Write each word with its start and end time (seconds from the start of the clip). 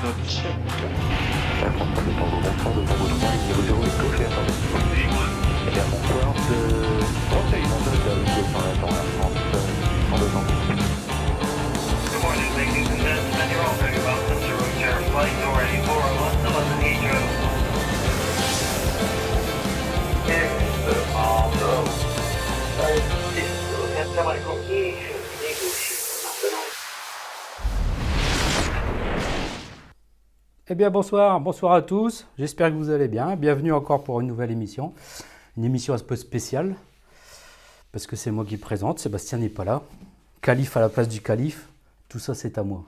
press 0.00 0.30
7, 0.30 0.96
8 0.96 0.99
bien 30.80 30.88
bonsoir, 30.88 31.38
bonsoir 31.42 31.74
à 31.74 31.82
tous, 31.82 32.26
j'espère 32.38 32.70
que 32.70 32.74
vous 32.74 32.88
allez 32.88 33.06
bien. 33.06 33.36
Bienvenue 33.36 33.70
encore 33.70 34.02
pour 34.02 34.18
une 34.22 34.26
nouvelle 34.26 34.50
émission. 34.50 34.94
Une 35.58 35.64
émission 35.66 35.92
un 35.92 35.98
peu 35.98 36.16
spéciale, 36.16 36.74
parce 37.92 38.06
que 38.06 38.16
c'est 38.16 38.30
moi 38.30 38.46
qui 38.46 38.56
présente, 38.56 38.98
Sébastien 38.98 39.36
n'est 39.36 39.50
pas 39.50 39.66
là. 39.66 39.82
Calife 40.40 40.78
à 40.78 40.80
la 40.80 40.88
place 40.88 41.06
du 41.06 41.20
calife, 41.20 41.68
tout 42.08 42.18
ça 42.18 42.34
c'est 42.34 42.56
à 42.56 42.62
moi. 42.62 42.82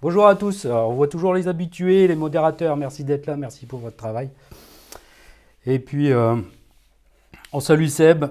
Bonjour 0.00 0.26
à 0.26 0.36
tous, 0.36 0.64
on 0.64 0.94
voit 0.94 1.06
toujours 1.06 1.34
les 1.34 1.46
habitués, 1.46 2.08
les 2.08 2.14
modérateurs, 2.14 2.78
merci 2.78 3.04
d'être 3.04 3.26
là, 3.26 3.36
merci 3.36 3.66
pour 3.66 3.78
votre 3.78 3.98
travail. 3.98 4.30
Et 5.66 5.78
puis 5.78 6.12
euh, 6.12 6.36
on 7.52 7.60
salue 7.60 7.88
Seb, 7.88 8.24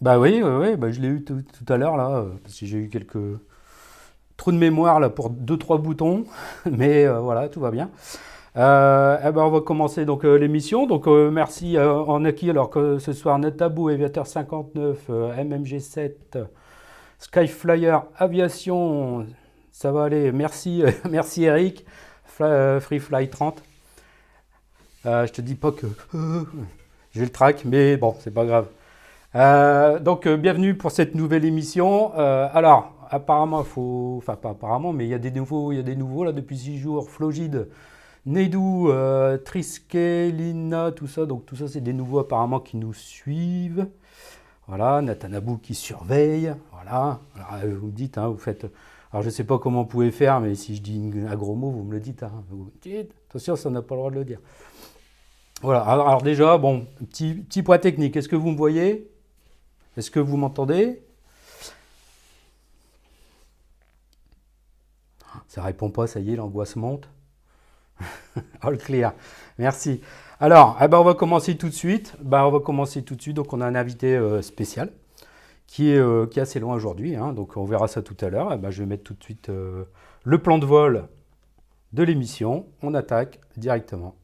bah 0.00 0.18
oui, 0.18 0.42
oui, 0.42 0.74
bah, 0.74 0.90
je 0.90 1.00
l'ai 1.00 1.08
eu 1.08 1.22
tout, 1.22 1.44
à 1.68 1.76
l'heure 1.76 1.96
là, 1.96 2.16
euh, 2.16 2.30
parce 2.42 2.58
que 2.58 2.66
j'ai 2.66 2.78
eu 2.78 2.88
quelques 2.88 3.38
trous 4.36 4.50
de 4.50 4.58
mémoire 4.58 4.98
là 4.98 5.08
pour 5.08 5.30
deux 5.30 5.56
trois 5.56 5.78
boutons, 5.78 6.24
mais 6.68 7.04
euh, 7.04 7.20
voilà, 7.20 7.48
tout 7.48 7.60
va 7.60 7.70
bien. 7.70 7.90
Euh, 8.56 9.18
eh 9.22 9.32
ben, 9.32 9.42
on 9.42 9.50
va 9.50 9.60
commencer 9.60 10.04
donc 10.06 10.24
euh, 10.24 10.36
l'émission. 10.38 10.86
Donc 10.86 11.06
euh, 11.06 11.30
merci 11.30 11.76
euh, 11.76 11.92
en 11.94 12.24
acquis 12.24 12.48
alors 12.50 12.70
que 12.70 12.98
ce 12.98 13.12
soir 13.12 13.38
Netabou, 13.38 13.88
Aviateur 13.88 14.26
59, 14.26 14.98
euh, 15.10 15.34
MMG7, 15.44 16.12
euh, 16.36 16.44
Skyflyer, 17.18 17.98
Aviation, 18.16 19.26
ça 19.72 19.92
va 19.92 20.04
aller. 20.04 20.32
Merci, 20.32 20.82
merci 21.10 21.44
Eric, 21.44 21.84
Fly- 22.24 22.80
Free 22.80 22.98
Fly 22.98 23.28
30. 23.28 23.62
Euh, 25.04 25.26
je 25.26 25.32
te 25.32 25.40
dis 25.42 25.54
pas 25.54 25.72
que 25.72 25.86
j'ai 27.12 27.20
le 27.22 27.28
track, 27.30 27.64
mais 27.66 27.96
bon, 27.98 28.14
c'est 28.20 28.32
pas 28.32 28.44
grave. 28.46 28.68
Donc 30.02 30.26
bienvenue 30.26 30.74
pour 30.76 30.90
cette 30.92 31.14
nouvelle 31.14 31.44
émission. 31.44 32.12
Alors 32.14 32.94
apparemment, 33.10 33.62
faut, 33.64 34.14
enfin 34.16 34.34
pas 34.36 34.50
apparemment, 34.50 34.94
mais 34.94 35.04
il 35.04 35.10
y 35.10 35.14
a 35.14 35.18
des 35.18 35.30
nouveaux, 35.30 35.72
il 35.72 35.76
y 35.76 35.78
a 35.78 35.82
des 35.82 35.94
nouveaux 35.96 36.24
là 36.24 36.32
depuis 36.32 36.56
six 36.56 36.78
jours. 36.78 37.10
Flogide, 37.10 37.68
Nedou, 38.26 38.90
euh, 38.90 39.38
Lina, 39.94 40.92
tout 40.92 41.06
ça. 41.06 41.26
Donc 41.26 41.46
tout 41.46 41.56
ça, 41.56 41.68
c'est 41.68 41.80
des 41.80 41.92
nouveaux 41.92 42.18
apparemment 42.18 42.60
qui 42.60 42.76
nous 42.76 42.92
suivent. 42.92 43.88
Voilà, 44.66 45.00
Nathanabou 45.00 45.58
qui 45.58 45.74
surveille. 45.74 46.52
Voilà. 46.72 47.20
Euh, 47.62 47.76
vous 47.80 47.86
me 47.86 47.92
dites, 47.92 48.18
hein, 48.18 48.28
vous 48.28 48.36
faites. 48.36 48.66
Alors 49.12 49.22
je 49.22 49.30
sais 49.30 49.44
pas 49.44 49.58
comment 49.58 49.82
vous 49.82 49.88
pouvez 49.88 50.10
faire, 50.10 50.40
mais 50.40 50.56
si 50.56 50.74
je 50.74 50.82
dis 50.82 51.00
un 51.28 51.36
gros 51.36 51.54
mot, 51.54 51.70
vous 51.70 51.84
me 51.84 51.92
le 51.92 52.00
dites. 52.00 52.24
hein. 52.24 52.44
Vous 52.50 52.70
dites, 52.82 53.14
attention, 53.28 53.54
ça 53.54 53.70
n'a 53.70 53.80
pas 53.80 53.94
le 53.94 54.00
droit 54.00 54.10
de 54.10 54.16
le 54.16 54.24
dire. 54.24 54.40
Voilà. 55.62 55.82
Alors, 55.82 56.08
alors 56.08 56.22
déjà, 56.22 56.58
bon, 56.58 56.86
petit, 56.98 57.34
petit 57.34 57.62
point 57.62 57.78
technique. 57.78 58.16
Est-ce 58.16 58.28
que 58.28 58.36
vous 58.36 58.50
me 58.50 58.56
voyez? 58.56 59.08
Est-ce 59.96 60.10
que 60.10 60.20
vous 60.20 60.36
m'entendez? 60.36 61.00
Ça 65.46 65.62
répond 65.62 65.90
pas, 65.90 66.06
ça 66.06 66.18
y 66.18 66.32
est, 66.32 66.36
l'angoisse 66.36 66.76
monte. 66.76 67.08
All 68.62 68.78
clear. 68.78 69.12
Merci. 69.58 70.00
Alors, 70.38 70.78
eh 70.82 70.88
ben, 70.88 70.98
on 70.98 71.04
va 71.04 71.14
commencer 71.14 71.56
tout 71.56 71.68
de 71.68 71.74
suite. 71.74 72.14
Ben, 72.22 72.44
on 72.44 72.50
tout 73.02 73.14
de 73.14 73.22
suite. 73.22 73.38
On 73.52 73.60
a 73.60 73.66
un 73.66 73.74
invité 73.74 74.16
euh, 74.16 74.42
spécial 74.42 74.90
qui 75.66 75.90
est, 75.90 75.98
euh, 75.98 76.26
qui 76.26 76.38
est 76.38 76.42
assez 76.42 76.60
loin 76.60 76.74
aujourd'hui. 76.74 77.16
hein. 77.16 77.32
donc, 77.32 77.56
on 77.56 77.64
verra 77.64 77.88
ça 77.88 78.02
tout 78.02 78.16
à 78.20 78.28
l'heure. 78.28 78.52
Eh 78.52 78.58
ben, 78.58 78.70
je 78.70 78.82
vais 78.82 78.86
mettre 78.86 79.04
tout 79.04 79.14
de 79.14 79.22
suite 79.22 79.48
euh, 79.48 79.84
le 80.24 80.38
plan 80.38 80.58
de 80.58 80.66
vol 80.66 81.08
de 81.92 82.02
l'émission. 82.02 82.66
On 82.82 82.94
attaque 82.94 83.40
directement. 83.56 84.14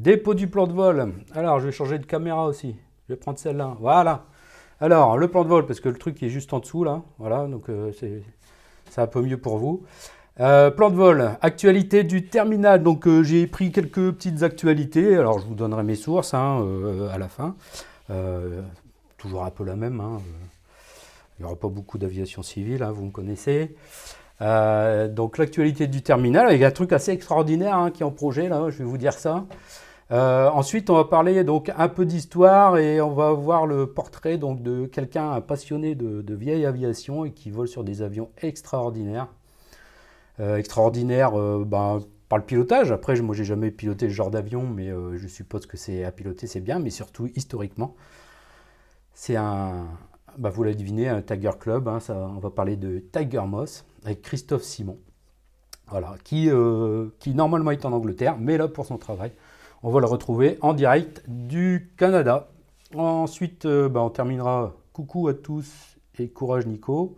Dépôt 0.00 0.32
du 0.32 0.48
plan 0.48 0.66
de 0.66 0.72
vol. 0.72 1.12
Alors, 1.34 1.60
je 1.60 1.66
vais 1.66 1.72
changer 1.72 1.98
de 1.98 2.06
caméra 2.06 2.46
aussi. 2.46 2.74
Je 3.06 3.12
vais 3.12 3.18
prendre 3.18 3.38
celle-là. 3.38 3.76
Voilà. 3.80 4.24
Alors, 4.80 5.18
le 5.18 5.28
plan 5.28 5.44
de 5.44 5.48
vol, 5.50 5.66
parce 5.66 5.78
que 5.78 5.90
le 5.90 5.98
truc 5.98 6.22
est 6.22 6.30
juste 6.30 6.54
en 6.54 6.60
dessous, 6.60 6.84
là. 6.84 7.02
Voilà, 7.18 7.46
donc 7.46 7.68
euh, 7.68 7.92
c'est 7.92 8.22
un 8.98 9.06
peu 9.06 9.20
mieux 9.20 9.36
pour 9.36 9.58
vous. 9.58 9.82
Euh, 10.40 10.70
plan 10.70 10.88
de 10.88 10.94
vol, 10.94 11.32
actualité 11.42 12.02
du 12.02 12.24
terminal. 12.28 12.82
Donc, 12.82 13.06
euh, 13.06 13.22
j'ai 13.22 13.46
pris 13.46 13.72
quelques 13.72 14.12
petites 14.12 14.42
actualités. 14.42 15.18
Alors, 15.18 15.38
je 15.38 15.44
vous 15.46 15.54
donnerai 15.54 15.82
mes 15.82 15.96
sources 15.96 16.32
hein, 16.32 16.64
à 17.12 17.18
la 17.18 17.28
fin. 17.28 17.54
Toujours 19.18 19.44
un 19.44 19.50
peu 19.50 19.64
la 19.64 19.76
même. 19.76 20.00
hein. 20.00 20.22
Il 21.38 21.42
n'y 21.42 21.46
aura 21.46 21.56
pas 21.56 21.68
beaucoup 21.68 21.98
d'aviation 21.98 22.42
civile, 22.42 22.82
hein, 22.82 22.90
vous 22.90 23.04
me 23.04 23.10
connaissez. 23.10 23.76
Donc 24.40 25.36
l'actualité 25.36 25.88
du 25.88 26.00
terminal, 26.00 26.54
il 26.54 26.58
y 26.58 26.64
a 26.64 26.68
un 26.68 26.70
truc 26.70 26.94
assez 26.94 27.12
extraordinaire 27.12 27.90
qui 27.92 28.02
est 28.02 28.06
en 28.06 28.10
projet, 28.10 28.48
là, 28.48 28.70
je 28.70 28.78
vais 28.78 28.84
vous 28.84 28.96
dire 28.96 29.12
ça. 29.12 29.44
Euh, 30.12 30.50
ensuite, 30.50 30.90
on 30.90 30.94
va 30.94 31.04
parler 31.04 31.44
donc 31.44 31.70
un 31.76 31.88
peu 31.88 32.04
d'histoire 32.04 32.78
et 32.78 33.00
on 33.00 33.12
va 33.12 33.32
voir 33.32 33.66
le 33.66 33.86
portrait 33.86 34.38
donc 34.38 34.60
de 34.60 34.86
quelqu'un 34.86 35.30
un 35.30 35.40
passionné 35.40 35.94
de, 35.94 36.34
vieille 36.34 36.66
aviation 36.66 37.24
et 37.24 37.32
qui 37.32 37.50
vole 37.50 37.68
sur 37.68 37.84
des 37.84 38.02
avions 38.02 38.30
extraordinaires. 38.42 39.28
Euh, 40.40 40.56
extraordinaires 40.56 41.38
euh, 41.38 41.64
ben, 41.64 42.00
par 42.28 42.38
le 42.38 42.44
pilotage. 42.44 42.90
Après, 42.90 43.20
moi, 43.20 43.34
j'ai 43.34 43.44
jamais 43.44 43.70
piloté 43.70 44.08
ce 44.08 44.14
genre 44.14 44.30
d'avion, 44.30 44.66
mais 44.66 44.88
euh, 44.88 45.16
je 45.16 45.28
suppose 45.28 45.66
que 45.66 45.76
c'est 45.76 46.02
à 46.04 46.10
piloter, 46.10 46.46
c'est 46.46 46.60
bien, 46.60 46.78
mais 46.80 46.90
surtout 46.90 47.28
historiquement. 47.36 47.94
C'est 49.12 49.36
un, 49.36 49.86
bah, 50.38 50.50
vous 50.50 50.64
l'avez 50.64 50.76
deviné, 50.76 51.08
un 51.08 51.22
Tiger 51.22 51.52
Club. 51.58 51.86
hein, 51.88 52.00
ça, 52.00 52.16
on 52.16 52.38
va 52.38 52.50
parler 52.50 52.76
de 52.76 52.98
Tiger 53.12 53.42
Moss 53.46 53.84
avec 54.04 54.22
Christophe 54.22 54.62
Simon. 54.62 54.98
Voilà, 55.88 56.14
qui, 56.22 56.48
qui 57.18 57.34
normalement 57.34 57.72
est 57.72 57.84
en 57.84 57.92
Angleterre, 57.92 58.36
mais 58.38 58.56
là 58.56 58.68
pour 58.68 58.86
son 58.86 58.96
travail. 58.96 59.32
On 59.82 59.90
va 59.90 60.00
le 60.00 60.06
retrouver 60.06 60.58
en 60.60 60.74
direct 60.74 61.22
du 61.26 61.92
Canada. 61.96 62.50
Ensuite, 62.94 63.64
euh, 63.64 63.88
bah, 63.88 64.02
on 64.02 64.10
terminera. 64.10 64.74
Coucou 64.92 65.28
à 65.28 65.34
tous 65.34 65.96
et 66.18 66.28
courage 66.28 66.66
Nico. 66.66 67.16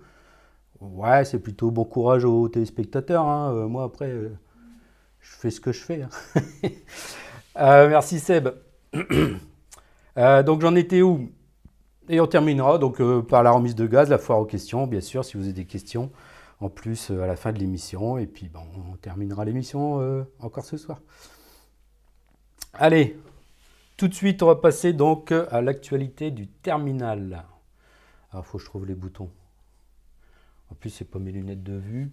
Ouais, 0.81 1.25
c'est 1.25 1.39
plutôt 1.41 1.71
bon 1.71 1.85
courage 1.85 2.25
aux 2.25 2.49
téléspectateurs. 2.49 3.27
hein. 3.27 3.53
Euh, 3.55 3.67
moi 3.67 3.85
après, 3.85 4.11
euh, 4.11 4.29
je 5.21 5.31
fais 5.37 5.51
ce 5.51 5.61
que 5.61 5.73
je 5.73 5.81
fais. 5.81 6.03
hein. 6.03 6.69
Merci 7.89 8.21
Seb. 8.21 8.49
Donc 10.17 10.61
j'en 10.61 10.75
étais 10.77 11.03
où? 11.03 11.31
Et 12.09 12.21
on 12.21 12.27
terminera 12.27 12.79
donc 12.79 13.01
par 13.29 13.43
la 13.45 13.53
remise 13.53 13.75
de 13.77 13.87
gaz, 13.87 14.11
la 14.11 14.19
foire 14.19 14.41
aux 14.41 14.45
questions, 14.45 14.87
bien 14.89 15.01
sûr, 15.01 15.25
si 15.25 15.37
vous 15.37 15.45
avez 15.45 15.53
des 15.53 15.65
questions 15.67 16.11
en 16.61 16.69
plus 16.69 17.11
à 17.11 17.27
la 17.27 17.37
fin 17.37 17.53
de 17.53 17.59
l'émission. 17.59 18.19
Et 18.19 18.27
puis 18.27 18.49
bon, 18.49 18.61
on 18.93 18.97
terminera 18.97 19.45
l'émission 19.45 20.25
encore 20.41 20.65
ce 20.65 20.77
soir. 20.77 21.01
Allez, 22.75 23.19
tout 23.99 24.09
de 24.09 24.15
suite, 24.15 24.43
on 24.43 24.47
va 24.47 24.57
passer 24.57 24.95
donc 24.95 25.31
euh, 25.31 25.47
à 25.51 25.61
l'actualité 25.61 26.31
du 26.31 26.47
terminal. 26.49 27.45
Alors, 28.31 28.47
faut 28.47 28.57
que 28.57 28.65
je 28.65 28.69
trouve 28.69 28.87
les 28.87 28.95
boutons. 28.95 29.31
En 30.71 30.75
plus, 30.75 30.89
c'est 30.89 31.05
pas 31.05 31.19
mes 31.19 31.33
lunettes 31.33 31.63
de 31.63 31.77
vue. 31.77 32.11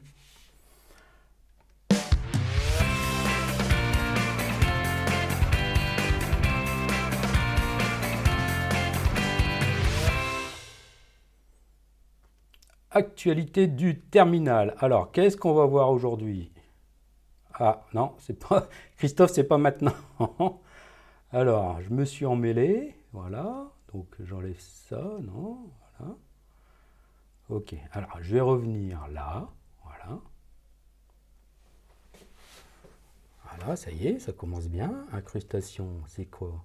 Actualité 12.91 13.67
du 13.67 14.01
terminal. 14.01 14.75
Alors, 14.79 15.13
qu'est-ce 15.13 15.37
qu'on 15.37 15.53
va 15.53 15.65
voir 15.65 15.89
aujourd'hui? 15.89 16.51
Ah 17.59 17.85
non, 17.93 18.15
c'est 18.19 18.39
pas 18.39 18.69
Christophe, 18.97 19.31
c'est 19.31 19.43
pas 19.43 19.57
maintenant. 19.57 19.93
Alors, 21.31 21.81
je 21.81 21.89
me 21.89 22.05
suis 22.05 22.25
emmêlé, 22.25 22.95
voilà. 23.11 23.71
Donc 23.93 24.07
j'enlève 24.19 24.59
ça, 24.59 25.01
non, 25.21 25.69
voilà. 25.99 26.15
Ok. 27.49 27.75
Alors, 27.91 28.17
je 28.21 28.33
vais 28.35 28.41
revenir 28.41 29.07
là, 29.09 29.49
voilà. 29.83 30.19
Voilà, 33.43 33.75
ça 33.75 33.91
y 33.91 34.07
est, 34.07 34.19
ça 34.19 34.31
commence 34.31 34.67
bien. 34.69 35.05
Incrustation, 35.11 36.01
c'est 36.07 36.25
quoi? 36.25 36.63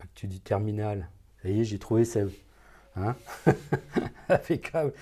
Actu 0.00 0.26
du 0.26 0.40
terminal. 0.40 1.08
Ça 1.42 1.48
y 1.48 1.64
j'ai 1.64 1.78
trouvé 1.78 2.04
ça. 2.04 2.20
Hein 2.96 3.14
Impeccable. 4.28 4.92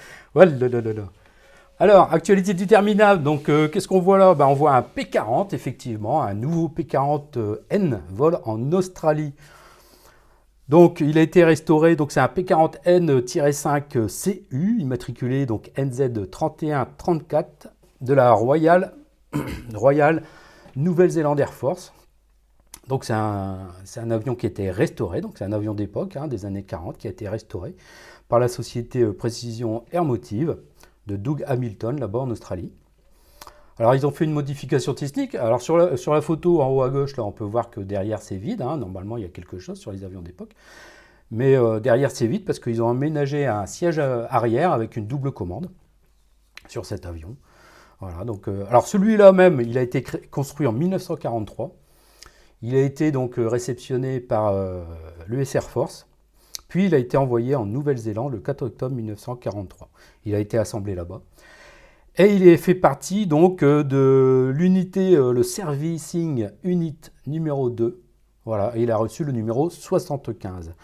Alors, 1.78 2.10
actualité 2.12 2.54
du 2.54 2.66
terminal, 2.66 3.22
donc 3.22 3.50
euh, 3.50 3.68
qu'est-ce 3.68 3.86
qu'on 3.86 4.00
voit 4.00 4.16
là? 4.16 4.32
Ben, 4.34 4.46
On 4.46 4.54
voit 4.54 4.74
un 4.74 4.80
P40, 4.80 5.54
effectivement, 5.54 6.22
un 6.22 6.32
nouveau 6.32 6.72
P40N 6.74 7.98
vol 8.08 8.38
en 8.44 8.72
Australie. 8.72 9.34
Donc, 10.68 11.00
il 11.00 11.18
a 11.18 11.20
été 11.20 11.44
restauré, 11.44 11.94
donc 11.94 12.12
c'est 12.12 12.20
un 12.20 12.26
P40N-5CU, 12.26 14.80
immatriculé 14.80 15.44
donc 15.46 15.70
NZ3134 15.76 17.44
de 18.00 18.14
la 18.14 18.32
Royal, 18.32 18.94
Royal 19.74 20.22
Nouvelle-Zélande 20.74 21.38
Air 21.40 21.52
Force. 21.52 21.92
Donc, 22.88 23.04
c'est 23.04 23.12
un, 23.12 24.10
avion 24.10 24.36
qui 24.36 24.46
a 24.46 24.48
été 24.48 24.70
restauré, 24.70 25.20
donc 25.20 25.38
c'est 25.38 25.44
un 25.44 25.52
avion 25.52 25.74
d'époque, 25.74 26.16
hein, 26.16 26.28
des 26.28 26.44
années 26.44 26.62
40, 26.62 26.98
qui 26.98 27.08
a 27.08 27.10
été 27.10 27.28
restauré 27.28 27.74
par 28.28 28.38
la 28.38 28.48
société 28.48 29.02
euh, 29.02 29.12
Précision 29.12 29.84
Airmotive 29.90 30.58
de 31.08 31.16
Doug 31.16 31.44
Hamilton, 31.48 31.98
là-bas 31.98 32.20
en 32.20 32.30
Australie. 32.30 32.72
Alors, 33.78 33.94
ils 33.94 34.06
ont 34.06 34.10
fait 34.10 34.24
une 34.24 34.32
modification 34.32 34.94
technique. 34.94 35.34
Alors, 35.34 35.60
sur 35.60 35.76
la, 35.76 36.20
photo 36.20 36.62
en 36.62 36.68
haut 36.68 36.82
à 36.82 36.88
gauche, 36.88 37.16
là, 37.16 37.24
on 37.24 37.32
peut 37.32 37.44
voir 37.44 37.70
que 37.70 37.80
derrière, 37.80 38.22
c'est 38.22 38.36
vide. 38.36 38.62
hein. 38.62 38.76
Normalement, 38.78 39.16
il 39.16 39.22
y 39.22 39.26
a 39.26 39.30
quelque 39.30 39.58
chose 39.58 39.78
sur 39.78 39.92
les 39.92 40.04
avions 40.04 40.22
d'époque. 40.22 40.54
Mais 41.32 41.56
euh, 41.56 41.80
derrière, 41.80 42.10
c'est 42.10 42.26
vide 42.28 42.44
parce 42.44 42.60
qu'ils 42.60 42.82
ont 42.82 42.88
aménagé 42.88 43.46
un 43.46 43.66
siège 43.66 43.98
euh, 43.98 44.26
arrière 44.30 44.72
avec 44.72 44.96
une 44.96 45.06
double 45.06 45.32
commande 45.32 45.70
sur 46.68 46.86
cet 46.86 47.04
avion. 47.04 47.36
Voilà, 48.00 48.24
donc, 48.24 48.48
alors 48.48 48.86
celui-là 48.86 49.32
même, 49.32 49.60
il 49.60 49.76
a 49.78 49.82
été 49.82 50.04
construit 50.30 50.66
en 50.66 50.72
1943. 50.72 51.74
Il 52.66 52.74
a 52.74 52.80
été 52.80 53.12
donc 53.12 53.38
euh, 53.38 53.46
réceptionné 53.46 54.18
par 54.18 54.48
euh, 54.48 54.82
l'US 55.28 55.54
Air 55.54 55.62
Force. 55.62 56.08
Puis 56.66 56.86
il 56.86 56.96
a 56.96 56.98
été 56.98 57.16
envoyé 57.16 57.54
en 57.54 57.64
Nouvelle-Zélande 57.64 58.32
le 58.32 58.40
4 58.40 58.62
octobre 58.62 58.92
1943. 58.96 59.88
Il 60.24 60.34
a 60.34 60.40
été 60.40 60.58
assemblé 60.58 60.96
là-bas. 60.96 61.22
Et 62.16 62.34
il 62.34 62.48
est 62.48 62.56
fait 62.56 62.74
partie 62.74 63.28
donc 63.28 63.62
euh, 63.62 63.84
de 63.84 64.52
l'unité, 64.52 65.14
le 65.14 65.44
Servicing 65.44 66.48
Unit 66.64 66.98
numéro 67.28 67.70
2. 67.70 68.02
Voilà, 68.44 68.72
il 68.76 68.90
a 68.90 68.96
reçu 68.96 69.22
le 69.22 69.30
numéro 69.30 69.70
75. 69.70 70.74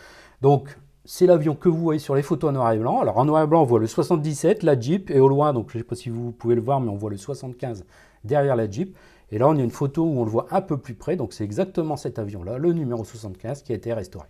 Donc, 0.40 0.78
c'est 1.04 1.26
l'avion 1.26 1.56
que 1.56 1.68
vous 1.68 1.82
voyez 1.82 1.98
sur 1.98 2.14
les 2.14 2.22
photos 2.22 2.50
en 2.50 2.52
noir 2.52 2.70
et 2.70 2.78
blanc. 2.78 3.00
Alors, 3.00 3.18
en 3.18 3.24
noir 3.24 3.42
et 3.42 3.46
blanc, 3.48 3.62
on 3.62 3.66
voit 3.66 3.80
le 3.80 3.88
77, 3.88 4.62
la 4.62 4.78
Jeep, 4.78 5.10
et 5.10 5.18
au 5.18 5.26
loin, 5.26 5.52
donc 5.52 5.70
je 5.72 5.78
ne 5.78 5.82
sais 5.82 5.88
pas 5.88 5.96
si 5.96 6.10
vous 6.10 6.30
pouvez 6.30 6.54
le 6.54 6.60
voir, 6.60 6.80
mais 6.80 6.90
on 6.90 6.96
voit 6.96 7.10
le 7.10 7.16
75 7.16 7.84
derrière 8.22 8.54
la 8.54 8.70
Jeep. 8.70 8.96
Et 9.32 9.38
là, 9.38 9.48
on 9.48 9.56
a 9.56 9.62
une 9.62 9.70
photo 9.70 10.04
où 10.04 10.20
on 10.20 10.24
le 10.24 10.30
voit 10.30 10.46
un 10.50 10.60
peu 10.60 10.76
plus 10.76 10.92
près, 10.94 11.16
donc 11.16 11.32
c'est 11.32 11.42
exactement 11.42 11.96
cet 11.96 12.18
avion-là, 12.18 12.58
le 12.58 12.74
numéro 12.74 13.02
75, 13.02 13.62
qui 13.62 13.72
a 13.72 13.74
été 13.74 13.94
restauré. 13.94 14.28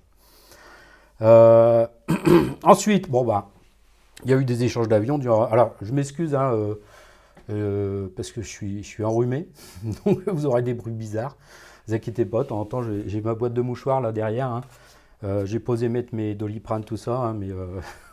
Euh, 1.22 1.86
Ensuite, 2.62 3.10
bon, 3.10 3.24
bah, 3.24 3.50
il 4.24 4.30
y 4.30 4.32
a 4.34 4.36
eu 4.36 4.44
des 4.44 4.62
échanges 4.62 4.86
d'avions. 4.86 5.18
Alors, 5.50 5.74
je 5.82 5.92
m'excuse, 5.92 6.36
hein, 6.36 6.52
euh, 6.54 6.76
euh, 7.50 8.08
parce 8.14 8.30
que 8.30 8.42
je 8.42 8.48
suis, 8.48 8.84
je 8.84 8.88
suis 8.88 9.02
enrhumé, 9.02 9.48
donc 10.06 10.20
vous 10.28 10.46
aurez 10.46 10.62
des 10.62 10.74
bruits 10.74 10.92
bizarres. 10.92 11.36
Ne 11.88 11.92
vous 11.92 11.94
inquiétez 11.96 12.24
pas, 12.24 12.44
de 12.44 12.48
temps 12.48 12.60
en 12.60 12.64
temps, 12.64 12.82
j'ai 12.82 13.20
ma 13.20 13.34
boîte 13.34 13.54
de 13.54 13.60
mouchoirs 13.60 14.00
là 14.00 14.12
derrière. 14.12 14.46
hein. 14.46 14.60
J'ai 15.44 15.58
posé 15.58 15.88
mettre 15.88 16.14
mes 16.14 16.34
doliprane, 16.36 16.84
tout 16.84 16.96
ça, 16.96 17.16
hein, 17.16 17.34
mais 17.34 17.48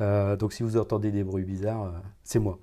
voilà. 0.00 0.36
Donc 0.36 0.54
si 0.54 0.62
vous 0.62 0.78
entendez 0.78 1.10
des 1.10 1.24
bruits 1.24 1.44
bizarres, 1.44 1.92
c'est 2.24 2.38
moi. 2.38 2.58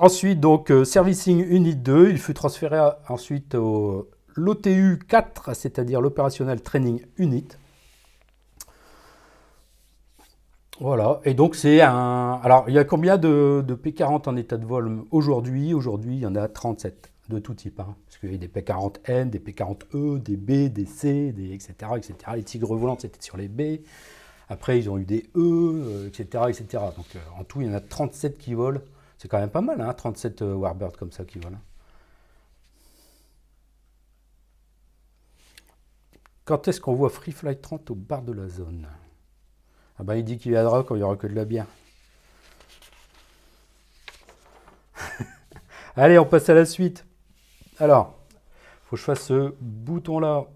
Euh, 0.00 0.04
ensuite, 0.04 0.40
donc, 0.40 0.70
euh, 0.70 0.84
Servicing 0.84 1.44
Unit 1.48 1.76
2, 1.76 2.10
il 2.10 2.18
fut 2.18 2.34
transféré 2.34 2.78
ensuite 3.08 3.54
au 3.54 4.08
l'OTU 4.36 4.98
4, 5.08 5.54
c'est-à-dire 5.54 6.00
l'Operational 6.00 6.60
Training 6.60 7.00
Unit. 7.18 7.48
Voilà, 10.80 11.20
et 11.24 11.34
donc 11.34 11.56
c'est 11.56 11.82
un... 11.82 12.40
Alors, 12.42 12.64
il 12.68 12.74
y 12.74 12.78
a 12.78 12.84
combien 12.84 13.18
de, 13.18 13.62
de 13.66 13.74
P40 13.74 14.28
en 14.30 14.36
état 14.36 14.56
de 14.56 14.64
vol 14.64 15.02
aujourd'hui? 15.10 15.74
Aujourd'hui, 15.74 16.14
il 16.14 16.20
y 16.20 16.26
en 16.26 16.34
a 16.36 16.48
37 16.48 17.10
de 17.28 17.38
tout 17.38 17.54
type. 17.54 17.80
hein. 17.80 17.94
parce 18.06 18.16
qu'il 18.16 18.32
y 18.32 18.34
a 18.34 18.38
des 18.38 18.48
P40N, 18.48 19.28
des 19.28 19.38
P40E, 19.40 20.22
des 20.22 20.36
B, 20.38 20.72
des 20.72 20.86
C, 20.86 21.32
des 21.32 21.52
etc. 21.52 21.74
etc. 21.96 22.14
Les 22.34 22.42
tigres 22.44 22.74
volants, 22.74 22.96
c'était 22.98 23.20
sur 23.20 23.36
les 23.36 23.48
B. 23.48 23.82
Après, 24.48 24.78
ils 24.78 24.88
ont 24.88 24.96
eu 24.96 25.04
des 25.04 25.28
E, 25.36 25.38
euh, 25.38 26.08
etc. 26.08 26.44
etc. 26.48 26.64
Donc, 26.96 27.06
euh, 27.14 27.18
en 27.38 27.44
tout, 27.44 27.60
il 27.60 27.68
y 27.68 27.70
en 27.70 27.74
a 27.74 27.80
37 27.80 28.38
qui 28.38 28.54
volent. 28.54 28.80
C'est 29.20 29.28
quand 29.28 29.38
même 29.38 29.50
pas 29.50 29.60
mal, 29.60 29.78
hein, 29.82 29.92
37 29.92 30.40
euh, 30.40 30.54
Warbirds 30.54 30.96
comme 30.98 31.12
ça 31.12 31.26
qui 31.26 31.38
volent. 31.38 31.58
hein. 31.58 31.60
Quand 36.46 36.66
est-ce 36.68 36.80
qu'on 36.80 36.94
voit 36.94 37.10
Free 37.10 37.32
Flight 37.32 37.60
30 37.60 37.90
au 37.90 37.94
bar 37.94 38.22
de 38.22 38.32
la 38.32 38.48
zone? 38.48 38.88
Ah 39.98 40.04
ben, 40.04 40.14
il 40.14 40.24
dit 40.24 40.38
qu'il 40.38 40.52
viendra 40.52 40.84
quand 40.84 40.94
il 40.94 40.98
n'y 40.98 41.04
aura 41.04 41.16
que 41.16 41.26
de 41.26 41.34
la 41.34 41.44
bière. 41.44 41.66
Allez, 45.96 46.18
on 46.18 46.24
passe 46.24 46.48
à 46.48 46.54
la 46.54 46.64
suite. 46.64 47.04
Alors, 47.78 48.18
faut 48.86 48.96
que 48.96 49.00
je 49.00 49.04
fasse 49.04 49.26
ce 49.26 49.52
bouton-là. 49.60 50.46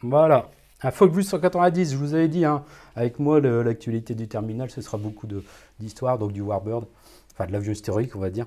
Voilà. 0.00 0.48
Un 0.82 0.90
Focus 0.90 1.28
190, 1.28 1.92
je 1.92 1.96
vous 1.98 2.14
avais 2.14 2.28
dit, 2.28 2.46
hein, 2.46 2.64
avec 2.96 3.18
moi, 3.18 3.40
l'actualité 3.40 4.14
du 4.14 4.26
terminal, 4.26 4.70
ce 4.70 4.80
sera 4.80 4.96
beaucoup 4.96 5.26
de- 5.26 5.44
d'histoire, 5.78 6.18
donc 6.18 6.32
du 6.32 6.40
Warbird, 6.40 6.86
enfin 7.32 7.46
de 7.46 7.52
l'avion 7.52 7.72
historique, 7.72 8.14
on 8.16 8.20
va 8.20 8.30
dire. 8.30 8.46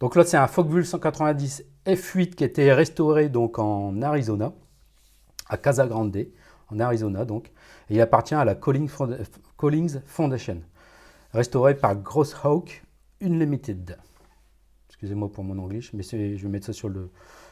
Donc 0.00 0.16
là, 0.16 0.24
c'est 0.24 0.36
un 0.36 0.46
Focke-Wulf 0.46 0.86
190 0.86 1.64
F8 1.86 2.34
qui 2.34 2.44
a 2.44 2.46
été 2.46 2.72
restauré 2.72 3.28
donc 3.28 3.58
en 3.58 4.00
Arizona, 4.02 4.52
à 5.48 5.56
Casa 5.56 5.86
Grande, 5.86 6.16
en 6.68 6.80
Arizona 6.80 7.24
donc. 7.24 7.48
Et 7.88 7.94
il 7.94 8.00
appartient 8.00 8.34
à 8.34 8.44
la 8.44 8.54
Collins 8.54 8.88
Foundation, 10.06 10.62
restauré 11.32 11.74
par 11.74 11.96
Grosshawk 11.96 12.82
Unlimited. 13.22 13.98
Excusez-moi 14.88 15.30
pour 15.30 15.44
mon 15.44 15.58
anglais, 15.58 15.80
mais 15.92 16.02
je 16.02 16.16
vais 16.16 16.48
mettre 16.48 16.66
ça 16.66 16.72
sur 16.72 16.88
le, 16.88 17.10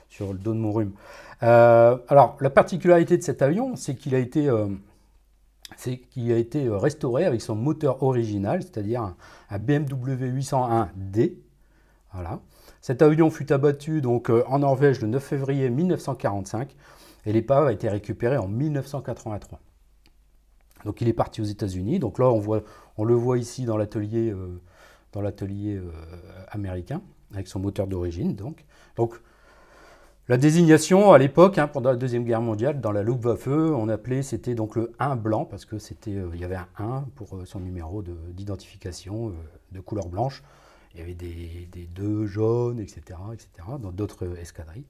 sur 0.09 0.33
le 0.33 0.39
dos 0.39 0.53
de 0.53 0.59
mon 0.59 0.73
rhume. 0.73 0.93
Euh, 1.43 1.97
alors, 2.09 2.37
la 2.41 2.51
particularité 2.51 3.17
de 3.17 3.23
cet 3.23 3.43
avion, 3.43 3.77
c'est 3.77 3.95
qu'il 3.95 4.15
a 4.15 4.19
été, 4.19 4.49
euh, 4.49 4.69
c'est 5.79 5.99
qu'il 5.99 6.33
a 6.33 6.37
été 6.37 6.67
euh, 6.67 6.77
restauré 6.77 7.25
avec 7.25 7.41
son 7.41 7.55
moteur 7.55 8.03
original, 8.03 8.63
c'est-à-dire 8.63 9.15
un, 9.49 9.59
BMW 9.59 10.41
801D. 10.41 11.35
Voilà. 12.13 12.41
Cet 12.81 13.01
avion 13.01 13.31
fut 13.31 13.53
abattu 13.53 14.01
donc 14.01 14.29
euh, 14.29 14.43
en 14.49 14.59
Norvège 14.59 15.01
le 15.01 15.07
9 15.07 15.23
février 15.23 15.71
1945 15.71 16.75
et 17.27 17.33
l'épave 17.33 17.69
a 17.69 17.73
été 17.73 17.89
récupérée 17.89 18.39
en 18.39 18.49
1983. 18.49 19.61
Donc 20.85 21.01
il 21.01 21.07
est 21.07 21.13
parti 21.13 21.41
aux 21.41 21.45
États-Unis. 21.45 22.01
Donc 22.01 22.19
là, 22.19 22.29
on, 22.29 22.41
voit, 22.41 22.63
on 22.97 23.05
le 23.05 23.15
voit 23.15 23.39
ici 23.39 23.65
dans 23.65 23.77
l'atelier 23.77 24.33
euh, 24.33 24.61
américain 26.51 27.03
avec 27.33 27.47
son 27.47 27.61
moteur 27.61 27.87
d'origine. 27.87 28.35
Donc 28.35 28.65
la 30.29 30.37
désignation 30.37 31.13
à 31.13 31.19
l'époque, 31.19 31.57
hein, 31.57 31.69
pendant 31.69 31.89
la 31.91 31.97
deuxième 31.97 32.25
guerre 32.25 32.43
mondiale, 32.43 32.83
dans 32.83 32.93
la 32.93 33.03
Luftwaffe, 33.03 33.47
on 33.47 33.89
appelait 33.89 34.23
c'était 34.23 34.55
donc 34.55 34.77
le 34.77 34.93
1 34.99 35.17
blanc 35.17 35.47
parce 35.47 35.65
que 35.65 35.77
euh, 35.77 36.37
y 36.37 36.45
avait 36.45 36.57
un 36.57 36.69
1 36.79 37.05
pour 37.15 37.35
euh, 37.35 37.47
son 37.47 37.61
numéro 37.61 38.03
de- 38.03 38.15
d'identification 38.35 39.29
euh, 39.31 39.33
de 39.73 39.81
couleur 39.81 40.09
blanche. 40.09 40.43
Il 40.93 41.01
y 41.01 41.03
avait 41.03 41.15
des, 41.15 41.67
des 41.73 41.87
2 41.87 42.27
jaunes, 42.27 42.79
etc., 42.79 43.01
etc. 43.33 43.49
dans 43.81 43.91
d'autres 43.91 44.37
escadrilles. 44.39 44.85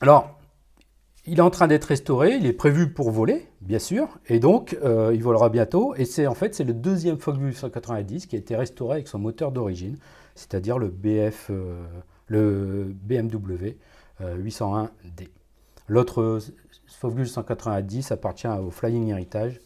Alors, 0.00 0.38
il 1.26 1.38
est 1.38 1.42
en 1.42 1.50
train 1.50 1.66
d'être 1.66 1.84
restauré, 1.84 2.36
il 2.36 2.46
est 2.46 2.52
prévu 2.54 2.90
pour 2.90 3.10
voler, 3.10 3.46
bien 3.60 3.78
sûr, 3.78 4.08
et 4.28 4.38
donc 4.38 4.76
il 4.82 5.22
volera 5.22 5.48
bientôt. 5.48 5.94
Et 5.94 6.04
c'est 6.04 6.26
en 6.26 6.34
fait 6.34 6.54
c'est 6.54 6.64
le 6.64 6.74
deuxième 6.74 7.18
Focke-Wulf 7.18 7.56
190 7.56 8.26
qui 8.26 8.36
a 8.36 8.38
été 8.38 8.54
restauré 8.54 8.96
avec 8.96 9.08
son 9.08 9.18
moteur 9.18 9.50
d'origine, 9.50 9.96
c'est-à-dire 10.34 10.78
le 10.78 10.88
BF, 10.88 11.50
le 12.26 12.84
BMW 12.92 13.76
euh, 14.20 14.36
801D. 14.38 15.28
L'autre 15.88 16.20
euh, 16.22 16.40
Focke-Wulf 17.00 17.28
190 17.28 18.12
appartient 18.12 18.48
au 18.48 18.70
Flying 18.70 19.08
Heritage 19.08 19.60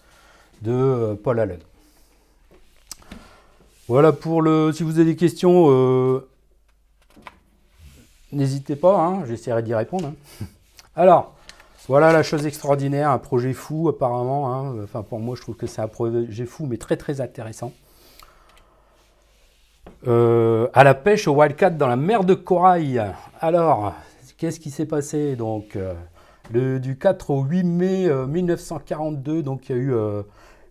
de 0.62 0.72
euh, 0.72 1.14
Paul 1.14 1.38
Allen. 1.40 1.60
Voilà 3.86 4.12
pour 4.12 4.42
le. 4.42 4.72
Si 4.72 4.82
vous 4.82 4.98
avez 4.98 5.12
des 5.12 5.16
questions, 5.16 5.66
euh, 5.70 6.28
n'hésitez 8.32 8.76
pas, 8.76 8.98
hein, 8.98 9.24
j'essaierai 9.26 9.62
d'y 9.62 9.74
répondre. 9.74 10.08
hein. 10.08 10.46
Alors, 10.96 11.34
voilà 11.86 12.12
la 12.12 12.22
chose 12.22 12.44
extraordinaire, 12.44 13.10
un 13.10 13.18
projet 13.18 13.52
fou 13.54 13.88
apparemment. 13.88 14.52
hein. 14.52 14.82
Enfin, 14.84 15.02
pour 15.02 15.20
moi, 15.20 15.36
je 15.36 15.42
trouve 15.42 15.54
que 15.56 15.66
c'est 15.66 15.80
un 15.80 15.88
projet 15.88 16.44
fou, 16.44 16.66
mais 16.66 16.76
très 16.76 16.96
très 16.96 17.20
intéressant. 17.20 17.72
Euh, 20.06 20.68
à 20.74 20.84
la 20.84 20.94
pêche 20.94 21.26
au 21.26 21.32
Wildcat 21.32 21.70
dans 21.70 21.88
la 21.88 21.96
mer 21.96 22.22
de 22.22 22.34
Corail. 22.34 23.02
Alors, 23.40 23.94
qu'est-ce 24.36 24.60
qui 24.60 24.70
s'est 24.70 24.86
passé 24.86 25.34
donc 25.34 25.76
euh, 25.76 26.78
Du 26.78 26.96
4 26.96 27.30
au 27.30 27.42
8 27.42 27.64
mai 27.64 28.06
euh, 28.06 28.26
1942, 28.26 29.42
donc 29.42 29.68
il 29.68 29.76
y 29.76 29.78
a 29.78 29.82
eu 29.82 29.92
euh, 29.92 30.22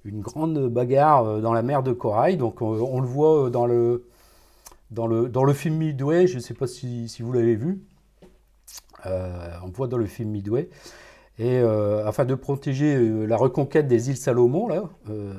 une 0.06 0.22
grande 0.22 0.70
bagarre 0.70 1.26
euh, 1.26 1.42
dans 1.42 1.54
la 1.54 1.62
mer 1.62 1.84
de 1.84 1.92
Corail. 1.92 2.40
On, 2.42 3.02
le 3.02 3.08
voit 3.08 3.48
euh, 3.48 3.50
dans 3.50 3.66
le, 5.08 5.54
film 5.54 5.76
Midway, 5.76 6.28
je 6.28 6.36
ne 6.36 6.40
sais 6.40 6.54
pas 6.54 6.68
si, 6.68 7.14
vous 7.20 7.34
l'avez 7.34 7.56
vu. 7.56 7.82
Euh, 9.06 9.52
on 9.64 9.68
le 9.68 9.74
voit 9.74 9.88
dans 9.88 9.98
le 9.98 10.06
film 10.06 10.30
Midway. 10.30 10.70
Et 11.40 11.60
euh, 11.60 12.08
afin 12.08 12.26
de 12.26 12.34
protéger 12.34 12.96
euh, 12.96 13.26
la 13.26 13.38
reconquête 13.38 13.88
des 13.88 14.10
îles 14.10 14.18
Salomon, 14.18 14.70
euh, 15.10 15.34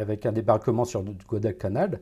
avec 0.00 0.26
un 0.26 0.32
débarquement 0.32 0.84
sur 0.84 1.02
Guadalcanal, 1.28 2.00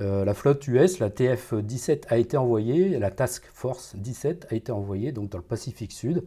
euh, 0.00 0.24
la 0.24 0.34
flotte 0.34 0.66
US, 0.68 0.98
la 0.98 1.10
TF-17, 1.10 2.04
a 2.08 2.16
été 2.16 2.36
envoyée, 2.36 2.98
la 2.98 3.10
Task 3.10 3.44
Force 3.52 3.94
17 3.96 4.46
a 4.50 4.54
été 4.54 4.72
envoyée 4.72 5.12
donc 5.12 5.28
dans 5.28 5.38
le 5.38 5.44
Pacifique 5.44 5.92
Sud, 5.92 6.24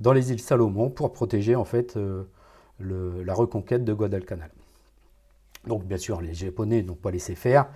dans 0.00 0.12
les 0.12 0.30
îles 0.30 0.40
Salomon, 0.40 0.90
pour 0.90 1.12
protéger 1.12 1.56
en 1.56 1.64
fait 1.64 1.96
euh, 1.96 2.24
la 2.80 3.34
reconquête 3.34 3.84
de 3.84 3.92
Guadalcanal. 3.92 4.50
Donc 5.66 5.84
bien 5.84 5.98
sûr, 5.98 6.20
les 6.20 6.34
Japonais 6.34 6.82
n'ont 6.82 6.94
pas 6.94 7.10
laissé 7.10 7.34
faire. 7.34 7.66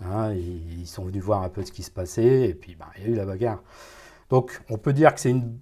hein, 0.00 0.32
ils, 0.32 0.86
sont 0.86 1.04
venus 1.04 1.22
voir 1.22 1.42
un 1.42 1.48
peu 1.50 1.64
ce 1.64 1.72
qui 1.72 1.82
se 1.82 1.90
passait, 1.90 2.48
et 2.48 2.54
puis 2.54 2.74
ben, 2.74 2.86
il 2.96 3.04
y 3.04 3.06
a 3.06 3.08
eu 3.10 3.14
la 3.14 3.26
bagarre. 3.26 3.62
Donc 4.30 4.60
on 4.70 4.78
peut 4.78 4.92
dire 4.92 5.14
que 5.14 5.20
c'est 5.20 5.30
une, 5.30 5.58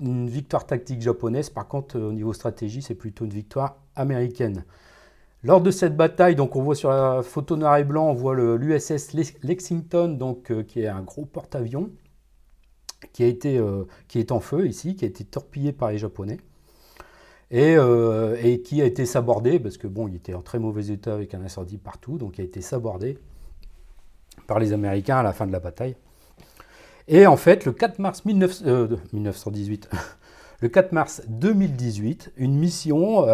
une 0.00 0.28
victoire 0.28 0.66
tactique 0.66 1.02
japonaise, 1.02 1.50
par 1.50 1.68
contre 1.68 1.98
euh, 1.98 2.08
au 2.08 2.12
niveau 2.12 2.32
stratégie, 2.32 2.82
c'est 2.82 2.94
plutôt 2.94 3.24
une 3.24 3.32
victoire 3.32 3.76
américaine. 3.96 4.64
Lors 5.44 5.60
de 5.60 5.72
cette 5.72 5.96
bataille, 5.96 6.36
donc 6.36 6.54
on 6.54 6.62
voit 6.62 6.76
sur 6.76 6.90
la 6.90 7.22
photo 7.22 7.56
noir 7.56 7.76
et 7.76 7.84
blanc, 7.84 8.10
on 8.10 8.14
voit 8.14 8.34
l'USS 8.36 9.12
Lex- 9.12 9.34
Lexington, 9.42 10.08
donc, 10.08 10.52
euh, 10.52 10.62
qui 10.62 10.80
est 10.80 10.86
un 10.86 11.02
gros 11.02 11.24
porte-avions, 11.24 11.90
euh, 13.20 13.84
qui 14.06 14.18
est 14.20 14.32
en 14.32 14.38
feu 14.38 14.68
ici, 14.68 14.94
qui 14.94 15.04
a 15.04 15.08
été 15.08 15.24
torpillé 15.24 15.72
par 15.72 15.90
les 15.90 15.98
Japonais, 15.98 16.38
et, 17.50 17.76
euh, 17.76 18.36
et 18.40 18.62
qui 18.62 18.80
a 18.82 18.84
été 18.84 19.04
sabordé, 19.04 19.58
parce 19.58 19.78
que 19.78 19.88
bon, 19.88 20.06
il 20.06 20.14
était 20.14 20.34
en 20.34 20.42
très 20.42 20.60
mauvais 20.60 20.86
état 20.86 21.12
avec 21.12 21.34
un 21.34 21.42
incendie 21.42 21.76
partout, 21.76 22.18
donc 22.18 22.38
il 22.38 22.42
a 22.42 22.44
été 22.44 22.60
sabordé 22.60 23.18
par 24.46 24.60
les 24.60 24.72
Américains 24.72 25.18
à 25.18 25.22
la 25.24 25.32
fin 25.32 25.48
de 25.48 25.52
la 25.52 25.60
bataille. 25.60 25.96
Et 27.08 27.26
en 27.26 27.36
fait, 27.36 27.64
le 27.64 27.72
4 27.72 27.98
mars 27.98 28.22
19 28.24 28.62
euh, 28.64 28.96
1918, 29.12 29.90
le 30.60 30.68
4 30.68 30.92
mars 30.92 31.22
2018, 31.26 32.32
une 32.36 32.56
mission, 32.56 33.26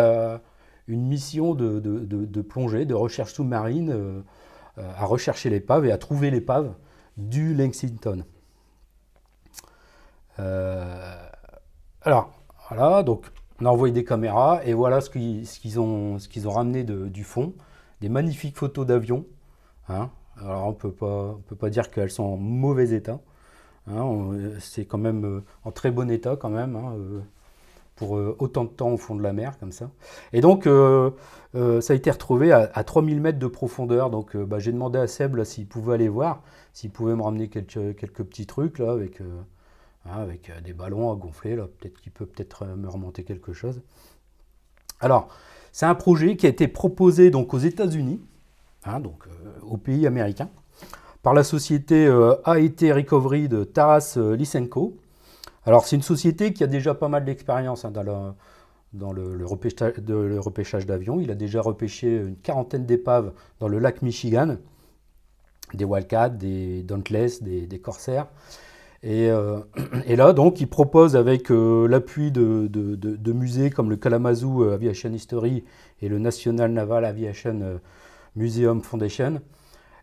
une 0.88 1.06
mission 1.06 1.54
de, 1.54 2.42
plongée, 2.42 2.86
de 2.86 2.94
recherche 2.94 3.34
sous-marine, 3.34 3.90
euh, 3.90 4.20
euh, 4.78 4.92
à 4.96 5.04
rechercher 5.04 5.50
l'épave 5.50 5.84
et 5.86 5.92
à 5.92 5.98
trouver 5.98 6.30
l'épave 6.30 6.74
du 7.16 7.54
Lexington. 7.54 8.24
Euh, 10.38 11.28
alors, 12.02 12.30
voilà, 12.68 13.02
donc 13.02 13.26
on 13.60 13.66
a 13.66 13.68
envoyé 13.70 13.92
des 13.92 14.04
caméras 14.04 14.64
et 14.64 14.72
voilà 14.72 15.00
ce 15.00 15.10
qu'ils 15.10 15.80
ont, 15.80 16.18
ce 16.18 16.46
ont 16.46 16.52
ramené 16.52 16.84
du 16.84 17.24
fond. 17.24 17.54
Des 18.00 18.08
magnifiques 18.08 18.56
photos 18.56 18.86
d'avions. 18.86 19.26
hein. 19.88 20.10
Alors 20.40 20.68
on 20.68 20.72
peut 20.72 20.92
pas, 20.92 21.36
peut 21.48 21.56
pas 21.56 21.68
dire 21.68 21.90
qu'elles 21.90 22.12
sont 22.12 22.22
en 22.22 22.36
mauvais 22.36 22.90
état. 22.90 23.20
hein. 23.90 24.30
C'est 24.60 24.84
quand 24.84 24.98
même 24.98 25.42
en 25.64 25.72
très 25.72 25.90
bon 25.90 26.08
état 26.10 26.36
quand 26.36 26.50
même. 26.50 26.76
hein, 26.76 26.94
pour 27.98 28.16
euh, 28.16 28.36
autant 28.38 28.62
de 28.62 28.70
temps 28.70 28.90
au 28.90 28.96
fond 28.96 29.16
de 29.16 29.22
la 29.22 29.32
mer, 29.32 29.58
comme 29.58 29.72
ça. 29.72 29.90
Et 30.32 30.40
donc, 30.40 30.68
euh, 30.68 31.10
euh, 31.56 31.80
ça 31.80 31.94
a 31.94 31.96
été 31.96 32.12
retrouvé 32.12 32.52
à, 32.52 32.70
à 32.72 32.84
3000 32.84 33.20
mètres 33.20 33.40
de 33.40 33.46
profondeur. 33.48 34.08
Donc, 34.08 34.36
bah, 34.36 34.60
j'ai 34.60 34.70
demandé 34.70 35.00
à 35.00 35.08
Seb 35.08 35.42
s'il 35.42 35.66
pouvait 35.66 35.94
aller 35.94 36.08
voir, 36.08 36.42
s'il 36.72 36.90
pouvait 36.90 37.16
me 37.16 37.22
ramener 37.22 37.48
quelques, 37.48 38.22
petits 38.22 38.46
trucs 38.46 38.78
là, 38.78 38.92
avec, 38.92 39.20
hein, 39.20 40.12
avec 40.12 40.52
des 40.64 40.72
ballons 40.72 41.12
à 41.12 41.16
gonfler. 41.16 41.56
Là. 41.56 41.64
Peut-être 41.66 42.00
qu'il 42.00 42.12
peut 42.12 42.26
peut-être 42.26 42.66
me 42.66 42.88
remonter 42.88 43.24
quelque 43.24 43.52
chose. 43.52 43.82
Alors, 45.00 45.28
c'est 45.72 45.86
un 45.86 45.96
projet 45.96 46.36
qui 46.36 46.46
a 46.46 46.50
été 46.50 46.68
proposé 46.68 47.32
donc, 47.32 47.52
aux 47.52 47.58
États-Unis, 47.58 48.20
hein, 48.84 49.00
donc 49.00 49.24
euh, 49.26 49.50
au 49.62 49.76
pays 49.76 50.06
américain, 50.06 50.50
par 51.24 51.34
la 51.34 51.42
société 51.42 52.04
AET 52.46 52.92
Recovery 52.92 53.48
de 53.48 53.64
Taras 53.64 54.16
Lysenko. 54.16 54.96
Alors, 55.64 55.86
c'est 55.86 55.96
une 55.96 56.02
société 56.02 56.52
qui 56.52 56.64
a 56.64 56.66
déjà 56.66 56.94
pas 56.94 57.08
mal 57.08 57.24
d'expérience 57.24 57.84
hein, 57.84 57.90
dans, 57.90 59.12
le, 59.12 59.44
repêchage, 59.44 60.86
d'avions. 60.86 61.20
Il 61.20 61.30
a 61.30 61.34
déjà 61.34 61.60
repêché 61.60 62.16
une 62.16 62.36
quarantaine 62.36 62.86
d'épaves 62.86 63.32
dans 63.60 63.68
le 63.68 63.78
lac 63.78 64.02
Michigan, 64.02 64.56
des 65.74 65.84
Wildcats, 65.84 66.30
des 66.30 66.82
Dauntless, 66.82 67.42
des, 67.42 67.66
des 67.66 67.80
euh, 69.04 69.60
et 70.06 70.16
là, 70.16 70.32
donc, 70.32 70.60
il 70.60 70.68
propose 70.68 71.16
avec 71.16 71.50
euh, 71.50 71.86
l'appui 71.86 72.30
de, 72.30 72.66
de- 72.66 73.32
musées 73.32 73.70
comme 73.70 73.90
le 73.90 73.96
Kalamazoo 73.96 74.64
euh, 74.64 74.74
Aviation 74.74 75.12
History 75.12 75.64
et 76.02 76.08
le 76.08 76.18
National 76.18 76.72
Naval 76.72 77.04
Aviation 77.04 77.80
Museum 78.36 78.82
Foundation, 78.82 79.40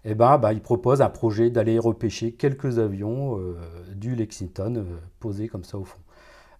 eh 0.07 0.13
ben, 0.13 0.37
bah, 0.37 0.53
il 0.53 0.61
propose 0.61 1.01
un 1.01 1.09
projet 1.09 1.49
d'aller 1.49 1.79
repêcher 1.79 2.31
quelques 2.31 2.77
avions 2.77 3.39
euh, 3.39 3.55
du 3.95 4.15
Lexington 4.15 4.75
euh, 4.77 4.83
posés 5.19 5.47
comme 5.47 5.63
ça 5.63 5.79
au 5.79 5.83
fond. 5.83 5.99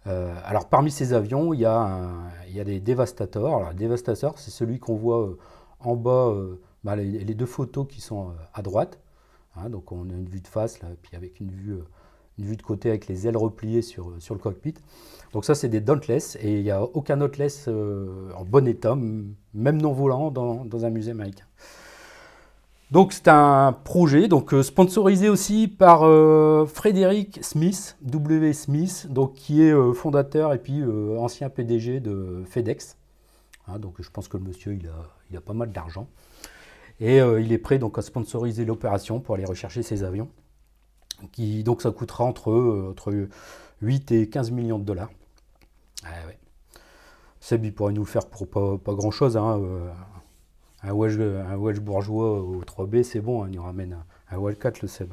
Euh, 0.08 0.34
alors 0.44 0.68
parmi 0.68 0.90
ces 0.90 1.14
avions, 1.14 1.54
il 1.54 1.60
y 1.60 1.66
a, 1.66 2.10
il 2.48 2.56
y 2.56 2.60
a 2.60 2.64
des 2.64 2.80
Devastators. 2.80 3.58
Alors, 3.58 3.70
le 3.70 3.76
Devastator, 3.76 4.40
c'est 4.40 4.50
celui 4.50 4.80
qu'on 4.80 4.96
voit 4.96 5.36
en 5.80 5.96
bas, 5.96 6.36
bah, 6.84 6.96
les, 6.96 7.36
deux 7.36 7.46
photos 7.46 7.88
qui 7.88 8.02
sont 8.02 8.34
à 8.54 8.62
droite. 8.64 9.00
Hein, 9.56 9.70
donc 9.70 9.92
on 9.92 10.10
a 10.10 10.14
une 10.14 10.28
vue 10.28 10.42
de 10.42 10.48
face, 10.48 10.82
là, 10.82 10.90
puis 11.02 11.16
avec 11.16 11.40
une 11.40 11.50
vue, 11.50 11.78
une 12.38 12.46
vue 12.46 12.58
de 12.58 12.62
côté 12.62 12.90
avec 12.90 13.08
les 13.08 13.28
ailes 13.28 13.38
repliées 13.38 13.82
sur, 13.82 14.12
sur 14.20 14.34
le 14.36 14.40
cockpit. 14.40 14.76
Donc 15.34 15.46
ça, 15.46 15.56
c'est 15.56 15.70
des 15.70 15.82
Dauntless, 15.82 16.38
et 16.42 16.58
il 16.58 16.64
n'y 16.64 16.72
a 16.72 16.84
aucun 16.84 17.18
Dauntless 17.18 17.68
en 17.68 18.44
bon 18.44 18.68
état, 18.68 18.96
même 18.96 19.82
non 19.82 19.94
volant, 19.94 20.32
dans, 20.32 20.66
dans 20.66 20.86
un 20.86 20.90
musée 20.90 21.12
américain. 21.12 21.46
Donc 22.92 23.14
c'est 23.14 23.28
un 23.28 23.74
projet 23.74 24.28
donc 24.28 24.54
euh, 24.54 24.62
sponsorisé 24.62 25.28
aussi 25.28 25.68
par 25.68 26.04
euh, 26.04 26.68
Frédéric 26.68 27.44
Smith, 27.44 27.98
W. 28.04 28.54
Smith, 28.54 29.08
donc 29.10 29.34
qui 29.34 29.64
est 29.64 29.72
euh, 29.72 29.94
fondateur 29.94 30.54
et 30.54 30.60
puis 30.60 30.84
ancien 31.18 31.50
PDG 31.50 32.00
de 32.00 32.44
FedEx. 32.48 32.98
Hein, 33.68 33.80
donc 33.80 33.96
je 34.00 34.10
pense 34.12 34.28
que 34.28 34.38
le 34.38 34.44
monsieur 34.44 34.76
il 34.76 34.88
a, 34.88 35.38
a 35.38 35.42
pas 35.42 35.54
mal 35.54 35.72
d'argent 35.72 36.08
et 37.00 37.18
il 37.18 37.52
est 37.52 37.58
prêt 37.58 37.78
donc 37.78 37.98
à 37.98 38.02
sponsoriser 38.02 38.64
l'opération 38.64 39.20
pour 39.20 39.36
aller 39.36 39.46
rechercher 39.46 39.84
ces 39.84 40.04
avions. 40.04 40.30
Qui 41.32 41.64
donc 41.64 41.82
ça 41.82 41.92
coûtera 41.92 42.24
entre 42.24 42.54
entre 42.90 43.28
8 43.82 44.12
et 44.12 44.30
15 44.30 44.52
millions 44.52 44.80
de 44.80 44.86
dollars. 44.86 45.10
Ah. 46.06 46.10
Seb 47.40 47.66
il 47.66 47.74
pourrait 47.74 47.94
nous 47.94 48.06
faire 48.06 48.28
pour 48.28 48.48
pas, 48.48 48.78
pas 48.78 48.94
grand 48.94 49.12
chose. 49.12 49.36
Hein, 49.36 49.60
un 50.88 50.94
Welsh, 50.94 51.80
bourgeois 51.80 52.40
au 52.40 52.62
3B, 52.62 53.04
c'est 53.04 53.22
bon, 53.22 53.44
hein, 53.44 53.48
il 53.50 53.56
nous 53.56 53.64
ramène 53.64 53.94
un, 53.94 54.36
un 54.36 54.38
Wildcat, 54.38 54.74
le 54.82 54.88
Seb. 54.88 55.10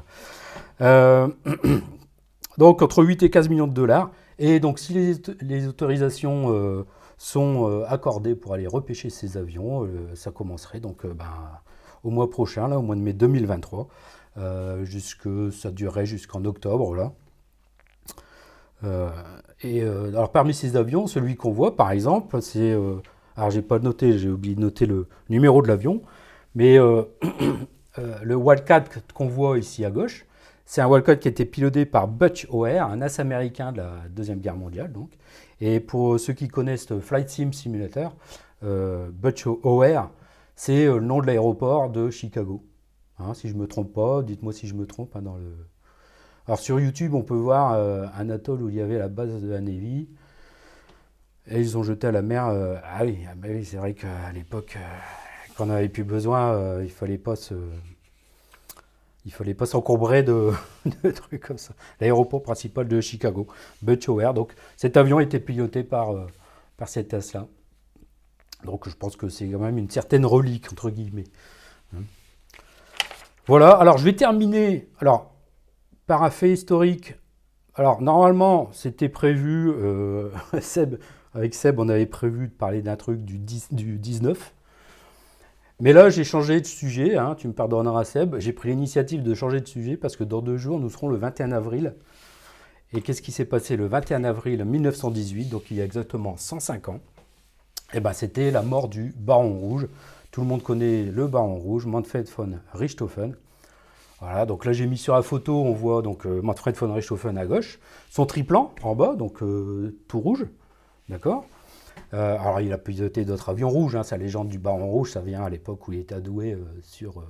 Euh, 0.81 1.27
donc 2.57 2.81
entre 2.81 3.03
8 3.03 3.23
et 3.23 3.29
15 3.29 3.49
millions 3.49 3.67
de 3.67 3.73
dollars. 3.73 4.11
Et 4.39 4.59
donc 4.59 4.79
si 4.79 4.93
les, 5.41 5.67
autorisations 5.67 6.51
euh, 6.53 6.85
sont 7.17 7.69
euh, 7.69 7.85
accordées 7.87 8.35
pour 8.35 8.53
aller 8.53 8.67
repêcher 8.67 9.09
ces 9.09 9.37
avions, 9.37 9.87
ça 10.15 10.31
commencerait 10.31 10.79
donc 10.79 11.05
ben, 11.05 11.25
au 12.03 12.09
mois 12.09 12.29
prochain, 12.29 12.67
là, 12.67 12.79
au 12.79 12.81
mois 12.81 12.95
de 12.95 13.01
mai 13.01 13.13
2023. 13.13 13.87
Euh, 14.37 14.83
jusque, 14.83 15.29
ça 15.51 15.69
durerait 15.71 16.07
jusqu'en 16.07 16.43
octobre, 16.45 16.95
là. 16.95 17.13
Et 19.61 19.81
alors 19.81 20.33
parmi 20.33 20.53
ces 20.53 20.75
avions, 20.75 21.07
celui 21.07 21.37
qu'on 21.37 21.53
voit 21.53 21.77
par 21.77 21.91
exemple, 21.91 22.41
c'est 22.41 22.77
alors 23.35 23.51
j'ai 23.51 23.61
pas 23.61 23.79
noté, 23.79 24.17
j'ai 24.17 24.29
oublié 24.29 24.55
de 24.55 24.61
noter 24.61 24.85
le 24.85 25.07
numéro 25.29 25.61
de 25.61 25.67
l'avion, 25.67 26.01
mais 26.55 26.77
euh, 26.77 27.03
euh, 27.99 28.15
le 28.21 28.35
Wildcat 28.35 28.85
qu'on 29.13 29.27
voit 29.27 29.57
ici 29.57 29.83
à 29.85 29.91
gauche, 29.91 30.25
c'est 30.65 30.81
un 30.81 30.87
Wildcat 30.87 31.17
qui 31.17 31.27
a 31.27 31.31
été 31.31 31.45
piloté 31.45 31.85
par 31.85 32.07
Butch 32.07 32.47
O'Hare, 32.49 32.89
un 32.89 33.01
as 33.01 33.19
américain 33.19 33.71
de 33.71 33.77
la 33.77 33.91
Deuxième 34.09 34.39
Guerre 34.39 34.55
mondiale. 34.55 34.91
Donc. 34.91 35.11
Et 35.59 35.79
pour 35.79 36.19
ceux 36.19 36.33
qui 36.33 36.47
connaissent 36.47 36.97
Flight 36.99 37.29
Sim 37.29 37.51
Simulator, 37.51 38.15
euh, 38.63 39.09
Butch 39.11 39.45
O'Hare, 39.45 40.09
c'est 40.55 40.85
le 40.85 40.99
nom 40.99 41.19
de 41.19 41.27
l'aéroport 41.27 41.89
de 41.89 42.09
Chicago. 42.09 42.63
Hein, 43.19 43.33
si 43.33 43.49
je 43.49 43.55
ne 43.55 43.59
me 43.59 43.67
trompe 43.67 43.93
pas, 43.93 44.21
dites-moi 44.23 44.53
si 44.53 44.67
je 44.67 44.73
me 44.73 44.85
trompe 44.85 45.15
hein. 45.15 45.23
Alors 46.45 46.59
sur 46.59 46.79
YouTube, 46.79 47.13
on 47.13 47.23
peut 47.23 47.35
voir 47.35 47.73
un 48.17 48.29
atoll 48.29 48.61
où 48.63 48.69
il 48.69 48.75
y 48.75 48.81
avait 48.81 48.97
la 48.97 49.07
base 49.07 49.41
de 49.41 49.47
la 49.47 49.61
Navy. 49.61 50.09
Et 51.47 51.59
ils 51.59 51.77
ont 51.77 51.83
jeté 51.83 52.07
à 52.07 52.11
la 52.11 52.21
mer. 52.21 52.47
euh, 52.47 52.77
ah 52.83 53.03
oui, 53.03 53.19
ah 53.29 53.33
bah 53.35 53.49
c'est 53.63 53.77
vrai 53.77 53.93
qu'à 53.93 54.31
l'époque, 54.33 54.77
euh, 54.77 54.97
quand 55.55 55.65
on 55.65 55.67
n'avait 55.67 55.89
plus 55.89 56.03
besoin, 56.03 56.53
euh, 56.53 56.81
il 56.83 56.91
fallait 56.91 57.17
pas 57.17 57.35
se. 57.35 57.53
Il 59.25 59.31
fallait 59.31 59.53
pas 59.53 59.65
s'encombrer 59.65 60.21
de, 60.23 60.51
de 61.03 61.11
trucs 61.11 61.41
comme 61.41 61.57
ça. 61.57 61.73
L'aéroport 62.01 62.43
principal 62.43 62.87
de 62.87 62.99
Chicago, 62.99 63.47
Butch 63.81 64.09
O'Hare. 64.09 64.33
Donc 64.33 64.53
cet 64.75 64.97
avion 64.97 65.19
était 65.19 65.39
piloté 65.39 65.83
par, 65.83 66.11
euh, 66.11 66.27
par 66.77 66.89
cet 66.89 67.13
as-là. 67.13 67.47
Donc 68.65 68.87
je 68.89 68.95
pense 68.95 69.15
que 69.15 69.29
c'est 69.29 69.47
quand 69.47 69.59
même 69.59 69.77
une 69.77 69.89
certaine 69.89 70.25
relique, 70.25 70.71
entre 70.71 70.89
guillemets. 70.89 71.25
Hein. 71.95 72.01
Voilà, 73.47 73.71
alors 73.71 73.97
je 73.97 74.05
vais 74.05 74.15
terminer 74.15 74.89
alors, 74.99 75.33
par 76.07 76.23
un 76.23 76.29
fait 76.29 76.51
historique. 76.51 77.15
Alors 77.75 78.01
normalement, 78.01 78.69
c'était 78.73 79.09
prévu, 79.09 79.71
Seb, 80.61 80.95
avec 81.33 81.53
Seb, 81.55 81.79
on 81.79 81.89
avait 81.89 82.05
prévu 82.05 82.47
de 82.47 82.53
parler 82.53 82.81
d'un 82.81 82.95
truc 82.95 83.23
du, 83.23 83.39
10 83.39 83.73
du 83.73 83.97
19. 83.97 84.53
Mais 85.79 85.91
là, 85.91 86.09
j'ai 86.09 86.23
changé 86.23 86.61
de 86.61 86.65
sujet, 86.65 87.17
hein, 87.17 87.35
tu 87.37 87.47
me 87.47 87.53
pardonneras 87.53 88.05
Seb, 88.05 88.37
j'ai 88.39 88.53
pris 88.53 88.69
l'initiative 88.69 89.23
de 89.23 89.33
changer 89.33 89.59
de 89.59 89.67
sujet 89.67 89.97
parce 89.97 90.15
que 90.15 90.23
dans 90.23 90.41
deux 90.41 90.57
jours, 90.57 90.79
nous 90.79 90.89
serons 90.89 91.09
le 91.09 91.17
21 91.17 91.51
avril. 91.51 91.95
Et 92.93 93.01
qu'est-ce 93.01 93.23
qui 93.23 93.31
s'est 93.31 93.45
passé 93.45 93.75
le 93.75 93.87
21 93.87 94.23
avril 94.23 94.63
1918, 94.63 95.49
donc 95.49 95.63
il 95.71 95.77
y 95.77 95.81
a 95.81 95.85
exactement 95.85 96.37
105 96.37 96.89
ans? 96.89 96.99
Eh 97.95 97.99
ben, 97.99 98.13
c'était 98.13 98.51
la 98.51 98.61
mort 98.61 98.87
du 98.87 99.13
Baron 99.17 99.57
Rouge. 99.57 99.87
Tout 100.31 100.41
le 100.41 100.47
monde 100.47 100.61
connaît 100.61 101.03
le 101.03 101.27
Baron 101.27 101.55
Rouge, 101.55 101.85
Manfred 101.85 102.27
von 102.29 102.53
Richthofen. 102.73 103.35
Voilà, 104.19 104.45
donc 104.45 104.65
là 104.65 104.73
j'ai 104.73 104.87
mis 104.87 104.97
sur 104.97 105.15
la 105.15 105.21
photo, 105.21 105.53
on 105.63 105.73
voit 105.73 106.01
donc 106.01 106.25
euh, 106.25 106.41
Manfred 106.41 106.75
von 106.75 106.93
Richthofen 106.93 107.37
à 107.37 107.45
gauche, 107.45 107.79
son 108.09 108.25
triplan 108.25 108.73
en 108.81 108.95
bas, 108.95 109.15
donc 109.15 109.43
euh, 109.43 109.99
tout 110.07 110.21
rouge, 110.21 110.45
d'accord 111.09 111.45
Euh, 112.13 112.37
Alors 112.39 112.61
il 112.61 112.71
a 112.73 112.77
piloté 112.77 113.25
d'autres 113.25 113.49
avions 113.49 113.69
rouges, 113.69 113.95
hein, 113.95 114.03
sa 114.03 114.17
légende 114.17 114.49
du 114.49 114.59
Baron 114.59 114.87
Rouge, 114.87 115.11
ça 115.11 115.21
vient 115.21 115.43
à 115.43 115.49
l'époque 115.49 115.87
où 115.87 115.93
il 115.93 115.99
était 115.99 116.15
adoué 116.15 116.53
euh, 116.53 116.63
sur, 116.83 117.19
euh, 117.19 117.23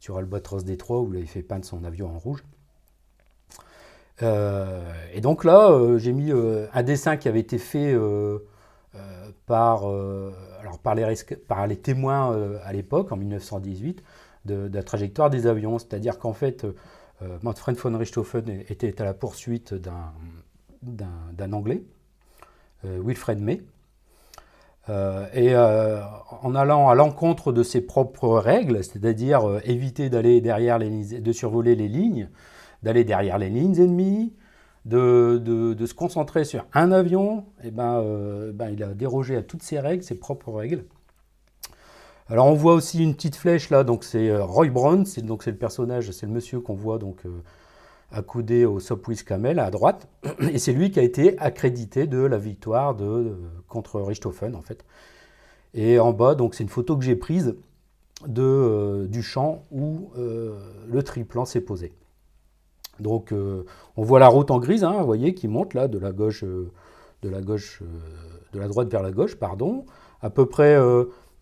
sur 0.00 0.18
Albatros 0.18 0.64
Détroit, 0.64 1.00
où 1.00 1.12
il 1.12 1.18
avait 1.18 1.26
fait 1.26 1.42
peindre 1.42 1.64
son 1.64 1.84
avion 1.84 2.08
en 2.14 2.18
rouge. 2.18 2.42
Et 4.20 5.20
donc 5.20 5.44
là, 5.44 5.96
j'ai 5.98 6.12
mis 6.12 6.32
un 6.32 6.82
dessin 6.82 7.16
qui 7.16 7.28
avait 7.28 7.38
été 7.38 7.56
fait 7.56 7.96
par, 9.46 9.86
les, 10.96 11.76
témoins 11.76 12.58
à 12.64 12.72
l'époque, 12.72 13.12
en 13.12 13.16
1918, 13.16 14.02
de, 14.44 14.68
la 14.72 14.82
trajectoire 14.82 15.30
des 15.30 15.46
avions. 15.46 15.78
C'est-à-dire 15.78 16.18
qu'en 16.18 16.32
fait, 16.32 16.66
Manfred 17.42 17.76
von 17.76 17.96
Richthofen 17.96 18.48
était 18.68 19.00
à 19.00 19.04
la 19.04 19.14
poursuite 19.14 19.72
d'un- 19.74 20.12
Anglais, 21.52 21.84
Wilfred 22.84 23.40
May. 23.40 23.62
Euh, 24.88 25.26
et 25.34 25.54
euh, 25.54 26.00
en 26.42 26.54
allant 26.54 26.88
à 26.88 26.94
l'encontre 26.94 27.52
de 27.52 27.62
ses 27.62 27.82
propres 27.82 28.38
règles, 28.38 28.82
c'est-à-dire 28.82 29.46
euh, 29.46 29.60
éviter 29.64 30.08
d'aller 30.08 30.40
derrière 30.40 30.78
les 30.78 31.20
de 31.20 31.32
survoler 31.32 31.74
les 31.74 31.88
lignes, 31.88 32.30
d'aller 32.82 33.04
derrière 33.04 33.36
les 33.36 33.50
lignes 33.50 33.78
ennemies, 33.78 34.32
de, 34.86 35.36
de- 35.44 35.74
se 35.86 35.92
concentrer 35.92 36.44
sur 36.44 36.64
un 36.72 36.90
avion, 36.90 37.44
et 37.62 37.70
ben, 37.70 38.00
euh, 38.00 38.52
ben, 38.54 38.70
il 38.70 38.82
a 38.82 38.94
dérogé 38.94 39.36
à 39.36 39.42
toutes 39.42 39.62
ses 39.62 39.78
règles, 39.78 40.02
ses 40.02 40.14
propres 40.14 40.52
règles. 40.52 40.84
Alors 42.30 42.46
on 42.46 42.54
voit 42.54 42.74
aussi 42.74 43.02
une 43.02 43.14
petite 43.14 43.36
flèche 43.36 43.68
là, 43.68 43.84
donc 43.84 44.04
c'est 44.04 44.30
euh, 44.30 44.42
Roy 44.44 44.68
Brown, 44.68 45.04
c'est 45.04 45.22
c'est 45.42 45.50
le 45.50 45.56
personnage, 45.58 46.10
c'est 46.12 46.26
le 46.26 46.32
monsieur 46.32 46.60
qu'on 46.60 46.74
voit 46.74 46.98
donc 46.98 47.26
euh, 47.26 47.42
accoudé 48.10 48.64
au 48.64 48.80
Sopwith 48.80 49.24
Camel 49.24 49.58
à 49.58 49.70
droite, 49.70 50.08
et 50.40 50.58
c'est 50.58 50.72
lui 50.72 50.90
qui 50.90 50.98
a 50.98 51.02
été 51.02 51.38
accrédité 51.38 52.06
de 52.06 52.18
la 52.18 52.38
victoire 52.38 52.94
de, 52.94 53.04
euh, 53.04 53.34
contre 53.68 54.00
Richthofen 54.00 54.54
en 54.54 54.62
fait. 54.62 54.84
Et 55.74 55.98
en 55.98 56.12
bas 56.12 56.34
donc 56.34 56.54
c'est 56.54 56.64
une 56.64 56.70
photo 56.70 56.96
que 56.96 57.04
j'ai 57.04 57.16
prise 57.16 57.56
de, 58.26 58.42
euh, 58.42 59.06
du 59.06 59.22
champ 59.22 59.64
où 59.70 60.10
euh, 60.16 60.58
le 60.88 61.02
triplan 61.02 61.44
s'est 61.44 61.60
posé. 61.60 61.92
Donc 62.98 63.32
on 63.32 64.02
voit 64.02 64.18
la 64.18 64.26
route 64.26 64.50
en 64.50 64.58
grise, 64.58 64.82
hein, 64.82 64.96
vous 64.98 65.06
voyez, 65.06 65.32
qui 65.32 65.46
monte 65.46 65.72
là 65.72 65.86
de 65.86 65.98
la 65.98 66.10
gauche, 66.10 66.42
de 66.42 67.28
la 67.28 67.40
gauche, 67.40 67.80
de 68.52 68.58
la 68.58 68.66
droite 68.66 68.90
vers 68.90 69.04
la 69.04 69.12
gauche, 69.12 69.36
pardon. 69.36 69.86
À 70.20 70.30
peu 70.30 70.46
près 70.46 70.76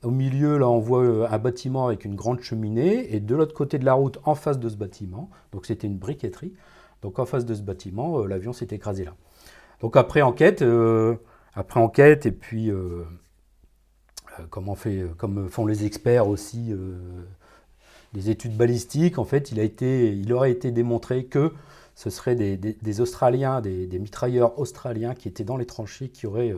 au 0.07 0.13
milieu, 0.13 0.57
là, 0.57 0.69
on 0.69 0.79
voit 0.79 1.03
euh, 1.03 1.27
un 1.29 1.39
bâtiment 1.39 1.89
avec 1.89 2.05
une 2.05 2.15
grande 2.15 2.41
cheminée, 2.41 3.13
et 3.13 3.19
de 3.19 3.35
l'autre 3.35 3.55
côté 3.55 3.77
de 3.77 3.85
la 3.85 3.95
route, 3.95 4.21
en 4.23 4.37
face 4.37 4.61
de 4.61 4.69
ce 4.69 4.77
bâtiment, 4.77 5.31
donc 5.51 5.67
c'était 5.67 5.89
une 5.89 5.99
briqueterie. 5.99 6.55
Donc 7.03 7.19
en 7.19 7.27
face 7.27 7.45
de 7.45 7.53
ce 7.55 7.63
bâtiment, 7.63 8.21
euh, 8.21 8.27
l'avion 8.27 8.53
s'est 8.53 8.69
écrasé 8.71 9.05
là. 9.05 9.17
Donc 9.81 9.97
après 9.97 10.23
enquête, 10.23 10.63
euh, 10.63 11.17
enquête, 11.75 12.25
et 12.25 12.31
puis 12.31 12.71
comme, 14.51 15.49
font 15.49 15.67
les 15.67 15.85
experts 15.85 16.29
aussi, 16.29 16.73
des 18.13 18.31
études 18.31 18.57
balistiques, 18.57 19.19
en 19.19 19.25
fait, 19.25 19.51
il, 19.51 19.59
a 19.59 19.63
été, 19.65 20.13
il 20.13 20.33
aurait 20.33 20.53
été 20.53 20.71
démontré 20.71 21.25
que 21.25 21.53
ce 21.95 22.11
seraient 22.11 22.37
des, 22.37 23.01
Australiens, 23.01 23.61
des, 23.61 23.99
mitrailleurs 23.99 24.59
australiens 24.59 25.15
qui 25.15 25.29
étaient 25.29 25.45
dans 25.45 25.57
les 25.57 25.67
tranchées, 25.67 26.09
qui 26.11 26.27
auraient, 26.27 26.55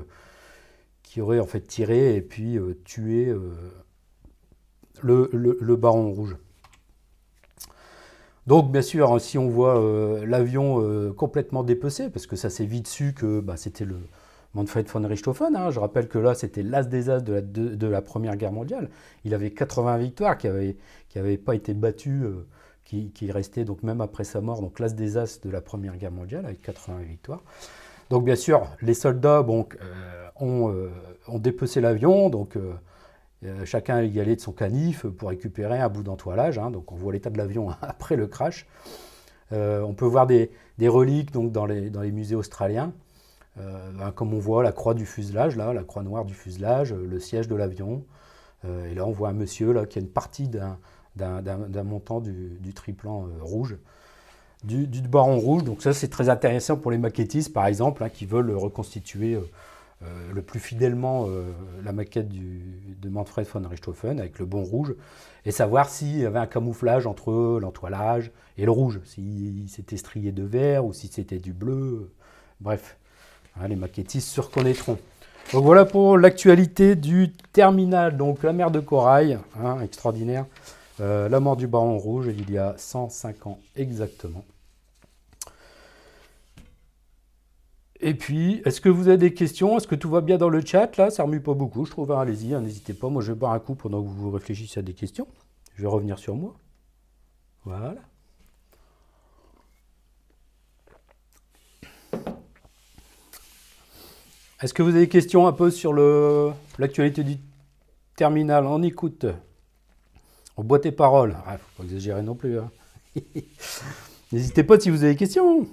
qui 1.18 1.22
auraient 1.22 1.40
en 1.40 1.46
fait 1.46 1.62
tiré 1.62 2.14
et 2.14 2.22
puis 2.22 2.56
euh, 2.56 2.80
tué 2.84 3.26
euh, 3.26 3.50
le, 5.02 5.74
baron 5.74 6.12
rouge. 6.12 6.36
Donc, 8.46 8.70
bien 8.70 8.82
sûr, 8.82 9.20
si 9.20 9.36
on 9.36 9.48
voit 9.48 9.80
euh, 9.80 10.24
l'avion 10.24 11.12
complètement 11.14 11.64
dépecé, 11.64 12.08
parce 12.08 12.28
que 12.28 12.36
ça 12.36 12.50
s'est 12.50 12.66
vite 12.66 12.86
su 12.86 13.14
que 13.14 13.40
bah, 13.40 13.56
c'était 13.56 13.84
le 13.84 13.96
Manfred 14.54 14.86
von 14.86 15.08
Richthofen, 15.08 15.56
hein. 15.56 15.72
je 15.72 15.80
rappelle 15.80 16.06
que 16.06 16.18
là, 16.18 16.36
c'était 16.36 16.62
l'as 16.62 16.84
des 16.84 17.10
as 17.10 17.20
de 17.20 17.86
la, 17.88 18.00
Première 18.00 18.36
Guerre 18.36 18.52
mondiale. 18.52 18.88
Il 19.24 19.34
avait 19.34 19.50
80 19.50 19.98
victoires 19.98 20.38
qui 20.38 20.46
n'avaient 20.46 21.36
pas 21.36 21.56
été 21.56 21.74
battues, 21.74 22.22
qui, 22.84 23.10
qui 23.10 23.32
restaient 23.32 23.64
donc 23.64 23.82
même 23.82 24.00
après 24.00 24.22
sa 24.22 24.40
mort, 24.40 24.60
donc 24.60 24.78
l'as 24.78 24.94
des 24.94 25.16
as 25.16 25.40
de 25.42 25.50
la 25.50 25.60
Première 25.60 25.96
Guerre 25.96 26.12
mondiale, 26.12 26.46
avec 26.46 26.62
80 26.62 26.98
victoires. 27.00 27.42
Donc, 28.10 28.24
bien 28.24 28.36
sûr, 28.36 28.66
les 28.80 28.94
soldats 28.94 29.44
euh, 29.46 29.62
ont, 30.36 30.72
euh, 30.72 30.90
ont 31.26 31.38
dépecé 31.38 31.80
l'avion, 31.80 32.30
donc 32.30 32.56
euh, 32.56 33.64
chacun 33.64 34.02
y 34.02 34.18
allait 34.18 34.36
de 34.36 34.40
son 34.40 34.52
canif 34.52 35.06
pour 35.06 35.28
récupérer 35.28 35.78
un 35.78 35.88
bout 35.88 36.02
d'entoilage. 36.02 36.58
hein. 36.58 36.70
donc 36.70 36.90
on 36.90 36.96
voit 36.96 37.12
l'état 37.12 37.30
de 37.30 37.38
l'avion 37.38 37.70
après 37.82 38.16
le 38.16 38.26
crash. 38.26 38.66
On 39.50 39.94
peut 39.94 40.04
voir 40.04 40.26
des, 40.26 40.50
reliques 40.86 41.32
donc, 41.32 41.52
dans, 41.52 41.64
les, 41.64 42.12
musées 42.12 42.34
australiens. 42.34 42.92
Ben, 43.56 44.12
comme 44.14 44.34
on 44.34 44.38
voit 44.38 44.62
la 44.62 44.72
croix 44.72 44.94
du 44.94 45.06
fuselage, 45.06 45.56
là, 45.56 45.72
la 45.72 45.82
croix 45.82 46.02
noire 46.02 46.24
du 46.24 46.34
fuselage, 46.34 46.92
le 46.92 47.18
siège 47.18 47.48
de 47.48 47.56
l'avion. 47.56 48.04
Et 48.64 48.94
là, 48.94 49.06
on 49.06 49.10
voit 49.10 49.30
un 49.30 49.32
monsieur 49.32 49.72
là, 49.72 49.86
qui 49.86 49.98
a 49.98 50.02
une 50.02 50.10
partie 50.10 50.48
d'un, 50.48 50.76
montant 51.82 52.20
du, 52.20 52.74
triplan 52.74 53.26
rouge, 53.40 53.78
du, 54.64 54.86
baron 55.02 55.38
rouge. 55.38 55.64
Donc 55.64 55.82
ça, 55.82 55.92
c'est 55.92 56.08
très 56.08 56.28
intéressant 56.28 56.76
pour 56.76 56.90
les 56.90 56.98
maquettistes, 56.98 57.52
par 57.52 57.66
exemple, 57.66 58.02
hein, 58.04 58.08
qui 58.08 58.26
veulent 58.26 58.50
reconstituer 58.50 59.34
euh, 59.34 59.40
euh, 60.02 60.06
le 60.32 60.42
plus 60.42 60.60
fidèlement 60.60 61.26
euh, 61.28 61.50
la 61.84 61.92
maquette 61.92 62.28
du- 62.28 62.94
de 63.00 63.08
Manfred 63.08 63.46
von 63.46 63.68
Richthofen 63.68 64.20
avec 64.20 64.38
le 64.38 64.46
bon 64.46 64.62
rouge 64.62 64.94
et 65.44 65.50
savoir 65.50 65.88
s'il 65.88 66.18
y 66.18 66.26
avait 66.26 66.38
un 66.38 66.46
camouflage 66.46 67.06
entre 67.06 67.58
l'entoilage 67.60 68.30
et 68.56 68.64
le 68.64 68.70
rouge, 68.70 69.00
si 69.04 69.66
c'était 69.68 69.96
strié 69.96 70.32
de 70.32 70.42
vert 70.42 70.84
ou 70.84 70.92
si 70.92 71.08
c'était 71.08 71.38
du 71.38 71.52
bleu. 71.52 72.10
Bref, 72.60 72.96
hein, 73.60 73.68
les 73.68 73.76
maquettistes 73.76 74.28
se 74.28 74.40
reconnaîtront. 74.40 74.98
Donc 75.52 75.64
voilà 75.64 75.84
pour 75.86 76.18
l'actualité 76.18 76.94
du 76.94 77.32
terminal, 77.52 78.16
donc 78.16 78.42
la 78.42 78.52
mer 78.52 78.70
de 78.70 78.80
corail, 78.80 79.38
hein, 79.58 79.80
extraordinaire. 79.80 80.44
Euh, 81.00 81.28
la 81.28 81.40
mort 81.40 81.56
du 81.56 81.66
baron 81.66 81.98
rouge, 81.98 82.26
il 82.28 82.50
y 82.50 82.58
a 82.58 82.74
105 82.76 83.46
ans 83.46 83.58
exactement. 83.76 84.44
Et 88.00 88.14
puis, 88.14 88.62
est-ce 88.64 88.80
que 88.80 88.88
vous 88.88 89.08
avez 89.08 89.18
des 89.18 89.34
questions? 89.34 89.76
Est-ce 89.76 89.88
que 89.88 89.94
tout 89.96 90.08
va 90.10 90.20
bien 90.20 90.38
dans 90.38 90.48
le 90.48 90.64
chat? 90.64 90.96
Là 90.96 91.10
Ça 91.10 91.24
remue 91.24 91.40
pas 91.40 91.54
beaucoup, 91.54 91.84
je 91.84 91.90
trouve. 91.90 92.12
hein, 92.12 92.20
Allez-y, 92.20 92.54
hein, 92.54 92.60
n'hésitez 92.60 92.94
pas. 92.94 93.08
Moi, 93.08 93.22
je 93.22 93.32
vais 93.32 93.38
boire 93.38 93.52
un 93.52 93.58
coup 93.58 93.74
pendant 93.74 94.02
que 94.02 94.08
vous 94.08 94.30
réfléchissez 94.30 94.80
à 94.80 94.82
des 94.82 94.94
questions. 94.94 95.26
Je 95.74 95.82
vais 95.82 95.88
revenir 95.88 96.18
sur 96.18 96.36
moi. 96.36 96.54
Voilà. 97.64 97.96
Est-ce 104.62 104.74
que 104.74 104.82
vous 104.82 104.90
avez 104.90 105.00
des 105.00 105.08
questions 105.08 105.46
un 105.46 105.52
peu 105.52 105.70
sur 105.70 105.92
l'actualité 106.78 107.22
du 107.22 107.36
terminal? 108.16 108.66
On 108.66 108.82
écoute. 108.82 109.26
On 110.58 110.64
boit 110.64 110.80
tes 110.80 110.90
paroles. 110.90 111.36
Il 111.46 111.52
ne 111.52 111.56
faut 111.58 111.64
pas 111.78 111.84
exagérer 111.84 112.22
non 112.22 112.34
plus. 112.34 112.58
hein. 112.58 112.70
N'hésitez 114.32 114.64
pas 114.64 114.78
si 114.78 114.90
vous 114.90 115.04
avez 115.04 115.12
des 115.12 115.18
questions. 115.18 115.68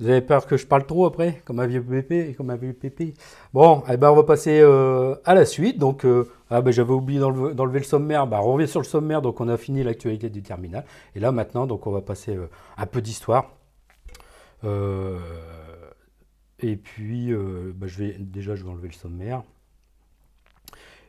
Vous 0.00 0.08
avez 0.08 0.22
peur 0.22 0.46
que 0.46 0.56
je 0.56 0.66
parle 0.66 0.86
trop 0.86 1.04
après, 1.04 1.42
comme 1.44 1.60
un 1.60 1.66
vieux 1.66 1.82
pépé, 1.82 2.34
comme 2.34 2.48
un 2.48 2.56
vieux 2.56 2.72
pépé. 2.72 3.12
Bon, 3.52 3.84
eh 3.90 3.98
ben 3.98 4.10
on 4.10 4.16
va 4.16 4.24
passer 4.24 4.58
euh, 4.60 5.14
à 5.26 5.34
la 5.34 5.44
suite. 5.44 5.78
Donc, 5.78 6.06
euh, 6.06 6.28
ah 6.50 6.62
ben 6.62 6.72
j'avais 6.72 6.94
oublié 6.94 7.20
d'enlever 7.20 7.54
d'enlever 7.54 7.78
le 7.80 7.84
sommaire. 7.84 8.26
Bah, 8.26 8.40
on 8.42 8.54
revient 8.54 8.66
sur 8.66 8.80
le 8.80 8.86
sommaire. 8.86 9.20
Donc, 9.20 9.38
on 9.40 9.48
a 9.48 9.58
fini 9.58 9.84
l'actualité 9.84 10.30
du 10.30 10.42
terminal. 10.42 10.84
Et 11.14 11.20
là, 11.20 11.30
maintenant, 11.30 11.66
donc, 11.66 11.86
on 11.86 11.92
va 11.92 12.00
passer 12.00 12.34
euh, 12.34 12.48
un 12.78 12.86
peu 12.86 13.02
d'histoire. 13.02 13.50
Et 16.60 16.76
puis, 16.76 17.34
bah, 17.74 17.86
je 17.86 17.98
vais 17.98 18.16
déjà, 18.18 18.54
je 18.56 18.64
vais 18.64 18.70
enlever 18.70 18.88
le 18.88 18.94
sommaire. 18.94 19.42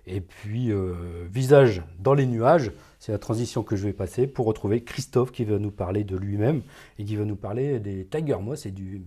Et 0.08 0.22
puis, 0.22 0.72
euh, 0.72 1.28
visage 1.32 1.82
dans 2.00 2.14
les 2.14 2.26
nuages, 2.26 2.72
c'est 3.00 3.12
la 3.12 3.18
transition 3.18 3.64
que 3.64 3.76
je 3.76 3.86
vais 3.86 3.94
passer 3.94 4.28
pour 4.28 4.46
retrouver 4.46 4.84
Christophe 4.84 5.32
qui 5.32 5.46
va 5.46 5.58
nous 5.58 5.72
parler 5.72 6.04
de 6.04 6.16
lui-même 6.16 6.62
et 7.00 7.06
qui 7.06 7.16
va 7.16 7.26
nous 7.26 7.36
parler 7.36 7.80
des 7.80 8.06
Tiger 8.06 8.38
Moss 8.38 8.66
et 8.66 8.72
du, 8.72 9.02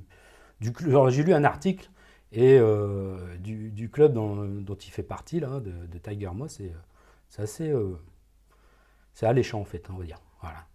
J'ai 0.60 1.22
lu 1.22 1.34
un 1.34 1.44
article 1.44 1.88
et 2.32 2.58
euh, 2.58 3.36
du, 3.38 3.88
club 3.90 4.12
dont, 4.12 4.74
il 4.74 4.90
fait 4.90 5.02
partie 5.02 5.40
là, 5.40 5.60
de, 5.60 5.98
Tiger 5.98 6.30
Moss. 6.34 6.60
C'est 7.28 7.42
assez, 7.42 7.70
euh, 7.70 7.96
c'est 9.14 9.26
alléchant 9.26 9.60
en 9.60 9.64
fait, 9.64 9.88
on 9.90 9.96
va 9.96 10.04
dire. 10.04 10.20
Voilà. 10.42 10.66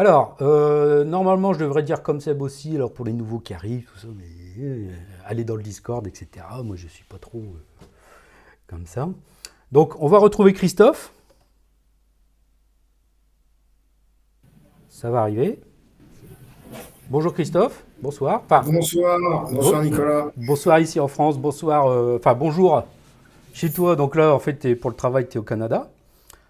Alors, 0.00 0.34
euh, 0.40 1.04
normalement, 1.04 1.52
je 1.52 1.58
devrais 1.58 1.82
dire 1.82 2.02
comme 2.02 2.22
Seb 2.22 2.40
aussi, 2.40 2.74
alors 2.74 2.90
pour 2.90 3.04
les 3.04 3.12
nouveaux 3.12 3.38
qui 3.38 3.52
arrivent, 3.52 3.86
tout 3.92 3.98
ça, 3.98 4.08
mais 4.16 4.24
euh, 4.58 4.88
allez 5.26 5.44
dans 5.44 5.56
le 5.56 5.62
Discord, 5.62 6.06
etc. 6.06 6.26
Moi, 6.64 6.76
je 6.76 6.88
suis 6.88 7.04
pas 7.04 7.18
trop 7.18 7.40
euh, 7.40 7.84
comme 8.66 8.86
ça. 8.86 9.10
Donc, 9.72 10.00
on 10.00 10.08
va 10.08 10.16
retrouver 10.16 10.54
Christophe. 10.54 11.12
Ça 14.88 15.10
va 15.10 15.20
arriver. 15.20 15.60
Bonjour 17.10 17.34
Christophe, 17.34 17.84
bonsoir. 18.00 18.40
Enfin, 18.46 18.62
Bonsoir, 18.72 19.18
bonsoir 19.52 19.82
Nicolas. 19.82 20.28
bonsoir 20.34 20.80
ici 20.80 20.98
en 20.98 21.08
France, 21.08 21.36
bonsoir, 21.36 21.84
enfin 22.16 22.32
bonjour 22.32 22.84
chez 23.52 23.70
toi. 23.70 23.96
Donc 23.96 24.16
là, 24.16 24.32
en 24.34 24.38
fait, 24.38 24.74
pour 24.76 24.88
le 24.88 24.96
travail, 24.96 25.28
tu 25.28 25.36
es 25.36 25.38
au 25.38 25.42
Canada. 25.42 25.90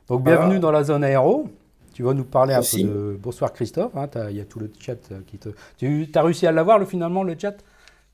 Donc 0.06 0.22
bienvenue 0.22 0.60
dans 0.60 0.70
la 0.70 0.84
zone 0.84 1.02
aéro. 1.02 1.50
Tu 2.00 2.04
vas 2.06 2.14
nous 2.14 2.24
parler 2.24 2.54
un 2.54 2.62
peu 2.62 2.82
de... 2.82 3.18
Bonsoir 3.22 3.52
Christophe, 3.52 3.94
hein, 3.94 4.08
il 4.30 4.36
y 4.38 4.40
a 4.40 4.46
tout 4.46 4.58
le 4.58 4.72
chat 4.80 4.96
euh, 5.12 5.20
qui 5.26 5.36
te... 5.36 5.50
Tu 5.76 6.08
as 6.14 6.22
réussi 6.22 6.46
à 6.46 6.50
l'avoir 6.50 6.78
le, 6.78 6.86
finalement, 6.86 7.22
le 7.22 7.36
chat? 7.38 7.52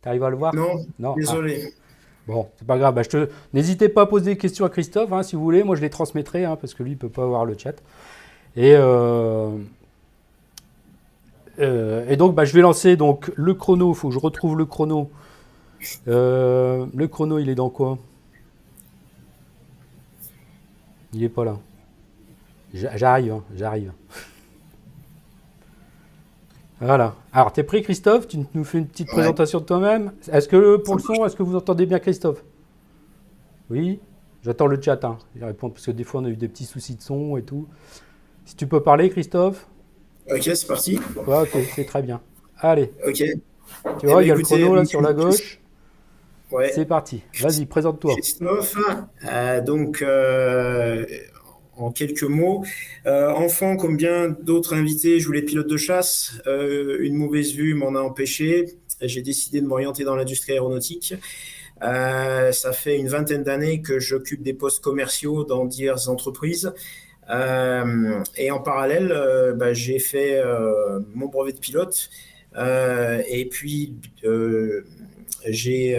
Tu 0.02 0.08
arrives 0.08 0.24
à 0.24 0.30
le 0.30 0.36
voir? 0.36 0.52
Non, 0.56 0.84
Non 0.98 1.12
Ah, 1.12 1.20
désolé. 1.20 1.72
Bon, 2.26 2.48
c'est 2.56 2.66
pas 2.66 2.78
grave. 2.78 2.96
Bah, 2.96 3.04
je 3.04 3.10
te... 3.10 3.28
N'hésitez 3.52 3.88
pas 3.88 4.02
à 4.02 4.06
poser 4.06 4.32
des 4.32 4.36
questions 4.36 4.64
à 4.64 4.70
Christophe, 4.70 5.12
hein, 5.12 5.22
si 5.22 5.36
vous 5.36 5.42
voulez. 5.44 5.62
Moi, 5.62 5.76
je 5.76 5.82
les 5.82 5.90
transmettrai, 5.90 6.44
hein, 6.44 6.56
parce 6.60 6.74
que 6.74 6.82
lui, 6.82 6.90
il 6.92 6.98
peut 6.98 7.08
pas 7.08 7.22
avoir 7.22 7.44
le 7.44 7.56
chat. 7.56 7.80
Et, 8.56 8.74
euh, 8.74 9.56
euh, 11.60 12.08
et 12.08 12.16
donc, 12.16 12.34
bah, 12.34 12.44
je 12.44 12.54
vais 12.54 12.62
lancer 12.62 12.96
donc, 12.96 13.30
le 13.36 13.54
chrono. 13.54 13.92
Il 13.92 13.94
faut 13.94 14.08
que 14.08 14.14
je 14.14 14.18
retrouve 14.18 14.58
le 14.58 14.64
chrono. 14.64 15.12
Euh, 16.08 16.86
le 16.92 17.06
chrono, 17.06 17.38
il 17.38 17.48
est 17.48 17.54
dans 17.54 17.70
quoi? 17.70 17.98
Il 21.12 21.22
est 21.22 21.28
pas 21.28 21.44
là. 21.44 21.56
J'a- 22.76 22.96
J'arrive, 22.96 23.32
hein, 23.32 23.44
j'arrive. 23.54 23.92
Voilà. 26.80 27.14
Alors, 27.32 27.52
t'es 27.52 27.62
prêt, 27.62 27.80
Christophe? 27.80 28.28
Tu 28.28 28.38
nous 28.54 28.64
fais 28.64 28.78
une 28.78 28.86
petite 28.86 29.08
Ouais. 29.08 29.14
présentation 29.14 29.60
de 29.60 29.64
toi-même? 29.64 30.12
Est-ce 30.30 30.46
que, 30.48 30.76
pour 30.76 30.96
le 30.96 31.00
son, 31.02 31.24
est-ce 31.24 31.34
que 31.34 31.42
vous 31.42 31.56
entendez 31.56 31.86
bien 31.86 31.98
Christophe? 31.98 32.42
Oui 33.70 33.98
J'attends 34.44 34.66
le 34.66 34.80
chat. 34.80 35.02
Hein. 35.04 35.18
Il 35.34 35.44
répond, 35.44 35.70
parce 35.70 35.86
que 35.86 35.90
des 35.90 36.04
fois, 36.04 36.20
on 36.20 36.24
a 36.26 36.28
eu 36.28 36.36
des 36.36 36.48
petits 36.48 36.66
soucis 36.66 36.94
de 36.94 37.00
son 37.02 37.36
et 37.36 37.42
tout. 37.42 37.66
Si 38.44 38.54
tu 38.56 38.66
peux 38.66 38.80
parler, 38.82 39.08
Christophe? 39.10 39.66
Ok, 40.30 40.42
c'est 40.42 40.66
parti. 40.66 41.00
Ouais, 41.26 41.40
ok, 41.42 41.56
c'est 41.74 41.84
très 41.86 42.02
bien. 42.02 42.20
Allez, 42.58 42.92
Ok. 43.06 43.14
tu 43.14 43.24
Eh 44.02 44.06
vois, 44.06 44.16
ben, 44.16 44.22
il 44.22 44.28
y 44.28 44.30
a 44.30 44.34
le 44.34 44.40
écoutez, 44.40 44.60
chrono 44.60 44.74
là 44.76 44.84
sur 44.84 45.00
la 45.00 45.12
gauche. 45.14 45.60
Ouais. 46.52 46.70
C'est 46.74 46.84
parti. 46.86 47.22
Vas-y, 47.40 47.66
présente-toi. 47.66 48.12
Christophe, 48.14 48.76
euh, 49.24 49.60
donc 49.62 50.00
euh, 50.02 51.04
en 51.76 51.92
quelques 51.92 52.22
mots, 52.22 52.64
euh, 53.06 53.30
enfant 53.30 53.76
comme 53.76 53.96
bien 53.96 54.28
d'autres 54.28 54.74
invités, 54.74 55.20
je 55.20 55.26
voulais 55.26 55.42
pilote 55.42 55.68
de 55.68 55.76
chasse. 55.76 56.40
Euh, 56.46 56.98
une 57.00 57.14
mauvaise 57.14 57.52
vue 57.52 57.74
m'en 57.74 57.94
a 57.94 58.00
empêché. 58.00 58.78
J'ai 59.00 59.22
décidé 59.22 59.60
de 59.60 59.66
m'orienter 59.66 60.04
dans 60.04 60.16
l'industrie 60.16 60.52
aéronautique. 60.52 61.14
Euh, 61.82 62.52
ça 62.52 62.72
fait 62.72 62.96
une 62.96 63.08
vingtaine 63.08 63.42
d'années 63.42 63.82
que 63.82 63.98
j'occupe 63.98 64.42
des 64.42 64.54
postes 64.54 64.82
commerciaux 64.82 65.44
dans 65.44 65.66
diverses 65.66 66.08
entreprises. 66.08 66.72
Et 67.28 68.50
en 68.52 68.60
parallèle, 68.60 69.54
bah, 69.56 69.74
j'ai 69.74 69.98
fait 69.98 70.40
mon 71.12 71.26
brevet 71.26 71.52
de 71.52 71.58
pilote. 71.58 72.08
Et 72.56 73.48
puis, 73.50 73.96
j'ai 75.44 75.98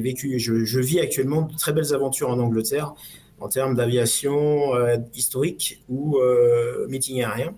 vécu, 0.00 0.38
je 0.38 0.78
vis 0.78 1.00
actuellement 1.00 1.42
de 1.42 1.56
très 1.56 1.72
belles 1.72 1.94
aventures 1.94 2.28
en 2.28 2.38
Angleterre 2.38 2.94
en 3.40 3.48
termes 3.48 3.74
d'aviation 3.74 4.74
euh, 4.74 4.96
historique 5.14 5.82
ou 5.88 6.18
euh, 6.18 6.86
meeting 6.88 7.22
aérien. 7.22 7.54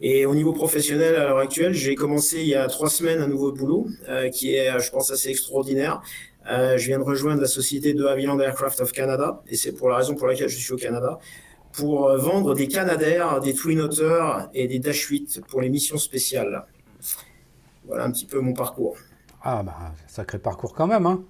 Et 0.00 0.26
au 0.26 0.34
niveau 0.34 0.52
professionnel, 0.52 1.14
à 1.16 1.24
l'heure 1.24 1.38
actuelle, 1.38 1.72
j'ai 1.72 1.94
commencé 1.94 2.40
il 2.40 2.48
y 2.48 2.54
a 2.54 2.66
trois 2.66 2.90
semaines 2.90 3.22
un 3.22 3.28
nouveau 3.28 3.52
boulot 3.52 3.86
euh, 4.08 4.28
qui 4.28 4.54
est, 4.54 4.78
je 4.80 4.90
pense, 4.90 5.10
assez 5.10 5.30
extraordinaire. 5.30 6.02
Euh, 6.50 6.76
je 6.76 6.88
viens 6.88 6.98
de 6.98 7.04
rejoindre 7.04 7.40
la 7.40 7.46
société 7.46 7.94
de 7.94 8.04
Havilland 8.04 8.38
Aircraft 8.38 8.80
of 8.80 8.92
Canada 8.92 9.42
et 9.48 9.56
c'est 9.56 9.72
pour 9.72 9.88
la 9.88 9.96
raison 9.96 10.14
pour 10.14 10.26
laquelle 10.26 10.48
je 10.48 10.58
suis 10.58 10.72
au 10.72 10.76
Canada 10.76 11.18
pour 11.72 12.06
euh, 12.06 12.18
vendre 12.18 12.54
des 12.54 12.68
Canadair, 12.68 13.40
des 13.40 13.54
Twin 13.54 13.80
Otter 13.80 14.22
et 14.52 14.68
des 14.68 14.78
Dash 14.78 15.06
8 15.06 15.40
pour 15.48 15.60
les 15.60 15.70
missions 15.70 15.96
spéciales. 15.96 16.66
Voilà 17.86 18.04
un 18.04 18.10
petit 18.10 18.26
peu 18.26 18.40
mon 18.40 18.52
parcours. 18.52 18.96
Ah, 19.42 19.62
bah, 19.62 19.92
sacré 20.06 20.38
parcours 20.38 20.74
quand 20.74 20.86
même. 20.86 21.06
Hein. 21.06 21.24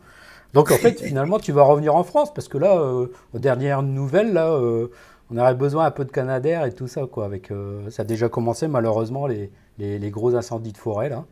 Donc, 0.55 0.71
en 0.71 0.77
fait, 0.77 1.01
finalement, 1.01 1.39
tu 1.41 1.53
vas 1.53 1.65
revenir 1.65 1.95
en 1.97 2.05
France 2.05 2.33
parce 2.33 2.49
que 2.49 2.59
là, 2.59 2.79
euh, 2.79 3.09
aux 3.35 3.39
dernières 3.39 3.83
nouvelles, 3.83 4.33
là, 4.33 4.53
euh, 4.53 4.87
on 5.31 5.37
aurait 5.37 5.57
besoin 5.57 5.85
un 5.85 5.91
peu 5.91 6.05
de 6.05 6.13
Canadair 6.13 6.65
et 6.65 6.73
tout 6.73 6.87
ça, 6.87 7.07
quoi. 7.11 7.25
Avec, 7.25 7.51
euh, 7.51 7.91
ça 7.91 8.03
a 8.03 8.05
déjà 8.05 8.29
commencé, 8.29 8.69
malheureusement, 8.69 9.27
les, 9.27 9.51
les, 9.79 9.99
les 9.99 10.11
gros 10.11 10.37
incendies 10.37 10.73
de 10.73 10.79
forêt, 10.79 11.09
là. 11.09 11.25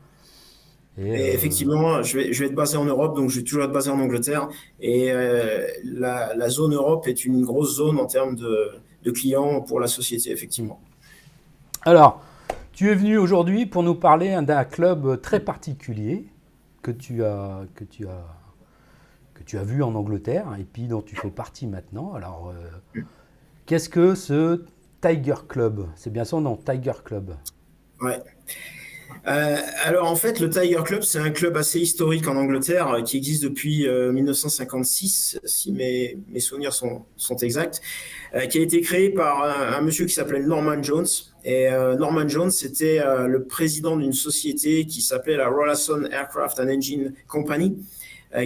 Et 0.98 1.10
euh, 1.10 1.32
effectivement, 1.32 2.02
je 2.02 2.18
vais, 2.18 2.32
je 2.32 2.40
vais 2.40 2.46
être 2.50 2.54
basé 2.54 2.76
en 2.76 2.84
Europe, 2.84 3.16
donc 3.16 3.30
je 3.30 3.38
vais 3.38 3.44
toujours 3.44 3.62
être 3.62 3.72
basé 3.72 3.90
en 3.90 4.00
Angleterre. 4.00 4.48
Et 4.80 5.12
la, 5.84 6.34
la 6.34 6.48
zone 6.48 6.74
Europe 6.74 7.06
est 7.06 7.24
une 7.24 7.44
grosse 7.44 7.76
zone 7.76 7.98
en 7.98 8.06
termes 8.06 8.34
de, 8.34 8.72
de 9.04 9.10
clients 9.10 9.60
pour 9.60 9.78
la 9.78 9.86
société, 9.86 10.32
effectivement. 10.32 10.80
Alors, 11.82 12.20
tu 12.72 12.90
es 12.90 12.94
venu 12.94 13.18
aujourd'hui 13.18 13.66
pour 13.66 13.84
nous 13.84 13.94
parler 13.94 14.36
d'un 14.42 14.64
club 14.64 15.20
très 15.20 15.40
particulier 15.40 16.26
que 16.82 16.90
tu 16.90 17.24
as, 17.24 17.60
que 17.74 17.84
tu 17.84 18.06
as, 18.06 18.24
que 19.34 19.42
tu 19.42 19.58
as 19.58 19.64
vu 19.64 19.82
en 19.82 19.94
Angleterre 19.94 20.46
et 20.58 20.64
puis 20.64 20.88
dont 20.88 21.02
tu 21.02 21.16
fais 21.16 21.30
partie 21.30 21.66
maintenant. 21.66 22.14
Alors, 22.14 22.52
euh, 22.96 23.00
qu'est-ce 23.66 23.88
que 23.88 24.14
ce 24.14 24.64
Tiger 25.00 25.34
Club? 25.48 25.86
C'est 25.96 26.12
bien 26.12 26.24
son 26.24 26.40
nom, 26.40 26.56
Tiger 26.56 26.92
Club. 27.04 27.34
Ouais. 28.00 28.20
Euh, 29.28 29.56
alors 29.84 30.10
en 30.10 30.16
fait, 30.16 30.40
le 30.40 30.50
Tiger 30.50 30.82
Club, 30.84 31.02
c'est 31.02 31.18
un 31.18 31.30
club 31.30 31.56
assez 31.56 31.78
historique 31.78 32.26
en 32.26 32.36
Angleterre 32.36 32.88
euh, 32.88 33.02
qui 33.02 33.16
existe 33.18 33.44
depuis 33.44 33.86
euh, 33.86 34.10
1956, 34.10 35.40
si 35.44 35.72
mes, 35.72 36.18
mes 36.28 36.40
souvenirs 36.40 36.72
sont, 36.72 37.04
sont 37.16 37.36
exacts, 37.36 37.80
qui 38.50 38.58
a 38.58 38.62
été 38.62 38.80
créé 38.80 39.10
par 39.10 39.44
un, 39.44 39.78
un 39.78 39.80
monsieur 39.82 40.06
qui 40.06 40.14
s'appelait 40.14 40.40
Norman 40.40 40.82
Jones. 40.82 41.06
Et 41.44 41.68
Norman 41.98 42.26
Jones, 42.28 42.50
c'était 42.50 43.02
le 43.26 43.44
président 43.44 43.96
d'une 43.96 44.12
société 44.12 44.86
qui 44.86 45.02
s'appelait 45.02 45.36
la 45.36 45.48
Rollason 45.48 46.04
Aircraft 46.04 46.60
and 46.60 46.68
Engine 46.68 47.12
Company, 47.26 47.76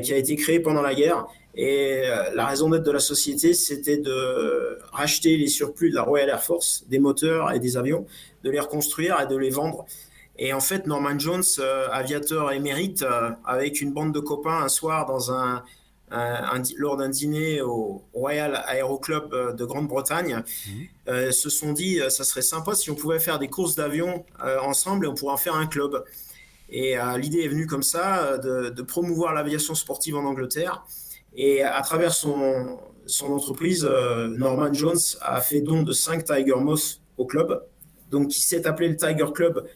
qui 0.03 0.13
a 0.13 0.17
été 0.17 0.37
créée 0.37 0.61
pendant 0.61 0.83
la 0.83 0.95
guerre. 0.95 1.27
Et 1.57 2.03
euh, 2.05 2.35
la 2.35 2.47
raison 2.47 2.69
d'être 2.69 2.85
de 2.85 2.91
la 2.91 3.01
société, 3.01 3.55
c'était 3.55 3.97
de 3.97 4.79
racheter 4.93 5.37
les 5.39 5.49
surplus 5.49 5.91
de 5.91 5.95
la 5.95 6.03
Royal 6.03 6.29
Air 6.29 6.43
Force, 6.43 6.85
des 6.89 6.99
moteurs 6.99 7.51
et 7.53 7.59
des 7.59 7.79
avions, 7.79 8.07
de 8.45 8.51
les 8.51 8.61
reconstruire 8.61 9.19
et 9.21 9.27
de 9.27 9.37
les 9.37 9.51
vendre. 9.51 9.87
Et 10.39 10.53
en 10.53 10.61
fait, 10.61 10.87
Norman 10.87 11.19
Jones, 11.19 11.43
euh, 11.59 11.89
aviateur 11.91 12.53
émérite, 12.53 13.03
euh, 13.03 13.31
avec 13.47 13.81
une 13.81 13.93
bande 13.93 14.13
de 14.13 14.21
copains 14.21 14.63
un 14.63 14.69
soir 14.69 15.07
dans 15.07 15.33
un, 15.33 15.65
un, 16.11 16.61
un 16.61 16.63
lors 16.77 16.97
d'un 16.97 17.09
dîner 17.09 17.61
au 17.61 18.03
Royal 18.15 18.63
Aero 18.73 18.99
Club 18.99 19.33
euh, 19.33 19.53
de 19.53 19.65
Grande-Bretagne, 19.65 20.37
mmh. 20.37 20.71
euh, 21.09 21.33
se 21.33 21.51
sont 21.51 21.73
dit 21.73 22.01
ça 22.09 22.25
serait 22.25 22.43
sympa 22.43 22.75
si 22.75 22.91
on 22.91 22.95
pouvait 22.95 23.19
faire 23.19 23.39
des 23.39 23.49
courses 23.49 23.75
d'avion 23.75 24.25
euh, 24.45 24.59
ensemble 24.61 25.07
et 25.07 25.09
on 25.09 25.15
pourrait 25.15 25.35
en 25.35 25.39
faire 25.39 25.57
un 25.57 25.67
club. 25.67 26.05
Et 26.69 26.99
euh, 26.99 27.17
l'idée 27.19 27.43
est 27.43 27.49
venue 27.49 27.67
comme 27.67 27.83
ça 27.83 28.39
de, 28.39 28.71
de 28.71 28.83
promouvoir 28.83 29.35
l'aviation 29.35 29.75
sportive 29.75 30.17
en 30.17 30.25
Angleterre. 30.25 30.85
Et 31.37 31.63
à 31.63 31.83
travers 31.83 32.15
son, 32.15 32.79
entreprise, 33.23 33.87
euh, 33.89 34.27
Norman 34.29 34.73
Jones 34.73 34.99
a 35.21 35.41
fait 35.43 35.61
don 35.61 35.83
de 35.83 35.93
5 35.93 36.25
Tiger 36.25 36.57
Moss 36.57 37.03
au 37.19 37.27
club, 37.27 37.63
donc 38.11 38.29
qui 38.29 38.41
s'est 38.41 38.67
appelé 38.67 38.89
le 38.89 38.97
Tiger 38.97 39.27
Club 39.35 39.67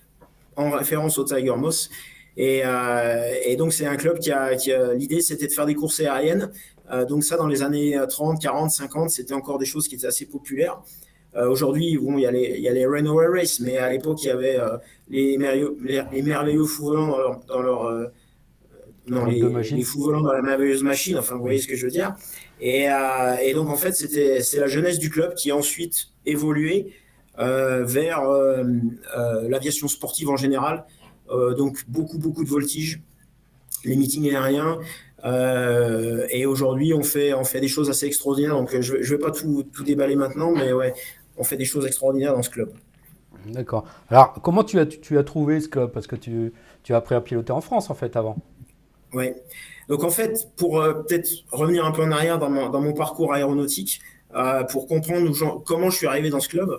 en 0.57 0.71
référence 0.71 1.19
au 1.19 1.25
Tiger 1.25 1.55
Moss. 1.57 1.91
Et, 2.39 2.63
euh, 2.65 3.57
donc, 3.59 3.75
c'est 3.75 3.87
un 3.87 3.97
club 3.97 4.19
qui 4.19 4.33
a, 4.33 4.55
l'idée, 4.95 5.21
c'était 5.21 5.47
de 5.47 5.53
faire 5.53 5.67
des 5.67 5.75
courses 5.75 6.01
aériennes. 6.01 6.51
Euh, 6.91 7.05
donc, 7.05 7.25
ça, 7.25 7.37
dans 7.37 7.47
les 7.47 7.63
années 7.63 7.99
30, 8.09 8.41
40, 8.41 8.71
50, 8.71 9.11
c'était 9.11 9.35
encore 9.35 9.59
des 9.59 9.67
choses 9.67 9.87
qui 9.87 9.97
étaient 9.97 10.07
assez 10.07 10.27
populaires. 10.27 10.81
Euh, 11.37 11.49
Aujourd'hui, 11.49 11.97
bon, 11.97 12.19
il 12.19 12.23
y, 12.23 12.27
a 12.27 12.31
les, 12.31 12.55
il 12.57 12.63
y 12.63 12.69
a 12.69 12.73
les 12.73 12.87
Renault 12.87 13.21
Air 13.21 13.31
Race, 13.33 13.61
mais 13.61 13.77
à 13.77 13.91
l'époque, 13.91 14.23
il 14.23 14.27
y 14.27 14.31
avait 14.31 14.59
euh, 14.59 14.77
les, 15.09 15.39
merveilleux, 15.39 15.77
les, 15.83 16.03
les, 16.13 16.23
merveilleux 16.23 16.65
fous 16.65 16.87
volants 16.87 17.07
dans 17.07 17.19
leur. 17.19 17.41
Dans 17.47 17.63
leur 17.63 17.85
euh, 17.85 18.07
dans 19.09 19.25
les, 19.25 19.41
les, 19.41 19.83
fous 19.83 20.03
volants 20.03 20.21
dans 20.21 20.33
la 20.33 20.43
merveilleuse 20.43 20.85
machine, 20.85 21.19
enfin, 21.19 21.35
vous 21.35 21.41
voyez 21.41 21.59
ce 21.59 21.67
que 21.67 21.75
je 21.75 21.85
veux 21.85 21.91
dire. 21.91 22.15
Et, 22.61 22.87
et 23.43 23.55
donc, 23.55 23.69
en 23.69 23.77
fait, 23.77 23.93
c'est 23.93 24.61
la 24.61 24.69
jeunesse 24.69 24.99
du 25.01 25.11
club 25.11 25.35
qui 25.35 25.51
a 25.51 25.57
ensuite 25.57 26.11
évolué 26.27 26.95
vers 27.37 28.23
l'aviation 29.49 29.89
sportive 29.89 30.29
en 30.29 30.37
général. 30.37 30.85
Donc 31.29 31.83
beaucoup 31.89 32.19
beaucoup 32.19 32.45
de 32.45 32.49
voltige, 32.51 33.01
les 33.85 33.97
meetings 33.97 34.33
aériens. 34.33 34.79
Euh, 35.25 36.27
et 36.31 36.47
aujourd'hui, 36.47 36.95
on 36.95 37.03
fait 37.03 37.35
on 37.35 37.45
fait 37.45 37.61
des 37.61 37.69
choses 37.69 37.91
assez 37.91 38.07
extraordinaires. 38.07 38.55
Donc 38.55 38.79
je 38.81 38.97
ne 38.97 39.03
vais 39.03 39.19
pas 39.19 39.31
tout, 39.31 39.65
tout, 39.73 39.85
déballer 39.85 40.17
maintenant, 40.17 40.53
mais 40.53 40.73
ouais, 40.73 40.95
on 41.41 41.45
fait 41.45 41.57
des 41.57 41.65
choses 41.65 41.87
extraordinaires 41.87 42.35
dans 42.35 42.43
ce 42.43 42.51
club. 42.51 42.71
D'accord. 43.47 43.85
Alors 44.11 44.35
comment 44.43 44.65
tu 44.65 44.79
as 44.79 44.87
tu 44.87 45.19
as 45.19 45.25
trouvé 45.25 45.61
ce 45.61 45.69
club? 45.69 45.91
Parce 45.91 46.07
que 46.07 46.17
tu 46.17 46.53
tu 46.85 46.95
as 46.95 46.99
appris 46.99 47.15
à 47.15 47.21
piloter 47.21 47.53
en 47.53 47.61
France 47.61 47.91
en 47.91 47.95
fait 47.95 48.15
avant. 48.17 48.37
Ouais. 49.13 49.35
Donc 49.89 50.05
en 50.05 50.11
fait, 50.11 50.49
pour 50.57 50.81
euh, 50.81 51.03
peut-être 51.03 51.29
revenir 51.51 51.85
un 51.85 51.91
peu 51.91 52.03
en 52.03 52.13
arrière 52.13 52.39
dans 52.39 52.49
mon, 52.49 52.69
dans 52.69 52.81
mon 52.81 52.93
parcours 52.93 53.33
aéronautique, 53.33 54.01
euh, 54.37 54.63
pour 54.65 54.87
comprendre 54.87 55.29
où 55.29 55.59
comment 55.61 55.91
je 55.91 55.97
suis 55.97 56.07
arrivé 56.07 56.31
dans 56.31 56.39
ce 56.39 56.49
club. 56.49 56.71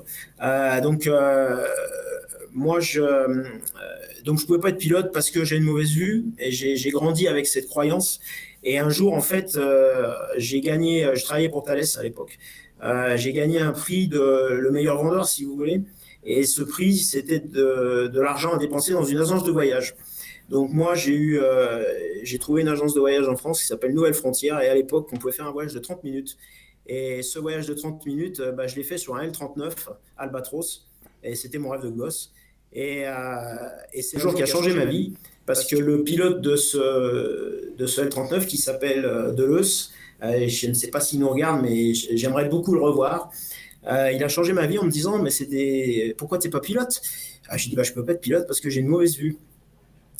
Euh, 0.41 0.79
donc, 0.79 1.09
moi, 2.53 2.79
je 2.79 3.01
donc 4.23 4.39
je 4.39 4.45
pouvais 4.45 4.59
pas 4.59 4.69
être 4.69 4.77
pilote 4.77 5.11
parce 5.13 5.29
que 5.29 5.43
j'ai 5.43 5.57
une 5.57 5.63
mauvaise 5.63 5.91
vue 5.91 6.25
et 6.37 6.51
j'ai 6.51 6.91
grandi 6.91 7.27
avec 7.27 7.47
cette 7.47 7.67
croyance. 7.67 8.21
Et 8.63 8.77
un 8.77 8.89
jour, 8.89 9.13
en 9.13 9.21
fait, 9.21 9.57
j'ai 10.37 10.61
gagné. 10.61 11.09
Je 11.15 11.23
travaillais 11.23 11.49
pour 11.49 11.63
Thales 11.63 11.83
à 11.97 12.03
l'époque. 12.03 12.37
Euh, 12.83 13.15
j'ai 13.17 13.33
gagné 13.33 13.59
un 13.59 13.71
prix 13.71 14.07
de 14.07 14.57
le 14.59 14.71
meilleur 14.71 15.01
vendeur, 15.01 15.27
si 15.27 15.45
vous 15.45 15.55
voulez. 15.55 15.81
Et 16.23 16.43
ce 16.45 16.61
prix, 16.61 16.97
c'était 16.97 17.39
de, 17.39 18.07
de 18.07 18.21
l'argent 18.21 18.53
à 18.53 18.57
dépenser 18.57 18.93
dans 18.93 19.03
une 19.03 19.17
agence 19.17 19.43
de 19.43 19.51
voyage. 19.51 19.95
Donc 20.51 20.71
moi, 20.73 20.95
j'ai 20.95 21.13
eu, 21.13 21.39
euh, 21.39 21.81
j'ai 22.23 22.37
trouvé 22.37 22.61
une 22.61 22.67
agence 22.67 22.93
de 22.93 22.99
voyage 22.99 23.27
en 23.27 23.37
France 23.37 23.61
qui 23.61 23.67
s'appelle 23.67 23.93
Nouvelle 23.93 24.13
Frontière. 24.13 24.59
Et 24.59 24.67
à 24.67 24.75
l'époque, 24.75 25.07
on 25.13 25.17
pouvait 25.17 25.31
faire 25.31 25.47
un 25.47 25.51
voyage 25.51 25.73
de 25.73 25.79
30 25.79 26.03
minutes. 26.03 26.37
Et 26.87 27.23
ce 27.23 27.39
voyage 27.39 27.67
de 27.67 27.73
30 27.73 28.05
minutes, 28.05 28.41
euh, 28.41 28.51
bah, 28.51 28.67
je 28.67 28.75
l'ai 28.75 28.83
fait 28.83 28.97
sur 28.97 29.15
un 29.15 29.25
L39 29.25 29.71
Albatros. 30.17 30.85
Et 31.23 31.35
c'était 31.35 31.57
mon 31.57 31.69
rêve 31.69 31.83
de 31.83 31.89
gosse. 31.89 32.33
Et, 32.73 33.07
euh, 33.07 33.13
et 33.93 34.01
c'est 34.01 34.17
un 34.17 34.19
jour 34.19 34.35
qui 34.35 34.43
a 34.43 34.45
changé 34.45 34.73
ma 34.73 34.85
vie. 34.85 35.13
Parce 35.45 35.65
que 35.65 35.77
le 35.77 36.03
pilote 36.03 36.41
de 36.41 36.57
ce, 36.57 37.73
de 37.75 37.85
ce 37.85 38.01
L39 38.01 38.45
qui 38.45 38.57
s'appelle 38.57 39.33
Deleuze, 39.35 39.93
je 40.21 40.67
ne 40.67 40.73
sais 40.73 40.89
pas 40.89 41.01
s'il 41.01 41.19
nous 41.19 41.29
regarde, 41.29 41.61
mais 41.61 41.93
j'aimerais 41.93 42.49
beaucoup 42.49 42.73
le 42.73 42.81
revoir. 42.81 43.31
Euh, 43.87 44.11
il 44.11 44.23
a 44.23 44.27
changé 44.27 44.53
ma 44.53 44.67
vie 44.67 44.77
en 44.77 44.85
me 44.85 44.91
disant 44.91 45.17
mais 45.19 45.31
c'est 45.31 46.15
pourquoi 46.17 46.37
tu 46.37 46.47
n'es 46.47 46.51
pas 46.51 46.59
pilote? 46.59 47.01
Ah, 47.49 47.57
J'ai 47.57 47.69
dit 47.69 47.75
bah, 47.75 47.83
je 47.83 47.93
peux 47.93 48.05
pas 48.05 48.13
être 48.13 48.21
pilote 48.21 48.45
parce 48.47 48.61
que 48.61 48.69
j'ai 48.69 48.81
une 48.81 48.87
mauvaise 48.87 49.17
vue. 49.17 49.37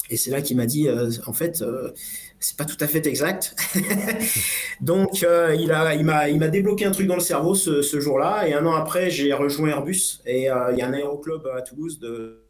Et 0.10 0.18
c'est 0.18 0.32
là 0.32 0.41
qu'il 0.41 0.58
m'a 0.58 0.66
dit 0.66 0.89
euh, 0.89 1.10
en 1.26 1.34
fait 1.34 1.62
euh, 1.62 1.91
c'est 2.41 2.58
pas 2.58 2.66
tout 2.66 2.78
à 2.80 2.88
fait 2.88 3.06
exact. 3.06 3.56
Donc 4.82 5.24
euh, 5.24 5.56
il 5.56 5.68
m'a 6.04 6.47
débloqué 6.49 6.86
un 6.86 6.91
truc 6.91 7.08
dans 7.08 7.16
le 7.16 7.22
cerveau 7.22 7.56
ce, 7.56 7.99
jour-là 7.99 8.47
et 8.47 8.54
un 8.54 8.66
an 8.66 8.74
après 8.74 9.10
j'ai 9.10 9.32
rejoint 9.32 9.70
Airbus 9.70 10.22
et 10.26 10.52
euh, 10.52 10.72
il 10.72 10.80
y 10.80 10.82
a 10.82 10.88
un 10.88 10.93
aéroclub 10.93 11.47
à 11.47 11.62
Toulouse 11.62 11.99
de 11.99 12.43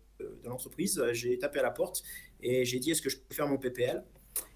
l'entreprise. 0.45 1.04
J'ai 1.12 1.38
tapé 1.38 1.60
à 1.60 1.64
la 1.64 1.72
porte 1.72 2.04
et 2.41 2.66
j'ai 2.66 2.80
dit 2.80 2.91
est-ce 2.91 3.02
que 3.02 3.10
je 3.10 3.18
peux 3.18 3.36
faire 3.36 3.47
mon 3.47 3.58
PPL 3.58 4.04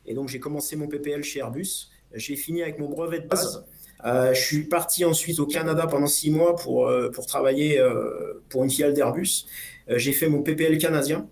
Et 0.05 0.13
donc 0.13 0.29
j'ai 0.29 0.39
commencé 0.39 0.75
mon 0.75 0.87
PPL 0.87 1.23
chez 1.23 1.39
Airbus. 1.39 1.89
J'ai 2.13 2.35
fini 2.35 2.61
avec 2.61 2.79
mon 2.79 2.89
brevet 2.89 3.19
de 3.19 3.27
base. 3.27 3.65
Euh, 4.05 4.33
je 4.33 4.41
suis 4.41 4.63
parti 4.63 5.03
ensuite 5.03 5.39
au 5.39 5.47
Canada 5.47 5.87
pendant 5.87 6.07
six 6.07 6.29
mois 6.29 6.55
pour, 6.55 6.87
euh, 6.87 7.09
pour 7.09 7.25
travailler 7.25 7.79
euh, 7.79 8.43
pour 8.49 8.63
une 8.63 8.69
filiale 8.69 8.93
d'Airbus. 8.93 9.45
J'ai 9.87 10.13
fait 10.13 10.27
mon 10.27 10.41
PPL 10.41 10.77
canadien. 10.77 11.27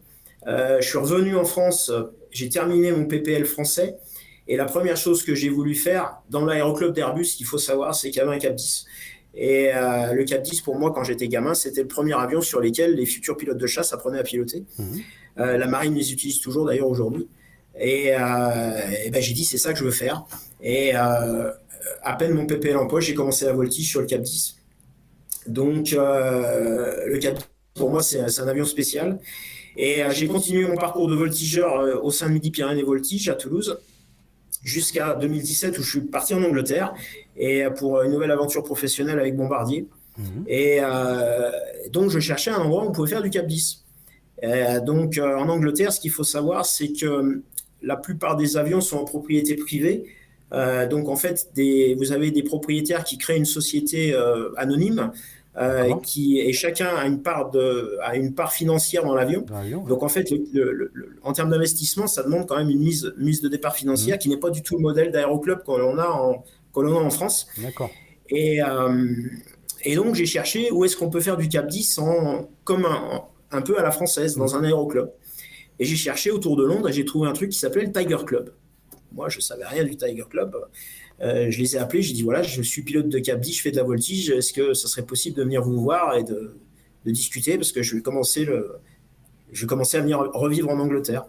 Je 0.45 0.81
suis 0.81 0.97
revenu 0.97 1.35
en 1.35 1.45
France, 1.45 1.91
j'ai 2.31 2.49
terminé 2.49 2.91
mon 2.91 3.05
PPL 3.05 3.45
français. 3.45 3.95
Et 4.47 4.57
la 4.57 4.65
première 4.65 4.97
chose 4.97 5.23
que 5.23 5.33
j'ai 5.33 5.49
voulu 5.49 5.73
faire 5.73 6.17
dans 6.29 6.45
l'aéroclub 6.45 6.93
d'Airbus, 6.93 7.35
qu'il 7.37 7.45
faut 7.45 7.57
savoir, 7.57 7.95
c'est 7.95 8.09
qu'il 8.11 8.17
y 8.17 8.21
avait 8.21 8.35
un 8.35 8.39
Cap 8.39 8.53
10. 8.53 8.85
Et 9.33 9.71
le 9.73 10.23
Cap 10.25 10.43
10, 10.43 10.61
pour 10.61 10.77
moi, 10.77 10.91
quand 10.93 11.03
j'étais 11.03 11.27
gamin, 11.27 11.55
c'était 11.55 11.81
le 11.81 11.87
premier 11.87 12.13
avion 12.13 12.41
sur 12.41 12.59
lequel 12.59 12.93
les 12.93 13.07
futurs 13.07 13.37
pilotes 13.37 13.57
de 13.57 13.65
chasse 13.65 13.91
apprenaient 13.91 14.19
à 14.19 14.23
piloter. 14.23 14.65
Mhm. 14.77 15.01
La 15.37 15.65
marine 15.65 15.95
les 15.95 16.13
utilise 16.13 16.41
toujours 16.41 16.65
d'ailleurs 16.65 16.89
aujourd'hui. 16.89 17.27
Et, 17.79 18.09
et 18.09 19.09
ben, 19.09 19.19
j'ai 19.19 19.33
dit, 19.33 19.45
c'est 19.45 19.57
ça 19.57 19.73
que 19.73 19.79
je 19.79 19.85
veux 19.85 19.91
faire. 19.91 20.27
Et 20.63 20.95
euh, 20.95 21.51
à 22.01 22.15
peine 22.15 22.33
mon 22.33 22.45
PPL 22.45 22.77
en 22.77 22.87
poche, 22.87 23.05
j'ai 23.05 23.13
commencé 23.13 23.45
la 23.45 23.53
voltige 23.53 23.89
sur 23.89 24.01
le 24.01 24.07
Cap 24.07 24.21
10. 24.21 24.55
Donc, 25.47 25.93
euh, 25.93 27.05
le 27.05 27.19
Cap 27.19 27.35
10, 27.35 27.43
pour 27.75 27.91
moi, 27.91 28.01
c'est 28.01 28.39
un 28.39 28.47
avion 28.47 28.65
spécial. 28.65 29.19
Et 29.75 30.03
euh, 30.03 30.11
j'ai 30.11 30.27
continué 30.27 30.65
mon 30.65 30.77
parcours 30.77 31.07
de 31.07 31.15
voltigeur 31.15 32.03
au 32.03 32.11
sein 32.11 32.27
de 32.29 32.33
Midi-Pyrénées 32.33 32.83
Voltige 32.83 33.29
à 33.29 33.35
Toulouse 33.35 33.77
jusqu'à 34.63 35.15
2017 35.15 35.77
où 35.77 35.83
je 35.83 35.89
suis 35.89 36.01
parti 36.01 36.33
en 36.33 36.41
Angleterre 36.41 36.93
et 37.35 37.65
pour 37.77 38.01
une 38.01 38.11
nouvelle 38.11 38.31
aventure 38.31 38.63
professionnelle 38.63 39.19
avec 39.19 39.35
Bombardier. 39.35 39.87
Mhm. 40.17 40.45
Et 40.47 40.77
euh, 40.79 41.51
donc, 41.91 42.09
je 42.09 42.19
cherchais 42.19 42.51
un 42.51 42.59
endroit 42.59 42.85
où 42.85 42.87
on 42.87 42.91
pouvait 42.91 43.09
faire 43.09 43.21
du 43.21 43.29
Cap 43.29 43.45
10. 43.45 43.83
Euh, 44.43 44.79
donc, 44.81 45.19
en 45.21 45.49
Angleterre, 45.49 45.91
ce 45.91 45.99
qu'il 45.99 46.11
faut 46.11 46.23
savoir, 46.23 46.65
c'est 46.65 46.93
que 46.93 47.41
la 47.81 47.97
plupart 47.97 48.35
des 48.35 48.57
avions 48.57 48.81
sont 48.81 48.97
en 48.97 49.05
propriété 49.05 49.55
privée. 49.55 50.05
Euh, 50.53 50.87
donc, 50.87 51.09
en 51.09 51.15
fait, 51.15 51.49
des, 51.55 51.95
vous 51.95 52.11
avez 52.11 52.31
des 52.31 52.43
propriétaires 52.43 53.03
qui 53.03 53.17
créent 53.17 53.37
une 53.37 53.45
société 53.45 54.13
euh, 54.13 54.49
anonyme 54.55 55.11
euh, 55.57 55.83
qui, 56.03 56.39
et 56.39 56.51
chacun 56.53 56.87
a 56.87 57.05
une 57.05 57.21
part, 57.21 57.51
de, 57.51 57.97
a 58.01 58.15
une 58.15 58.33
part 58.33 58.53
financière 58.53 59.03
dans 59.03 59.13
l'avion. 59.15 59.41
Donc 59.87 60.01
en 60.03 60.07
fait, 60.09 60.29
le- 60.31 60.43
le- 60.53 60.71
le- 60.73 60.91
le- 60.93 61.15
en 61.23 61.31
termes 61.33 61.51
d'investissement, 61.51 62.07
ça 62.07 62.23
demande 62.23 62.47
quand 62.47 62.57
même 62.57 62.69
une 62.71 62.79
mise, 62.79 63.13
mise 63.17 63.41
de 63.41 63.49
départ 63.49 63.75
financière 63.75 64.17
qui 64.17 64.29
n'est 64.29 64.37
pas 64.37 64.49
du 64.49 64.63
tout 64.63 64.75
le 64.77 64.81
modèle 64.81 65.11
d'aéroclub 65.11 65.61
qu'on 65.63 65.97
a 65.99 66.07
en, 66.07 66.43
qu'on 66.71 66.87
a 66.87 66.91
en 66.99 67.09
France. 67.11 67.47
D'accord. 67.61 67.91
Et, 68.29 68.61
et 69.83 69.95
donc 69.95 70.15
j'ai 70.15 70.25
cherché 70.25 70.71
où 70.71 70.85
est-ce 70.85 70.97
qu'on 70.97 71.09
peut 71.11 71.19
faire 71.21 71.37
du 71.37 71.47
Cap 71.49 71.67
10 71.67 71.99
en, 71.99 72.49
comme 72.63 72.85
un, 72.85 73.21
un 73.51 73.61
peu 73.61 73.77
à 73.77 73.83
la 73.83 73.91
française, 73.91 74.35
dans 74.37 74.55
un 74.55 74.63
aéroclub. 74.63 75.09
Et 75.79 75.85
j'ai 75.85 75.95
cherché 75.95 76.31
autour 76.31 76.55
de 76.55 76.63
Londres 76.63 76.89
et 76.89 76.93
j'ai 76.93 77.05
trouvé 77.05 77.27
un 77.27 77.33
truc 77.33 77.49
qui 77.51 77.59
s'appelait 77.59 77.85
le 77.85 77.91
Tiger 77.91 78.17
Club. 78.25 78.51
Moi, 79.13 79.29
je 79.29 79.39
savais 79.39 79.65
rien 79.65 79.83
du 79.83 79.95
Tiger 79.95 80.23
Club. 80.29 80.55
Euh, 81.21 81.51
je 81.51 81.59
les 81.59 81.75
ai 81.75 81.79
appelés, 81.79 82.01
j'ai 82.01 82.13
dit 82.13 82.23
voilà, 82.23 82.41
je 82.41 82.61
suis 82.61 82.81
pilote 82.81 83.07
de 83.07 83.19
10, 83.19 83.53
je 83.55 83.61
fais 83.61 83.71
de 83.71 83.77
la 83.77 83.83
voltige, 83.83 84.31
est-ce 84.31 84.51
que 84.51 84.73
ça 84.73 84.87
serait 84.87 85.05
possible 85.05 85.37
de 85.37 85.43
venir 85.43 85.61
vous 85.61 85.79
voir 85.79 86.15
et 86.17 86.23
de, 86.23 86.55
discuter? 87.05 87.57
Parce 87.57 87.71
que 87.71 87.83
je 87.83 87.95
vais 87.95 88.01
commencer 88.01 88.45
le, 88.45 88.77
je 89.51 89.61
vais 89.61 89.67
commencer 89.67 89.97
à 89.97 90.01
venir 90.01 90.19
revivre 90.33 90.69
en 90.69 90.79
Angleterre. 90.79 91.25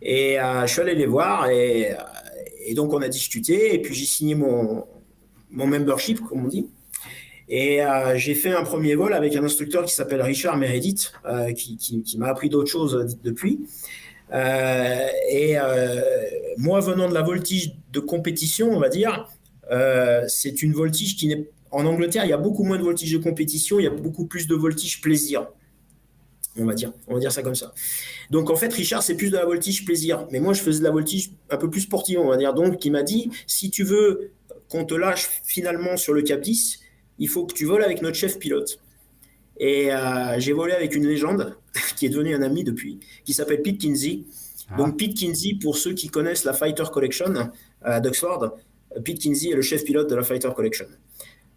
Et 0.00 0.40
euh, 0.40 0.66
je 0.66 0.72
suis 0.72 0.80
allé 0.80 0.94
les 0.94 1.06
voir 1.06 1.48
et, 1.50 1.92
euh, 1.92 1.96
et 2.64 2.74
donc 2.74 2.92
on 2.92 3.02
a 3.02 3.08
discuté 3.08 3.74
et 3.74 3.82
puis 3.82 3.94
j'ai 3.94 4.06
signé 4.06 4.34
mon, 4.34 4.86
mon 5.50 5.66
membership, 5.66 6.20
comme 6.20 6.46
on 6.46 6.48
dit. 6.48 6.68
Et 7.48 7.80
j'ai 8.14 8.34
fait 8.34 8.52
un 8.54 8.62
premier 8.62 8.94
vol 8.94 9.12
avec 9.12 9.36
un 9.36 9.44
instructeur 9.44 9.84
qui 9.84 9.92
s'appelle 9.94 10.22
Richard 10.22 10.56
Meredith, 10.56 11.12
qui- 11.54 11.76
qui 11.76 12.16
m'a 12.16 12.28
appris 12.28 12.48
d'autres 12.48 12.70
choses 12.70 13.18
depuis. 13.22 13.60
Euh, 14.32 15.08
et 15.28 15.58
euh, 15.58 16.00
moi, 16.56 16.80
venant 16.80 17.08
de 17.08 17.14
la 17.14 17.22
voltige 17.22 17.72
de 17.92 18.00
compétition, 18.00 18.70
on 18.70 18.78
va 18.78 18.88
dire, 18.88 19.28
euh, 19.70 20.24
c'est 20.28 20.62
une 20.62 20.72
voltige 20.72 21.16
qui 21.16 21.28
n'est. 21.28 21.48
En 21.70 21.86
Angleterre, 21.86 22.24
il 22.26 22.28
y 22.28 22.34
a 22.34 22.38
beaucoup 22.38 22.64
moins 22.64 22.76
de 22.76 22.82
voltige 22.82 23.12
de 23.12 23.18
compétition, 23.18 23.78
il 23.78 23.84
y 23.84 23.86
a 23.86 23.90
beaucoup 23.90 24.26
plus 24.26 24.46
de 24.46 24.54
voltige 24.54 25.00
plaisir. 25.00 25.48
On 26.58 26.66
va 26.66 26.74
dire, 26.74 26.92
on 27.08 27.14
va 27.14 27.20
dire 27.20 27.32
ça 27.32 27.42
comme 27.42 27.54
ça. 27.54 27.72
Donc 28.30 28.50
en 28.50 28.56
fait, 28.56 28.70
Richard, 28.74 29.02
c'est 29.02 29.14
plus 29.14 29.30
de 29.30 29.36
la 29.36 29.46
voltige 29.46 29.86
plaisir. 29.86 30.26
Mais 30.30 30.38
moi, 30.38 30.52
je 30.52 30.60
faisais 30.60 30.80
de 30.80 30.84
la 30.84 30.90
voltige 30.90 31.30
un 31.48 31.56
peu 31.56 31.70
plus 31.70 31.80
sportive, 31.80 32.18
on 32.20 32.28
va 32.28 32.36
dire. 32.36 32.52
Donc, 32.52 32.84
il 32.84 32.92
m'a 32.92 33.02
dit, 33.02 33.30
si 33.46 33.70
tu 33.70 33.84
veux 33.84 34.32
qu'on 34.68 34.84
te 34.84 34.92
lâche 34.92 35.40
finalement 35.44 35.96
sur 35.96 36.12
le 36.12 36.20
Cap 36.20 36.42
10, 36.42 36.80
il 37.18 37.28
faut 37.28 37.46
que 37.46 37.54
tu 37.54 37.64
voles 37.64 37.82
avec 37.82 38.02
notre 38.02 38.16
chef 38.16 38.38
pilote. 38.38 38.81
Et 39.58 39.92
euh, 39.92 40.38
j'ai 40.38 40.52
volé 40.52 40.72
avec 40.72 40.94
une 40.94 41.06
légende 41.06 41.56
qui 41.96 42.06
est 42.06 42.08
devenue 42.08 42.34
un 42.34 42.42
ami 42.42 42.64
depuis, 42.64 43.00
qui 43.24 43.32
s'appelle 43.32 43.62
Pete 43.62 43.78
Kinsey. 43.78 44.24
Ah. 44.70 44.76
Donc 44.76 44.98
Pete 44.98 45.16
Kinsey, 45.16 45.58
pour 45.60 45.76
ceux 45.76 45.92
qui 45.92 46.08
connaissent 46.08 46.44
la 46.44 46.52
Fighter 46.52 46.84
Collection 46.92 47.32
euh, 47.86 48.00
d'Oxford, 48.00 48.44
euh, 48.96 49.00
Pete 49.00 49.18
Kinsey 49.18 49.50
est 49.50 49.56
le 49.56 49.62
chef 49.62 49.84
pilote 49.84 50.08
de 50.08 50.14
la 50.14 50.22
Fighter 50.22 50.50
Collection. 50.54 50.86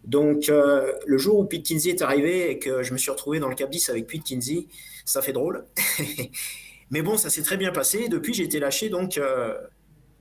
Donc 0.06 0.48
euh, 0.48 0.92
le 1.04 1.18
jour 1.18 1.38
où 1.38 1.44
Pete 1.44 1.64
Kinsey 1.64 1.90
est 1.90 2.02
arrivé 2.02 2.50
et 2.50 2.58
que 2.58 2.82
je 2.82 2.92
me 2.92 2.98
suis 2.98 3.10
retrouvé 3.10 3.40
dans 3.40 3.48
le 3.48 3.56
Cap 3.56 3.70
10 3.70 3.90
avec 3.90 4.06
Pete 4.06 4.22
Kinsey, 4.22 4.68
ça 5.04 5.20
fait 5.20 5.32
drôle. 5.32 5.64
Mais 6.90 7.02
bon, 7.02 7.16
ça 7.16 7.28
s'est 7.28 7.42
très 7.42 7.56
bien 7.56 7.72
passé. 7.72 8.08
Depuis, 8.08 8.32
j'ai 8.32 8.44
été 8.44 8.60
lâché 8.60 8.88
donc 8.88 9.18
euh, 9.18 9.54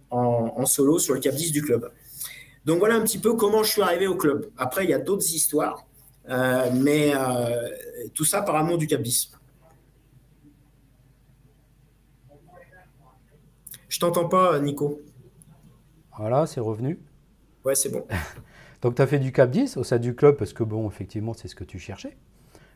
en, 0.09 0.53
en 0.57 0.65
solo 0.65 0.97
sur 0.97 1.13
le 1.13 1.19
Cap 1.19 1.35
10 1.35 1.51
du 1.51 1.61
club. 1.61 1.91
Donc 2.65 2.79
voilà 2.79 2.95
un 2.95 3.01
petit 3.01 3.19
peu 3.19 3.35
comment 3.35 3.61
je 3.61 3.71
suis 3.71 3.81
arrivé 3.83 4.07
au 4.07 4.15
club. 4.15 4.49
Après, 4.57 4.85
il 4.85 4.89
y 4.89 4.93
a 4.93 4.97
d'autres 4.97 5.31
histoires, 5.35 5.84
mais 6.27 7.13
euh, 7.15 7.69
tout 8.13 8.25
ça 8.25 8.41
par 8.41 8.55
amour 8.55 8.77
du 8.77 8.87
Cap 8.87 9.01
10. 9.01 9.31
Je 13.87 13.99
t'entends 13.99 14.27
pas, 14.27 14.59
Nico. 14.59 15.01
Voilà, 16.17 16.45
c'est 16.45 16.59
revenu. 16.59 16.99
Ouais, 17.63 17.75
c'est 17.75 17.89
bon. 17.89 18.05
Donc, 18.81 18.95
tu 18.95 19.01
as 19.01 19.07
fait 19.07 19.19
du 19.19 19.31
Cap 19.31 19.49
10 19.49 19.77
au 19.77 19.83
sein 19.83 19.97
du 19.99 20.15
club 20.15 20.37
parce 20.37 20.53
que, 20.53 20.63
bon, 20.63 20.87
effectivement, 20.89 21.33
c'est 21.33 21.47
ce 21.47 21.55
que 21.55 21.63
tu 21.63 21.79
cherchais. 21.79 22.15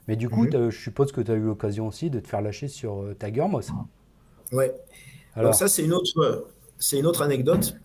Mais 0.07 0.15
du 0.15 0.29
coup, 0.29 0.45
Mhm. 0.45 0.69
je 0.71 0.77
suppose 0.79 1.11
que 1.11 1.21
tu 1.21 1.31
as 1.31 1.35
eu 1.35 1.41
l'occasion 1.41 1.87
aussi 1.87 2.09
de 2.09 2.19
te 2.19 2.27
faire 2.27 2.41
lâcher 2.41 2.67
sur 2.67 3.03
euh, 3.03 3.15
Tiger 3.19 3.47
Moss. 3.47 3.69
Ouais. 4.51 4.73
Alors, 5.35 5.53
ça, 5.53 5.67
c'est 5.67 5.83
une 5.83 5.93
autre, 5.93 6.47
c'est 6.79 6.97
une 6.99 7.05
autre 7.05 7.21
anecdote. 7.21 7.75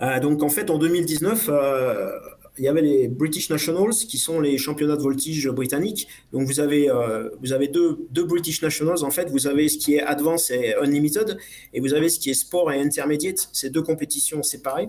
Euh, 0.00 0.20
donc 0.20 0.42
en 0.42 0.48
fait, 0.48 0.70
en 0.70 0.78
2019, 0.78 1.48
euh, 1.48 2.10
il 2.58 2.64
y 2.64 2.68
avait 2.68 2.82
les 2.82 3.08
British 3.08 3.50
Nationals, 3.50 3.92
qui 3.92 4.18
sont 4.18 4.40
les 4.40 4.58
championnats 4.58 4.96
de 4.96 5.02
voltige 5.02 5.48
britanniques. 5.48 6.08
Donc 6.32 6.46
vous 6.46 6.60
avez, 6.60 6.90
euh, 6.90 7.30
vous 7.40 7.52
avez 7.52 7.68
deux, 7.68 8.06
deux 8.10 8.24
British 8.24 8.62
Nationals. 8.62 9.04
En 9.04 9.10
fait, 9.10 9.30
vous 9.30 9.46
avez 9.46 9.68
ce 9.68 9.78
qui 9.78 9.94
est 9.94 10.02
Advance 10.02 10.50
et 10.50 10.74
Unlimited, 10.74 11.38
et 11.72 11.80
vous 11.80 11.94
avez 11.94 12.08
ce 12.08 12.18
qui 12.18 12.30
est 12.30 12.34
Sport 12.34 12.72
et 12.72 12.80
Intermediate. 12.80 13.48
C'est 13.52 13.70
deux 13.70 13.82
compétitions 13.82 14.42
séparées. 14.42 14.88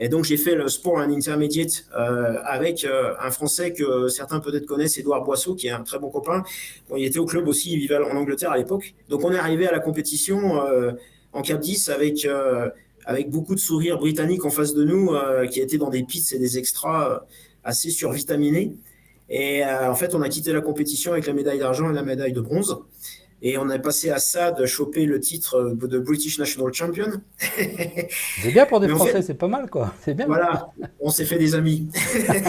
Et 0.00 0.08
donc 0.08 0.24
j'ai 0.24 0.36
fait 0.36 0.56
le 0.56 0.66
Sport 0.66 0.96
and 0.96 1.12
Intermediate 1.12 1.86
euh, 1.96 2.34
avec 2.44 2.84
euh, 2.84 3.14
un 3.20 3.30
Français 3.30 3.72
que 3.72 4.08
certains 4.08 4.40
peut-être 4.40 4.66
connaissent, 4.66 4.98
Édouard 4.98 5.22
Boisseau, 5.22 5.54
qui 5.54 5.68
est 5.68 5.70
un 5.70 5.84
très 5.84 6.00
bon 6.00 6.10
copain. 6.10 6.42
Il 6.96 7.04
était 7.04 7.20
au 7.20 7.26
club 7.26 7.46
aussi, 7.46 7.72
il 7.72 7.78
vivait 7.78 7.98
en 7.98 8.16
Angleterre 8.16 8.50
à 8.50 8.58
l'époque. 8.58 8.94
Donc 9.08 9.22
on 9.22 9.32
est 9.32 9.38
arrivé 9.38 9.68
à 9.68 9.72
la 9.72 9.78
compétition 9.78 10.60
en 11.32 11.42
Cap 11.42 11.60
10 11.60 11.90
avec, 11.90 12.26
avec 13.06 13.30
beaucoup 13.30 13.54
de 13.54 13.60
sourires 13.60 13.98
britanniques 13.98 14.44
en 14.44 14.50
face 14.50 14.74
de 14.74 14.84
nous, 14.84 15.12
euh, 15.14 15.46
qui 15.46 15.60
étaient 15.60 15.78
dans 15.78 15.90
des 15.90 16.02
pits 16.04 16.24
et 16.32 16.38
des 16.38 16.58
extras. 16.58 17.24
assez 17.66 17.90
survitaminé. 17.90 18.76
Et 19.30 19.64
euh, 19.64 19.90
en 19.90 19.94
fait, 19.94 20.14
on 20.14 20.20
a 20.20 20.28
quitté 20.28 20.52
la 20.52 20.60
compétition 20.60 21.12
avec 21.12 21.26
la 21.26 21.32
médaille 21.32 21.58
d'argent 21.58 21.90
et 21.90 21.94
la 21.94 22.02
médaille 22.02 22.34
de 22.34 22.42
bronze. 22.42 22.76
Et 23.40 23.56
on 23.58 23.68
est 23.70 23.78
passé 23.78 24.10
à 24.10 24.18
ça 24.18 24.52
de 24.52 24.64
choper 24.66 25.06
le 25.06 25.18
titre 25.20 25.74
de 25.80 25.98
British 25.98 26.38
National 26.38 26.72
Champion. 26.74 27.10
C'est 28.42 28.50
bien 28.52 28.66
pour 28.66 28.80
des 28.80 28.90
en 28.90 28.96
Français, 28.96 29.12
fait- 29.12 29.22
c'est 29.22 29.34
pas 29.34 29.48
mal 29.48 29.68
quoi. 29.70 29.94
C'est 30.04 30.14
bien. 30.14 30.26
Voilà, 30.26 30.68
on 31.00 31.10
s'est 31.10 31.24
fait 31.26 31.38
des 31.38 31.54
amis. 31.54 31.88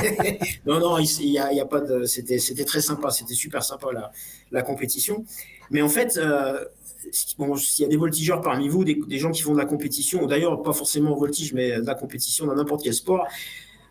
non, 0.66 0.80
non, 0.80 0.98
il 0.98 1.08
il 1.22 1.32
y 1.32 1.40
a, 1.40 1.52
il 1.52 1.58
y 1.58 1.62
a 1.62 1.66
pas 1.66 1.82
de. 1.82 2.06
C'était, 2.06 2.40
c'était 2.40 2.66
très 2.66 2.82
sympa, 2.82 3.10
c'était 3.10 3.34
super 3.34 3.64
sympa 3.64 3.88
la, 3.94 4.12
la 4.52 4.62
compétition. 4.62 5.26
Mais 5.72 5.82
en 5.82 5.90
fait, 5.90 6.18
euh, 6.18 6.64
s'il 7.12 7.84
y 7.84 7.86
a 7.86 7.90
des 7.90 7.98
voltigeurs 7.98 8.42
parmi 8.42 8.70
vous, 8.70 8.84
des, 8.84 9.18
gens 9.18 9.32
qui 9.32 9.42
font 9.42 9.54
de 9.54 9.58
la 9.58 9.66
compétition, 9.66 10.24
ou 10.24 10.28
d'ailleurs 10.28 10.62
pas 10.62 10.74
forcément 10.74 11.16
voltige, 11.16 11.54
mais 11.54 11.80
de 11.80 11.86
la 11.86 11.96
compétition 11.96 12.46
dans 12.46 12.56
n'importe 12.56 12.84
quel 12.84 12.94
sport, 12.94 13.28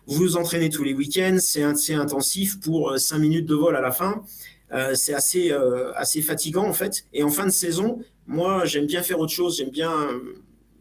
vous 0.07 0.17
vous 0.17 0.37
entraînez 0.37 0.69
tous 0.69 0.83
les 0.83 0.93
week-ends, 0.93 1.37
c'est 1.39 1.93
intensif 1.93 2.59
pour 2.59 2.97
5 2.97 3.17
minutes 3.17 3.45
de 3.47 3.55
vol 3.55 3.75
à 3.75 3.81
la 3.81 3.91
fin. 3.91 4.23
Euh, 4.71 4.93
c'est 4.95 5.13
assez, 5.13 5.51
euh, 5.51 5.93
assez 5.95 6.21
fatigant 6.21 6.67
en 6.67 6.73
fait. 6.73 7.05
Et 7.13 7.23
en 7.23 7.29
fin 7.29 7.45
de 7.45 7.51
saison, 7.51 7.99
moi, 8.27 8.65
j'aime 8.65 8.85
bien 8.85 9.01
faire 9.01 9.19
autre 9.19 9.31
chose. 9.31 9.57
J'aime 9.57 9.69
bien, 9.69 9.93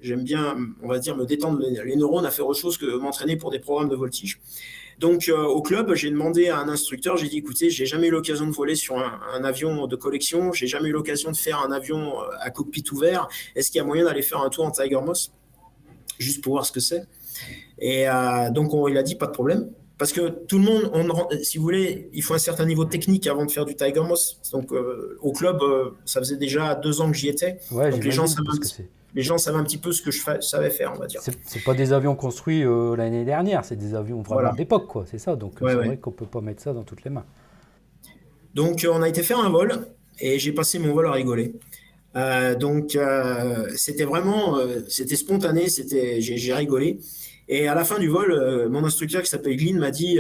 j'aime 0.01 0.25
bien, 0.25 0.57
on 0.83 0.89
va 0.89 0.99
dire, 0.99 1.17
me 1.17 1.25
détendre 1.25 1.61
les, 1.61 1.83
les 1.85 1.97
neurones 1.97 2.27
à 2.27 2.31
faire 2.31 2.47
autre 2.47 2.61
chose 2.61 2.79
que 2.79 2.87
m'entraîner 2.99 3.37
pour 3.37 3.51
des 3.51 3.59
programmes 3.59 3.89
de 3.89 3.97
voltige. 3.97 4.41
Donc, 5.01 5.29
euh, 5.29 5.43
au 5.43 5.61
club, 5.63 5.95
j'ai 5.95 6.11
demandé 6.11 6.49
à 6.49 6.59
un 6.59 6.69
instructeur, 6.69 7.17
j'ai 7.17 7.29
dit, 7.29 7.39
écoutez, 7.39 7.71
j'ai 7.71 7.87
jamais 7.87 8.09
eu 8.09 8.11
l'occasion 8.11 8.47
de 8.47 8.53
voler 8.53 8.75
sur 8.75 8.99
un, 8.99 9.21
un 9.35 9.45
avion 9.45 9.87
de 9.87 9.97
collection, 9.97 10.53
j'ai 10.53 10.67
jamais 10.67 10.89
eu 10.89 10.93
l'occasion 10.93 11.31
de 11.33 11.37
faire 11.37 11.61
un 11.61 11.73
avion 11.73 12.21
euh, 12.21 12.27
à 12.41 12.51
cockpit 12.51 12.85
ouvert. 12.93 13.29
Est-ce 13.57 13.71
qu'il 13.71 13.79
y 13.79 13.83
a 13.83 13.85
moyen 13.85 14.05
d'aller 14.05 14.23
faire 14.23 14.41
un 14.41 14.51
tour 14.51 14.65
en 14.65 14.71
Tiger 14.71 15.01
Moss? 15.05 15.33
Juste 16.19 16.43
pour 16.43 16.53
voir 16.53 16.65
ce 16.67 16.73
que 16.73 16.81
c'est. 16.81 17.03
Et 17.79 18.09
euh, 18.09 18.51
donc, 18.51 18.73
on- 18.73 18.87
il 18.89 18.97
a 18.97 19.03
dit, 19.03 19.17
pas 19.17 19.27
de 19.27 19.33
problème. 19.33 19.71
Parce 19.99 20.13
que 20.13 20.29
tout 20.29 20.59
le 20.59 20.65
monde, 20.65 20.91
on, 20.93 21.29
si 21.43 21.57
vous 21.59 21.63
voulez, 21.65 22.11
il 22.13 22.23
faut 22.23 22.35
un 22.35 22.39
certain 22.39 22.65
niveau 22.67 22.85
technique 22.85 23.27
avant 23.29 23.45
de 23.47 23.51
faire 23.51 23.65
du 23.65 23.77
Tiger 23.77 24.01
Moss. 24.01 24.41
Donc, 24.53 24.73
euh, 24.73 25.17
au 25.23 25.33
club, 25.33 25.61
ça 26.05 26.19
faisait 26.21 26.37
déjà 26.37 26.75
deux 26.75 27.01
ans 27.01 27.11
que 27.11 27.17
j'y 27.17 27.29
étais. 27.29 27.59
Ouais, 27.71 27.91
Donc, 27.91 28.03
les 28.05 28.11
gens 28.11 28.27
savent 28.27 28.45
Les 29.15 29.23
gens 29.23 29.39
savaient 29.39 29.59
un 29.59 29.65
petit 29.65 29.79
peu 29.79 29.93
ce 29.93 30.03
que 30.03 30.11
je 30.11 30.21
fa- 30.21 30.41
savais 30.41 30.71
faire, 30.71 30.93
on 30.95 30.99
va 30.99 31.07
dire. 31.07 31.21
c'est 31.23 31.63
pas 31.65 31.75
des 31.75 31.93
avions 31.93 32.17
construits 32.17 32.65
euh, 32.65 32.97
l'année 32.97 33.25
dernière, 33.25 33.65
c'est 33.65 33.77
des 33.77 33.95
avions 33.95 34.17
vraiment 34.23 34.41
Voilà. 34.43 34.53
d'époque 34.57 34.87
quoi. 34.89 35.05
C'est 35.09 35.19
ça. 35.19 35.37
Donc 35.37 35.61
Ouais, 35.61 35.71
c'est 35.73 35.79
ouais. 35.79 35.87
vrai 35.87 35.97
qu'on 35.99 36.11
peut 36.11 36.27
pas 36.27 36.41
mettre 36.41 36.63
ça 36.63 36.73
dans 36.73 36.83
toutes 36.83 37.05
les 37.05 37.11
mains. 37.11 37.25
Donc, 38.55 38.85
euh, 38.85 38.91
on 38.93 39.03
a 39.03 39.09
été 39.09 39.23
faire 39.23 39.39
un 39.39 39.51
vol 39.51 39.87
et 40.21 40.39
j'ai 40.39 40.53
passé 40.53 40.79
mon 40.79 40.93
vol 40.93 41.07
à 41.07 41.13
rigoler. 41.13 41.55
Euh, 42.17 42.55
donc, 42.55 42.95
euh, 42.95 43.69
c'était 43.77 44.05
vraiment, 44.05 44.59
c'était 44.89 45.17
spontané, 45.17 45.69
c'était, 45.69 46.21
j'ai, 46.21 46.55
rigolé. 46.55 47.01
Et 47.49 47.67
à 47.69 47.75
la 47.75 47.85
fin 47.85 47.99
du 47.99 48.09
vol, 48.09 48.69
mon 48.71 48.85
instructeur 48.85 49.23
qui 49.23 49.29
s'appelle 49.29 49.57
Glyn 49.57 49.79
m'a 49.79 49.91
dit 49.91 50.19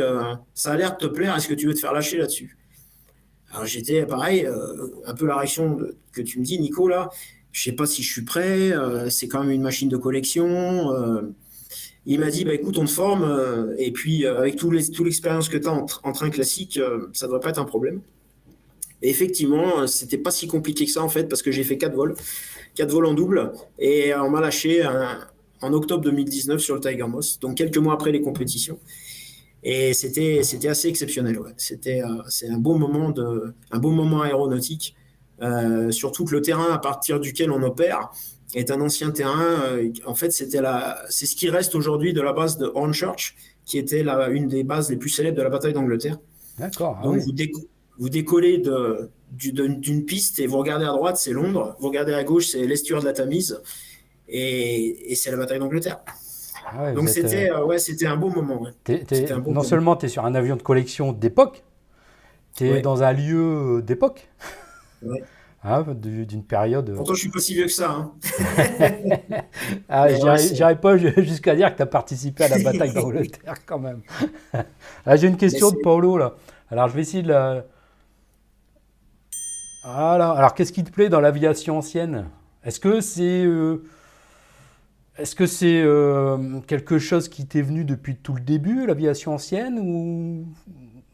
Ça 0.55 0.73
a 0.73 0.77
l'air 0.77 0.93
de 0.97 0.99
te 0.99 1.07
plaire, 1.07 1.35
est-ce 1.37 1.49
que 1.49 1.55
tu 1.55 1.67
veux 1.67 1.75
te 1.75 1.79
faire 1.81 1.93
lâcher 1.93 2.17
là-dessus? 2.19 2.59
Alors, 3.53 3.67
j'étais 3.67 4.05
pareil, 4.05 4.49
un 5.07 5.15
peu 5.15 5.27
la 5.27 5.37
réaction 5.37 5.77
de- 5.77 5.97
que 6.13 6.21
tu 6.23 6.41
me 6.41 6.45
dis, 6.45 6.59
Nico, 6.59 6.89
là. 6.89 7.09
Je 7.55 7.63
sais 7.65 7.73
pas 7.73 7.87
si 7.87 8.03
je 8.05 8.13
suis 8.13 8.23
prêt, 8.25 8.73
euh, 8.73 9.11
c'est 9.11 9.29
quand 9.29 9.43
même 9.43 9.53
une 9.53 9.63
machine 9.63 9.89
de 9.89 9.97
collection. 9.97 10.93
euh. 10.95 11.23
il 12.07 12.21
m'a 12.21 12.31
dit 12.31 12.45
bah, 12.45 12.55
écoute, 12.55 12.79
on 12.79 12.87
te 12.87 12.91
forme, 12.91 13.25
euh, 13.25 13.75
et 13.79 13.93
puis 13.93 14.27
avec 14.27 14.57
tout 14.57 14.71
l'expérience 14.71 15.49
que 15.51 15.59
tu 15.59 15.69
as 15.69 15.73
en, 15.73 15.87
tr- 15.87 16.01
en 16.05 16.13
train 16.13 16.31
classique, 16.31 16.81
ça 17.15 17.27
ne 17.27 17.33
devrait 17.33 17.41
pas 17.41 17.51
être 17.51 17.61
un 17.61 17.67
problème. 17.67 18.01
Et 19.03 19.11
effectivement, 19.11 19.87
c'était 19.87 20.19
pas 20.19 20.31
si 20.31 20.47
compliqué 20.47 20.87
que 20.87 20.91
ça 20.91 21.03
en 21.03 21.09
fait, 21.09 21.25
parce 21.29 21.43
que 21.43 21.51
j'ai 21.53 21.65
fait 21.65 21.77
quatre 21.77 21.95
vols, 21.95 22.15
quatre 22.75 22.91
vols 22.93 23.07
en 23.07 23.15
double, 23.15 23.53
et 23.79 24.15
on 24.15 24.31
m'a 24.31 24.41
lâché 24.41 24.85
en 25.61 25.73
octobre 25.73 26.03
2019 26.05 26.61
sur 26.61 26.75
le 26.77 26.81
Tiger 26.81 27.07
Moss, 27.09 27.39
donc 27.41 27.57
quelques 27.57 27.79
mois 27.79 27.95
après 27.95 28.13
les 28.13 28.21
compétitions. 28.23 28.79
Et 29.63 29.95
c'était 29.95 30.41
assez 30.69 30.89
exceptionnel. 30.89 31.39
C'était 31.57 32.03
c'est 32.29 32.49
un 32.49 32.59
beau 32.59 32.75
un 32.77 33.79
beau 33.79 33.91
moment 33.91 34.23
aéronautique, 34.23 34.97
euh, 35.43 35.91
surtout 35.91 36.25
que 36.25 36.33
le 36.35 36.43
terrain 36.43 36.73
à 36.73 36.79
partir 36.79 37.21
duquel 37.21 37.51
on 37.51 37.63
opère 37.63 38.11
est 38.55 38.71
un 38.71 38.81
ancien 38.81 39.11
terrain. 39.11 39.61
euh, 39.65 39.91
en 40.07 40.15
fait, 40.15 40.31
c'était 40.33 40.61
la 40.63 40.99
c'est 41.11 41.27
ce 41.27 41.35
qui 41.37 41.49
reste 41.51 41.75
aujourd'hui 41.75 42.13
de 42.13 42.21
la 42.21 42.33
base 42.33 42.57
de 42.59 42.71
Hornchurch, 42.75 43.35
qui 43.65 43.79
était 43.79 44.03
la, 44.03 44.29
une 44.29 44.47
des 44.49 44.63
bases 44.65 44.91
les 44.91 44.97
plus 44.97 45.11
célèbres 45.11 45.37
de 45.39 45.43
la 45.43 45.51
bataille 45.51 45.73
d'Angleterre. 45.73 46.19
D'accord. 46.59 46.99
ah 47.01 47.05
Donc 47.05 47.15
oui. 47.15 47.21
vous, 47.25 47.33
déco- 47.33 47.67
vous 47.99 48.09
décollez 48.09 48.63
du- 49.33 49.53
d'une 49.53 50.05
piste 50.05 50.39
et 50.39 50.47
vous 50.47 50.59
regardez 50.59 50.85
à 50.85 50.93
droite, 50.93 51.17
c'est 51.17 51.33
Londres, 51.33 51.75
vous 51.81 51.89
regardez 51.89 52.15
à 52.15 52.23
gauche, 52.23 52.47
c'est 52.49 52.65
l'estuaire 52.67 53.01
de 53.01 53.07
la 53.07 53.13
Tamise, 53.13 53.61
et, 54.29 55.11
et 55.11 55.15
c'est 55.17 55.31
la 55.33 55.37
bataille 55.37 55.59
d'Angleterre. 55.59 55.99
Ah 56.67 56.85
ouais, 56.85 56.93
Donc 56.95 57.09
c'était 57.09 57.51
euh, 57.51 57.65
ouais, 57.65 57.79
c'était 57.79 58.07
un 58.07 58.17
beau 58.17 58.31
moment. 58.31 58.63
ouais. 58.63 58.71
un 59.33 59.37
non 59.39 59.43
moment. 59.43 59.63
seulement 59.65 59.97
tu 59.97 60.07
es 60.07 60.09
sur 60.09 60.25
un 60.25 60.35
avion 60.35 60.57
de 60.57 60.63
collection 60.63 61.13
d'époque, 61.13 61.63
tu 62.57 62.69
es 62.69 62.81
dans 62.81 63.03
un 63.03 63.13
lieu 63.13 63.83
d'époque. 63.83 64.29
Ouais. 65.05 65.23
Ah, 65.67 65.83
du- 65.83 66.27
d'une 66.27 66.45
période. 66.45 66.91
euh, 66.91 66.95
Pourtant, 66.95 67.15
je 67.15 67.21
suis 67.21 67.31
pas 67.31 67.39
si 67.39 67.55
vieux 67.55 67.65
que 67.65 67.73
ça. 67.73 67.91
hein. 67.91 68.13
Ah, 69.89 70.09
j'irai 70.37 70.77
pas 70.79 70.97
jusqu'à 70.99 71.55
dire 71.57 71.71
que 71.73 71.77
tu 71.79 71.83
as 71.83 71.87
participé 71.87 72.45
à 72.45 72.49
la 72.49 72.59
bataille 72.59 72.93
d'Angleterre 72.95 73.65
quand 73.65 73.79
même. 73.79 74.03
Ah, 75.07 75.17
J'ai 75.17 75.29
une 75.29 75.37
question 75.39 75.71
de 75.71 75.77
Paolo 75.83 76.19
là. 76.19 76.35
Alors 76.71 76.89
je 76.89 76.95
vais 76.95 77.03
essayer 77.03 77.23
de 77.23 77.29
la. 77.29 77.65
Voilà. 79.85 80.31
Alors 80.33 80.55
qu'est-ce 80.55 80.73
qui 80.73 80.85
te 80.85 80.91
plaît 80.91 81.09
dans 81.09 81.21
l'aviation 81.21 81.79
ancienne? 81.79 82.27
Est-ce 82.65 82.81
que 82.81 83.01
c'est 83.01 83.45
euh, 83.45 83.85
est-ce 85.19 85.35
que 85.37 85.47
c'est 85.47 85.83
euh, 85.83 86.61
quelque 86.67 86.99
chose 86.99 87.29
qui 87.29 87.47
t'est 87.47 87.63
venu 87.63 87.85
depuis 87.85 88.17
tout 88.17 88.35
le 88.35 88.41
début, 88.41 88.87
l'aviation 88.87 89.35
ancienne, 89.35 89.79
ou, 89.79 90.47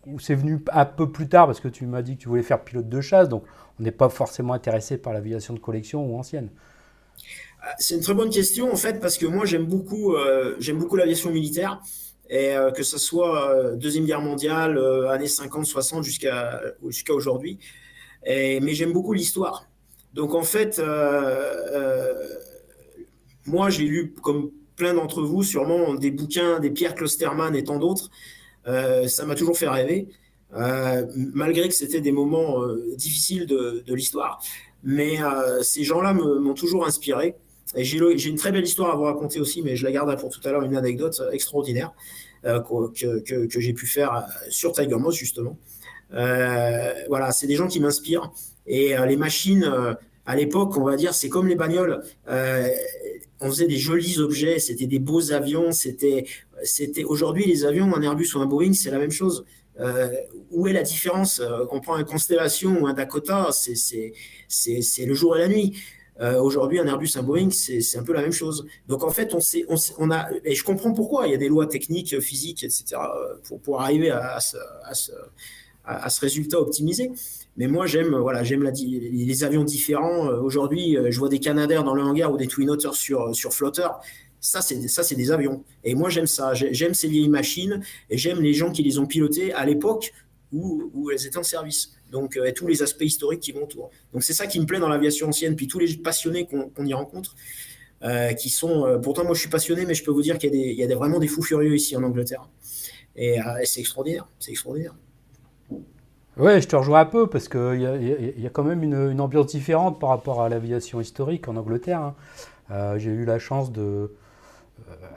ou 0.06 0.18
c'est 0.20 0.34
venu 0.36 0.60
un 0.72 0.84
peu 0.86 1.10
plus 1.10 1.28
tard? 1.28 1.46
Parce 1.46 1.60
que 1.60 1.68
tu 1.68 1.86
m'as 1.86 2.02
dit 2.02 2.16
que 2.16 2.22
tu 2.22 2.28
voulais 2.28 2.42
faire 2.42 2.62
pilote 2.62 2.88
de 2.88 3.00
chasse, 3.00 3.28
donc 3.28 3.44
on 3.80 3.82
n'est 3.82 3.90
pas 3.90 4.10
forcément 4.10 4.52
intéressé 4.52 4.98
par 4.98 5.12
l'aviation 5.12 5.54
de 5.54 5.58
collection 5.58 6.04
ou 6.06 6.18
ancienne. 6.18 6.50
C'est 7.78 7.94
une 7.94 8.00
très 8.02 8.14
bonne 8.14 8.30
question 8.30 8.72
en 8.72 8.76
fait 8.76 9.00
parce 9.00 9.18
que 9.18 9.26
moi 9.26 9.44
j'aime 9.44 9.64
beaucoup 9.66 10.14
euh, 10.14 10.56
j'aime 10.60 10.78
beaucoup 10.78 10.96
l'aviation 10.96 11.30
militaire 11.30 11.80
et 12.28 12.54
euh, 12.54 12.70
que 12.70 12.82
ce 12.82 12.98
soit 12.98 13.50
euh, 13.50 13.76
deuxième 13.76 14.04
guerre 14.04 14.20
mondiale, 14.20 14.78
euh, 14.78 15.08
années 15.10 15.26
50, 15.26 15.66
60 15.66 16.04
jusqu'à 16.04 16.60
jusqu'à 16.86 17.12
aujourd'hui. 17.14 17.58
Mais 18.26 18.74
j'aime 18.74 18.92
beaucoup 18.92 19.14
l'histoire. 19.14 19.66
Donc 20.14 20.34
en 20.34 20.42
fait, 20.42 20.78
euh, 20.78 20.84
euh, 21.72 22.14
moi 23.46 23.70
j'ai 23.70 23.84
lu 23.84 24.14
comme 24.22 24.50
plein 24.76 24.94
d'entre 24.94 25.22
vous 25.22 25.42
sûrement 25.42 25.94
des 25.94 26.10
bouquins 26.10 26.60
des 26.60 26.70
Pierre 26.70 26.94
Klosterman 26.94 27.54
et 27.54 27.64
tant 27.64 27.78
d'autres. 27.78 28.10
Euh, 28.66 29.08
ça 29.08 29.24
m'a 29.24 29.34
toujours 29.34 29.56
fait 29.56 29.68
rêver, 29.68 30.08
euh, 30.08 30.19
malgré 30.52 31.68
que 31.68 31.74
c'était 31.74 32.00
des 32.00 32.12
moments 32.12 32.62
euh, 32.62 32.94
difficiles 32.96 33.46
de, 33.46 33.94
l'histoire. 33.94 34.42
Mais 34.82 35.22
euh, 35.22 35.62
ces 35.62 35.84
gens-là 35.84 36.12
m'ont 36.14 36.54
toujours 36.54 36.86
inspiré. 36.86 37.36
Et 37.76 37.84
j'ai 37.84 37.98
une 37.98 38.36
très 38.36 38.50
belle 38.50 38.64
histoire 38.64 38.92
à 38.92 38.96
vous 38.96 39.04
raconter 39.04 39.38
aussi, 39.40 39.62
mais 39.62 39.76
je 39.76 39.84
la 39.84 39.92
garde 39.92 40.18
pour 40.18 40.30
tout 40.30 40.40
à 40.44 40.50
l'heure, 40.50 40.62
une 40.62 40.76
anecdote 40.76 41.22
extraordinaire 41.32 41.92
euh, 42.44 42.60
que, 42.60 43.60
j'ai 43.60 43.72
pu 43.72 43.86
faire 43.86 44.12
euh, 44.14 44.20
sur 44.48 44.72
Tiger 44.72 44.96
Moss, 44.96 45.14
justement. 45.14 45.56
Euh, 46.12 46.92
voilà, 47.08 47.30
c'est 47.32 47.46
des 47.46 47.54
gens 47.54 47.68
qui 47.68 47.80
m'inspirent. 47.80 48.32
Et 48.66 48.96
euh, 48.96 49.06
les 49.06 49.16
machines, 49.16 49.64
euh, 49.64 49.94
à 50.26 50.36
l'époque, 50.36 50.76
on 50.76 50.84
va 50.84 50.96
dire, 50.96 51.14
c'est 51.14 51.28
comme 51.28 51.48
les 51.48 51.54
bagnoles. 51.54 52.02
Euh, 52.28 52.68
on 53.40 53.48
faisait 53.48 53.66
des 53.66 53.78
jolis 53.78 54.18
objets, 54.18 54.58
c'était 54.58 54.86
des 54.86 54.98
beaux 54.98 55.32
avions. 55.32 55.72
C'était 55.72 56.24
aujourd'hui 57.04 57.46
les 57.46 57.64
avions, 57.64 57.92
un 57.94 58.02
Airbus 58.02 58.34
ou 58.34 58.40
un 58.40 58.46
Boeing, 58.46 58.72
c'est 58.74 58.90
la 58.90 58.98
même 58.98 59.10
chose. 59.10 59.44
Euh, 59.80 60.08
où 60.50 60.66
est 60.68 60.72
la 60.72 60.82
différence 60.82 61.40
Euh, 61.40 61.64
On 61.70 61.80
prend 61.80 61.94
un 61.94 62.04
Constellation 62.04 62.82
ou 62.82 62.86
un 62.86 62.92
Dakota, 62.94 63.48
c'est, 63.52 64.12
le 65.06 65.14
jour 65.14 65.36
et 65.36 65.40
la 65.40 65.48
nuit. 65.48 65.76
Euh, 66.20 66.38
aujourd'hui, 66.40 66.78
un 66.78 66.86
Airbus, 66.86 67.12
un 67.16 67.22
Boeing, 67.22 67.48
c'est, 67.50 67.96
un 67.96 68.02
peu 68.02 68.12
la 68.12 68.20
même 68.20 68.32
chose. 68.32 68.66
Donc 68.88 69.04
en 69.04 69.10
fait, 69.10 69.34
on, 69.34 69.40
sait, 69.40 69.64
on, 69.98 70.10
a, 70.10 70.28
et 70.44 70.54
je 70.54 70.62
comprends 70.64 70.92
pourquoi. 70.92 71.26
Il 71.26 71.30
y 71.30 71.34
a 71.34 71.38
des 71.38 71.48
lois 71.48 71.66
techniques, 71.66 72.20
physiques, 72.20 72.62
etc. 72.62 72.84
pour, 73.44 73.60
pour 73.60 73.80
arriver 73.80 74.10
à, 74.10 74.38
ce, 74.40 74.58
à 74.84 74.92
ce- 74.94 75.12
à- 75.84 76.10
ce 76.10 76.20
résultat 76.20 76.60
optimisé. 76.60 77.10
Mais 77.56 77.66
moi, 77.68 77.86
j'aime 77.86 78.14
voilà, 78.16 78.44
j'aime 78.44 78.62
les 78.62 79.44
avions 79.44 79.64
différents. 79.64 80.26
Aujourd'hui, 80.28 80.96
je 81.08 81.18
vois 81.18 81.30
des 81.30 81.40
Canadair 81.40 81.84
dans 81.84 81.94
le 81.94 82.02
hangar 82.02 82.32
ou 82.32 82.36
des 82.36 82.46
Twin 82.46 82.68
Otter 82.70 82.90
sur, 82.92 83.34
sur 83.34 83.52
flotteur. 83.54 84.00
Ça, 84.40 84.62
c'est 84.62 84.88
ça, 84.88 85.02
c'est 85.02 85.14
des 85.16 85.30
avions. 85.32 85.64
Et 85.84 85.94
moi, 85.94 86.08
j'aime 86.08 86.26
ça. 86.26 86.54
J'ai- 86.54 86.72
J'aime 86.72 86.94
ces 86.94 87.08
vieilles 87.08 87.28
machines 87.28 87.82
et 88.08 88.16
j'aime 88.16 88.40
les 88.40 88.54
gens 88.54 88.70
qui 88.72 88.82
les 88.82 88.98
ont 88.98 89.06
pilotées 89.06 89.52
à 89.52 89.66
l'époque 89.66 90.12
où, 90.52 90.90
où 90.94 91.10
elles 91.10 91.26
étaient 91.26 91.36
en 91.38 91.42
service. 91.42 91.92
Donc, 92.10 92.36
euh, 92.36 92.50
tous 92.54 92.66
les 92.66 92.82
aspects 92.82 93.02
historiques 93.04 93.40
qui 93.40 93.52
vont 93.52 93.64
autour. 93.64 93.90
Donc, 94.12 94.22
c'est 94.22 94.32
ça 94.32 94.46
qui 94.46 94.58
me 94.58 94.66
plaît 94.66 94.80
dans 94.80 94.88
l'aviation 94.88 95.28
ancienne. 95.28 95.56
Puis 95.56 95.66
tous 95.68 95.78
les 95.78 95.94
passionnés 95.96 96.46
qu'on 96.46 96.70
qu'on 96.70 96.86
y 96.86 96.94
rencontre, 96.94 97.34
euh, 98.02 98.32
qui 98.32 98.48
sont. 98.50 98.86
euh, 98.86 98.98
pourtant, 98.98 99.24
moi, 99.24 99.34
je 99.34 99.40
suis 99.40 99.50
passionné, 99.50 99.84
mais 99.86 99.94
je 99.94 100.02
peux 100.04 100.10
vous 100.10 100.22
dire 100.22 100.38
qu'il 100.38 100.50
y 100.50 100.52
a, 100.52 100.56
des, 100.64 100.70
il 100.70 100.78
y 100.78 100.92
a 100.92 100.96
vraiment 100.96 101.18
des 101.18 101.28
fous 101.28 101.42
furieux 101.42 101.74
ici 101.76 101.94
en 101.96 102.02
Angleterre. 102.02 102.48
Et, 103.16 103.38
c'est 103.64 103.80
extraordinaire. 103.80 104.26
C'est 104.38 104.52
extraordinaire. 104.52 104.94
Ouais, 106.36 106.60
je 106.60 106.68
te 106.68 106.76
rejoins 106.76 107.00
un 107.00 107.04
peu 107.06 107.26
parce 107.28 107.48
qu'il 107.48 107.80
y 107.80 107.86
a, 107.86 107.96
y 107.96 108.46
a- 108.46 108.50
quand 108.50 108.62
même 108.64 108.82
une, 108.82 109.20
ambiance 109.20 109.48
différente 109.48 110.00
par 110.00 110.08
rapport 110.10 110.40
à 110.42 110.48
l'aviation 110.48 111.00
historique 111.00 111.48
en 111.48 111.56
Angleterre. 111.56 112.14
hein. 112.70 112.96
J'ai 112.98 113.10
eu 113.10 113.24
la 113.24 113.38
chance 113.38 113.72
de, 113.72 114.10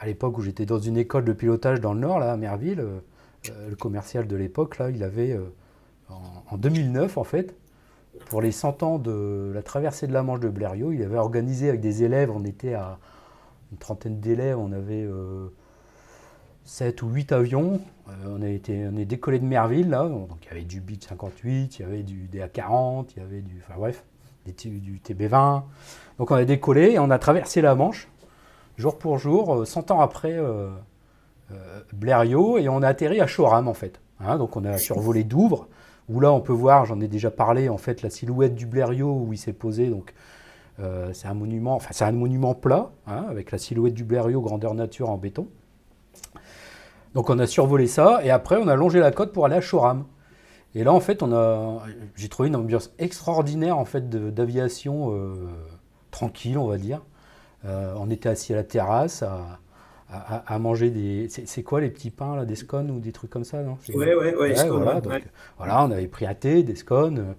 à 0.03 0.05
l'époque 0.05 0.37
où 0.37 0.41
j'étais 0.41 0.65
dans 0.65 0.79
une 0.79 0.97
école 0.97 1.23
de 1.23 1.31
pilotage 1.31 1.79
dans 1.79 1.93
le 1.93 2.01
Nord, 2.01 2.19
là, 2.19 2.33
à 2.33 2.35
Merville, 2.35 2.81
euh, 2.81 2.99
euh, 3.49 3.69
le 3.69 3.75
commercial 3.77 4.27
de 4.27 4.35
l'époque, 4.35 4.77
là, 4.77 4.89
il 4.89 5.01
avait, 5.01 5.31
euh, 5.31 5.45
en, 6.09 6.43
en 6.51 6.57
2009, 6.57 7.17
en 7.17 7.23
fait, 7.23 7.55
pour 8.25 8.41
les 8.41 8.51
100 8.51 8.83
ans 8.83 8.99
de 8.99 9.53
la 9.55 9.63
traversée 9.63 10.05
de 10.05 10.11
la 10.11 10.21
Manche 10.21 10.41
de 10.41 10.49
Blériot, 10.49 10.91
il 10.91 11.01
avait 11.03 11.17
organisé 11.17 11.69
avec 11.69 11.79
des 11.79 12.03
élèves, 12.03 12.29
on 12.31 12.43
était 12.43 12.73
à 12.73 12.99
une 13.71 13.77
trentaine 13.77 14.19
d'élèves, 14.19 14.59
on 14.59 14.73
avait 14.73 15.07
7 16.65 17.01
ou 17.01 17.07
8 17.07 17.31
avions, 17.31 17.79
on, 18.27 18.41
est 18.41 19.05
décollé 19.05 19.39
de 19.39 19.45
Merville, 19.45 19.89
là, 19.89 20.07
donc 20.07 20.37
il 20.43 20.47
y 20.49 20.51
avait 20.51 20.63
du 20.63 20.81
Beach 20.81 21.07
58, 21.07 21.79
il 21.79 21.81
y 21.81 21.85
avait 21.85 22.03
du 22.03 22.29
DA40, 22.31 23.05
il 23.15 23.23
y 23.23 23.25
avait 23.25 23.41
du, 23.41 23.63
enfin 23.65 23.79
bref, 23.79 24.03
du 24.45 24.99
TB20. 24.99 25.63
Donc 26.19 26.29
on 26.29 26.35
a 26.35 26.45
décollé 26.45 26.91
et 26.91 26.99
on 26.99 27.09
a 27.09 27.17
traversé 27.17 27.61
la 27.61 27.73
Manche, 27.73 28.07
jour 28.77 28.97
pour 28.97 29.17
jour, 29.17 29.53
euh, 29.61 29.65
100 29.65 29.91
ans 29.91 30.01
après 30.01 30.33
euh, 30.33 30.69
euh, 31.51 31.79
Blériot, 31.93 32.57
et 32.57 32.69
on 32.69 32.81
a 32.81 32.87
atterri 32.87 33.19
à 33.21 33.27
Choram, 33.27 33.67
en 33.67 33.73
fait. 33.73 33.99
Hein, 34.19 34.37
donc 34.37 34.55
on 34.55 34.65
a 34.65 34.77
survolé 34.77 35.23
Douvres, 35.23 35.67
où 36.09 36.19
là 36.19 36.31
on 36.31 36.41
peut 36.41 36.53
voir, 36.53 36.85
j'en 36.85 36.99
ai 37.01 37.07
déjà 37.07 37.31
parlé, 37.31 37.69
en 37.69 37.77
fait, 37.77 38.01
la 38.01 38.09
silhouette 38.09 38.55
du 38.55 38.65
Blériot 38.65 39.13
où 39.13 39.33
il 39.33 39.37
s'est 39.37 39.53
posé. 39.53 39.89
Donc 39.89 40.13
euh, 40.79 41.11
c'est 41.13 41.27
un 41.27 41.33
monument, 41.33 41.75
enfin 41.75 41.89
c'est 41.91 42.05
un 42.05 42.11
monument 42.11 42.55
plat, 42.55 42.91
hein, 43.07 43.25
avec 43.29 43.51
la 43.51 43.57
silhouette 43.57 43.93
du 43.93 44.03
Blériot 44.03 44.41
grandeur 44.41 44.73
nature 44.73 45.09
en 45.09 45.17
béton. 45.17 45.47
Donc 47.13 47.29
on 47.29 47.37
a 47.37 47.45
survolé 47.45 47.87
ça, 47.87 48.21
et 48.23 48.31
après 48.31 48.57
on 48.57 48.67
a 48.67 48.75
longé 48.75 48.99
la 48.99 49.11
côte 49.11 49.33
pour 49.33 49.45
aller 49.45 49.55
à 49.55 49.61
Choram. 49.61 50.05
Et 50.75 50.83
là, 50.83 50.91
en 50.91 50.99
fait, 50.99 51.21
on 51.21 51.31
a, 51.31 51.83
j'ai 52.15 52.29
trouvé 52.29 52.49
une 52.49 52.55
ambiance 52.55 52.91
extraordinaire 52.97 53.77
en 53.77 53.85
fait 53.85 54.09
d'aviation 54.09 55.13
euh, 55.13 55.47
tranquille, 56.09 56.57
on 56.57 56.67
va 56.67 56.77
dire. 56.77 57.01
Euh, 57.65 57.93
on 57.97 58.09
était 58.09 58.29
assis 58.29 58.53
à 58.53 58.57
la 58.57 58.63
terrasse 58.63 59.23
à, 59.23 59.59
à- 60.09 60.35
à- 60.37 60.55
à 60.55 60.59
manger 60.59 60.91
des. 60.91 61.27
C'est 61.29 61.63
quoi 61.63 61.81
les 61.81 61.89
petits 61.89 62.11
pains 62.11 62.35
là, 62.35 62.45
des 62.45 62.55
scones 62.55 62.91
ou 62.91 62.99
des 62.99 63.11
trucs 63.11 63.31
comme 63.31 63.43
ça, 63.45 63.61
non? 63.63 63.77
Ouais, 63.93 64.15
ouais, 64.15 64.55
scone, 64.55 64.77
voilà, 64.77 64.95
ouais, 64.95 65.01
donc, 65.01 65.11
ouais. 65.13 65.23
voilà, 65.57 65.83
on 65.85 65.91
avait 65.91 66.07
pris 66.07 66.25
un 66.25 66.35
thé, 66.35 66.63
des 66.63 66.75
scones. 66.75 67.35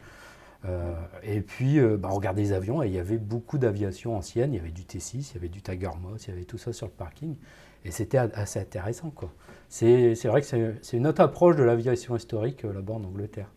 euh, 0.66 0.94
et 1.22 1.40
puis, 1.42 1.78
euh, 1.78 1.96
bah, 1.98 2.08
on 2.12 2.16
regardait 2.16 2.42
les 2.42 2.52
avions 2.52 2.82
et 2.82 2.86
il 2.88 2.94
y 2.94 2.98
avait 2.98 3.18
beaucoup 3.18 3.58
d'aviation 3.58 4.16
ancienne. 4.16 4.52
Il 4.54 4.56
y 4.56 4.60
avait 4.60 4.70
du 4.70 4.84
T6, 4.84 5.30
il 5.32 5.34
y 5.34 5.38
avait 5.38 5.48
du 5.48 5.62
Tiger 5.62 5.90
Moss, 6.00 6.26
il 6.26 6.30
y 6.30 6.32
avait 6.32 6.44
tout 6.44 6.58
ça 6.58 6.72
sur 6.72 6.86
le 6.86 6.92
parking. 6.92 7.36
Et 7.84 7.90
c'était 7.90 8.18
assez 8.18 8.60
intéressant. 8.60 9.10
quoi. 9.10 9.30
C'est 9.68 10.14
vrai 10.26 10.40
que 10.42 10.46
c'est 10.82 10.96
une 10.96 11.06
autre 11.06 11.20
approche 11.22 11.56
de 11.56 11.62
l'aviation 11.64 12.16
historique 12.16 12.64
euh, 12.64 12.72
là-bas 12.72 12.94
en 12.94 13.04
Angleterre. 13.04 13.50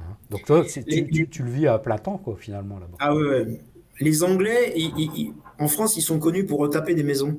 Hein. 0.00 0.16
Donc 0.30 0.46
toi, 0.46 0.64
tu, 0.64 0.84
tu- 1.10 1.28
tu 1.30 1.42
le 1.44 1.50
vis 1.50 1.68
à 1.68 1.78
plein 1.78 1.98
temps, 1.98 2.18
quoi, 2.18 2.36
finalement, 2.38 2.78
là-bas. 2.80 2.98
Ah 2.98 3.14
ouais, 3.14 3.22
ouais. 3.28 3.60
Les 4.00 4.22
Anglais, 4.22 4.72
ils- 4.76 4.92
ils- 4.96 5.10
ils- 5.16 5.32
en 5.58 5.68
France, 5.68 5.96
ils 5.96 6.02
sont 6.02 6.18
connus 6.18 6.44
pour 6.46 6.58
retaper 6.58 6.94
des 6.94 7.02
maisons. 7.02 7.36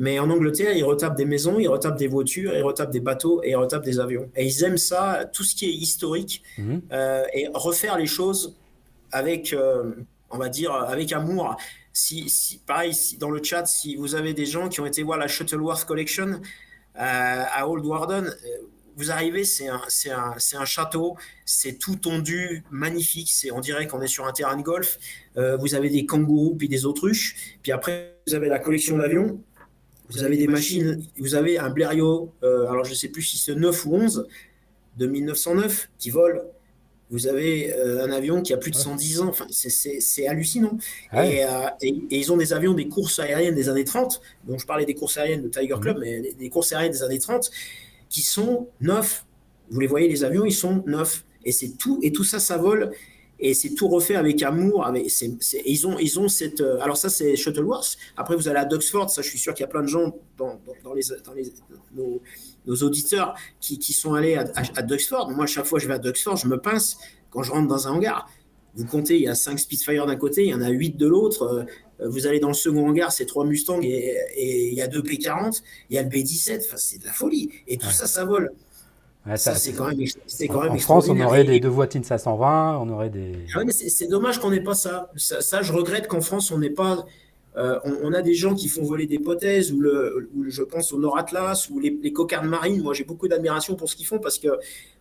Mais 0.00 0.20
en 0.20 0.30
Angleterre, 0.30 0.76
ils 0.76 0.84
retapent 0.84 1.16
des 1.16 1.24
maisons, 1.24 1.58
ils 1.58 1.66
retapent 1.68 1.98
des 1.98 2.06
voitures, 2.06 2.54
ils 2.56 2.62
retapent 2.62 2.90
des 2.92 3.00
bateaux 3.00 3.42
et 3.42 3.50
ils 3.50 3.56
retapent 3.56 3.84
des 3.84 3.98
avions. 3.98 4.30
Et 4.36 4.46
ils 4.46 4.62
aiment 4.62 4.78
ça, 4.78 5.28
tout 5.32 5.42
ce 5.42 5.56
qui 5.56 5.64
est 5.66 5.72
historique, 5.72 6.42
Mhm. 6.56 6.82
euh, 6.92 7.24
et 7.34 7.48
refaire 7.52 7.98
les 7.98 8.06
choses 8.06 8.56
avec, 9.10 9.52
euh, 9.52 9.90
on 10.30 10.38
va 10.38 10.48
dire, 10.48 10.72
avec 10.72 11.12
amour. 11.12 11.56
Si, 11.92 12.28
si- 12.28 12.58
pareil, 12.64 12.94
si, 12.94 13.18
dans 13.18 13.30
le 13.30 13.42
chat, 13.42 13.66
si 13.66 13.96
vous 13.96 14.14
avez 14.14 14.34
des 14.34 14.46
gens 14.46 14.68
qui 14.68 14.80
ont 14.80 14.86
été 14.86 15.02
voir 15.02 15.18
la 15.18 15.26
Shuttleworth 15.26 15.84
Collection 15.84 16.28
euh, 17.00 17.44
à 17.52 17.68
Old 17.68 17.84
Warden, 17.84 18.32
vous 18.98 19.12
arrivez, 19.12 19.44
c'est 19.44 19.68
un, 19.68 20.64
château, 20.64 21.16
c'est 21.44 21.78
tout 21.78 21.94
tondu, 21.96 22.64
magnifique. 22.70 23.30
C'est, 23.30 23.52
on 23.52 23.60
dirait 23.60 23.86
qu'on 23.86 24.02
est 24.02 24.08
sur 24.08 24.26
un 24.26 24.32
terrain 24.32 24.56
de 24.56 24.62
golf. 24.62 24.98
Euh, 25.36 25.56
vous 25.56 25.76
avez 25.76 25.88
des 25.88 26.04
kangourous 26.04 26.56
puis 26.56 26.68
des 26.68 26.84
autruches. 26.84 27.56
Puis 27.62 27.70
après, 27.70 28.16
vous 28.26 28.34
avez 28.34 28.48
la 28.48 28.58
collection 28.58 28.98
d'avions. 28.98 29.40
Vous 30.10 30.24
avez 30.24 30.36
des 30.36 30.48
machines. 30.48 31.00
Vous 31.18 31.36
avez 31.36 31.58
un 31.58 31.70
Blériot, 31.70 32.32
euh, 32.42 32.66
alors 32.68 32.84
je 32.84 32.90
ne 32.90 32.96
sais 32.96 33.08
plus 33.08 33.22
si 33.22 33.38
c'est 33.38 33.54
9 33.54 33.86
ou 33.86 33.94
11, 33.94 34.26
de 34.96 35.06
1909 35.06 35.90
qui 35.98 36.10
vole. 36.10 36.42
Vous 37.10 37.26
avez 37.28 37.72
euh, 37.72 38.04
un 38.04 38.10
avion 38.10 38.42
qui 38.42 38.52
a 38.52 38.56
plus 38.58 38.70
de 38.72 38.76
110 38.76 39.20
ans. 39.20 39.28
Enfin, 39.28 39.46
c'est- 39.50 40.26
hallucinant. 40.26 40.76
Ouais. 41.12 41.36
Et, 41.36 41.44
euh, 41.44 41.48
et- 41.80 41.88
et 42.10 42.18
ils 42.18 42.32
ont 42.32 42.36
des 42.36 42.52
avions 42.52 42.74
des 42.74 42.88
courses 42.88 43.18
aériennes 43.20 43.54
des 43.54 43.68
années 43.68 43.84
30. 43.84 44.20
Donc, 44.44 44.60
je 44.60 44.66
parlais 44.66 44.84
des 44.84 44.94
courses 44.94 45.16
aériennes 45.18 45.42
de 45.42 45.48
Tiger 45.48 45.76
Club, 45.80 45.98
mais 46.00 46.20
des, 46.20 46.32
des 46.34 46.50
courses 46.50 46.72
aériennes 46.72 46.92
des 46.92 47.02
années 47.04 47.18
30 47.20 47.50
qui 48.08 48.22
sont 48.22 48.68
neufs. 48.80 49.24
Vous 49.70 49.80
les 49.80 49.86
voyez, 49.86 50.08
les 50.08 50.24
avions, 50.24 50.44
ils 50.44 50.52
sont 50.52 50.82
neufs. 50.86 51.24
Et 51.44 51.52
c'est 51.52 51.76
tout. 51.78 51.98
Et 52.02 52.12
tout 52.12 52.24
ça, 52.24 52.38
ça 52.38 52.56
vole. 52.56 52.92
Et 53.40 53.54
c'est 53.54 53.74
tout 53.74 53.88
refait 53.88 54.16
avec 54.16 54.42
amour. 54.42 54.90
Ils, 55.64 55.86
ont, 55.86 55.98
ils 55.98 56.18
ont 56.18 56.28
cette. 56.28 56.60
euh, 56.60 56.80
alors, 56.80 56.96
ça, 56.96 57.08
c'est 57.08 57.36
Shuttleworth. 57.36 57.96
Après, 58.16 58.34
vous 58.34 58.48
allez 58.48 58.58
à 58.58 58.64
Duxford. 58.64 59.10
Ça, 59.10 59.22
je 59.22 59.28
suis 59.28 59.38
sûr 59.38 59.54
qu'il 59.54 59.62
y 59.62 59.64
a 59.64 59.68
plein 59.68 59.82
de 59.82 59.86
gens 59.86 60.16
dans, 60.36 60.60
dans, 60.82 60.94
les, 60.94 61.02
dans 61.24 61.32
les, 61.32 61.52
nos, 62.66 62.76
auditeurs 62.82 63.34
qui, 63.60 63.78
qui 63.78 63.92
sont 63.92 64.14
allés 64.14 64.34
à, 64.34 64.42
à, 64.56 64.62
à 64.78 64.82
Duxford. 64.82 65.30
Moi, 65.30 65.46
chaque 65.46 65.66
fois 65.66 65.78
que 65.78 65.84
je 65.84 65.88
vais 65.88 65.94
à 65.94 65.98
Duxford, 65.98 66.36
je 66.36 66.48
me 66.48 66.58
pince 66.58 66.98
quand 67.30 67.42
je 67.42 67.52
rentre 67.52 67.68
dans 67.68 67.86
un 67.86 67.92
hangar. 67.92 68.28
Vous 68.74 68.84
comptez, 68.84 69.16
il 69.16 69.22
y 69.22 69.28
a 69.28 69.34
5 69.34 69.58
Spitfire 69.58 70.06
d'un 70.06 70.16
côté, 70.16 70.44
il 70.44 70.50
y 70.50 70.54
en 70.54 70.60
a 70.60 70.68
8 70.68 70.96
de 70.96 71.06
l'autre. 71.06 71.66
Euh, 72.00 72.08
Vous 72.08 72.26
allez 72.26 72.40
dans 72.40 72.48
le 72.48 72.54
second 72.54 72.88
hangar, 72.88 73.12
c'est 73.12 73.26
3 73.26 73.44
Mustangs 73.44 73.80
et, 73.82 74.68
il 74.68 74.74
y 74.74 74.80
a 74.82 74.86
2 74.88 75.00
P40, 75.02 75.62
il 75.90 75.96
y 75.96 75.98
a 75.98 76.02
le 76.02 76.08
B17. 76.08 76.64
Enfin, 76.66 76.76
c'est 76.76 76.98
de 77.00 77.06
la 77.06 77.12
folie. 77.12 77.50
Et 77.66 77.76
tout 77.76 77.86
Ouais. 77.86 77.92
ça, 77.92 78.06
ça 78.06 78.24
vole. 78.24 78.52
Ouais, 79.26 79.36
Ça, 79.36 79.52
ça- 79.52 79.58
c'est 79.58 79.72
quand 79.72 79.88
même, 79.88 79.98
en, 80.00 80.46
quand 80.52 80.62
même 80.62 80.72
en 80.72 80.78
France, 80.78 81.08
on 81.08 81.20
aurait 81.20 81.44
des 81.44 81.60
deux 81.60 81.68
voitines 81.68 82.04
520, 82.04 82.78
on 82.78 82.88
aurait 82.88 83.10
des. 83.10 83.32
ah 83.54 83.58
ouais, 83.58 83.70
c'est 83.72 84.06
dommage 84.06 84.38
qu'on 84.40 84.50
n'ait 84.50 84.62
pas 84.62 84.74
ça. 84.74 85.10
ça. 85.16 85.40
ça, 85.40 85.60
je 85.62 85.72
regrette 85.72 86.06
qu'en 86.08 86.20
France, 86.20 86.50
on 86.50 86.58
n'ait 86.58 86.70
pas. 86.70 87.04
euh, 87.56 87.78
on, 87.84 87.92
on 88.04 88.12
a 88.12 88.22
des 88.22 88.34
gens 88.34 88.54
qui 88.54 88.68
font 88.68 88.84
voler 88.84 89.06
des 89.06 89.16
hypothèses, 89.16 89.72
ou, 89.72 89.80
le, 89.80 90.30
ou 90.36 90.44
je 90.48 90.62
pense 90.62 90.92
au 90.92 90.98
Nord 90.98 91.18
Atlas, 91.18 91.68
ou 91.70 91.80
les, 91.80 91.98
les 92.00 92.12
cocardes 92.12 92.46
marines. 92.46 92.80
Moi, 92.82 92.94
j'ai 92.94 93.04
beaucoup 93.04 93.26
d'admiration 93.26 93.74
pour 93.74 93.90
ce 93.90 93.96
qu'ils 93.96 94.06
font 94.06 94.20
parce 94.20 94.38
que, 94.38 94.48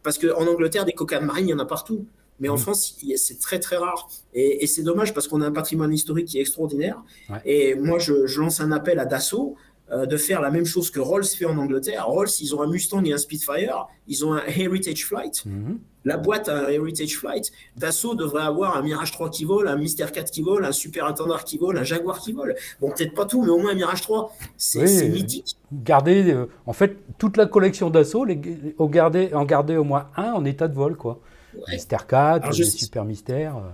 parce 0.02 0.18
qu'en 0.18 0.46
Angleterre, 0.48 0.84
des 0.84 0.94
cocardes 0.94 1.24
marines, 1.26 1.48
il 1.48 1.52
y 1.52 1.54
en 1.54 1.60
a 1.60 1.66
partout. 1.66 2.06
Mais 2.40 2.50
en 2.50 2.54
Mhm. 2.54 2.60
France, 2.60 2.96
c'est 3.16 3.40
très 3.40 3.60
très 3.60 3.78
rare. 3.78 4.10
Et, 4.34 4.64
et 4.64 4.68
c'est 4.68 4.84
dommage 4.84 5.14
parce 5.14 5.28
qu'on 5.28 5.42
a 5.42 5.48
un 5.48 5.52
patrimoine 5.52 5.94
historique 5.94 6.28
qui 6.28 6.38
est 6.38 6.42
extraordinaire. 6.42 7.02
Ouais. 7.30 7.38
Et 7.46 7.76
moi, 7.76 7.98
je, 8.00 8.28
je 8.28 8.40
lance 8.40 8.60
un 8.62 8.72
appel 8.72 9.00
à 9.00 9.06
Dassault 9.06 9.56
euh, 9.92 10.06
de 10.06 10.18
faire 10.18 10.42
la 10.42 10.52
même 10.52 10.66
chose 10.66 10.92
que 10.92 11.00
Rolls 11.00 11.24
fait 11.24 11.46
en 11.46 11.58
Angleterre. 11.58 12.06
Rolls, 12.08 12.28
ils 12.42 12.54
ont 12.54 12.62
un 12.62 12.68
Mustang 12.68 13.04
et 13.06 13.14
un 13.14 13.18
Spitfire. 13.18 13.88
Ils 14.08 14.26
ont 14.26 14.34
un 14.34 14.44
Heritage 14.46 15.06
Flight. 15.06 15.46
Mhm. 15.46 15.80
La 16.06 16.18
boîte 16.18 16.48
a 16.48 16.66
un 16.66 16.70
Heritage 16.70 17.18
Flight. 17.18 17.52
Dassault 17.78 18.14
devrait 18.16 18.44
avoir 18.44 18.78
un 18.78 18.82
Mirage 18.82 19.12
3 19.12 19.30
qui 19.30 19.44
vole, 19.46 19.68
un 19.68 19.76
Mystère 19.78 20.12
4 20.12 20.30
qui 20.30 20.42
vole, 20.42 20.64
un 20.66 20.72
Super 20.72 21.06
Intendant 21.06 21.38
qui 21.44 21.58
vole, 21.58 21.78
un 21.78 21.84
Jaguar 21.84 22.20
qui 22.20 22.34
vole. 22.34 22.56
Bon, 22.82 22.92
peut-être 22.92 23.14
pas 23.14 23.26
tout, 23.26 23.42
mais 23.44 23.50
au 23.50 23.58
moins 23.58 23.72
un 23.72 23.76
Mirage 23.76 24.02
3. 24.02 24.34
C'est 24.58 24.84
Oui, 24.84 25.10
mythique. 25.10 25.56
Garder, 25.72 26.32
euh, 26.34 26.46
en 26.66 26.74
fait, 26.74 26.98
toute 27.18 27.36
la 27.38 27.46
collection 27.46 27.90
d'assaut, 27.90 28.24
les, 28.26 28.40
garder, 28.80 29.34
en 29.34 29.44
garder 29.46 29.76
au 29.78 29.84
moins 29.84 30.10
un 30.16 30.32
en 30.34 30.46
état 30.46 30.68
de 30.68 30.76
vol, 30.76 30.96
quoi. 30.96 31.20
Ouais. 31.68 31.74
Mystère 31.74 32.08
4, 32.08 32.44
Alors, 32.44 32.56
des 32.56 32.64
je- 32.64 32.70
super 32.70 33.06
mystères. 33.06 33.58
euh. 33.58 33.70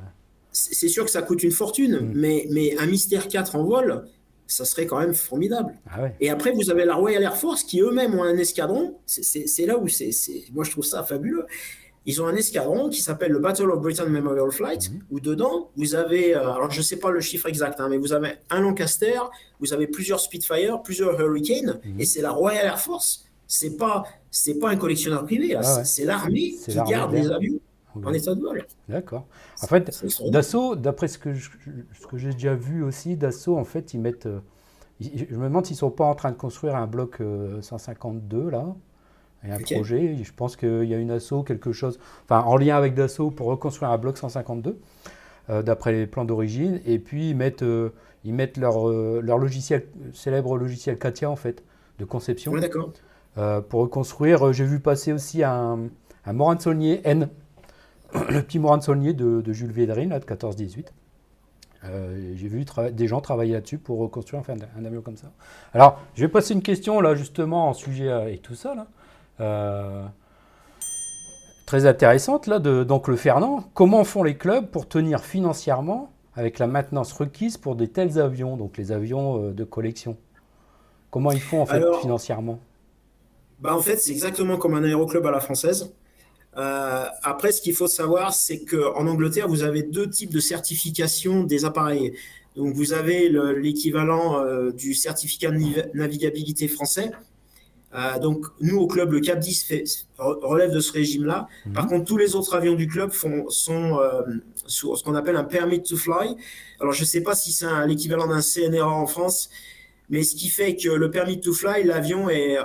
C'est 0.51 0.87
sûr 0.87 1.03
que 1.03 1.09
ça 1.11 1.23
coûte 1.23 1.41
une 1.43 1.51
fortune, 1.51 1.99
Mm. 1.99 2.11
mais, 2.15 2.47
mais 2.51 2.77
un 2.77 2.85
Mystère 2.85 3.27
4 3.27 3.55
en 3.55 3.63
vol, 3.63 4.05
ça 4.45 4.65
serait 4.65 4.85
quand 4.85 4.99
même 4.99 5.15
formidable. 5.15 5.73
Ah 5.89 6.03
ouais. 6.03 6.15
Et 6.19 6.29
après, 6.29 6.51
vous 6.51 6.69
avez 6.69 6.85
la 6.85 6.95
Royal 6.95 7.23
Air 7.23 7.35
Force 7.37 7.63
qui 7.63 7.81
eux-mêmes 7.81 8.13
ont 8.13 8.23
un 8.23 8.37
escadron. 8.37 8.97
C'est- 9.07 9.65
là 9.65 9.77
où 9.79 9.87
c'est. 9.87 10.11
Moi, 10.53 10.63
je 10.63 10.69
trouve 10.71 10.83
ça 10.85 11.01
fabuleux. 11.03 11.45
Ils 12.05 12.21
ont 12.21 12.27
un 12.27 12.35
escadron 12.35 12.89
qui 12.89 13.01
s'appelle 13.01 13.31
le 13.31 13.39
Battle 13.39 13.71
of 13.71 13.81
Britain 13.81 14.05
Memorial 14.07 14.51
Flight, 14.51 14.91
Mhm. 14.91 14.99
où 15.09 15.19
dedans, 15.21 15.69
vous 15.77 15.95
avez, 15.95 16.35
euh, 16.35 16.51
alors 16.51 16.69
je 16.69 16.79
ne 16.79 16.83
sais 16.83 16.97
pas 16.97 17.09
le 17.11 17.21
chiffre 17.21 17.47
exact, 17.47 17.79
hein, 17.79 17.87
mais 17.89 17.97
vous 17.97 18.11
avez 18.11 18.33
un 18.49 18.59
Lancaster, 18.59 19.19
vous 19.61 19.71
avez 19.73 19.87
plusieurs 19.87 20.19
Spitfire, 20.19 20.81
plusieurs 20.83 21.19
Hurricane, 21.19 21.79
Mhm. 21.83 21.99
et 22.01 22.05
c'est 22.05 22.21
la 22.21 22.31
Royal 22.31 22.65
Air 22.65 22.79
Force. 22.81 23.23
C'est 23.47 23.77
pas, 23.77 24.03
c'est 24.29 24.55
pas 24.55 24.69
un 24.69 24.75
collectionneur 24.75 25.23
privé. 25.25 25.55
Ah 25.55 25.77
ouais. 25.77 25.85
c'est 25.85 26.03
l'armée 26.05 26.55
qui 26.65 26.75
garde 26.87 27.13
les 27.13 27.31
avions 27.31 27.59
Oui. 27.95 28.03
en 28.05 28.13
état 28.13 28.33
de 28.35 28.41
vol. 28.41 28.65
D'accord. 28.89 29.25
En 29.61 29.67
fait. 29.67 30.03
Dassault, 30.29 30.75
d'après 30.75 31.07
ce 31.07 31.17
que 31.17 31.33
j'ai 31.33 32.31
déjà 32.33 32.55
vu 32.55 32.83
aussi, 32.83 33.15
Dassault, 33.17 33.57
en 33.57 33.63
fait, 33.63 33.93
ils 33.93 33.99
mettent. 33.99 34.25
euh, 34.25 34.39
ils- 34.99 35.27
je 35.29 35.35
me 35.35 35.43
demande 35.45 35.65
s'ils 35.65 35.75
sont 35.75 35.91
pas 35.91 36.05
en 36.05 36.15
train 36.15 36.31
de 36.31 36.37
construire 36.37 36.75
un 36.75 36.87
bloc 36.87 37.17
euh, 37.21 37.61
152 37.61 38.49
là. 38.49 38.65
Il 39.43 39.49
y 39.49 39.51
a 39.51 39.55
un 39.55 39.59
projet. 39.59 40.15
Je 40.23 40.31
pense 40.33 40.55
qu'il 40.55 40.85
y 40.85 40.93
a 40.93 40.97
une 40.97 41.11
asso, 41.11 41.43
quelque 41.45 41.73
chose, 41.73 41.99
enfin 42.23 42.41
en 42.47 42.55
lien 42.55 42.77
avec 42.77 42.93
Dassault 42.93 43.29
pour 43.31 43.47
reconstruire 43.47 43.91
un 43.91 43.97
bloc 43.97 44.17
152, 44.17 44.79
euh, 45.49 45.61
d'après 45.61 45.91
les 45.91 46.07
plans 46.07 46.23
d'origine. 46.23 46.79
Et 46.85 46.97
puis 46.97 47.31
ils 47.31 47.35
mettent, 47.35 47.63
euh, 47.63 47.89
ils 48.23 48.33
mettent 48.33 48.55
leur, 48.57 48.87
euh, 48.89 49.19
leur 49.21 49.37
logiciel, 49.37 49.85
célèbre 50.13 50.57
logiciel 50.57 50.97
Katia 50.97 51.29
en 51.29 51.35
fait, 51.35 51.61
de 51.99 52.05
conception. 52.05 52.53
Ouais, 52.53 52.61
d'accord. 52.61 52.91
Euh, 53.37 53.59
pour 53.61 53.81
reconstruire, 53.81 54.47
euh, 54.47 54.53
j'ai 54.53 54.63
vu 54.63 54.79
passer 54.79 55.11
aussi 55.11 55.43
un, 55.43 55.79
un 56.25 56.33
Morin 56.33 56.55
de 56.55 56.61
Saulnier 56.61 57.01
N, 57.03 57.27
le 58.29 58.41
petit 58.41 58.59
Morin 58.59 58.77
de 58.77 58.83
Saulnier 58.83 59.13
de, 59.13 59.53
Jules 59.53 59.71
Védrine, 59.71 60.09
là, 60.09 60.19
de 60.19 60.25
14-18. 60.25 60.85
Euh, 61.85 62.33
j'ai 62.35 62.47
vu 62.47 62.65
des 62.93 63.07
gens 63.07 63.19
travailler 63.19 63.53
là-dessus 63.53 63.77
pour 63.77 63.99
reconstruire 63.99 64.39
enfin, 64.39 64.53
un, 64.77 64.85
avion 64.85 65.01
comme 65.01 65.17
ça. 65.17 65.31
Alors, 65.73 65.99
je 66.15 66.21
vais 66.21 66.29
passer 66.29 66.53
une 66.53 66.61
question 66.61 67.01
là, 67.01 67.13
justement, 67.13 67.67
en 67.67 67.73
sujet 67.73 68.07
euh, 68.07 68.31
et 68.31 68.37
tout 68.37 68.55
ça. 68.55 68.73
Là. 68.73 68.87
Euh, 69.41 70.05
très 71.65 71.85
intéressante, 71.85 72.47
là, 72.47 72.59
de, 72.59 72.83
donc 72.83 73.07
le 73.07 73.17
Fernand. 73.17 73.65
Comment 73.73 74.03
font 74.05 74.23
les 74.23 74.37
clubs 74.37 74.65
pour 74.67 74.87
tenir 74.87 75.21
financièrement 75.21 76.11
avec 76.35 76.57
la 76.57 76.67
maintenance 76.67 77.11
requise 77.11 77.57
pour 77.57 77.75
des 77.75 77.89
tels 77.89 78.17
avions, 78.19 78.55
donc 78.55 78.77
les 78.77 78.91
avions 78.91 79.51
de 79.51 79.63
collection? 79.63 80.17
Comment 81.11 81.31
ils 81.31 81.41
font 81.41 81.61
en 81.61 81.65
fait 81.65 81.75
Alors, 81.75 81.99
financièrement? 81.99 82.59
Bah, 83.59 83.75
en 83.75 83.79
fait, 83.81 83.97
c'est 83.97 84.11
exactement 84.11 84.57
comme 84.57 84.73
un 84.75 84.83
aéroclub 84.83 85.25
à 85.25 85.31
la 85.31 85.39
française. 85.39 85.93
Euh, 86.57 87.05
après, 87.23 87.51
ce 87.51 87.61
qu'il 87.61 87.73
faut 87.73 87.87
savoir, 87.87 88.33
c'est 88.33 88.59
qu'en 88.63 89.07
Angleterre, 89.07 89.47
vous 89.47 89.63
avez 89.63 89.81
deux 89.83 90.09
types 90.09 90.31
de 90.31 90.39
certification 90.39 91.43
des 91.43 91.65
appareils. 91.65 92.13
Donc, 92.55 92.75
vous 92.75 92.93
avez 92.93 93.29
le- 93.29 93.53
l'équivalent 93.57 94.39
euh, 94.45 94.71
du 94.71 94.93
certificat 94.93 95.49
de 95.51 95.57
navigabilité 95.97 96.67
français. 96.67 97.11
Euh, 97.95 98.17
donc, 98.19 98.45
nous, 98.61 98.77
au 98.77 98.87
club, 98.87 99.11
le 99.11 99.19
Cap 99.19 99.39
10 99.39 99.63
fait- 99.63 99.83
re- 100.19 100.39
relève 100.45 100.71
de 100.71 100.79
ce 100.79 100.91
régime-là. 100.91 101.47
Par 101.73 101.87
contre, 101.87 102.05
tous 102.05 102.17
les 102.17 102.35
autres 102.35 102.55
avions 102.55 102.73
du 102.75 102.87
club 102.87 103.11
font, 103.11 103.49
sont 103.49 103.99
sous 104.67 104.95
ce 104.95 105.03
qu'on 105.03 105.15
appelle 105.15 105.35
un 105.35 105.43
permit 105.43 105.81
to 105.81 105.95
fly. 105.97 106.35
Alors, 106.79 106.93
je 106.93 107.01
ne 107.01 107.05
sais 107.05 107.21
pas 107.21 107.35
si 107.35 107.51
c'est 107.51 107.65
l'équivalent 107.87 108.27
d'un 108.27 108.41
CNRA 108.41 108.89
en 108.91 109.05
France, 109.07 109.49
mais 110.13 110.21
ce 110.21 110.35
qui 110.35 110.49
fait 110.49 110.75
que 110.75 110.89
le 110.89 111.09
permit 111.09 111.39
to 111.39 111.53
fly, 111.53 111.83
l'avion 111.83 112.29
est 112.29 112.55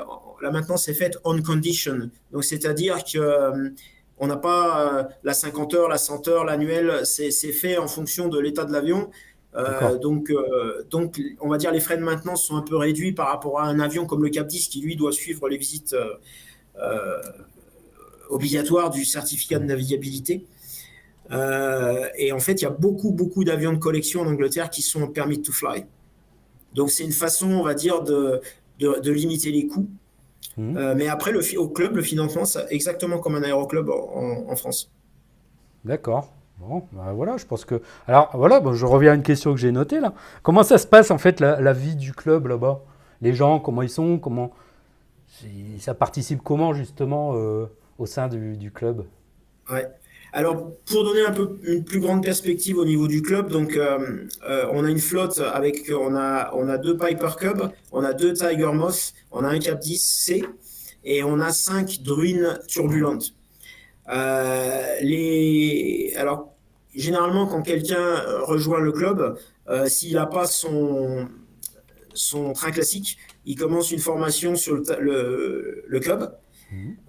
la 0.42 0.50
maintenance 0.50 0.86
est 0.88 0.94
faite 0.94 1.18
on 1.24 1.40
condition. 1.40 2.10
Donc, 2.30 2.44
c'est-à-dire 2.44 3.02
que 3.02 3.18
euh, 3.18 3.70
on 4.18 4.26
n'a 4.26 4.36
pas 4.36 4.98
euh, 4.98 5.04
la 5.24 5.32
50 5.32 5.72
heures, 5.72 5.88
la 5.88 5.96
100 5.96 6.28
heures, 6.28 6.44
l'annuel, 6.44 7.06
c'est 7.06 7.30
fait 7.30 7.78
en 7.78 7.88
fonction 7.88 8.28
de 8.28 8.38
l'état 8.38 8.66
de 8.66 8.72
l'avion. 8.72 9.08
Euh, 9.54 9.96
donc, 9.96 10.28
euh, 10.30 10.84
donc, 10.90 11.22
on 11.40 11.48
va 11.48 11.56
dire 11.56 11.72
les 11.72 11.80
frais 11.80 11.96
de 11.96 12.02
maintenance 12.02 12.44
sont 12.44 12.56
un 12.56 12.62
peu 12.62 12.76
réduits 12.76 13.12
par 13.12 13.28
rapport 13.28 13.60
à 13.60 13.64
un 13.64 13.80
avion 13.80 14.04
comme 14.04 14.22
le 14.22 14.28
Cap 14.28 14.46
10 14.46 14.68
qui 14.68 14.82
lui 14.82 14.94
doit 14.94 15.12
suivre 15.12 15.48
les 15.48 15.56
visites 15.56 15.96
euh, 16.76 17.22
obligatoires 18.28 18.90
du 18.90 19.06
certificat 19.06 19.58
de 19.58 19.64
navigabilité. 19.64 20.44
Et 21.30 22.30
en 22.30 22.40
fait, 22.40 22.60
il 22.60 22.64
y 22.64 22.66
a 22.66 22.70
beaucoup, 22.70 23.10
beaucoup 23.10 23.42
d'avions 23.42 23.72
de 23.72 23.78
collection 23.78 24.20
en 24.20 24.26
Angleterre 24.26 24.68
qui 24.68 24.82
sont 24.82 25.00
en 25.00 25.08
permit 25.08 25.40
to 25.40 25.50
fly. 25.50 25.86
Donc, 26.74 26.90
c'est 26.90 27.04
une 27.04 27.12
façon, 27.12 27.50
on 27.50 27.62
va 27.62 27.74
dire, 27.74 28.02
de, 28.02 28.40
de, 28.78 29.00
de 29.00 29.12
limiter 29.12 29.50
les 29.50 29.66
coûts. 29.66 29.88
Mhm. 30.56 30.76
Euh, 30.76 30.94
mais 30.96 31.08
après, 31.08 31.32
le, 31.32 31.40
au 31.58 31.68
club, 31.68 31.96
le 31.96 32.02
financement, 32.02 32.44
c'est 32.44 32.66
exactement 32.70 33.18
comme 33.18 33.36
un 33.36 33.42
aéroclub 33.42 33.88
en, 33.90 34.56
France. 34.56 34.90
D'accord. 35.84 36.32
Bon, 36.58 36.82
bah 36.90 37.12
voilà, 37.14 37.36
je 37.36 37.46
pense 37.46 37.64
que. 37.64 37.80
Alors 38.08 38.30
voilà, 38.34 38.58
bon, 38.58 38.72
je 38.72 38.84
reviens 38.84 39.12
à 39.12 39.14
une 39.14 39.22
question 39.22 39.54
que 39.54 39.60
j'ai 39.60 39.70
notée 39.70 40.00
là. 40.00 40.12
Comment 40.42 40.64
ça 40.64 40.76
se 40.76 40.88
passe 40.88 41.12
en 41.12 41.18
fait 41.18 41.38
la, 41.38 41.60
la 41.60 41.72
vie 41.72 41.94
du 41.94 42.12
club 42.12 42.48
là-bas? 42.48 42.80
Les 43.20 43.32
gens, 43.32 43.60
comment 43.60 43.82
ils 43.82 43.88
sont 43.88 44.18
Comment 44.18 44.50
ça 45.78 45.94
participe 45.94 46.42
comment 46.42 46.72
justement 46.72 47.34
euh, 47.36 47.66
au 47.98 48.06
sein 48.06 48.26
du, 48.26 48.56
du 48.56 48.72
club? 48.72 49.04
Ouais. 49.70 49.86
Alors, 50.32 50.72
pour 50.84 51.04
donner 51.04 51.24
un 51.24 51.32
peu 51.32 51.58
une 51.62 51.84
plus 51.84 52.00
grande 52.00 52.22
perspective 52.22 52.76
au 52.76 52.84
niveau 52.84 53.08
du 53.08 53.22
club, 53.22 53.50
euh, 53.52 54.26
euh, 54.46 54.66
on 54.72 54.84
a 54.84 54.90
une 54.90 54.98
flotte 54.98 55.40
avec, 55.40 55.90
on 55.90 56.14
a, 56.14 56.50
on 56.54 56.68
a 56.68 56.76
deux 56.76 56.98
Piper 56.98 57.30
Cub, 57.38 57.62
on 57.92 58.04
a 58.04 58.12
deux 58.12 58.34
Tiger 58.34 58.72
Moss, 58.74 59.14
on 59.30 59.42
a 59.42 59.48
un 59.48 59.58
Cap 59.58 59.80
10 59.80 59.98
C 59.98 60.44
et 61.04 61.22
on 61.22 61.40
a 61.40 61.50
cinq 61.50 62.02
Druines 62.02 62.58
turbulentes. 62.68 63.34
Euh, 64.10 64.96
alors, 66.16 66.52
généralement, 66.94 67.46
quand 67.46 67.62
quelqu'un 67.62 68.22
rejoint 68.42 68.80
le 68.80 68.92
club, 68.92 69.38
s'il 69.86 70.14
n'a 70.14 70.26
pas 70.26 70.46
son, 70.46 71.26
train 72.54 72.70
classique, 72.70 73.16
il 73.46 73.56
commence 73.56 73.92
une 73.92 73.98
formation 73.98 74.56
sur 74.56 74.76
le 74.76 75.98
club. 76.00 76.34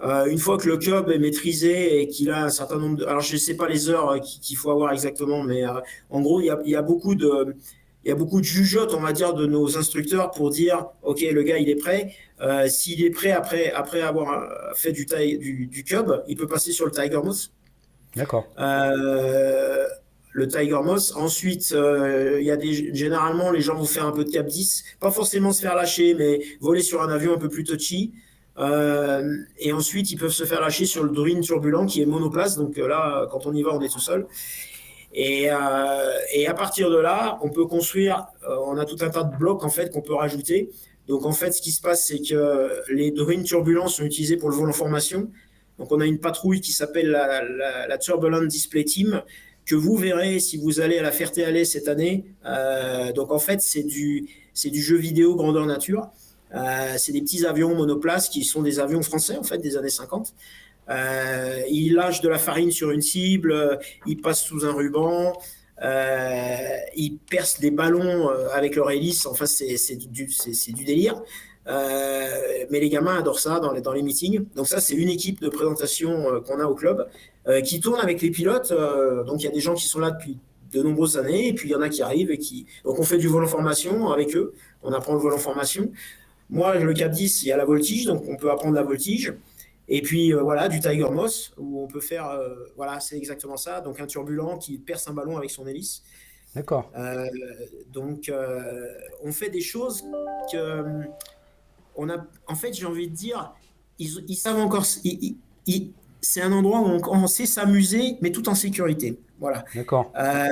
Euh, 0.02 0.26
une 0.26 0.38
fois 0.38 0.58
que 0.58 0.68
le 0.68 0.78
club 0.78 1.10
est 1.10 1.20
maîtrisé 1.20 2.02
et 2.02 2.08
qu'il 2.08 2.32
a 2.32 2.46
un 2.46 2.50
certain 2.50 2.78
nombre 2.78 2.98
de... 2.98 3.06
Alors, 3.06 3.22
je 3.22 3.34
ne 3.34 3.38
sais 3.38 3.56
pas 3.56 3.68
les 3.68 3.90
heures 3.90 4.12
euh, 4.12 4.20
qu'il 4.20 4.56
faut 4.56 4.72
avoir 4.72 4.94
exactement, 4.94 5.44
mais 5.44 5.68
euh, 5.68 5.74
en 6.10 6.22
gros, 6.22 6.40
il 6.40 6.46
y 6.46 6.50
a, 6.50 6.60
il 6.64 6.72
y 6.72 6.76
a 6.76 6.82
beaucoup 6.82 7.16
de... 7.16 7.56
Il 8.06 8.08
y 8.08 8.12
a 8.14 8.16
beaucoup 8.16 8.40
de 8.40 8.46
jugeotes, 8.46 8.94
on 8.94 9.02
va 9.02 9.12
dire, 9.12 9.34
de 9.34 9.46
nos 9.46 9.78
instructeurs 9.78 10.32
pour 10.32 10.52
dire, 10.52 10.86
OK, 11.04 11.20
le 11.20 11.44
gars, 11.44 11.58
il 11.58 11.70
est 11.70 11.76
prêt. 11.76 12.14
Euh, 12.40 12.70
S'il 12.70 13.04
est 13.04 13.10
prêt 13.10 13.32
après, 13.32 13.74
après 13.74 14.00
avoir 14.00 14.50
fait 14.74 14.94
du, 14.94 15.06
taille, 15.06 15.38
du, 15.38 15.70
il 16.30 16.38
peut 16.38 16.48
passer 16.48 16.72
sur 16.72 16.86
le 16.86 16.94
Tiger 16.94 17.20
Moss. 17.22 17.52
D'accord. 18.16 18.48
Le 18.58 20.48
Tiger 20.48 20.80
Moss. 20.82 21.14
Ensuite, 21.18 21.72
il 21.72 22.44
y 22.46 22.52
a 22.52 22.56
des, 22.56 22.96
généralement, 22.96 23.52
les 23.52 23.60
gens 23.60 23.76
vont 23.76 23.84
faire 23.84 24.06
un 24.06 24.14
peu 24.14 24.24
de 24.24 24.32
cap 24.32 24.46
10. 24.46 24.86
Pas 25.02 25.12
forcément 25.12 25.52
se 25.52 25.60
faire 25.62 25.76
lâcher, 25.76 26.14
mais 26.14 26.40
voler 26.62 26.82
sur 26.82 27.02
un 27.02 27.10
avion 27.10 27.34
un 27.34 27.38
peu 27.38 27.50
plus 27.50 27.66
touchy. 27.66 28.14
Euh, 28.60 29.38
et 29.58 29.72
ensuite, 29.72 30.12
ils 30.12 30.18
peuvent 30.18 30.32
se 30.32 30.44
faire 30.44 30.62
lâcher 30.62 30.86
sur 30.86 31.04
le 31.04 31.12
Druin 31.12 31.40
turbulent 31.40 31.86
qui 31.86 32.02
est 32.02 32.06
monoplace. 32.06 32.58
Donc 32.58 32.78
euh, 32.78 32.88
là, 32.88 33.28
quand 33.32 33.46
on 33.46 33.54
y 33.54 33.64
va, 33.64 33.74
on 33.74 33.82
est 33.82 33.90
tout 33.90 34.00
seul. 34.00 34.28
Et, 35.14 35.50
euh, 35.50 35.56
à 35.56 36.54
partir 36.54 36.90
de 36.90 36.98
là, 36.98 37.40
on 37.42 37.50
peut 37.50 37.66
construire, 37.66 38.28
on 38.48 38.78
a 38.78 38.86
tout 38.86 38.98
un 39.02 39.10
tas 39.10 39.24
de 39.24 39.36
blocs 39.38 39.64
en 39.64 39.70
fait 39.70 39.92
qu'on 39.92 40.02
peut 40.02 40.14
rajouter. 40.14 40.70
Donc 41.08 41.26
en 41.26 41.32
fait, 41.32 41.52
ce 41.52 41.62
qui 41.62 41.72
se 41.72 41.82
passe, 41.82 42.06
c'est 42.06 42.20
que 42.20 42.70
les 42.92 43.12
Druin 43.12 43.44
turbulents 43.44 43.88
sont 43.88 44.04
utilisés 44.04 44.38
pour 44.38 44.50
le 44.50 44.56
vol 44.56 44.70
en 44.70 44.74
formation. 44.74 45.30
Donc 45.78 45.92
on 45.92 46.00
a 46.02 46.06
une 46.06 46.20
patrouille 46.20 46.62
qui 46.62 46.74
s'appelle 46.74 47.10
la, 47.10 47.98
Turbulent 47.98 48.46
Display 48.46 48.84
Team 48.84 49.24
que 49.66 49.76
vous 49.76 49.96
verrez 49.96 50.40
si 50.40 50.58
vous 50.58 50.82
allez 50.82 50.98
à 50.98 51.02
la 51.02 51.12
Ferté-Alais 51.12 51.66
cette 51.66 51.88
année. 51.88 52.26
Donc 53.16 53.32
en 53.32 53.40
fait, 53.40 53.62
c'est 53.62 53.84
du 53.84 54.28
jeu 54.82 54.98
vidéo 54.98 55.36
grandeur 55.36 55.66
nature. 55.66 56.12
Euh, 56.54 56.96
c'est 56.98 57.12
des 57.12 57.22
petits 57.22 57.46
avions 57.46 57.76
monoplaces 57.76 58.30
qui 58.30 58.44
sont 58.44 58.62
des 58.62 58.80
avions 58.80 59.02
français 59.02 59.38
en 59.38 59.44
fait 59.44 59.60
des 59.60 59.78
années 59.78 59.90
50. 59.90 60.34
Euh, 60.90 61.62
ils 61.70 61.94
lâchent 61.94 62.22
de 62.22 62.30
la 62.30 62.40
farine 62.40 62.72
sur 62.72 62.90
une 62.90 63.02
cible, 63.02 63.80
ils 64.08 64.20
passent 64.20 64.42
sous 64.42 64.66
un 64.66 64.74
ruban, 64.74 65.34
euh, 65.84 66.78
ils 66.96 67.18
percent 67.18 67.62
des 67.62 67.72
ballons 67.72 68.30
euh, 68.30 68.50
avec 68.54 68.76
leur 68.76 68.92
hélice. 68.92 69.26
Enfin, 69.26 69.46
c'est, 69.46 69.96
du, 69.96 70.28
délire. 70.86 71.22
Euh, 71.68 72.30
mais 72.70 72.80
les 72.80 72.90
gamins 72.90 73.18
adorent 73.18 73.40
ça 73.40 73.60
dans 73.60 73.94
les, 73.94 74.02
meetings. 74.02 74.46
Donc 74.56 74.68
ça, 74.68 74.80
c'est 74.80 74.96
une 74.96 75.10
équipe 75.10 75.42
de 75.42 75.50
présentation 75.50 76.34
euh, 76.34 76.40
qu'on 76.42 76.60
a 76.60 76.66
au 76.66 76.76
club 76.76 77.08
euh, 77.48 77.62
qui 77.62 77.80
tourne 77.80 78.00
avec 78.00 78.22
les 78.22 78.32
pilotes. 78.32 78.72
Euh, 78.72 79.24
donc 79.24 79.42
il 79.42 79.46
y 79.46 79.48
a 79.48 79.52
des 79.52 79.60
gens 79.60 79.76
qui 79.76 79.88
sont 79.88 80.00
là 80.00 80.12
depuis 80.12 80.38
de 80.72 80.84
nombreuses 80.84 81.18
années, 81.18 81.48
et 81.48 81.54
puis 81.54 81.70
il 81.70 81.72
y 81.72 81.76
en 81.76 81.82
a 81.82 81.90
qui 81.90 82.02
arrivent 82.02 82.32
et 82.32 82.38
qui. 82.38 82.66
Donc 82.84 83.00
on 83.00 83.04
fait 83.04 83.18
du 83.18 83.28
vol 83.28 83.44
en 83.44 83.48
formation 83.48 84.12
avec 84.12 84.36
eux. 84.36 84.54
On 84.84 84.94
apprend 84.94 85.14
le 85.14 85.20
vol 85.20 85.34
en 85.34 85.38
formation. 85.38 85.92
Moi, 86.50 86.76
le 86.76 86.94
Cap 86.94 87.12
10, 87.12 87.44
il 87.44 87.48
y 87.48 87.52
a 87.52 87.58
la 87.58 87.66
voltige, 87.66 88.06
donc 88.06 88.24
on 88.28 88.36
peut 88.36 88.50
apprendre 88.50 88.76
la 88.76 88.84
voltige. 88.84 89.34
Et 89.90 90.04
puis 90.04 90.34
euh, 90.34 90.42
voilà, 90.42 90.70
du 90.70 90.80
Tiger 90.80 91.10
Moss, 91.10 91.52
où 91.58 91.82
on 91.82 91.88
peut 91.88 92.00
faire, 92.00 92.30
euh, 92.30 92.56
voilà, 92.76 93.00
c'est 93.00 93.18
exactement 93.18 93.58
ça. 93.58 93.82
Donc 93.82 94.00
un 94.00 94.06
turbulent 94.06 94.58
qui 94.58 94.78
perce 94.78 95.08
un 95.08 95.14
ballon 95.14 95.36
avec 95.36 95.50
son 95.50 95.68
hélice. 95.68 96.04
D'accord. 96.56 96.92
Euh, 96.98 97.26
donc 97.92 98.32
on 99.24 99.32
fait 99.32 99.50
des 99.50 99.62
choses 99.62 100.04
que, 100.52 100.84
on 101.96 102.10
a, 102.10 102.26
en 102.48 102.56
fait, 102.56 102.74
j'ai 102.74 102.86
envie 102.86 103.10
de 103.10 103.16
dire, 103.16 103.54
ils, 103.98 104.24
ils 104.28 104.36
savent 104.36 104.60
encore, 104.60 104.86
ils, 105.04 105.36
ils, 105.66 105.92
c'est 106.22 106.42
un 106.42 106.52
endroit 106.52 106.80
où 106.82 106.86
on, 106.86 107.02
on 107.10 107.28
sait 107.28 107.46
s'amuser, 107.46 108.18
mais 108.22 108.32
tout 108.32 108.50
en 108.50 108.56
sécurité. 108.56 109.20
Voilà. 109.40 109.64
D'accord. 109.74 110.12
Euh, 110.18 110.48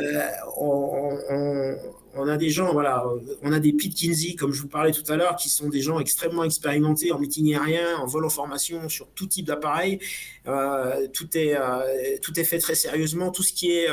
on, 0.57 1.20
on, 1.30 1.78
on, 2.15 2.28
a 2.28 2.38
des 2.38 2.49
gens, 2.49 2.72
voilà, 2.72 3.03
on 3.43 3.51
a 3.51 3.59
des 3.59 3.74
Pete 3.74 3.93
Kinsey, 3.93 4.36
comme 4.36 4.53
je 4.53 4.61
vous 4.61 4.70
parlais 4.70 4.91
tout 4.91 5.03
à 5.11 5.18
l'heure, 5.18 5.36
qui 5.36 5.49
sont 5.49 5.68
des 5.68 5.82
gens 5.82 5.99
extrêmement 5.99 6.45
expérimentés 6.45 7.11
en 7.11 7.20
meeting 7.20 7.53
aérien, 7.53 7.97
en 7.97 8.05
vol 8.05 8.26
en 8.26 8.30
formation, 8.30 8.88
sur 8.88 9.07
tout 9.09 9.28
type 9.28 9.45
d'appareil. 9.45 9.99
Euh, 10.47 11.07
tout, 11.11 11.38
est, 11.38 11.55
euh, 11.57 12.18
tout 12.22 12.39
est 12.39 12.45
fait 12.45 12.59
très 12.59 12.76
sérieusement. 12.76 13.32
Tout 13.32 13.43
ce 13.43 13.51
qui 13.51 13.72
est 13.72 13.89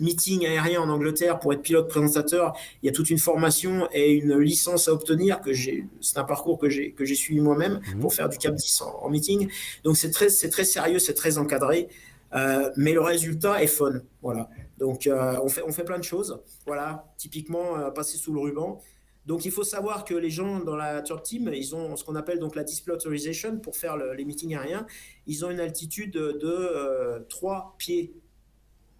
meeting 0.00 0.44
aérien 0.46 0.80
en 0.80 0.88
Angleterre 0.88 1.38
pour 1.38 1.52
être 1.52 1.62
pilote 1.62 1.88
présentateur, 1.88 2.56
il 2.82 2.86
y 2.86 2.88
a 2.88 2.92
toute 2.92 3.10
une 3.10 3.18
formation 3.18 3.88
et 3.92 4.12
une 4.12 4.38
licence 4.38 4.88
à 4.88 4.92
obtenir 4.92 5.40
que 5.40 5.52
j'ai. 5.52 5.86
C'est 6.00 6.18
un 6.18 6.24
parcours 6.24 6.58
que 6.58 6.68
j'ai 6.68 6.92
que 6.92 7.04
j'ai 7.04 7.14
suivi 7.14 7.40
moi-même 7.40 7.80
mmh. 7.94 8.00
pour 8.00 8.12
faire 8.12 8.28
du 8.28 8.38
Cap 8.38 8.54
10 8.54 8.80
en, 8.82 9.04
en 9.04 9.10
meeting. 9.10 9.48
Donc 9.84 9.96
c'est 9.96 10.10
très 10.10 10.28
c'est 10.28 10.50
très 10.50 10.64
sérieux, 10.64 10.98
c'est 10.98 11.14
très 11.14 11.38
encadré. 11.38 11.88
Euh, 12.34 12.70
mais 12.76 12.92
le 12.92 13.00
résultat 13.00 13.62
est 13.62 13.68
fun. 13.68 14.00
Voilà. 14.22 14.48
Donc, 14.78 15.06
euh, 15.06 15.38
on, 15.42 15.48
fait, 15.48 15.62
on 15.62 15.72
fait 15.72 15.84
plein 15.84 15.98
de 15.98 16.04
choses. 16.04 16.40
Voilà. 16.66 17.06
Typiquement, 17.16 17.78
euh, 17.78 17.90
passer 17.90 18.16
sous 18.16 18.32
le 18.32 18.40
ruban. 18.40 18.80
Donc, 19.26 19.44
il 19.44 19.52
faut 19.52 19.64
savoir 19.64 20.04
que 20.04 20.14
les 20.14 20.30
gens 20.30 20.60
dans 20.60 20.76
la 20.76 21.00
Turk 21.00 21.22
Team, 21.22 21.50
ils 21.54 21.74
ont 21.74 21.96
ce 21.96 22.04
qu'on 22.04 22.16
appelle 22.16 22.38
donc 22.40 22.56
la 22.56 22.64
display 22.64 22.92
authorization 22.92 23.58
pour 23.58 23.76
faire 23.76 23.96
le, 23.96 24.14
les 24.14 24.24
meetings 24.24 24.54
aériens. 24.54 24.86
Ils 25.26 25.44
ont 25.44 25.50
une 25.50 25.60
altitude 25.60 26.12
de 26.12 27.24
3 27.28 27.76
pieds. 27.78 28.14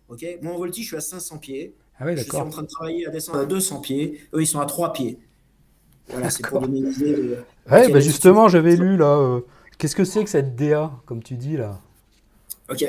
OK 0.08 0.24
Moi, 0.42 0.52
en 0.54 0.58
voltige, 0.58 0.84
je 0.84 0.88
suis 0.88 0.96
à 0.96 1.00
500 1.00 1.38
pieds. 1.38 1.74
Ah 1.98 2.04
oui, 2.06 2.16
je 2.16 2.22
suis 2.22 2.36
en 2.36 2.48
train 2.48 2.62
de 2.62 2.68
travailler 2.68 3.06
à 3.06 3.10
descendre 3.10 3.38
à 3.38 3.44
200 3.44 3.80
pieds. 3.80 4.20
Eux, 4.34 4.42
ils 4.42 4.46
sont 4.46 4.60
à 4.60 4.66
3 4.66 4.92
pieds. 4.92 5.18
Voilà, 6.08 6.30
c'est 6.30 6.46
pour 6.46 6.60
donner 6.60 6.80
une 6.80 6.92
idée. 6.92 7.12
De... 7.14 7.36
Ouais, 7.70 7.88
bah 7.90 8.00
justement, 8.00 8.48
j'avais 8.48 8.76
lu 8.76 8.96
là. 8.96 9.16
euh, 9.16 9.40
Qu'est-ce 9.78 9.96
que 9.96 10.04
c'est 10.04 10.22
que 10.24 10.30
cette 10.30 10.54
DA, 10.54 10.92
comme 11.06 11.22
tu 11.22 11.34
dis 11.34 11.56
là? 11.56 11.80
Ok. 12.70 12.84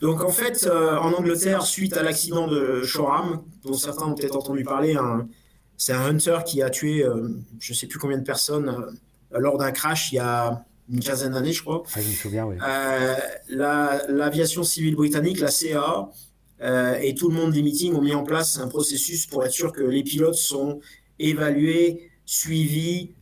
Donc 0.00 0.22
en 0.22 0.30
fait, 0.30 0.66
euh, 0.66 0.96
en 0.96 1.12
Angleterre, 1.12 1.62
suite 1.62 1.96
à 1.96 2.02
l'accident 2.02 2.46
de 2.46 2.82
Shoreham, 2.82 3.42
dont 3.64 3.74
certains 3.74 4.06
ont 4.06 4.14
peut-être 4.14 4.36
entendu 4.36 4.62
parler, 4.64 4.96
c'est 5.76 5.92
un 5.92 6.04
hunter 6.06 6.38
qui 6.46 6.62
a 6.62 6.70
tué 6.70 7.04
euh, 7.04 7.28
je 7.60 7.72
ne 7.72 7.76
sais 7.76 7.86
plus 7.86 7.98
combien 7.98 8.18
de 8.18 8.24
personnes 8.24 8.98
lors 9.30 9.58
d'un 9.58 9.72
crash 9.72 10.12
il 10.12 10.16
y 10.16 10.18
a 10.18 10.64
une 10.90 11.00
quinzaine 11.00 11.32
d'années, 11.32 11.52
je 11.52 11.62
crois. 11.62 11.82
Ah, 11.94 12.00
je 12.00 12.08
me 12.08 12.12
souviens, 12.14 12.46
oui. 12.46 12.56
L'aviation 13.50 14.62
la, 14.62 14.66
civile 14.66 14.96
britannique, 14.96 15.40
la 15.40 15.50
CA, 15.50 16.08
et 16.60 17.14
tout 17.14 17.28
le 17.28 17.34
monde 17.34 17.52
des 17.52 17.62
meetings 17.62 17.94
ont 17.94 18.02
mis 18.02 18.14
en 18.14 18.24
place 18.24 18.58
un 18.58 18.68
processus 18.68 19.26
pour 19.26 19.44
être 19.44 19.52
sûr 19.52 19.72
que 19.72 19.82
les 19.82 20.02
pilotes 20.02 20.34
sont 20.34 20.80
évalués, 21.18 22.10
suivis 22.26 23.12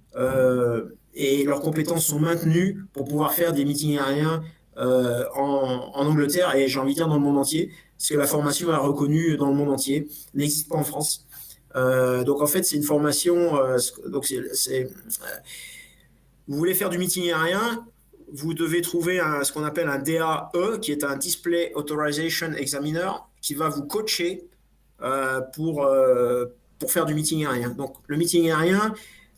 et 1.14 1.44
leurs 1.44 1.60
compétences 1.60 2.06
sont 2.06 2.20
maintenues 2.20 2.84
pour 2.92 3.04
pouvoir 3.04 3.32
faire 3.32 3.52
des 3.52 3.64
meetings 3.64 3.98
aériens 3.98 4.42
euh, 4.78 5.24
en, 5.34 6.06
Angleterre 6.06 6.54
et 6.54 6.68
j'ai 6.68 6.78
envie 6.78 6.92
de 6.92 6.98
dire 6.98 7.08
dans 7.08 7.14
le 7.14 7.20
monde 7.20 7.38
entier, 7.38 7.72
parce 7.96 8.10
que 8.10 8.14
la 8.14 8.26
formation 8.26 8.70
est 8.70 8.76
reconnue 8.76 9.36
dans 9.36 9.48
le 9.48 9.54
monde 9.54 9.70
entier, 9.70 10.08
n'existe 10.34 10.68
pas 10.68 10.76
en 10.76 10.84
France. 10.84 11.26
Euh, 11.74 12.24
donc 12.24 12.42
en 12.42 12.46
fait, 12.46 12.62
c'est 12.62 12.76
une 12.76 12.82
formation. 12.82 13.56
euh, 13.56 13.78
donc 14.08 14.30
euh, 14.30 14.84
vous 16.48 16.56
voulez 16.56 16.74
faire 16.74 16.90
du 16.90 16.98
meeting 16.98 17.32
aérien, 17.32 17.86
vous 18.32 18.54
devez 18.54 18.80
trouver 18.80 19.20
un- 19.20 19.44
ce 19.44 19.52
qu'on 19.52 19.64
appelle 19.64 19.88
un 19.88 19.98
DAE, 19.98 20.78
qui 20.80 20.92
est 20.92 21.04
un 21.04 21.16
Display 21.16 21.72
Authorization 21.74 22.52
Examiner, 22.52 23.10
qui 23.40 23.54
va 23.54 23.68
vous 23.68 23.82
coacher 23.84 24.44
euh, 25.02 25.40
pour, 25.54 25.84
euh, 25.84 26.46
pour 26.78 26.90
faire 26.90 27.04
du 27.04 27.14
meeting 27.14 27.44
aérien. 27.46 27.70
Donc 27.70 27.96
le 28.06 28.16
meeting 28.16 28.50
aérien, 28.50 28.94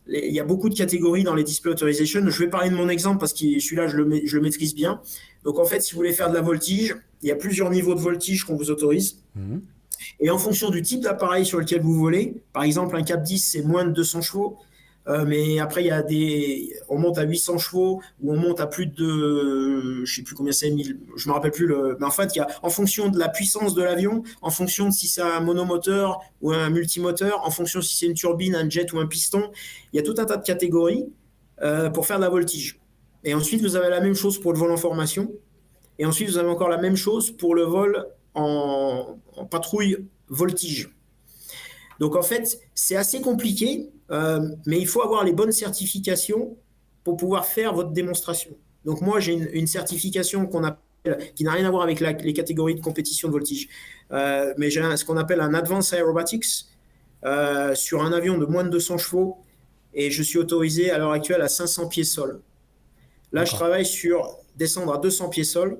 les- 0.07 0.27
il 0.27 0.33
y 0.33 0.39
a 0.39 0.45
beaucoup 0.45 0.69
de 0.69 0.75
catégories 0.75 1.23
dans 1.23 1.35
les 1.35 1.43
Display 1.43 1.71
Authorization. 1.73 2.21
Je 2.27 2.39
vais 2.43 2.49
parler 2.49 2.69
de 2.69 2.75
mon 2.75 2.87
exemple 2.89 3.19
parce 3.19 3.33
que 3.33 3.59
celui-là, 3.59 3.87
je 3.87 3.97
le, 3.97 4.21
je 4.25 4.35
le 4.37 4.41
maîtrise 4.41 4.73
bien. 4.73 5.01
Donc 5.43 5.59
en 5.59 5.65
fait, 5.65 5.81
si 5.81 5.91
vous 5.93 5.97
voulez 5.97 6.13
faire 6.13 6.29
de 6.29 6.35
la 6.35 6.41
voltige, 6.41 6.95
il 7.21 7.27
y 7.27 7.31
a 7.31 7.35
plusieurs 7.35 7.69
niveaux 7.69 7.93
de 7.93 7.99
voltige 7.99 8.45
qu'on 8.45 8.55
vous 8.55 8.71
autorise. 8.71 9.17
Mhm. 9.35 9.61
Et 10.21 10.29
en 10.29 10.37
fonction 10.37 10.69
du 10.69 10.81
type 10.81 11.01
d'appareil 11.01 11.45
sur 11.45 11.59
lequel 11.59 11.81
vous 11.81 11.93
volez, 11.93 12.41
par 12.53 12.63
exemple, 12.63 12.95
un 12.95 13.03
Cap 13.03 13.21
10, 13.21 13.39
c'est 13.39 13.61
moins 13.61 13.83
de 13.83 13.91
200 13.91 14.21
chevaux. 14.21 14.57
Euh, 15.07 15.25
mais 15.25 15.59
après, 15.59 15.81
il 15.81 15.87
y 15.87 15.91
a 15.91 16.03
des, 16.03 16.75
on 16.87 16.97
monte 16.97 17.17
à 17.17 17.23
800 17.23 17.57
chevaux 17.57 18.01
ou 18.21 18.33
on 18.33 18.37
monte 18.37 18.59
à 18.59 18.67
plus 18.67 18.85
de, 18.85 20.03
je 20.05 20.13
sais 20.13 20.21
plus 20.21 20.35
combien 20.35 20.51
c'est, 20.51 20.69
1000, 20.69 20.99
je 21.15 21.29
me 21.29 21.33
rappelle 21.33 21.51
plus 21.51 21.65
le, 21.65 21.97
mais 21.99 22.05
en 22.05 22.11
fait, 22.11 22.35
il 22.35 22.39
y 22.39 22.41
a, 22.41 22.47
en 22.61 22.69
fonction 22.69 23.09
de 23.09 23.17
la 23.17 23.29
puissance 23.29 23.73
de 23.73 23.81
l'avion, 23.81 24.23
en 24.41 24.51
fonction 24.51 24.87
de 24.87 24.93
si 24.93 25.07
c'est 25.07 25.21
un 25.21 25.39
monomoteur 25.39 26.19
ou 26.41 26.51
un 26.51 26.69
multimoteur, 26.69 27.43
en 27.45 27.49
fonction 27.49 27.81
si 27.81 27.97
c'est 27.97 28.05
une 28.05 28.13
turbine, 28.13 28.55
un 28.55 28.69
jet 28.69 28.91
ou 28.93 28.99
un 28.99 29.07
piston, 29.07 29.49
il 29.93 29.97
y 29.97 29.99
a 29.99 30.03
tout 30.03 30.15
un 30.19 30.25
tas 30.25 30.37
de 30.37 30.43
catégories 30.43 31.05
euh, 31.61 31.89
pour 31.89 32.05
faire 32.05 32.17
de 32.17 32.23
la 32.23 32.29
voltige. 32.29 32.79
Et 33.23 33.33
ensuite, 33.33 33.61
vous 33.61 33.75
avez 33.75 33.89
la 33.89 34.01
même 34.01 34.15
chose 34.15 34.39
pour 34.39 34.53
le 34.53 34.59
vol 34.59 34.71
en 34.71 34.77
formation. 34.77 35.31
Et 35.97 36.05
ensuite, 36.05 36.29
vous 36.29 36.37
avez 36.37 36.49
encore 36.49 36.69
la 36.69 36.77
même 36.77 36.95
chose 36.95 37.31
pour 37.31 37.55
le 37.55 37.63
vol 37.63 38.05
en, 38.33 39.17
en 39.35 39.45
patrouille 39.45 40.05
voltige. 40.29 40.89
Donc 41.99 42.15
en 42.15 42.21
fait, 42.21 42.59
c'est 42.73 42.95
assez 42.95 43.21
compliqué, 43.21 43.89
euh, 44.11 44.49
mais 44.65 44.79
il 44.79 44.87
faut 44.87 45.01
avoir 45.03 45.23
les 45.23 45.33
bonnes 45.33 45.51
certifications 45.51 46.57
pour 47.03 47.17
pouvoir 47.17 47.45
faire 47.45 47.73
votre 47.73 47.91
démonstration. 47.91 48.51
Donc 48.85 49.01
moi, 49.01 49.19
j'ai 49.19 49.33
une, 49.33 49.49
une 49.53 49.67
certification 49.67 50.45
qu'on 50.47 50.63
appelle, 50.63 51.17
qui 51.35 51.43
n'a 51.43 51.51
rien 51.53 51.65
à 51.65 51.71
voir 51.71 51.83
avec 51.83 51.99
la- 51.99 52.11
les 52.13 52.33
catégories 52.33 52.75
de 52.75 52.81
compétition 52.81 53.27
de 53.27 53.33
voltige, 53.33 53.67
Euh, 54.11 54.53
mais 54.57 54.71
j'ai 54.71 54.81
ce 54.97 55.05
qu'on 55.05 55.17
appelle 55.17 55.39
un 55.39 55.53
Advanced 55.53 55.93
Aerobatics 55.99 56.65
euh, 57.25 57.75
sur 57.75 58.01
un 58.01 58.11
avion 58.11 58.37
de 58.39 58.45
moins 58.45 58.63
de 58.63 58.69
200 58.69 58.97
chevaux, 58.97 59.37
et 59.93 60.09
je 60.11 60.23
suis 60.23 60.39
autorisé 60.39 60.89
à 60.91 60.97
l'heure 60.97 61.11
actuelle 61.11 61.41
à 61.41 61.47
500 61.49 61.87
pieds 61.89 62.03
sol. 62.05 62.41
Là, 63.31 63.45
je 63.45 63.51
travaille 63.53 63.85
sur 63.85 64.37
descendre 64.57 64.93
à 64.93 64.97
200 64.97 65.29
pieds 65.29 65.43
sol. 65.43 65.79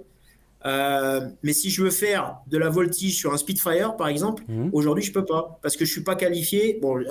Euh, 0.66 1.22
mais 1.42 1.54
si 1.54 1.70
je 1.70 1.82
veux 1.84 1.90
faire 1.90 2.40
de 2.48 2.58
la 2.58 2.70
voltige 2.70 3.16
sur 3.18 3.34
un 3.34 3.38
Spitfire, 3.38 3.96
par 3.96 4.08
exemple, 4.10 4.44
Mhm. 4.50 4.70
aujourd'hui, 4.74 5.04
je 5.04 5.14
peux 5.14 5.24
pas 5.26 5.58
parce 5.62 5.78
que 5.78 5.86
je 5.86 5.92
suis 5.92 6.04
pas 6.04 6.16
qualifié. 6.16 6.78
Bon, 6.82 6.98
euh, 6.98 7.04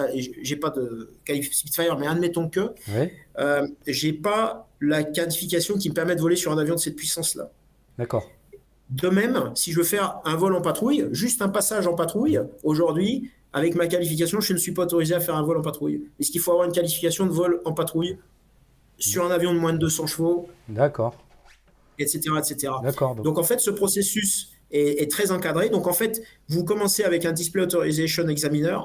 j'ai 0.43 0.57
pas 0.57 0.71
de 0.71 1.15
qualification 1.25 1.59
Spitfire, 1.69 1.99
mais 1.99 2.07
admettons 2.07 2.49
que 2.49 2.73
Ouais, 2.95 3.13
euh, 3.39 3.67
j'ai 3.87 4.13
pas 4.13 4.69
la 4.81 5.03
qualification 5.03 5.79
qui 5.79 5.89
me 5.89 5.95
permet 5.95 6.15
de 6.15 6.21
voler 6.21 6.37
sur 6.37 6.53
un 6.53 6.59
avion 6.59 6.75
de 6.75 6.81
cette 6.81 6.97
puissance-là. 6.97 7.51
d'accord. 7.99 8.31
De 8.91 9.09
même, 9.11 9.51
si 9.55 9.73
je 9.73 9.79
veux 9.79 9.85
faire 9.85 10.19
un 10.25 10.37
vol 10.37 10.55
en 10.55 10.63
patrouille, 10.63 11.07
juste 11.13 11.43
un 11.43 11.49
passage 11.51 11.87
en 11.87 11.95
patrouille, 11.95 12.41
aujourd'hui, 12.63 13.31
avec 13.53 13.75
ma 13.75 13.87
qualification, 13.87 14.41
je 14.41 14.53
ne 14.55 14.59
suis 14.59 14.73
pas 14.73 14.83
autorisé 14.85 15.15
à 15.15 15.21
faire 15.21 15.37
un 15.37 15.43
vol 15.43 15.59
en 15.59 15.63
patrouille. 15.63 16.05
Est-ce 16.21 16.31
qu'il 16.31 16.41
faut 16.41 16.53
avoir 16.53 16.67
une 16.67 16.73
qualification 16.73 17.27
de 17.27 17.31
vol 17.33 17.61
en 17.67 17.73
patrouille 17.73 18.17
sur 18.99 19.25
un 19.27 19.31
avion 19.31 19.53
de 19.53 19.59
moins 19.59 19.73
de 19.75 19.79
200 19.79 20.07
chevaux, 20.07 20.49
D'accord. 20.71 21.15
Etc., 21.99 22.21
etc. 22.39 22.73
Donc- 22.77 22.85
Donc 23.25 23.39
en 23.39 23.43
fait, 23.43 23.61
ce 23.61 23.71
processus 23.71 24.51
est, 24.71 25.03
est 25.03 25.11
très 25.11 25.31
encadré. 25.31 25.69
Donc 25.71 25.87
en 25.87 25.93
fait, 25.93 26.23
vous 26.49 26.65
commencez 26.65 27.05
avec 27.05 27.25
un 27.25 27.33
Display 27.33 27.63
Authorization 27.63 28.29
Examiner 28.29 28.79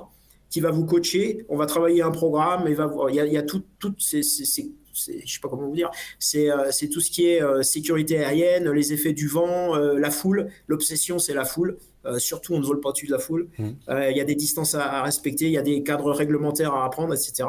qui 0.50 0.60
va 0.62 0.72
vous 0.72 0.86
coacher. 0.86 1.46
On 1.50 1.58
va 1.58 1.66
travailler 1.66 2.02
un 2.02 2.12
programme. 2.12 2.68
Et 2.68 2.74
va, 2.74 2.92
il, 3.10 3.16
y 3.16 3.20
a, 3.20 3.26
il 3.26 3.34
y 3.34 3.38
a 3.38 3.44
tout, 3.44 3.64
tout 3.80 3.94
ces, 3.98 4.22
ces- 4.24 4.46
ces- 4.46 4.72
ces- 4.94 5.22
je 5.26 5.34
sais 5.34 5.40
pas 5.42 5.50
comment 5.50 5.68
vous 5.68 5.76
dire. 5.76 5.90
C'est 6.20 6.52
euh, 6.52 6.70
tout 6.92 7.02
ce 7.02 7.10
qui 7.10 7.26
est 7.28 7.42
euh, 7.42 7.64
sécurité 7.64 8.18
aérienne, 8.24 8.70
les 8.70 8.94
effets 8.94 9.14
du 9.14 9.28
vent, 9.28 9.76
euh, 9.76 9.98
la 9.98 10.12
foule. 10.12 10.50
L'obsession, 10.68 11.18
c'est 11.20 11.34
la 11.34 11.46
foule. 11.46 11.78
Surtout, 12.18 12.54
on 12.54 12.60
ne 12.60 12.66
vole 12.66 12.82
pas 12.82 12.90
au-dessus 12.90 13.08
de 13.08 13.14
la 13.14 13.18
foule. 13.20 13.48
Euh, 13.90 14.12
il 14.12 14.18
y 14.18 14.20
a 14.20 14.26
des 14.26 14.36
distances 14.36 14.76
à, 14.76 14.84
à 15.00 15.04
respecter, 15.04 15.46
il 15.46 15.52
y 15.54 15.58
a 15.58 15.62
des 15.62 15.84
cadres 15.84 16.12
réglementaires 16.12 16.74
à 16.74 16.86
apprendre, 16.86 17.14
etc. 17.14 17.46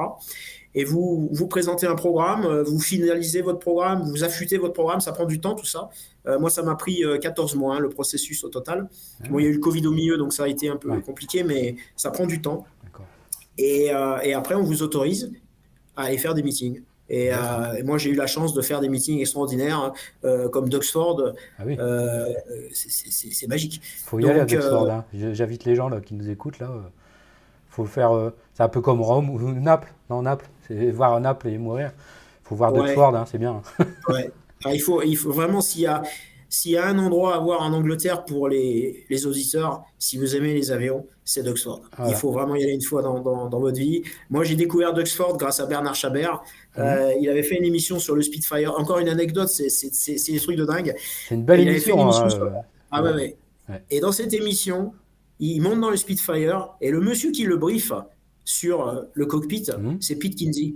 Et 0.76 0.84
vous, 0.84 1.28
vous 1.32 1.46
présentez 1.46 1.86
un 1.86 1.94
programme, 1.94 2.44
euh, 2.44 2.62
vous 2.64 2.80
finalisez 2.80 3.42
votre 3.42 3.60
programme, 3.60 4.02
vous 4.02 4.24
affûtez 4.24 4.58
votre 4.58 4.72
programme, 4.72 5.00
ça 5.00 5.12
prend 5.12 5.24
du 5.24 5.40
temps 5.40 5.54
tout 5.54 5.64
ça. 5.66 5.88
Euh, 6.26 6.38
moi, 6.38 6.50
ça 6.50 6.62
m'a 6.62 6.74
pris 6.74 7.04
euh, 7.04 7.16
14 7.18 7.54
mois, 7.54 7.76
hein, 7.76 7.78
le 7.80 7.88
processus 7.90 8.42
au 8.44 8.48
total. 8.48 8.88
Bon, 9.30 9.38
il 9.38 9.44
y 9.44 9.46
a 9.46 9.50
eu 9.50 9.54
le 9.54 9.60
Covid 9.60 9.86
au 9.86 9.92
milieu, 9.92 10.16
donc 10.16 10.32
ça 10.32 10.44
a 10.44 10.48
été 10.48 10.68
un 10.68 10.76
peu 10.76 10.90
Ouais. 10.90 11.00
compliqué, 11.00 11.44
mais 11.44 11.76
ça 11.96 12.10
prend 12.10 12.26
du 12.26 12.40
temps. 12.42 12.64
Et, 13.56 13.94
euh, 13.94 14.18
et 14.22 14.34
après, 14.34 14.56
on 14.56 14.64
vous 14.64 14.82
autorise 14.82 15.30
à 15.96 16.04
aller 16.04 16.18
faire 16.18 16.34
des 16.34 16.42
meetings. 16.42 16.82
Et, 17.08 17.32
euh, 17.32 17.74
et 17.78 17.82
moi, 17.84 17.98
j'ai 17.98 18.10
eu 18.10 18.14
la 18.16 18.26
chance 18.26 18.52
de 18.54 18.62
faire 18.62 18.80
des 18.80 18.88
meetings 18.88 19.20
extraordinaires, 19.20 19.92
euh, 20.24 20.48
comme 20.48 20.68
d'Oxford. 20.68 21.34
Ah 21.58 21.62
oui, 21.66 21.76
Euh, 21.78 22.32
c'est- 22.72 23.46
magique. 23.46 23.80
faut 24.04 24.18
y 24.18 24.28
aller 24.28 24.40
à 24.40 24.44
euh, 24.58 24.90
hein. 24.90 25.04
J'invite 25.12 25.64
les 25.66 25.76
gens 25.76 25.88
là, 25.88 26.00
qui 26.00 26.14
nous 26.14 26.28
écoutent 26.30 26.58
là. 26.58 26.68
euh, 26.70 26.80
faut 27.68 27.82
le 27.82 27.88
faire. 27.88 28.12
euh, 28.12 28.30
c'est 28.54 28.62
un 28.62 28.68
peu 28.68 28.80
comme 28.80 29.00
Rome 29.02 29.30
ou 29.30 29.38
Naples. 29.52 29.92
Non, 30.10 30.22
Naples. 30.22 30.48
C'est 30.68 30.90
voir 30.90 31.20
Naples 31.20 31.48
et 31.48 31.58
mourir. 31.58 31.92
faut 32.42 32.54
voir 32.56 32.72
Ouais. 32.72 32.80
d'Oxford, 32.80 33.14
hein, 33.16 33.24
c'est 33.30 33.38
bien. 33.38 33.62
Ouais. 34.08 34.30
Alors, 34.64 34.74
il, 34.74 34.80
faut, 34.80 35.02
il 35.02 35.16
faut 35.16 35.30
vraiment, 35.32 35.60
s'il 35.60 35.82
y 35.82 35.86
a, 35.86 36.02
s'il 36.48 36.72
y 36.72 36.76
a 36.78 36.86
un 36.86 36.98
endroit 36.98 37.34
à 37.34 37.38
voir 37.38 37.60
en 37.62 37.72
Angleterre 37.72 38.24
pour 38.24 38.48
les, 38.48 39.04
les 39.10 39.26
auditeurs, 39.26 39.82
si 39.98 40.16
vous 40.16 40.36
aimez 40.36 40.54
les 40.54 40.70
avions, 40.70 41.06
c'est 41.24 41.42
d'Oxford. 41.42 41.82
Voilà. 41.96 42.12
Il 42.12 42.16
faut 42.16 42.30
vraiment 42.32 42.54
y 42.54 42.62
aller 42.62 42.72
une 42.72 42.80
fois 42.82 43.02
dans, 43.02 43.20
dans, 43.20 43.48
dans 43.48 43.60
votre 43.60 43.76
vie. 43.78 44.02
Moi, 44.30 44.44
j'ai 44.44 44.54
découvert 44.56 44.94
d'Oxford 44.94 45.36
grâce 45.36 45.60
à 45.60 45.66
Bernard 45.66 45.94
Chabert. 45.94 46.42
Euh, 46.78 47.12
il 47.20 47.28
avait 47.28 47.42
fait 47.42 47.56
une 47.56 47.64
émission 47.64 47.98
sur 47.98 48.14
le 48.14 48.22
Spitfire. 48.22 48.72
Encore 48.78 48.98
une 49.00 49.08
anecdote, 49.08 49.48
c'est, 49.48 49.68
des 50.32 50.40
trucs 50.40 50.56
de 50.56 50.64
dingue. 50.64 50.94
C'est 51.28 51.34
une 51.34 51.44
belle 51.44 51.60
Il 51.60 51.68
avait 51.68 51.78
fait 51.80 51.90
émission. 51.90 51.96
une 51.96 52.08
émission 52.08 52.24
hein, 52.26 52.30
sur- 52.30 52.42
euh, 52.44 52.60
Ah 52.90 53.02
ouais, 53.02 53.12
ouais. 53.12 53.36
Ouais. 53.68 53.82
Et 53.90 54.00
dans 54.00 54.12
cette 54.12 54.32
émission, 54.32 54.92
il 55.40 55.60
monte 55.60 55.80
dans 55.80 55.90
le 55.90 55.96
Spitfire 55.96 56.70
et 56.80 56.90
le 56.90 57.00
monsieur 57.00 57.32
qui 57.32 57.44
le 57.44 57.56
brief 57.56 57.92
sur 58.44 58.86
euh, 58.88 59.02
le 59.14 59.26
cockpit, 59.26 59.64
Mhm. 59.78 59.98
c'est 60.00 60.16
Pete 60.16 60.36
Kinsey. 60.36 60.74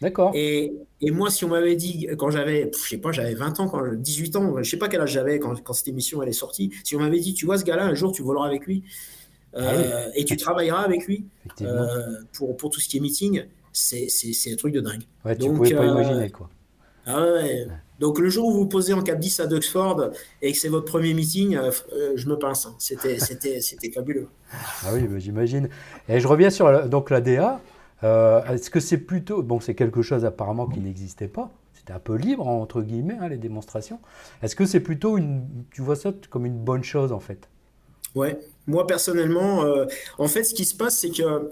D'accord. 0.00 0.32
Et, 0.34 0.72
et 1.00 1.10
moi, 1.12 1.30
si 1.30 1.44
on 1.44 1.48
m'avait 1.48 1.76
dit, 1.76 2.08
quand 2.18 2.30
j'avais, 2.30 2.70
je 2.74 2.88
sais 2.88 2.98
pas, 2.98 3.12
j'avais 3.12 3.34
20 3.34 3.60
ans, 3.60 3.68
quand, 3.68 3.82
18 3.94 4.34
ans, 4.36 4.62
je 4.62 4.68
sais 4.68 4.76
pas 4.76 4.88
quel 4.88 5.00
âge 5.00 5.12
j'avais 5.12 5.38
quand, 5.38 5.62
quand 5.62 5.74
cette 5.74 5.86
émission 5.88 6.20
elle 6.22 6.28
est 6.28 6.32
sortie, 6.32 6.72
si 6.82 6.96
on 6.96 6.98
m'avait 6.98 7.20
dit, 7.20 7.34
tu 7.34 7.46
vois 7.46 7.56
ce 7.56 7.64
gars-là, 7.64 7.84
un 7.84 7.94
jour 7.94 8.10
tu 8.10 8.22
voleras 8.22 8.46
avec 8.46 8.66
lui 8.66 8.82
euh, 9.54 10.08
et 10.16 10.24
tu 10.24 10.36
travailleras 10.36 10.80
avec 10.82 11.06
lui 11.06 11.26
euh, 11.60 11.86
pour, 12.32 12.56
pour 12.56 12.70
tout 12.70 12.80
ce 12.80 12.88
qui 12.88 12.96
est 12.96 13.00
meeting, 13.00 13.44
c'est, 13.72 14.08
un 14.50 14.56
truc 14.56 14.74
de 14.74 14.80
dingue. 14.80 15.02
ouais, 15.24 15.36
tu 15.36 15.42
donc, 15.46 15.58
pouvais 15.58 15.74
pas 15.74 15.84
euh, 15.84 15.90
imaginer 15.92 16.30
quoi. 16.30 16.50
Ah 17.06 17.22
ouais. 17.22 17.66
Donc 18.02 18.18
le 18.18 18.28
jour 18.28 18.46
où 18.48 18.52
vous 18.52 18.66
posez 18.66 18.92
en 18.92 19.00
cap 19.02 19.18
10 19.18 19.40
à 19.40 19.46
Duxford 19.46 20.10
et 20.42 20.52
que 20.52 20.58
c'est 20.58 20.68
votre 20.68 20.84
premier 20.86 21.14
meeting, 21.14 21.56
euh, 21.56 21.70
euh, 21.94 22.12
je 22.16 22.28
me 22.28 22.36
pince. 22.36 22.66
hein. 22.66 22.74
C'était, 22.78 23.18
c'était, 23.28 23.62
c'était 23.62 23.90
fabuleux. 23.90 24.28
Ah 24.84 24.90
oui, 24.92 25.02
bah, 25.08 25.18
j'imagine. 25.18 25.70
Et 26.08 26.20
je 26.20 26.28
reviens 26.28 26.50
sur 26.50 26.70
la- 26.70 26.86
donc 26.88 27.08
la 27.10 27.20
DA. 27.22 27.60
Euh, 28.04 28.44
Est-ce 28.46 28.68
que 28.68 28.80
c'est 28.80 28.98
plutôt 28.98 29.42
bon, 29.42 29.60
c'est 29.60 29.74
quelque 29.74 30.02
chose 30.02 30.24
apparemment 30.26 30.66
qui 30.66 30.80
n'existait 30.80 31.28
pas. 31.28 31.50
C'était 31.72 31.94
un 31.94 32.00
peu 32.00 32.16
libre 32.16 32.46
entre 32.46 32.82
guillemets 32.82 33.16
hein, 33.20 33.28
les 33.28 33.38
démonstrations. 33.38 34.00
Est-ce 34.42 34.54
que 34.56 34.66
c'est 34.66 34.80
plutôt 34.80 35.16
une, 35.16 35.44
tu 35.72 35.82
vois 35.82 35.96
ça 35.96 36.12
comme 36.30 36.44
une 36.46 36.58
bonne 36.58 36.84
chose 36.84 37.12
en 37.12 37.20
fait? 37.20 37.48
Ouais, 38.14 38.38
moi 38.66 38.86
personnellement, 38.86 39.64
euh, 39.64 39.86
en 40.18 40.28
fait, 40.28 40.44
ce 40.44 40.52
qui 40.54 40.64
se 40.66 40.74
passe, 40.76 40.98
c'est 40.98 41.10
que 41.10 41.50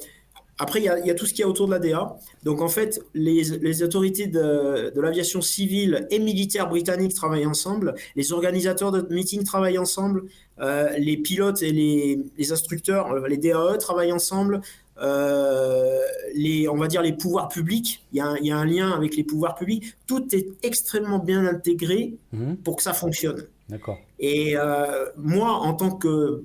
après, 0.62 0.78
il 0.80 0.84
y, 0.84 0.88
a, 0.88 0.98
il 1.00 1.06
y 1.06 1.10
a 1.10 1.14
tout 1.14 1.26
ce 1.26 1.32
qu'il 1.34 1.40
y 1.40 1.44
a 1.44 1.48
autour 1.48 1.66
de 1.66 1.72
la 1.72 1.78
DA. 1.78 2.16
Donc, 2.44 2.60
en 2.60 2.68
fait, 2.68 3.00
les, 3.14 3.42
les 3.42 3.82
autorités 3.82 4.26
de, 4.26 4.92
de 4.94 5.00
l'aviation 5.00 5.40
civile 5.40 6.06
et 6.10 6.18
militaire 6.18 6.68
britannique 6.68 7.14
travaillent 7.14 7.46
ensemble, 7.46 7.94
les 8.14 8.32
organisateurs 8.32 8.92
de 8.92 9.00
meetings 9.14 9.44
travaillent 9.44 9.78
ensemble, 9.78 10.24
euh, 10.60 10.90
les 10.98 11.16
pilotes 11.16 11.62
et 11.62 11.72
les, 11.72 12.20
les 12.36 12.52
instructeurs, 12.52 13.10
euh, 13.12 13.26
les 13.28 13.38
DAE 13.38 13.78
travaillent 13.78 14.12
ensemble. 14.12 14.60
euh, 15.02 15.98
les, 16.34 16.68
on 16.68 16.76
va 16.76 16.86
dire 16.86 17.02
les 17.02 17.12
pouvoirs 17.14 17.48
publics, 17.48 18.04
il 18.12 18.18
y, 18.18 18.20
a 18.20 18.26
un, 18.26 18.36
il 18.36 18.46
y 18.46 18.52
a 18.52 18.58
un 18.58 18.66
lien 18.66 18.90
avec 18.90 19.16
les 19.16 19.24
pouvoirs 19.24 19.54
publics, 19.54 19.94
tout 20.06 20.24
est 20.34 20.48
extrêmement 20.62 21.18
bien 21.18 21.46
intégré 21.46 22.14
Mhm. 22.32 22.56
pour 22.58 22.76
que 22.76 22.82
ça 22.82 22.92
fonctionne. 22.92 23.46
D'accord. 23.70 23.98
Et 24.18 24.56
euh, 24.56 25.06
moi, 25.16 25.52
en 25.52 25.72
tant 25.74 25.92
que 25.92 26.42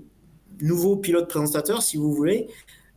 nouveau 0.61 0.95
pilote 0.95 1.27
présentateur, 1.27 1.81
si 1.81 1.97
vous 1.97 2.13
voulez, 2.13 2.47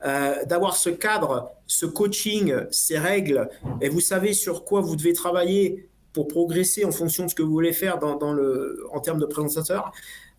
euh, 0.05 0.45
d'avoir 0.47 0.77
ce 0.77 0.91
cadre, 0.91 1.51
ce 1.67 1.87
coaching, 1.87 2.55
ces 2.71 2.99
règles, 2.99 3.49
et 3.81 3.89
vous 3.89 4.01
savez 4.01 4.33
sur 4.33 4.65
quoi 4.65 4.81
vous 4.81 4.97
devez 4.97 5.13
travailler 5.13 5.89
pour 6.13 6.29
progresser 6.29 6.85
en 6.85 6.91
fonction 6.93 7.25
de 7.27 7.31
ce 7.31 7.35
que 7.35 7.43
vous 7.43 7.53
voulez 7.53 7.73
faire 7.73 7.99
dans, 7.99 8.17
dans 8.17 8.33
le, 8.33 8.85
en 8.93 9.01
termes 9.01 9.21
de 9.21 9.27
présentateur, 9.27 9.93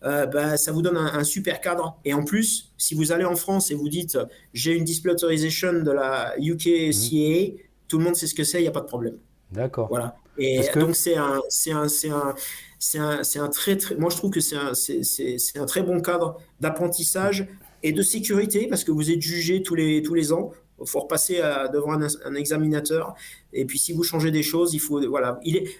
euh, 0.04 0.26
bah, 0.26 0.56
ça 0.56 0.72
vous 0.72 0.82
donne 0.82 0.96
un, 0.96 1.12
un 1.14 1.24
super 1.24 1.60
cadre. 1.60 1.98
Et 2.04 2.12
en 2.14 2.24
plus, 2.24 2.72
si 2.78 2.94
vous 2.94 3.12
allez 3.12 3.24
en 3.24 3.36
France 3.36 3.70
et 3.70 3.74
vous 3.74 3.88
dites 3.88 4.18
j'ai 4.52 4.72
une 4.76 4.84
display 4.84 5.12
authorization 5.12 5.72
de 5.74 5.90
la 5.90 6.34
UK 6.38 6.90
CAA, 6.90 7.62
tout 7.88 7.98
le 7.98 8.04
monde 8.04 8.16
sait 8.16 8.26
ce 8.26 8.34
que 8.34 8.44
c'est, 8.44 8.58
il 8.60 8.62
n'y 8.62 8.68
a 8.68 8.72
pas 8.72 8.80
de 8.80 8.86
problème. 8.86 9.16
D'accord. 9.52 9.88
Voilà. 9.88 10.16
Et 10.38 10.60
que- 10.72 10.78
donc 10.80 10.96
c'est 10.96 11.16
un, 11.16 11.40
c'est 11.48 11.72
un, 11.72 11.88
c'est 11.88 12.08
un, 12.10 12.34
c'est 12.78 12.98
un, 12.98 13.22
c'est 13.22 13.38
un 13.38 13.48
très, 13.48 13.76
très, 13.76 13.94
moi 13.96 14.10
je 14.10 14.16
trouve 14.16 14.30
que 14.30 14.40
c'est 14.40 14.56
un, 14.56 14.74
c'est, 14.74 15.02
c'est, 15.02 15.38
c'est 15.38 15.58
un 15.58 15.66
très 15.66 15.82
bon 15.82 16.00
cadre 16.00 16.40
d'apprentissage 16.60 17.46
et 17.82 17.92
de 17.92 18.02
sécurité 18.02 18.66
parce 18.68 18.84
que 18.84 18.90
vous 18.90 19.10
êtes 19.10 19.22
jugé 19.22 19.62
tous 19.62 19.74
les, 19.74 20.02
tous 20.02 20.14
les 20.14 20.32
ans. 20.32 20.52
Il 20.80 20.88
faut 20.88 21.00
repasser 21.00 21.42
devant 21.74 21.92
un, 21.92 22.34
examinateur. 22.34 23.14
Et 23.52 23.66
puis 23.66 23.78
si 23.78 23.92
vous 23.92 24.02
changez 24.02 24.30
des 24.30 24.42
choses, 24.42 24.72
il 24.72 24.78
faut, 24.78 25.06
voilà. 25.10 25.38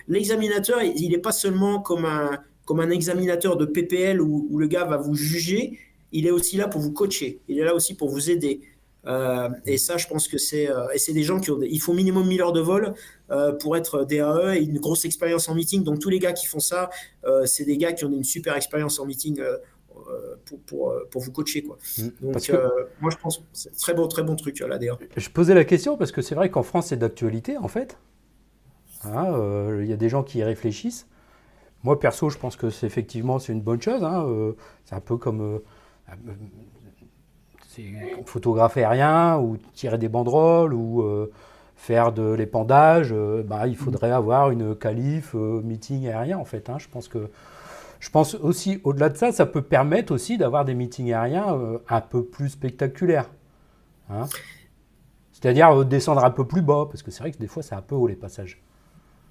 L'examinateur, 0.08 0.82
il 0.82 1.08
n'est 1.08 1.18
pas 1.18 1.32
seulement 1.32 1.80
comme 1.80 2.04
un, 2.04 2.38
comme 2.70 2.78
un 2.78 2.90
examinateur 2.90 3.56
de 3.56 3.64
PPL 3.64 4.20
où, 4.20 4.56
le 4.56 4.68
gars 4.68 4.84
va 4.84 4.96
vous 4.96 5.16
juger. 5.16 5.76
Il 6.12 6.24
est 6.28 6.30
aussi 6.30 6.56
là 6.56 6.68
pour 6.68 6.80
vous 6.80 6.92
coacher. 6.92 7.40
Il 7.48 7.58
est 7.58 7.64
là 7.64 7.74
aussi 7.74 7.94
pour 7.94 8.10
vous 8.10 8.30
aider. 8.30 8.60
Euh, 9.08 9.48
et 9.66 9.76
ça, 9.76 9.96
je 9.96 10.06
pense 10.06 10.28
que 10.28 10.38
c'est, 10.38 10.70
euh, 10.70 10.86
et 10.94 10.98
c'est 10.98 11.12
des 11.12 11.24
gens 11.24 11.40
qui 11.40 11.50
ont, 11.50 11.58
il 11.62 11.80
faut 11.80 11.94
minimum 11.94 12.28
1000 12.28 12.42
heures 12.42 12.52
de 12.52 12.60
vol 12.60 12.94
euh, 13.32 13.50
pour 13.54 13.76
être 13.76 14.04
DAE 14.04 14.56
et 14.56 14.62
une 14.62 14.78
grosse 14.78 15.04
expérience 15.04 15.48
en 15.48 15.56
meeting. 15.56 15.82
Donc 15.82 15.98
tous 15.98 16.10
les 16.10 16.20
gars 16.20 16.32
qui 16.32 16.46
font 16.46 16.60
ça, 16.60 16.90
c'est 17.44 17.64
des 17.64 17.76
gars 17.76 17.92
qui 17.92 18.04
ont 18.04 18.12
une 18.12 18.22
super 18.22 18.54
expérience 18.54 19.00
en 19.00 19.06
meeting 19.06 19.42
pour, 20.46 20.58
pour, 20.60 20.90
euh, 20.90 21.08
pour 21.10 21.22
vous 21.22 21.32
coacher. 21.32 21.62
Quoi. 21.62 21.76
Mm. 21.98 22.08
Donc 22.32 22.42
que- 22.42 22.52
euh, 22.52 22.68
moi 23.00 23.10
je 23.10 23.16
pense 23.22 23.38
que 23.38 23.42
c'est 23.52 23.68
un 23.70 23.72
très 23.78 23.94
bon, 23.94 24.08
très 24.08 24.22
bon 24.22 24.36
truc 24.36 24.60
euh, 24.60 24.68
la 24.68 24.78
DA. 24.78 24.98
Je 25.16 25.28
posais 25.30 25.54
la 25.54 25.64
question 25.64 25.96
parce 25.96 26.12
que 26.12 26.22
c'est 26.22 26.34
vrai 26.34 26.50
qu'en 26.50 26.62
France, 26.62 26.86
c'est 26.88 26.96
d'actualité, 26.96 27.56
en 27.56 27.68
fait. 27.68 27.98
Hein, 29.04 29.32
euh, 29.34 29.80
Il 29.82 29.88
y 29.88 29.92
a 29.92 29.96
des 29.96 30.08
gens 30.08 30.22
qui 30.22 30.38
y 30.38 30.44
réfléchissent. 30.44 31.06
Moi, 31.84 31.98
perso, 31.98 32.28
je 32.30 32.38
pense 32.38 32.56
que 32.56 32.70
c'est 32.70 32.86
effectivement 32.86 33.38
c'est 33.38 33.52
une 33.52 33.62
bonne 33.62 33.80
chose. 33.80 34.04
hein, 34.04 34.24
euh, 34.26 34.52
c'est 34.84 34.94
un 34.94 35.00
peu 35.00 35.16
comme 35.16 35.40
euh, 35.40 35.58
euh, 36.10 36.14
c'est 37.68 37.84
photographe 38.26 38.76
aérien 38.76 39.38
ou 39.38 39.56
tirer 39.74 39.98
des 39.98 40.08
banderoles 40.08 40.74
ou 40.74 41.02
euh, 41.02 41.30
faire 41.76 42.12
de 42.12 42.32
l'épandage. 42.32 43.10
euh, 43.12 43.42
bah, 43.42 43.66
il 43.66 43.76
faudrait 43.76 44.10
avoir 44.10 44.50
une 44.50 44.74
qualif 44.74 45.34
euh, 45.34 45.60
meeting 45.62 46.06
aérien, 46.08 46.38
en 46.38 46.44
fait. 46.44 46.68
hein. 46.68 46.78
Je 46.78 46.88
pense 46.88 47.08
que 47.08 47.28
je 48.00 48.10
pense 48.10 48.34
aussi, 48.36 48.80
au-delà 48.84 49.10
de 49.10 49.16
ça, 49.18 49.32
ça 49.32 49.46
peut 49.46 49.62
permettre 49.62 50.12
aussi 50.14 50.38
d'avoir 50.38 50.64
des 50.66 50.74
meetings 50.74 51.12
aériens 51.12 51.54
euh, 51.56 51.78
un 51.88 52.02
peu 52.02 52.24
plus 52.24 52.50
spectaculaires. 52.50 53.30
hein. 54.10 54.30
C'est-à-dire 55.32 55.70
euh, 55.76 55.84
descendre 55.84 56.24
un 56.24 56.30
peu 56.30 56.46
plus 56.46 56.62
bas, 56.62 56.86
parce 56.88 57.02
que 57.02 57.10
c'est 57.10 57.18
vrai 57.24 57.32
que 57.32 57.38
des 57.38 57.48
fois 57.48 57.64
c'est 57.64 57.74
un 57.74 57.82
peu 57.82 57.96
haut 57.96 58.06
les 58.06 58.14
passages. 58.14 58.62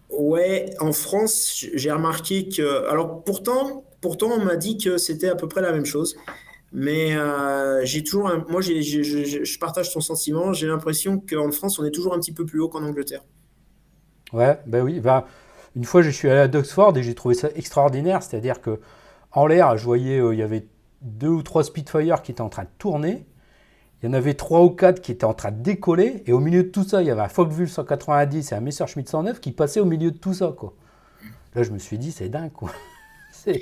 Ouais, 0.09 0.73
en 0.79 0.91
France, 0.91 1.65
j'ai 1.73 1.91
remarqué 1.91 2.49
que. 2.49 2.87
Alors 2.89 3.23
pourtant, 3.23 3.85
pourtant 4.01 4.27
on 4.31 4.43
m'a 4.43 4.55
dit 4.55 4.77
que 4.77 4.97
c'était 4.97 5.29
à 5.29 5.35
peu 5.35 5.47
près 5.47 5.61
la 5.61 5.71
même 5.71 5.85
chose. 5.85 6.15
Mais 6.73 7.15
euh, 7.15 7.81
j'ai 7.85 8.03
toujours. 8.03 8.29
un- 8.29 8.45
Moi, 8.49 8.61
je 8.61 8.81
je 8.81 9.59
partage 9.59 9.93
ton 9.93 10.01
sentiment. 10.01 10.53
J'ai 10.53 10.67
l'impression 10.67 11.19
qu'en 11.19 11.51
France, 11.51 11.79
on 11.79 11.85
est 11.85 11.91
toujours 11.91 12.13
un 12.15 12.19
petit 12.19 12.33
peu 12.33 12.45
plus 12.45 12.59
haut 12.61 12.69
qu'en 12.69 12.83
Angleterre. 12.83 13.23
Ouais, 14.33 14.59
ben 14.67 14.83
oui. 14.83 14.99
ben, 14.99 15.23
une 15.79 15.85
fois, 15.85 16.03
je 16.03 16.11
suis 16.11 16.29
allé 16.29 16.41
à 16.41 16.49
Duxford 16.49 16.97
et 16.97 17.03
j'ai 17.03 17.15
trouvé 17.15 17.35
ça 17.35 17.49
extraordinaire. 17.55 18.23
C'est-à-dire 18.23 18.61
que 18.61 18.81
en 19.31 19.47
l'air, 19.47 19.77
je 19.77 19.85
voyais, 19.85 20.19
euh, 20.19 20.33
il 20.35 20.39
y 20.39 20.43
avait 20.43 20.67
deux 21.01 21.29
ou 21.29 21.43
trois 21.43 21.63
Spitfire 21.63 22.21
qui 22.23 22.31
étaient 22.33 22.41
en 22.41 22.49
train 22.49 22.65
de 22.65 22.69
tourner. 22.79 23.25
Il 24.03 24.07
y 24.07 24.09
en 24.09 24.13
avait 24.13 24.35
trois 24.35 24.63
ou 24.63 24.71
quatre 24.71 25.01
qui 25.01 25.11
étaient 25.13 25.25
en 25.25 25.33
train 25.35 25.51
de 25.51 25.61
décoller. 25.63 26.23
Et 26.27 26.33
au 26.33 26.39
milieu 26.41 26.63
de 26.63 26.69
tout 26.69 26.83
ça, 26.85 27.01
il 27.01 27.07
y 27.07 27.11
avait 27.11 27.21
un 27.21 27.29
Focke-Wulf 27.29 27.71
190 27.71 28.51
et 28.51 28.55
un 28.55 28.61
Messerschmitt 28.61 29.09
109 29.09 29.41
qui 29.41 29.53
passaient 29.53 29.81
au 29.81 29.85
milieu 29.85 30.11
de 30.11 30.17
tout 30.19 30.33
ça, 30.35 30.53
quoi. 30.57 30.75
Là, 31.55 31.63
je 31.63 31.71
me 31.71 31.79
suis 31.79 31.97
dit, 31.99 32.11
c'est 32.13 32.29
dingue, 32.29 32.53
quoi. 32.53 32.71
Il 33.47 33.61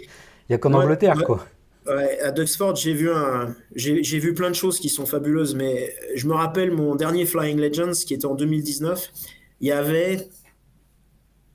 n'y 0.50 0.56
a 0.56 0.60
qu'en 0.60 0.74
Ouais, 0.74 0.76
Angleterre, 0.76 1.16
ouais. 1.16 1.24
quoi. 1.24 1.48
Ouais, 1.88 2.20
à 2.22 2.32
Duxford, 2.32 2.76
j'ai 2.76 2.94
vu 2.94 3.10
un, 3.12 3.56
j'ai 3.76 4.04
j'ai 4.04 4.20
vu 4.20 4.34
plein 4.34 4.50
de 4.50 4.56
choses 4.56 4.80
qui 4.80 4.90
sont 4.90 5.06
fabuleuses, 5.06 5.56
mais 5.56 5.96
je 6.16 6.28
me 6.28 6.34
rappelle 6.34 6.72
mon 6.72 6.96
dernier 6.96 7.26
Flying 7.26 7.58
Legends 7.60 7.94
qui 8.06 8.14
était 8.14 8.26
en 8.26 8.36
2019. 8.36 9.10
Il 9.62 9.68
y 9.68 9.72
avait, 9.72 10.28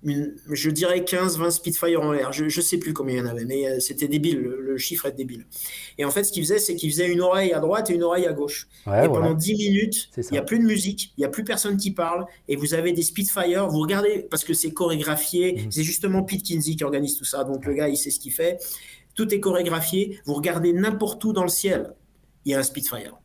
une, 0.05 0.34
je 0.50 0.70
dirais 0.70 1.00
15-20 1.00 1.50
Spitfire 1.50 2.00
en 2.03 2.12
l'air. 2.12 2.32
Je, 2.32 2.48
je 2.48 2.61
sais 2.61 2.78
plus 2.78 2.92
combien 2.92 3.16
il 3.16 3.18
y 3.18 3.22
en 3.22 3.26
avait, 3.26 3.44
mais 3.44 3.66
euh, 3.68 3.80
c'était 3.80 4.09
débile. 4.09 4.38
Le, 4.40 4.61
le 4.61 4.78
chiffre 4.78 5.07
est 5.07 5.12
débile. 5.12 5.46
Et 5.98 6.05
en 6.05 6.11
fait, 6.11 6.24
ce 6.24 6.32
qu'il 6.32 6.42
faisait, 6.42 6.59
c'est 6.59 6.74
qu'il 6.76 6.90
faisait 6.90 7.09
une 7.11 7.20
oreille 7.20 7.53
à 7.53 7.61
droite 7.61 7.88
et 7.90 7.94
une 7.94 8.03
oreille 8.03 8.26
à 8.26 8.32
gauche. 8.32 8.66
Ouais, 8.86 9.05
et 9.05 9.09
voilà. 9.09 9.26
pendant 9.26 9.34
10 9.34 9.55
minutes, 9.55 10.11
il 10.16 10.24
n'y 10.32 10.38
a 10.38 10.42
plus 10.42 10.59
de 10.59 10.64
musique, 10.64 11.12
il 11.16 11.20
n'y 11.20 11.24
a 11.24 11.28
plus 11.28 11.44
personne 11.44 11.76
qui 11.76 11.92
parle, 11.92 12.26
et 12.48 12.57
vous 12.57 12.74
avez 12.74 12.92
des 12.92 13.03
Spitfire, 13.03 13.68
vous 13.68 13.78
regardez, 13.80 14.26
parce 14.30 14.44
que 14.44 14.55
c'est 14.55 14.72
chorégraphié, 14.72 15.53
Mhm. 15.62 15.70
c'est 15.70 15.82
justement 15.84 16.22
Pete 16.22 16.42
Kinsey 16.42 16.74
qui 16.74 16.84
organise 16.84 17.16
tout 17.16 17.24
ça, 17.24 17.44
donc 17.44 17.64
le 17.64 17.74
gars, 17.74 17.88
il 17.88 17.96
sait 17.96 18.11
ce 18.11 18.18
qu'il 18.20 18.32
fait. 18.32 18.59
Tout 19.14 19.32
est 19.34 19.40
chorégraphié, 19.40 20.18
vous 20.24 20.34
regardez 20.34 20.72
n'importe 20.72 21.22
où 21.24 21.32
dans 21.32 21.42
le 21.42 21.48
ciel, 21.48 21.94
il 22.44 22.53
y 22.53 22.55
a 22.55 22.59
un 22.59 22.62
Spitfire. 22.62 23.18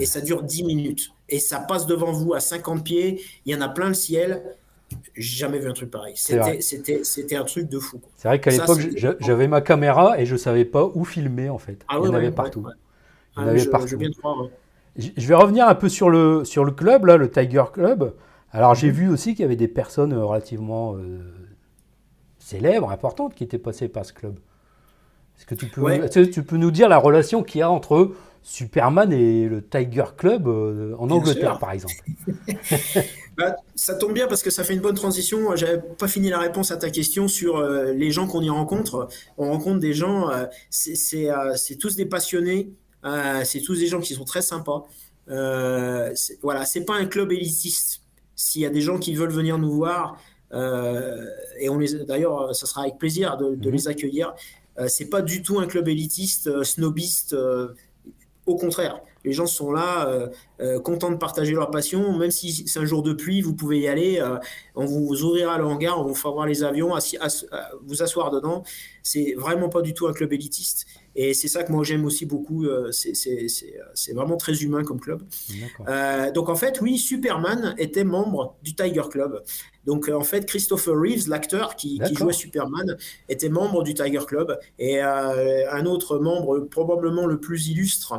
Et 0.00 0.06
ça 0.06 0.20
dure 0.20 0.42
10 0.42 0.64
minutes. 0.64 1.10
Et 1.28 1.38
ça 1.40 1.58
passe 1.60 1.86
devant 1.86 2.12
vous 2.12 2.32
à 2.34 2.40
50 2.40 2.84
pieds, 2.84 3.20
il 3.44 3.52
y 3.52 3.54
en 3.56 3.60
a 3.60 3.68
plein 3.68 3.88
le 3.88 3.94
ciel. 3.94 4.56
J'ai 5.14 5.36
jamais 5.38 5.58
vu 5.58 5.68
un 5.68 5.72
truc 5.72 5.90
pareil. 5.90 6.14
C'était, 6.16 7.36
un 7.36 7.44
truc 7.44 7.68
de 7.68 7.78
fou. 7.78 8.00
C'est 8.16 8.28
vrai 8.28 8.40
qu'à 8.40 8.50
l'époque, 8.50 8.80
j'avais 9.20 9.48
ma 9.48 9.60
caméra 9.60 10.18
et 10.20 10.26
je 10.26 10.36
savais 10.36 10.64
pas 10.64 10.84
où 10.94 11.04
filmer, 11.04 11.50
en 11.50 11.58
fait. 11.58 11.84
Ah 11.88 11.98
il 12.00 12.06
y 12.06 12.08
en 12.08 12.14
avait 12.14 12.26
ouais, 12.26 12.32
partout. 12.32 12.60
ouais, 12.60 12.66
ouais. 12.66 12.72
Il 13.36 13.40
y 13.40 13.44
en 13.44 13.46
Ah, 13.46 13.50
avait 13.50 13.58
je, 13.58 13.68
partout. 13.70 13.96
bien 13.98 14.10
croire. 14.12 14.42
ouais. 14.42 14.50
Je 15.16 15.26
vais 15.28 15.34
revenir 15.34 15.68
un 15.68 15.74
peu 15.74 15.88
sur 15.88 16.10
le, 16.10 16.44
sur 16.44 16.64
le 16.64 16.72
club, 16.72 17.04
là, 17.04 17.16
le 17.16 17.30
Tiger 17.30 17.64
Club. 17.72 18.14
Alors, 18.50 18.74
j'ai 18.74 18.90
vu 18.90 19.08
aussi 19.08 19.32
qu'il 19.34 19.42
y 19.42 19.44
avait 19.44 19.56
des 19.56 19.68
personnes 19.68 20.12
euh, 20.14 20.24
relativement 20.24 20.96
euh, 20.96 21.18
célèbres, 22.38 22.90
importantes, 22.90 23.34
qui 23.34 23.44
étaient 23.44 23.58
passées 23.58 23.88
par 23.88 24.04
ce 24.06 24.12
club. 24.14 24.38
Est-ce 25.36 25.46
que 25.46 25.54
tu 25.54 25.66
peux, 25.66 25.82
Ouais. 25.82 25.98
est-ce 25.98 26.18
que 26.20 26.24
tu 26.24 26.42
peux 26.42 26.56
nous 26.56 26.70
dire 26.70 26.88
la 26.88 26.96
relation 26.98 27.42
qu'il 27.42 27.58
y 27.60 27.62
a 27.62 27.70
entre 27.70 28.12
Superman 28.42 29.12
et 29.12 29.46
le 29.48 29.62
Tiger 29.62 30.04
Club 30.16 30.48
euh, 30.48 30.94
en 30.98 31.06
Bien 31.06 31.16
Angleterre, 31.16 31.50
sûr. 31.50 31.58
par 31.58 31.72
exemple? 31.72 31.94
Bah, 33.38 33.54
ça 33.76 33.94
tombe 33.94 34.14
bien 34.14 34.26
parce 34.26 34.42
que 34.42 34.50
ça 34.50 34.64
fait 34.64 34.74
une 34.74 34.80
bonne 34.80 34.96
transition. 34.96 35.54
J'avais 35.54 35.80
pas 35.80 36.08
fini 36.08 36.28
la 36.28 36.40
réponse 36.40 36.72
à 36.72 36.76
ta 36.76 36.90
question 36.90 37.28
sur 37.28 37.58
euh, 37.58 37.92
les 37.92 38.10
gens 38.10 38.26
qu'on 38.26 38.42
y 38.42 38.50
rencontre. 38.50 39.08
On 39.36 39.50
rencontre 39.52 39.78
des 39.78 39.94
gens, 39.94 40.28
euh, 40.28 40.46
c'est 40.70 41.30
euh, 41.30 41.54
c'est 41.56 41.76
tous 41.76 41.94
des 41.94 42.06
passionnés, 42.06 42.70
c'est 43.44 43.60
tous 43.60 43.78
des 43.78 43.86
gens 43.86 44.00
qui 44.00 44.14
sont 44.14 44.24
très 44.24 44.42
sympas. 44.42 44.88
Voilà, 45.28 46.64
c'est 46.66 46.84
pas 46.84 46.96
un 46.96 47.06
club 47.06 47.30
élitiste. 47.32 48.02
S'il 48.34 48.62
y 48.62 48.66
a 48.66 48.70
des 48.70 48.80
gens 48.80 48.98
qui 48.98 49.14
veulent 49.14 49.30
venir 49.32 49.56
nous 49.58 49.70
voir, 49.70 50.20
et 50.52 51.68
on 51.68 51.78
les, 51.78 51.94
d'ailleurs, 52.04 52.54
ça 52.56 52.66
sera 52.66 52.82
avec 52.82 52.98
plaisir 52.98 53.36
de, 53.36 53.54
de 53.54 53.68
Mhm. 53.68 53.72
les 53.76 53.88
accueillir. 53.88 54.34
C'est 54.88 55.10
pas 55.10 55.22
du 55.22 55.42
tout 55.42 55.58
un 55.60 55.66
club 55.66 55.88
élitiste, 55.88 56.64
snobiste. 56.64 57.36
au 58.46 58.56
contraire, 58.56 59.00
les 59.24 59.32
gens 59.32 59.46
sont 59.46 59.72
là, 59.72 60.08
euh, 60.08 60.28
euh, 60.60 60.80
contents 60.80 61.10
de 61.10 61.16
partager 61.16 61.52
leur 61.52 61.70
passion. 61.70 62.16
Même 62.16 62.30
si 62.30 62.52
c'est 62.52 62.78
un 62.78 62.84
jour 62.84 63.02
de 63.02 63.12
pluie, 63.12 63.40
vous 63.42 63.54
pouvez 63.54 63.80
y 63.80 63.88
aller. 63.88 64.18
euh, 64.20 64.36
on 64.74 64.84
vous 64.86 65.22
ouvrira 65.22 65.58
le 65.58 65.64
hangar, 65.64 66.00
on 66.00 66.04
vous 66.04 66.14
fera 66.14 66.32
voir 66.32 66.46
les 66.46 66.62
avions, 66.62 66.94
assi- 66.94 67.18
ass- 67.20 67.46
vous 67.84 68.02
asseoir 68.02 68.30
dedans. 68.30 68.62
C'est 69.02 69.34
vraiment 69.36 69.68
pas 69.68 69.82
du 69.82 69.92
tout 69.94 70.06
un 70.06 70.12
club 70.12 70.32
élitiste. 70.32 70.86
Et 71.16 71.34
c'est 71.34 71.48
ça 71.48 71.64
que 71.64 71.72
moi 71.72 71.82
j'aime 71.84 72.04
aussi 72.04 72.26
beaucoup. 72.26 72.64
c'est- 72.92 74.12
vraiment 74.14 74.36
très 74.36 74.62
humain 74.62 74.82
comme 74.84 75.00
club. 75.00 75.22
Donc 76.34 76.48
en 76.48 76.54
fait, 76.56 76.80
oui, 76.80 76.96
Superman 76.98 77.74
était 77.78 78.04
membre 78.04 78.56
du 78.62 78.74
Tiger 78.74 79.02
Club. 79.10 79.42
Donc 79.84 80.08
en 80.08 80.22
fait, 80.22 80.46
Christopher 80.46 80.94
Reeves, 80.94 81.28
l'acteur 81.28 81.74
qui, 81.76 81.98
qui 82.08 82.14
jouait 82.14 82.32
Superman, 82.32 82.96
était 83.28 83.48
membre 83.48 83.82
du 83.82 83.94
Tiger 83.94 84.20
Club. 84.26 84.58
Et 84.78 85.00
un 85.00 85.86
autre 85.86 86.18
membre, 86.18 86.60
probablement 86.70 87.26
le 87.26 87.40
plus 87.40 87.68
illustre 87.68 88.14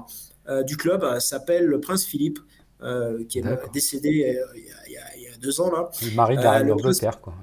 du 0.63 0.77
club, 0.77 1.03
euh, 1.03 1.19
s'appelle 1.19 1.65
le 1.65 1.79
Prince 1.79 2.05
Philippe, 2.05 2.39
euh, 2.81 3.23
qui 3.27 3.39
est 3.39 3.45
euh, 3.45 3.55
décédé 3.73 4.37
euh, 4.37 4.45
il 4.55 4.91
y, 4.91 4.97
a, 4.97 5.01
il 5.17 5.23
y 5.23 5.39
deux 5.39 5.59
ans 5.61 5.71
là. 5.71 5.89
Le 6.03 6.15
mari 6.15 6.37
de 6.37 6.41
la 6.41 6.49
euh, 6.49 6.53
reine 6.57 6.67
le 6.67 6.69
d'Angleterre, 6.69 7.19
ouais. 7.25 7.33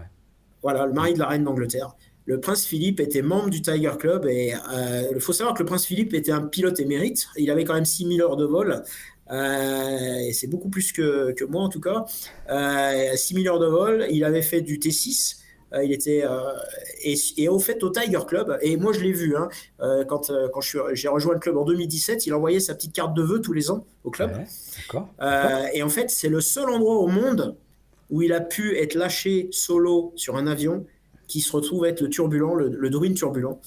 Voilà, 0.63 0.87
le 0.87 0.93
mari 0.93 1.15
de 1.15 1.19
la 1.19 1.29
reine 1.29 1.45
d'Angleterre. 1.45 1.95
Le 2.25 2.41
prince 2.41 2.65
Philippe 2.65 2.99
était 2.99 3.23
membre 3.23 3.51
du 3.51 3.63
Tiger 3.63 3.93
Club 3.99 4.27
et 4.27 4.55
euh, 4.55 5.13
il 5.15 5.21
faut 5.21 5.33
savoir 5.33 5.55
que 5.55 5.61
le 5.61 5.67
prince 5.67 5.87
Philippe 5.87 6.13
était 6.13 6.33
un 6.33 6.41
pilote 6.41 6.81
émérite. 6.81 7.29
Il 7.37 7.51
avait 7.51 7.65
quand 7.65 7.75
même 7.75 7.85
6000 7.85 8.21
heures 8.21 8.37
de 8.37 8.45
vol. 8.45 8.83
Euh, 9.31 10.19
et 10.27 10.33
c'est 10.33 10.49
beaucoup 10.49 10.69
plus 10.69 10.91
que, 10.93 11.33
que 11.33 11.45
moi 11.45 11.63
en 11.63 11.69
tout 11.69 11.81
cas. 11.81 12.05
Euh, 12.51 13.15
6000 13.15 13.49
heures 13.49 13.61
de 13.61 13.67
vol. 13.67 14.07
Il 14.11 14.25
avait 14.25 14.43
fait 14.43 14.61
du 14.61 14.79
T6. 14.79 15.37
Euh, 15.73 15.83
il 15.85 15.93
était 15.93 16.23
euh, 16.25 16.53
et, 17.03 17.17
et 17.39 17.49
au 17.49 17.59
fait 17.59 17.83
au 17.83 17.91
Tiger 17.91 18.21
Club 18.27 18.57
et 18.62 18.77
moi 18.77 18.93
je 18.93 19.01
l'ai 19.01 19.11
vu 19.12 19.37
hein, 19.37 19.49
euh, 19.81 20.05
quand 20.05 20.31
quand 20.53 20.61
je 20.61 20.69
suis- 20.69 20.79
j'ai 20.93 21.09
rejoint 21.09 21.35
le 21.35 21.41
club 21.41 21.57
en 21.57 21.64
2017 21.64 22.25
il 22.25 22.33
envoyait 22.35 22.61
sa 22.61 22.77
petite 22.77 22.93
carte 22.93 23.14
de 23.14 23.23
vœux 23.23 23.41
tous 23.41 23.53
les 23.53 23.69
ans 23.73 23.85
au 24.05 24.11
club 24.11 24.31
Ouais, 24.31 24.45
D'accord. 24.79 25.09
et 25.75 25.83
en 25.83 25.89
fait, 25.89 26.09
c'est 26.11 26.29
le 26.29 26.41
seul 26.41 26.71
endroit 26.71 26.99
au 26.99 27.09
monde 27.09 27.57
où 28.11 28.23
il 28.23 28.33
a 28.33 28.41
pu 28.41 28.77
être 28.79 28.95
lâché 28.95 29.49
solo 29.51 30.12
sur 30.14 30.37
un 30.37 30.47
avion 30.47 30.87
qui 31.27 31.41
se 31.41 31.51
retrouve 31.51 31.85
être 31.87 32.01
le 32.01 32.09
turbulent, 32.11 32.55
le, 32.55 32.69
le 32.69 33.14
turbulent. 33.14 33.61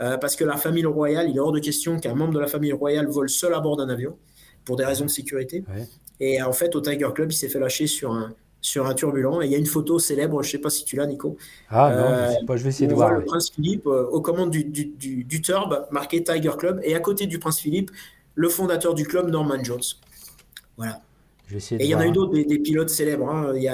Euh, 0.00 0.16
parce 0.16 0.36
que 0.36 0.44
la 0.44 0.56
famille 0.56 0.86
royale, 0.86 1.28
il 1.28 1.36
est 1.36 1.40
hors 1.40 1.50
de 1.52 1.58
question 1.58 1.98
qu'un 1.98 2.14
membre 2.14 2.32
de 2.34 2.38
la 2.38 2.46
famille 2.46 2.72
royale 2.72 3.08
vole 3.08 3.28
seul 3.28 3.52
à 3.52 3.58
bord 3.60 3.76
d'un 3.76 3.88
avion 3.88 4.16
pour 4.64 4.76
des 4.76 4.84
raisons 4.84 5.06
de 5.06 5.10
sécurité. 5.10 5.64
Ouais. 5.68 5.86
Et 6.20 6.40
en 6.40 6.52
fait, 6.52 6.76
au 6.76 6.80
Tiger 6.80 7.08
Club, 7.14 7.32
il 7.32 7.34
s'est 7.34 7.48
fait 7.48 7.58
lâcher 7.58 7.86
sur 7.88 8.12
un, 8.12 8.32
sur 8.60 8.86
un 8.86 8.94
turbulent. 8.94 9.40
Et 9.42 9.46
il 9.46 9.52
y 9.52 9.54
a 9.54 9.58
une 9.58 9.66
photo 9.66 9.98
célèbre, 9.98 10.42
je 10.42 10.48
ne 10.48 10.52
sais 10.52 10.58
pas 10.58 10.70
si 10.70 10.84
tu 10.84 10.96
l'as, 10.96 11.06
Nico. 11.06 11.36
Ah 11.68 11.94
non, 11.94 12.02
Euh, 12.04 12.26
je 12.28 12.38
sais 12.40 12.44
pas, 12.46 12.56
je 12.56 12.62
vais 12.62 12.68
essayer 12.70 12.86
de 12.88 12.94
voir. 12.94 13.10
le 13.12 13.18
ouais. 13.20 13.24
prince 13.24 13.50
Philippe 13.50 13.86
euh, 13.86 14.06
aux 14.06 14.20
commandes 14.20 14.50
du, 14.50 14.64
du, 14.64 14.86
du, 14.86 15.24
du 15.24 15.40
Turb, 15.42 15.86
marqué 15.90 16.22
Tiger 16.22 16.52
Club. 16.58 16.80
Et 16.84 16.94
à 16.94 17.00
côté 17.00 17.26
du 17.26 17.38
prince 17.38 17.58
Philippe, 17.60 17.90
le 18.34 18.48
fondateur 18.48 18.94
du 18.94 19.04
club, 19.04 19.28
Norman 19.30 19.62
Jones. 19.62 19.80
Voilà. 20.76 21.00
Je 21.46 21.52
vais 21.54 21.58
essayer 21.58 21.80
Et 21.82 21.84
il 21.86 21.90
y 21.90 21.94
en 21.94 22.00
a 22.00 22.06
eu 22.06 22.12
d'autres, 22.12 22.32
des, 22.32 22.44
des 22.44 22.58
pilotes 22.60 22.90
célèbres. 22.90 23.28
hein. 23.28 23.52
Il, 23.56 23.62
y 23.62 23.66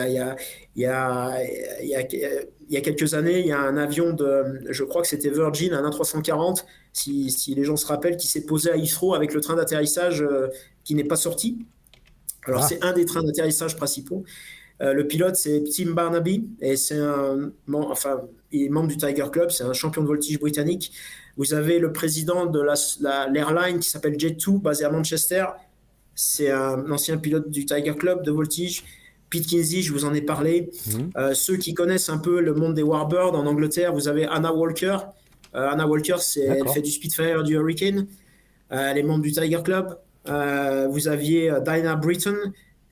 y 2.70 2.76
a 2.76 2.80
quelques 2.80 3.14
années, 3.14 3.40
il 3.40 3.46
y 3.46 3.52
a 3.52 3.60
un 3.60 3.76
avion 3.76 4.12
de, 4.12 4.60
je 4.70 4.82
crois 4.84 5.02
que 5.02 5.08
c'était 5.08 5.30
Virgin, 5.30 5.72
un 5.72 5.88
A340, 5.88 6.64
si, 6.92 7.30
si 7.30 7.54
les 7.54 7.64
gens 7.64 7.76
se 7.76 7.86
rappellent, 7.86 8.16
qui 8.16 8.26
s'est 8.28 8.44
posé 8.46 8.70
à 8.70 8.76
Heathrow 8.76 9.14
avec 9.14 9.34
le 9.34 9.40
train 9.40 9.54
d'atterrissage 9.54 10.22
euh, 10.22 10.48
qui 10.84 10.94
n'est 10.94 11.04
pas 11.04 11.16
sorti. 11.16 11.58
Alors, 12.44 12.62
Ah. 12.62 12.66
c'est 12.68 12.82
un 12.84 12.92
des 12.92 13.04
trains 13.04 13.22
d'atterrissage 13.22 13.76
principaux. 13.76 14.24
Euh, 14.82 14.92
le 14.92 15.06
pilote, 15.06 15.36
c'est 15.36 15.64
Tim 15.64 15.92
Barnaby, 15.92 16.48
et 16.60 16.76
c'est 16.76 16.98
un, 16.98 17.50
enfin, 17.72 18.22
il 18.52 18.64
est 18.64 18.68
membre 18.68 18.88
du 18.88 18.96
Tiger 18.96 19.26
Club, 19.32 19.50
c'est 19.50 19.64
un 19.64 19.72
champion 19.72 20.02
de 20.02 20.06
voltige 20.06 20.38
britannique. 20.38 20.92
Vous 21.36 21.54
avez 21.54 21.78
le 21.78 21.92
président 21.92 22.46
de 22.46 22.60
l'airline 22.60 22.76
la, 23.00 23.28
l'airline 23.28 23.78
qui 23.78 23.88
s'appelle 23.88 24.16
Jet2, 24.16 24.60
basé 24.60 24.84
à 24.84 24.90
Manchester. 24.90 25.46
C'est 26.14 26.50
un 26.50 26.90
ancien 26.90 27.18
pilote 27.18 27.50
du 27.50 27.66
Tiger 27.66 27.94
Club 27.94 28.22
de 28.22 28.30
voltige. 28.30 28.84
Pete 29.28 29.46
Kinsey, 29.46 29.82
je 29.82 29.92
vous 29.92 30.04
en 30.04 30.14
ai 30.14 30.22
parlé. 30.22 30.70
Mhm. 30.86 31.10
Euh, 31.16 31.34
ceux 31.34 31.56
qui 31.56 31.74
connaissent 31.74 32.08
un 32.08 32.18
peu 32.18 32.40
le 32.40 32.54
monde 32.54 32.74
des 32.74 32.82
Warbirds 32.82 33.34
en 33.34 33.44
Angleterre, 33.46 33.92
vous 33.92 34.08
avez 34.08 34.26
Anna 34.26 34.52
Walker. 34.52 34.96
Euh, 35.54 35.68
Anna 35.68 35.86
Walker, 35.86 36.16
elle 36.36 36.68
fait 36.68 36.80
du 36.80 36.90
Spitfire, 36.90 37.42
du 37.42 37.54
Hurricane. 37.54 38.06
Elle 38.70 38.98
est 38.98 39.02
membre 39.02 39.22
du 39.22 39.32
Tiger 39.32 39.60
Club. 39.62 39.98
Vous 40.26 41.08
aviez 41.08 41.52
Diana 41.64 41.96
Britton, 41.96 42.36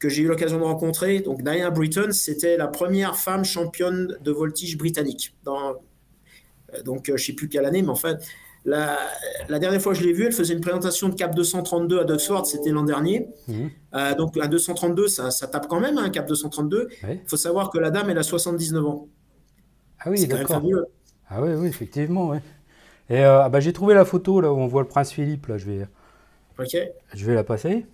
que 0.05 0.11
j'ai 0.11 0.23
eu 0.23 0.27
l'occasion 0.27 0.59
de 0.59 0.65
rencontrer. 0.65 1.21
Donc, 1.21 1.43
Diana 1.43 1.71
Britton, 1.71 2.09
c'était 2.13 2.59
la 2.59 2.69
première 2.69 3.17
femme 3.17 3.43
championne 3.43 4.19
de 4.21 4.31
voltige 4.31 4.77
britannique. 4.77 5.35
Dans, 5.45 5.71
euh, 6.75 6.83
donc, 6.85 7.09
euh, 7.09 7.17
je 7.17 7.23
ne 7.23 7.27
sais 7.29 7.33
plus 7.33 7.49
quelle 7.49 7.65
année, 7.65 7.81
mais 7.81 7.89
en 7.89 7.95
fait, 7.95 8.19
la, 8.67 8.99
la 9.49 9.59
dernière 9.59 9.81
fois 9.81 9.95
que 9.95 9.99
je 9.99 10.05
l'ai 10.05 10.13
vue, 10.13 10.27
elle 10.27 10.33
faisait 10.33 10.53
une 10.53 10.61
présentation 10.61 11.09
de 11.09 11.15
Cap 11.15 11.35
232 11.35 12.01
à 12.01 12.05
Duxford, 12.05 12.45
c'était 12.45 12.69
l'an 12.69 12.83
dernier. 12.83 13.29
Mhm. 13.49 13.71
Euh, 13.95 14.15
donc, 14.15 14.37
un 14.37 14.47
232, 14.47 15.09
ça, 15.09 15.31
ça 15.31 15.47
tape 15.47 15.69
quand 15.69 15.81
même, 15.81 15.97
un 15.97 16.11
Cap 16.11 16.29
232. 16.29 16.89
Il 17.09 17.21
faut 17.27 17.39
savoir 17.39 17.71
que 17.71 17.79
la 17.79 17.91
dame, 17.91 18.11
elle 18.11 18.19
a 18.19 18.23
79 18.23 18.85
ans. 18.85 19.09
Ah 20.01 20.11
oui, 20.11 20.27
d'accord. 20.27 20.63
Ah 21.31 21.41
oui, 21.41 21.49
oui, 21.55 21.69
effectivement, 21.69 22.29
ouais. 22.29 22.43
Et 23.09 23.25
euh, 23.25 23.41
ah 23.43 23.49
bah, 23.49 23.61
j'ai 23.61 23.73
trouvé 23.73 23.95
la 23.95 24.05
photo 24.05 24.43
là 24.43 24.53
où 24.53 24.57
on 24.59 24.67
voit 24.67 24.83
le 24.83 24.89
prince 24.89 25.13
Philippe. 25.13 25.47
Là, 25.47 25.57
je 25.57 25.65
vais, 25.65 25.87
Ok. 26.59 26.77
je 27.15 27.25
vais 27.25 27.35
la 27.35 27.45
passer. 27.45 27.87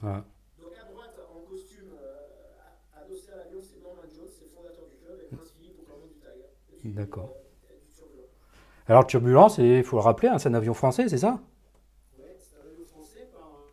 Voilà. 0.00 0.24
Donc 0.60 0.72
à 0.80 0.90
droite, 0.92 1.14
en 1.34 1.40
costume, 1.50 1.90
euh, 1.92 3.00
adossé 3.02 3.30
à 3.32 3.36
l'avion, 3.38 3.60
c'est 3.62 3.82
Norman 3.82 4.02
Jones, 4.14 4.28
c'est 4.28 4.44
le 4.44 4.50
fondateur 4.50 4.84
du 4.86 4.96
club, 4.96 5.18
et 5.22 5.34
Prince 5.36 5.52
Philippe 5.58 5.78
au 5.80 5.90
commande 5.90 6.08
du 6.10 6.18
Tiger. 6.18 6.94
D'accord. 6.94 7.34
Euh, 7.70 7.74
turbulent. 7.96 8.28
Alors 8.86 9.06
Turbulence, 9.06 9.58
il 9.58 9.84
faut 9.84 9.96
le 9.96 10.02
rappeler, 10.02 10.28
hein, 10.28 10.38
c'est 10.38 10.48
un 10.48 10.54
avion 10.54 10.74
français, 10.74 11.08
c'est 11.08 11.18
ça? 11.18 11.40
Ouais, 12.18 12.36
c'est 12.38 12.56
un 12.56 12.70
avion 12.70 12.84
français 12.86 13.28
par 13.32 13.72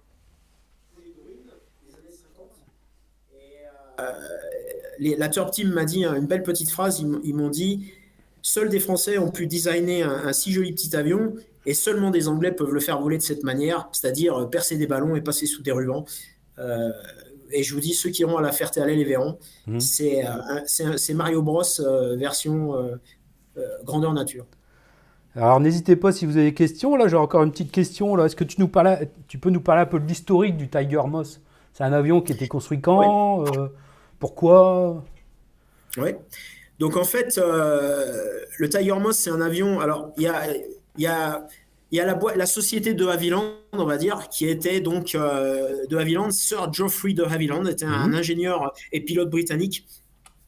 les 1.04 1.12
druides 1.12 1.52
des 1.86 1.94
années 1.94 2.12
50. 2.12 2.52
Et 3.34 3.66
euh, 4.00 4.12
les- 5.00 5.16
la 5.18 5.30
Turb 5.30 5.52
Team 5.52 5.70
m'a 5.72 5.86
dit 5.86 6.06
hein, 6.06 6.16
une 6.16 6.28
belle 6.28 6.44
petite 6.44 6.72
phrase, 6.72 7.00
ils, 7.00 7.08
m'ont- 7.08 7.22
ils 7.24 7.36
m'ont 7.36 7.50
dit 7.50 7.92
Seuls 8.44 8.70
des 8.70 8.80
Français 8.80 9.18
ont 9.20 9.30
pu 9.32 9.46
designer 9.48 10.04
un, 10.04 10.28
un 10.28 10.34
si 10.34 10.52
joli 10.52 10.74
petit 10.74 10.96
avion 10.96 11.36
et 11.66 11.74
seulement 11.74 12.10
des 12.10 12.28
Anglais 12.28 12.52
peuvent 12.52 12.74
le 12.74 12.80
faire 12.80 13.00
voler 13.00 13.18
de 13.18 13.24
cette 13.24 13.44
manière, 13.44 13.90
c'est-à-dire 13.92 14.36
euh, 14.36 14.46
percer 14.46 14.78
des 14.78 14.88
ballons 14.88 15.16
et 15.16 15.22
passer 15.22 15.46
sous 15.46 15.62
des 15.62 15.72
rubans. 15.72 16.06
Euh, 16.60 16.92
et 17.52 17.64
je 17.64 17.74
vous 17.74 17.82
dis, 17.82 17.94
ceux 17.94 18.10
qui 18.10 18.22
iront 18.22 18.38
à 18.38 18.42
la 18.42 18.52
Ferté-Alais 18.52 18.96
les 18.96 19.04
verront. 19.04 19.38
Mhm. 19.68 19.80
C'est 19.80 20.26
euh, 20.26 20.96
c'est 20.98 21.14
Mario 21.14 21.42
Bros 21.42 21.64
euh, 21.80 22.16
version 22.16 22.76
grandeur 23.84 24.14
nature. 24.14 24.46
Alors 25.36 25.60
n'hésitez 25.60 25.96
pas 25.96 26.12
si 26.12 26.26
vous 26.26 26.38
avez 26.38 26.48
des 26.48 26.54
questions. 26.54 26.96
Là, 26.96 27.08
j'ai 27.08 27.18
encore 27.18 27.44
une 27.44 27.52
petite 27.52 27.72
question. 27.72 28.16
Là, 28.16 28.26
est-ce 28.26 28.36
que 28.36 28.44
tu 28.44 28.60
nous 28.60 28.68
parles, 28.68 29.08
tu 29.28 29.38
peux 29.38 29.50
nous 29.50 29.62
parler 29.62 29.82
un 29.82 29.86
peu 29.86 30.00
de 30.00 30.06
l'historique 30.06 30.58
du 30.58 30.70
Tiger 30.70 31.02
Moss? 31.08 31.42
C'est 31.74 31.84
un 31.84 31.94
avion 31.94 32.22
qui 32.22 32.34
était 32.34 32.48
construit 32.48 32.82
quand 32.82 33.46
Pourquoi? 34.20 35.04
Ouais. 35.98 36.18
Donc 36.80 36.98
en 36.98 37.04
fait, 37.04 37.38
le 37.38 38.70
Tiger 38.70 39.00
Moss, 39.00 39.18
c'est 39.18 39.30
un 39.30 39.42
avion. 39.42 39.80
Alors 39.80 40.12
il 40.18 40.24
y 40.24 40.28
a, 40.28 40.44
il 40.98 41.04
y 41.04 41.08
a, 41.08 41.48
il 41.92 41.98
y 41.98 42.02
a 42.02 42.18
la, 42.36 42.46
société 42.46 42.94
de 42.94 43.06
Havilland, 43.06 43.54
on 43.74 43.86
va 43.86 43.98
dire, 43.98 44.30
qui 44.30 44.48
était 44.48 44.80
donc 44.82 45.16
euh, 45.16 45.86
de 45.90 45.98
Havilland. 45.98 46.32
Sir 46.32 46.72
Geoffrey 46.72 47.14
de 47.14 47.24
Havilland 47.24 47.66
était 47.68 47.86
un, 47.86 48.08
Mhm. 48.08 48.14
ingénieur 48.16 48.74
et 48.92 49.02
pilote 49.02 49.30
britannique 49.30 49.86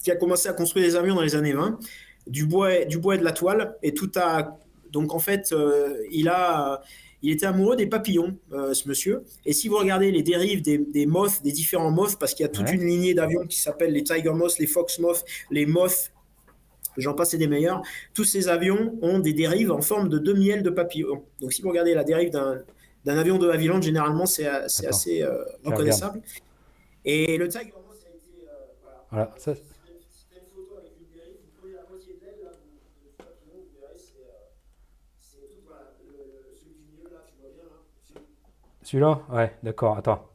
qui 0.04 0.12
a 0.12 0.16
commencé 0.16 0.48
à 0.50 0.54
construire 0.54 0.86
des 0.86 0.96
avions 0.96 1.16
dans 1.16 1.22
les 1.22 1.36
années 1.36 1.54
20, 1.54 1.80
du 2.28 2.46
bois, 2.46 2.86
du 2.86 2.98
bois 2.98 3.16
et 3.16 3.18
de 3.18 3.24
la 3.24 3.32
toile, 3.34 3.76
et 3.84 3.94
tout 3.94 4.12
a. 4.16 4.58
Donc 4.92 5.14
en 5.14 5.20
fait, 5.20 5.52
euh, 5.52 5.98
il 6.12 6.30
a. 6.30 6.82
Il 7.26 7.32
était 7.32 7.46
amoureux 7.46 7.78
des 7.78 7.88
papillons, 7.88 8.38
euh, 8.52 8.74
ce 8.74 8.86
monsieur. 8.90 9.24
Et 9.46 9.54
si 9.54 9.70
vous 9.70 9.78
regardez 9.78 10.12
les 10.12 10.24
dérives 10.24 10.62
des, 10.62 10.78
des 10.78 11.06
moths, 11.06 11.42
des 11.42 11.54
différents 11.54 11.90
moths, 11.90 12.20
parce 12.20 12.34
qu'il 12.34 12.44
y 12.44 12.46
a 12.46 12.50
toute 12.50 12.68
Ouais. 12.68 12.76
une 12.76 12.86
lignée 12.86 13.14
d'avions 13.14 13.48
qui 13.48 13.62
s'appellent 13.62 13.94
les 13.94 14.04
Tiger 14.04 14.32
Moths, 14.32 14.60
les 14.60 14.68
Fox 14.68 15.00
Moths, 15.00 15.24
les 15.50 15.66
Moths, 15.66 16.12
j'en 16.98 17.14
passe 17.14 17.34
et 17.34 17.38
des 17.38 17.48
meilleurs. 17.48 17.82
Tous 18.14 18.24
ces 18.24 18.48
avions 18.50 18.98
ont 19.02 19.20
des 19.20 19.34
dérives 19.34 19.72
en 19.72 19.82
forme 19.82 20.10
de 20.10 20.20
demi-ailes 20.20 20.64
de 20.64 20.70
papillon. 20.70 21.24
Donc 21.40 21.54
si 21.54 21.62
vous 21.62 21.70
regardez 21.70 21.94
la 21.94 22.04
dérive 22.04 22.32
d'un 22.32 23.18
avion 23.18 23.38
de 23.38 23.50
Havilland, 23.50 23.82
généralement 23.82 24.26
c'est 24.26 24.48
euh, 24.48 24.66
assez 24.88 25.22
euh, 25.24 25.44
reconnaissable. 25.64 26.22
Et 27.06 27.38
le 27.38 27.48
Tiger 27.48 27.66
Moth 27.66 28.04
a 28.06 28.10
été... 28.10 28.48
euh, 28.48 28.52
voilà. 28.82 29.06
Voilà, 29.12 29.32
ça, 29.38 29.52
euh, 29.52 29.56
celui-là? 38.84 39.22
Ouais, 39.32 39.52
d'accord. 39.64 39.98
Attends. 39.98 40.30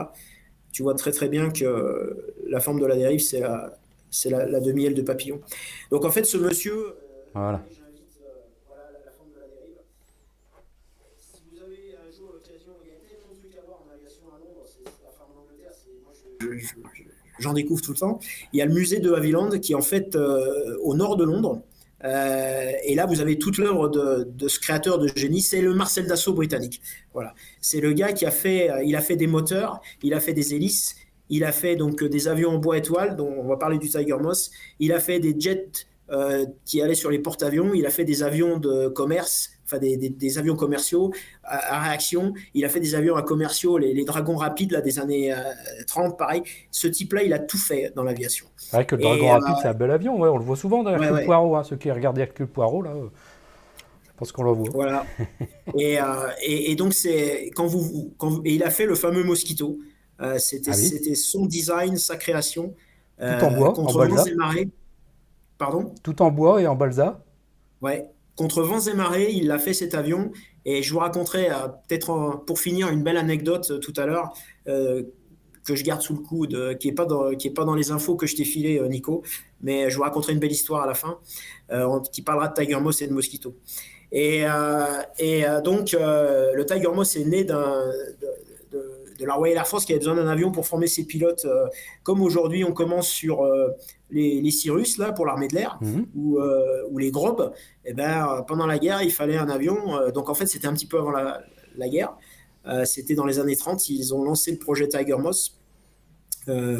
euh. 0.00 0.04
Tu 0.72 0.82
vois 0.82 0.94
très 0.94 1.12
très 1.12 1.28
bien 1.28 1.50
que 1.50 1.64
euh, 1.64 2.34
la 2.46 2.60
forme 2.60 2.80
de 2.80 2.86
la 2.86 2.96
dérive, 2.96 3.20
c'est 3.20 3.40
la, 3.40 3.78
c'est 4.10 4.30
la, 4.30 4.46
la 4.46 4.60
demi-aile 4.60 4.94
de 4.94 5.02
papillon. 5.02 5.40
Donc 5.90 6.04
en 6.04 6.10
fait, 6.10 6.24
ce 6.24 6.36
monsieur, 6.36 6.94
Voilà. 7.34 7.62
de 16.40 16.46
de 16.46 16.56
j'en 17.38 17.52
découvre 17.54 17.80
tout 17.82 17.92
le 17.92 17.98
temps. 17.98 18.18
Il 18.52 18.58
y 18.58 18.62
a 18.62 18.66
le 18.66 18.72
musée 18.74 19.00
de 19.00 19.12
Havilland 19.12 19.58
qui 19.60 19.72
est 19.72 19.74
en 19.74 19.80
fait 19.82 20.14
euh, 20.14 20.76
au 20.82 20.94
nord 20.94 21.16
de 21.16 21.24
Londres. 21.24 21.62
Euh, 22.04 22.70
et 22.84 22.94
là, 22.94 23.04
vous 23.06 23.20
avez 23.20 23.38
toute 23.38 23.58
l'œuvre 23.58 23.88
de, 23.88 24.24
de 24.24 24.48
ce 24.48 24.58
créateur 24.58 24.98
de 24.98 25.08
génie, 25.14 25.42
c'est 25.42 25.60
le 25.60 25.74
Marcel 25.74 26.06
Dassault 26.06 26.32
britannique. 26.32 26.80
Voilà, 27.12 27.34
c'est 27.60 27.80
le 27.80 27.92
gars 27.92 28.12
qui 28.12 28.24
a 28.24 28.30
fait, 28.30 28.70
euh, 28.70 28.82
il 28.82 28.96
a 28.96 29.02
fait 29.02 29.16
des 29.16 29.26
moteurs, 29.26 29.80
il 30.02 30.14
a 30.14 30.20
fait 30.20 30.32
des 30.32 30.54
hélices, 30.54 30.96
il 31.30 31.44
a 31.44 31.52
fait 31.52 31.76
donc 31.76 32.02
euh, 32.02 32.08
des 32.08 32.28
avions 32.28 32.50
en 32.50 32.58
bois 32.58 32.76
étoile, 32.76 33.16
dont 33.16 33.32
on 33.38 33.46
va 33.48 33.56
parler 33.56 33.78
du 33.78 33.88
Tiger 33.88 34.16
Moss. 34.20 34.50
Il 34.78 34.92
a 34.92 35.00
fait 35.00 35.18
des 35.20 35.34
jets 35.38 35.68
euh, 36.10 36.44
qui 36.64 36.82
allaient 36.82 36.94
sur 36.94 37.10
les 37.10 37.20
porte-avions. 37.20 37.72
Il 37.72 37.86
a 37.86 37.90
fait 37.90 38.04
des 38.04 38.22
avions 38.24 38.58
de 38.58 38.88
commerce, 38.88 39.50
enfin 39.64 39.78
des, 39.78 39.96
des- 39.96 40.08
des 40.10 40.38
avions 40.38 40.56
commerciaux 40.56 41.12
à, 41.44 41.76
à 41.76 41.80
réaction. 41.84 42.34
Il 42.54 42.64
a 42.64 42.68
fait 42.68 42.80
des 42.80 42.96
avions 42.96 43.14
à 43.14 43.22
commerciaux, 43.22 43.78
les, 43.78 43.94
les 43.94 44.04
dragons 44.04 44.34
rapides 44.34 44.72
là, 44.72 44.80
des 44.80 44.98
années 44.98 45.32
euh, 45.32 45.36
30, 45.86 46.18
pareil. 46.18 46.42
Ce 46.72 46.88
type-là, 46.88 47.22
il 47.22 47.32
a 47.32 47.38
tout 47.38 47.58
fait 47.58 47.92
dans 47.94 48.02
l'aviation. 48.02 48.46
C'est 48.56 48.74
vrai 48.76 48.86
que 48.86 48.96
le 48.96 49.02
Dragon 49.02 49.28
euh, 49.28 49.32
Rapide, 49.38 49.54
c'est 49.62 49.68
un 49.68 49.74
bel 49.74 49.90
avion. 49.92 50.18
Ouais, 50.20 50.28
on 50.28 50.36
le 50.38 50.44
voit 50.44 50.56
souvent 50.56 50.82
dans 50.82 50.90
Ouais, 50.90 50.96
Hercule 50.96 51.12
ouais. 51.18 51.24
Poirot. 51.26 51.54
hein. 51.56 51.62
Ceux 51.62 51.76
qui 51.76 51.90
regardent 51.92 52.18
Hercule 52.18 52.48
Poirot, 52.48 52.82
là, 52.82 52.90
euh, 52.90 53.06
je 54.04 54.10
pense 54.16 54.32
qu'on 54.32 54.42
le 54.42 54.50
voit. 54.52 54.68
Voilà. 54.72 55.06
et, 55.78 56.00
euh, 56.00 56.04
et, 56.44 56.72
et 56.72 56.74
donc, 56.74 56.92
c'est 56.92 57.52
quand 57.54 57.66
vous, 57.66 57.80
vous- 57.80 58.14
quand 58.18 58.28
vous- 58.30 58.42
et 58.44 58.54
il 58.54 58.64
a 58.64 58.70
fait 58.70 58.84
le 58.86 58.96
fameux 58.96 59.22
Mosquito. 59.22 59.78
Euh, 60.20 60.38
c'était, 60.38 60.70
Ah 60.72 60.76
oui. 60.76 60.82
c'était 60.88 61.14
son 61.14 61.46
design, 61.46 61.96
sa 61.96 62.16
création. 62.16 62.74
euh, 63.20 63.38
Tout 63.38 63.44
en 63.46 63.50
bois, 63.52 63.68
en 63.70 63.72
contre 63.72 63.98
balsa. 63.98 64.14
vents 64.16 64.26
et 64.26 64.34
marées. 64.34 64.68
Pardon? 65.58 65.94
Tout 66.02 66.22
en 66.22 66.30
bois 66.30 66.60
et 66.62 66.66
en 66.66 66.74
balsa. 66.76 67.22
Ouais. 67.82 68.06
Contre 68.36 68.62
vents 68.62 68.80
et 68.80 68.94
marées, 68.94 69.30
il 69.32 69.50
a 69.50 69.58
fait 69.58 69.74
cet 69.74 69.94
avion. 69.94 70.32
Et 70.64 70.82
je 70.82 70.92
vous 70.92 70.98
raconterai, 71.00 71.50
euh, 71.50 71.68
peut-être 71.88 72.10
en- 72.10 72.36
pour 72.36 72.58
finir, 72.60 72.88
une 72.88 73.02
belle 73.02 73.16
anecdote 73.16 73.80
tout 73.80 73.92
à 73.96 74.06
l'heure 74.06 74.32
que 74.66 75.74
je 75.76 75.84
garde 75.84 76.00
sous 76.00 76.14
le 76.14 76.20
coude, 76.20 76.54
euh, 76.54 76.74
qui 76.74 76.88
n'est 76.88 76.94
pas, 76.94 77.04
dans- 77.04 77.34
qui 77.34 77.48
est 77.48 77.52
pas 77.52 77.64
dans 77.64 77.74
les 77.74 77.90
infos 77.90 78.16
que 78.16 78.26
je 78.26 78.34
t'ai 78.36 78.44
filées, 78.44 78.78
euh, 78.78 78.88
Nico. 78.88 79.22
Mais 79.60 79.90
je 79.90 79.96
vous 79.96 80.02
raconterai 80.02 80.32
une 80.32 80.38
belle 80.38 80.52
histoire 80.52 80.82
à 80.82 80.86
la 80.86 80.94
fin 80.94 81.18
euh, 81.70 81.84
en- 81.84 82.00
qui 82.00 82.22
parlera 82.22 82.48
de 82.48 82.54
Tiger 82.54 82.80
Moss 82.80 83.02
et 83.02 83.06
de 83.06 83.12
Mosquito. 83.12 83.54
Et, 84.12 84.44
et 85.18 85.44
donc, 85.62 85.92
le 85.92 86.64
Tiger 86.64 86.88
Moss 86.92 87.14
est 87.16 87.24
né 87.24 87.44
d'un, 87.44 87.84
de, 89.20 89.26
la 89.26 89.34
Royal 89.34 89.56
Air 89.58 89.66
Force 89.66 89.84
qui 89.84 89.92
avait 89.92 89.98
besoin 90.00 90.14
d'un 90.16 90.26
avion 90.28 90.50
pour 90.52 90.66
former 90.66 90.86
ses 90.86 91.04
pilotes. 91.04 91.44
euh, 91.44 91.66
comme 92.02 92.20
aujourd'hui, 92.22 92.64
on 92.64 92.72
commence 92.72 93.08
sur 93.08 93.42
euh, 93.42 93.68
les, 94.10 94.40
les 94.40 94.50
Cyrus, 94.50 94.98
là, 94.98 95.12
pour 95.12 95.26
l'armée 95.26 95.48
de 95.48 95.54
l'air 95.54 95.78
Mhm. 95.80 96.06
ou, 96.14 96.38
euh, 96.38 96.82
ou 96.90 96.98
les 96.98 97.10
Grobes, 97.10 97.52
eh 97.84 97.92
ben, 97.92 98.44
pendant 98.48 98.66
la 98.66 98.78
guerre, 98.78 99.02
il 99.02 99.12
fallait 99.12 99.36
un 99.36 99.48
avion. 99.48 99.76
donc 100.14 100.28
en 100.28 100.34
fait, 100.34 100.46
c'était 100.46 100.66
un 100.66 100.72
petit 100.74 100.86
peu 100.86 100.98
avant 100.98 101.10
la, 101.12 101.42
la 101.76 101.88
guerre. 101.88 102.16
C'était 102.84 103.14
dans 103.14 103.24
les 103.24 103.38
années 103.38 103.56
30. 103.56 103.88
Ils 103.88 104.14
ont 104.14 104.22
lancé 104.22 104.50
le 104.52 104.58
projet 104.58 104.86
Tiger 104.86 105.16
Moss 105.16 105.58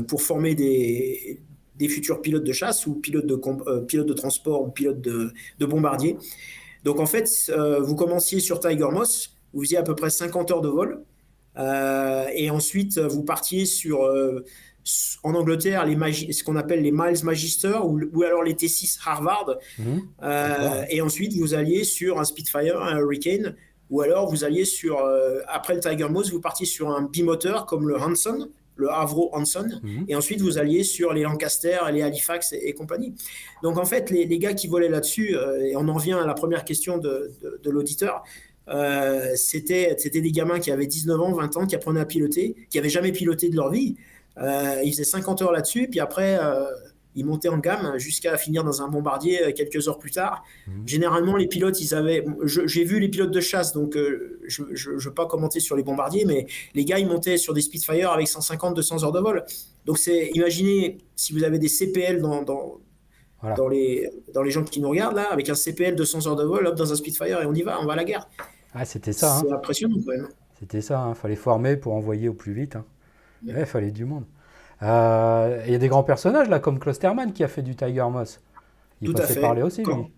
pour 0.08 0.20
former 0.22 0.54
des, 0.54 1.40
des 1.76 1.88
futurs 1.88 2.20
pilotes 2.20 2.44
de 2.44 2.52
chasse 2.52 2.86
ou 2.86 2.94
pilotes 2.94 3.26
de, 3.26 3.36
pilotes 3.86 4.06
de 4.06 4.12
transport 4.12 4.62
ou 4.62 4.68
pilotes 4.70 5.00
de, 5.00 5.32
de 5.58 5.66
bombardier. 5.66 6.16
Donc 6.84 7.00
en 7.00 7.06
fait, 7.06 7.28
vous 7.80 7.94
commenciez 7.94 8.40
sur 8.40 8.60
Tiger 8.60 8.88
Moss, 8.92 9.36
vous 9.54 9.62
faisiez 9.62 9.78
à 9.78 9.82
peu 9.82 9.94
près 9.94 10.10
50 10.10 10.50
heures 10.50 10.60
de 10.60 10.68
vol. 10.68 11.02
Euh, 11.60 12.24
et 12.34 12.50
ensuite, 12.50 12.98
vous 12.98 13.22
partiez 13.22 13.66
sur, 13.66 14.02
euh, 14.04 14.44
en 15.22 15.34
Angleterre, 15.34 15.84
les 15.86 16.32
ce 16.32 16.42
qu'on 16.42 16.56
appelle 16.56 16.82
les 16.82 16.90
Miles 16.90 17.22
Magister 17.22 17.78
ou, 17.84 18.00
ou 18.14 18.22
alors 18.22 18.42
les 18.42 18.54
T6 18.54 18.98
Harvard. 19.06 19.58
Mhm. 19.78 20.00
Euh, 20.22 20.82
et 20.88 21.00
ensuite, 21.02 21.34
vous 21.34 21.54
alliez 21.54 21.84
sur 21.84 22.18
un 22.18 22.24
Spitfire, 22.24 22.80
un 22.80 22.98
Hurricane, 22.98 23.54
ou 23.90 24.00
alors 24.00 24.28
vous 24.30 24.44
alliez 24.44 24.64
sur, 24.64 24.98
euh, 25.04 25.40
après 25.48 25.74
le 25.74 25.80
Tiger 25.80 26.08
Moss, 26.08 26.30
vous 26.32 26.40
partiez 26.40 26.66
sur 26.66 26.88
un 26.90 27.02
bimoteur 27.02 27.66
comme 27.66 27.88
le 27.88 27.96
Hanson, 27.96 28.48
le 28.76 28.88
Avro 28.90 29.28
Hanson, 29.34 29.68
Mhm. 29.82 30.06
et 30.08 30.14
ensuite 30.14 30.40
vous 30.40 30.56
alliez 30.56 30.84
sur 30.84 31.12
les 31.12 31.24
Lancaster, 31.24 31.76
les 31.92 32.00
Halifax 32.00 32.54
et, 32.54 32.68
et 32.68 32.72
compagnie. 32.72 33.12
Donc 33.62 33.76
en 33.76 33.84
fait, 33.84 34.08
les, 34.10 34.24
les 34.24 34.38
gars 34.38 34.54
qui 34.54 34.68
volaient 34.68 34.88
là-dessus, 34.88 35.36
euh, 35.36 35.60
et 35.66 35.76
on 35.76 35.86
en 35.88 35.92
revient 35.94 36.14
à 36.14 36.24
la 36.24 36.32
première 36.34 36.64
question 36.64 36.96
de, 36.96 37.30
de- 37.42 37.60
de 37.62 37.70
l'auditeur, 37.70 38.22
euh, 38.70 39.32
c'était 39.36 39.94
c'était 39.98 40.20
des 40.20 40.32
gamins 40.32 40.60
qui 40.60 40.70
avaient 40.70 40.86
19 40.86 41.20
ans, 41.20 41.32
20 41.32 41.56
ans, 41.56 41.66
qui 41.66 41.74
apprenaient 41.74 42.00
à 42.00 42.06
piloter, 42.06 42.54
qui 42.70 42.78
n'avaient 42.78 42.88
jamais 42.88 43.12
piloté 43.12 43.48
de 43.48 43.56
leur 43.56 43.70
vie. 43.70 43.96
Euh, 44.38 44.80
ils 44.84 44.90
faisaient 44.92 45.04
50 45.04 45.42
heures 45.42 45.52
là-dessus, 45.52 45.88
puis 45.90 46.00
après, 46.00 46.38
euh, 46.40 46.64
ils 47.16 47.24
montaient 47.26 47.48
en 47.48 47.58
gamme 47.58 47.98
jusqu'à 47.98 48.36
finir 48.36 48.62
dans 48.62 48.80
un 48.82 48.88
bombardier 48.88 49.52
quelques 49.54 49.88
heures 49.88 49.98
plus 49.98 50.12
tard. 50.12 50.44
Mhm. 50.68 50.86
Généralement, 50.86 51.34
les 51.36 51.48
pilotes, 51.48 51.80
ils 51.80 51.92
avaient. 51.94 52.24
je- 52.44 52.66
J'ai 52.68 52.84
vu 52.84 53.00
les 53.00 53.08
pilotes 53.08 53.32
de 53.32 53.40
chasse, 53.40 53.72
donc 53.72 53.96
je 54.46 54.62
ne 54.62 55.00
veux 55.00 55.12
pas 55.12 55.26
commenter 55.26 55.58
sur 55.58 55.74
les 55.76 55.82
bombardiers, 55.82 56.24
mais 56.24 56.46
les 56.74 56.84
gars, 56.84 56.98
ils 57.00 57.08
montaient 57.08 57.36
sur 57.36 57.52
des 57.52 57.60
Spitfire 57.62 58.12
avec 58.12 58.28
150-200 58.28 59.02
heures 59.04 59.10
de 59.12 59.18
vol. 59.20 59.44
Donc, 59.86 59.98
c'est 59.98 60.30
imaginez 60.34 60.98
si 61.16 61.32
vous 61.32 61.42
avez 61.42 61.58
des 61.58 61.68
CPL 61.68 62.20
dans, 62.20 62.42
dans, 62.42 62.78
Voilà. 63.40 63.56
dans, 63.56 63.68
les, 63.68 64.08
dans 64.32 64.42
les 64.42 64.50
gens 64.52 64.62
qui 64.62 64.80
nous 64.80 64.90
regardent, 64.90 65.16
là, 65.16 65.32
avec 65.32 65.48
un 65.50 65.54
CPL 65.56 65.96
200 65.96 66.28
heures 66.28 66.36
de 66.36 66.44
vol, 66.44 66.66
hop, 66.68 66.76
dans 66.76 66.92
un 66.92 66.96
Spitfire, 66.96 67.40
et 67.42 67.46
on 67.46 67.54
y 67.54 67.62
va, 67.62 67.80
on 67.80 67.86
va 67.86 67.94
à 67.94 67.96
la 67.96 68.04
guerre. 68.04 68.28
Ah, 68.74 68.84
c'était 68.84 69.12
ça. 69.12 69.36
hein. 69.36 69.42
C'est 69.46 69.52
impressionnant 69.52 69.96
quand 70.04 70.12
même. 70.12 70.28
C'était 70.58 70.80
ça. 70.80 71.06
Il 71.08 71.14
fallait 71.14 71.36
former 71.36 71.76
pour 71.76 71.94
envoyer 71.94 72.28
au 72.28 72.34
plus 72.34 72.52
vite. 72.52 72.76
Il 73.44 73.54
ouais, 73.54 73.64
fallait 73.66 73.90
du 73.90 74.04
monde. 74.04 74.24
Euh, 74.82 75.62
Il 75.66 75.72
y 75.72 75.74
a 75.74 75.78
des 75.78 75.88
grands 75.88 76.02
personnages 76.04 76.48
là, 76.48 76.58
comme 76.58 76.78
Klosterman 76.78 77.32
qui 77.32 77.44
a 77.44 77.48
fait 77.48 77.62
du 77.62 77.74
Tiger 77.76 78.06
Moss. 78.10 78.40
Il 79.00 79.12
Tout 79.12 79.20
à 79.22 79.26
fait. 79.26 79.40
par 79.40 79.54
là 79.54 79.64
aussi, 79.64 79.82
Quand- 79.82 79.96
lui. 79.96 80.12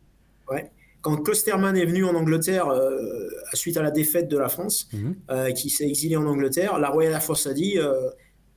Ouais. 0.50 0.70
Quand 1.00 1.16
Klosterman 1.16 1.76
est 1.76 1.84
venu 1.86 2.04
en 2.04 2.14
Angleterre 2.14 2.68
euh, 2.68 3.28
suite 3.54 3.76
à 3.76 3.82
la 3.82 3.90
défaite 3.90 4.28
de 4.28 4.38
la 4.38 4.48
France, 4.48 4.88
Mhm. 4.92 5.14
euh, 5.30 5.50
qui 5.52 5.68
s'est 5.70 5.88
exilé 5.88 6.16
en 6.16 6.26
Angleterre, 6.26 6.78
la 6.78 6.90
Royal 6.90 7.12
Air 7.12 7.22
Force 7.22 7.46
a 7.48 7.54
dit, 7.54 7.76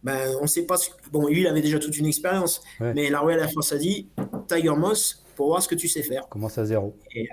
ben, 0.04 0.20
on 0.42 0.46
sait 0.48 0.64
pas, 0.64 0.78
ce- 0.78 0.90
bon, 1.12 1.28
lui 1.28 1.42
il 1.42 1.48
avait 1.48 1.62
déjà 1.62 1.80
toute 1.80 1.98
une 1.98 2.06
expérience, 2.06 2.62
Ouais. 2.80 2.94
mais 2.94 3.10
la 3.10 3.20
Royal 3.20 3.40
Air 3.40 3.52
Force 3.52 3.72
a 3.74 3.78
dit, 3.78 4.10
Tiger 4.48 4.76
Moss, 4.78 5.24
pour 5.36 5.48
voir 5.48 5.62
ce 5.64 5.68
que 5.68 5.74
tu 5.76 5.88
sais 5.88 6.04
faire. 6.04 6.28
Commence 6.30 6.58
à 6.60 6.66
zéro. 6.66 6.96
Et, 7.16 7.28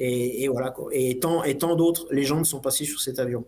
et 0.00 0.48
voilà. 0.48 0.74
Et 0.92 1.18
tant, 1.18 1.44
et 1.44 1.56
tant 1.58 1.76
d'autres 1.76 2.06
légendes 2.12 2.46
sont 2.46 2.60
passées 2.60 2.84
sur 2.84 3.00
cet 3.00 3.18
avion. 3.18 3.44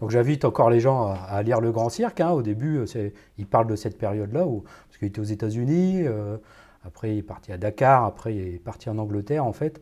Donc 0.00 0.10
j'invite 0.10 0.44
encore 0.44 0.70
les 0.70 0.80
gens 0.80 1.14
à, 1.28 1.42
lire 1.42 1.60
Le 1.60 1.70
Grand 1.70 1.88
Cirque. 1.88 2.20
hein. 2.20 2.30
Au 2.32 2.42
début, 2.42 2.78
euh, 2.78 3.10
il 3.38 3.46
parle 3.46 3.68
de 3.68 3.76
cette 3.76 3.96
période-là, 3.96 4.44
où, 4.46 4.62
parce 4.88 4.98
qu'il 4.98 5.08
était 5.08 5.20
aux 5.20 5.24
États-Unis, 5.24 6.02
euh, 6.04 6.36
après 6.84 7.12
il 7.14 7.18
est 7.18 7.22
parti 7.22 7.52
à 7.52 7.58
Dakar, 7.58 8.04
après 8.04 8.34
il 8.34 8.54
est 8.56 8.58
parti 8.58 8.90
en 8.90 8.98
Angleterre 8.98 9.44
en 9.44 9.52
fait. 9.52 9.80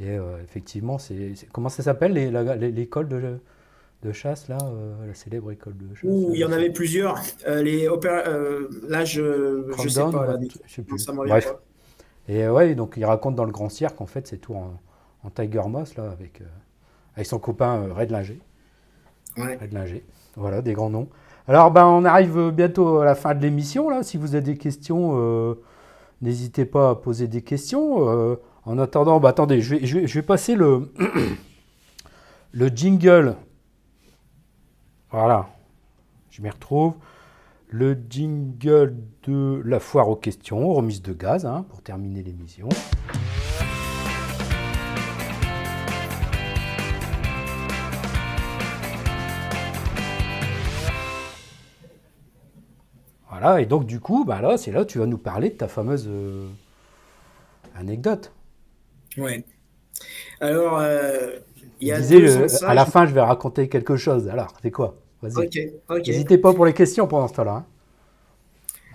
Et 0.00 0.08
euh, 0.18 0.42
effectivement, 0.42 0.96
c'est 0.98 1.34
comment 1.52 1.68
ça 1.68 1.82
s'appelle 1.82 2.14
l'école 2.14 3.08
de, 3.08 3.38
de 4.02 4.12
chasse 4.12 4.48
là, 4.48 4.56
euh, 4.62 5.06
la 5.06 5.14
célèbre 5.14 5.52
école 5.52 5.76
de 5.76 5.94
chasse. 5.94 6.10
Ouh, 6.10 6.30
il 6.32 6.40
y 6.40 6.44
en 6.44 6.52
avait 6.52 6.70
plusieurs. 6.70 7.20
Les 7.46 7.86
opéra- 7.86 8.24
là, 8.88 9.04
je 9.04 9.70
je 9.78 9.88
sais 9.88 10.00
pas. 10.00 10.26
là, 10.26 10.38
je 10.66 10.74
sais 10.74 10.82
plus. 10.82 10.98
ça 10.98 11.12
Bref. 11.12 11.52
pas. 11.52 11.60
Et 12.32 12.48
ouais, 12.48 12.74
donc 12.74 12.94
il 12.96 13.04
raconte 13.04 13.34
dans 13.34 13.44
le 13.44 13.52
Grand 13.52 13.68
Cirque, 13.68 14.00
en 14.00 14.06
fait, 14.06 14.26
c'est 14.26 14.38
tout 14.38 14.54
en, 14.54 14.80
en 15.24 15.30
Tiger 15.30 15.62
Moss, 15.68 15.96
là, 15.96 16.10
avec, 16.10 16.40
euh, 16.40 16.46
avec 17.14 17.26
son 17.26 17.38
copain 17.38 17.82
euh, 17.82 17.92
Red 17.92 18.10
Linger. 18.10 18.40
Ouais. 19.36 19.56
Red 19.56 19.72
Linger. 19.72 20.04
Voilà, 20.36 20.62
des 20.62 20.72
grands 20.72 20.90
noms. 20.90 21.08
Alors, 21.48 21.70
ben, 21.70 21.84
on 21.86 22.04
arrive 22.04 22.50
bientôt 22.50 22.98
à 23.00 23.04
la 23.04 23.14
fin 23.14 23.34
de 23.34 23.40
l'émission, 23.40 23.90
là. 23.90 24.02
Si 24.02 24.16
vous 24.16 24.34
avez 24.34 24.44
des 24.44 24.56
questions, 24.56 25.12
euh, 25.14 25.54
n'hésitez 26.22 26.64
pas 26.64 26.90
à 26.90 26.94
poser 26.94 27.26
des 27.26 27.42
questions. 27.42 28.08
Euh, 28.08 28.36
en 28.64 28.78
attendant, 28.78 29.18
bah, 29.20 29.30
attendez, 29.30 29.60
je 29.60 29.74
vais, 29.74 29.86
je 29.86 29.98
vais, 29.98 30.06
je 30.06 30.14
vais 30.14 30.22
passer 30.22 30.54
le, 30.54 30.92
le 32.52 32.68
jingle. 32.68 33.36
Voilà, 35.10 35.48
je 36.30 36.40
m'y 36.42 36.50
retrouve. 36.50 36.94
Le 37.68 37.96
jingle 38.08 38.96
de 39.24 39.62
la 39.64 39.80
foire 39.80 40.08
aux 40.08 40.16
questions, 40.16 40.72
remise 40.72 41.02
de 41.02 41.12
gaz, 41.12 41.46
hein, 41.46 41.64
pour 41.68 41.82
terminer 41.82 42.22
l'émission. 42.22 42.68
Voilà, 53.40 53.60
et 53.60 53.66
donc 53.66 53.86
du 53.86 54.00
coup, 54.00 54.24
bah 54.26 54.40
là, 54.42 54.58
c'est 54.58 54.70
là 54.70 54.84
que 54.84 54.90
tu 54.90 54.98
vas 54.98 55.06
nous 55.06 55.16
parler 55.18 55.48
de 55.50 55.54
ta 55.54 55.66
fameuse 55.68 56.06
euh, 56.08 56.46
anecdote. 57.74 58.32
Ouais. 59.16 59.44
Alors, 60.40 60.78
euh, 60.78 61.32
il 61.80 61.88
y 61.88 61.90
Tu 61.90 61.92
a 61.92 62.00
disais, 62.00 62.20
deux 62.20 62.20
le- 62.20 62.36
ans 62.36 62.42
de 62.42 62.48
ça, 62.48 62.68
à 62.70 62.74
la 62.74 62.84
je- 62.84 62.90
fin, 62.90 63.06
je 63.06 63.14
vais 63.14 63.20
raconter 63.20 63.68
quelque 63.68 63.96
chose. 63.96 64.28
Alors, 64.28 64.54
c'est 64.62 64.70
quoi? 64.70 64.96
Vas-y. 65.22 65.50
N'hésitez 66.06 66.38
pas 66.38 66.52
pour 66.54 66.66
les 66.66 66.74
questions 66.74 67.06
pendant 67.06 67.28
ce 67.28 67.34
temps-là. 67.34 67.52
hein. 67.52 67.66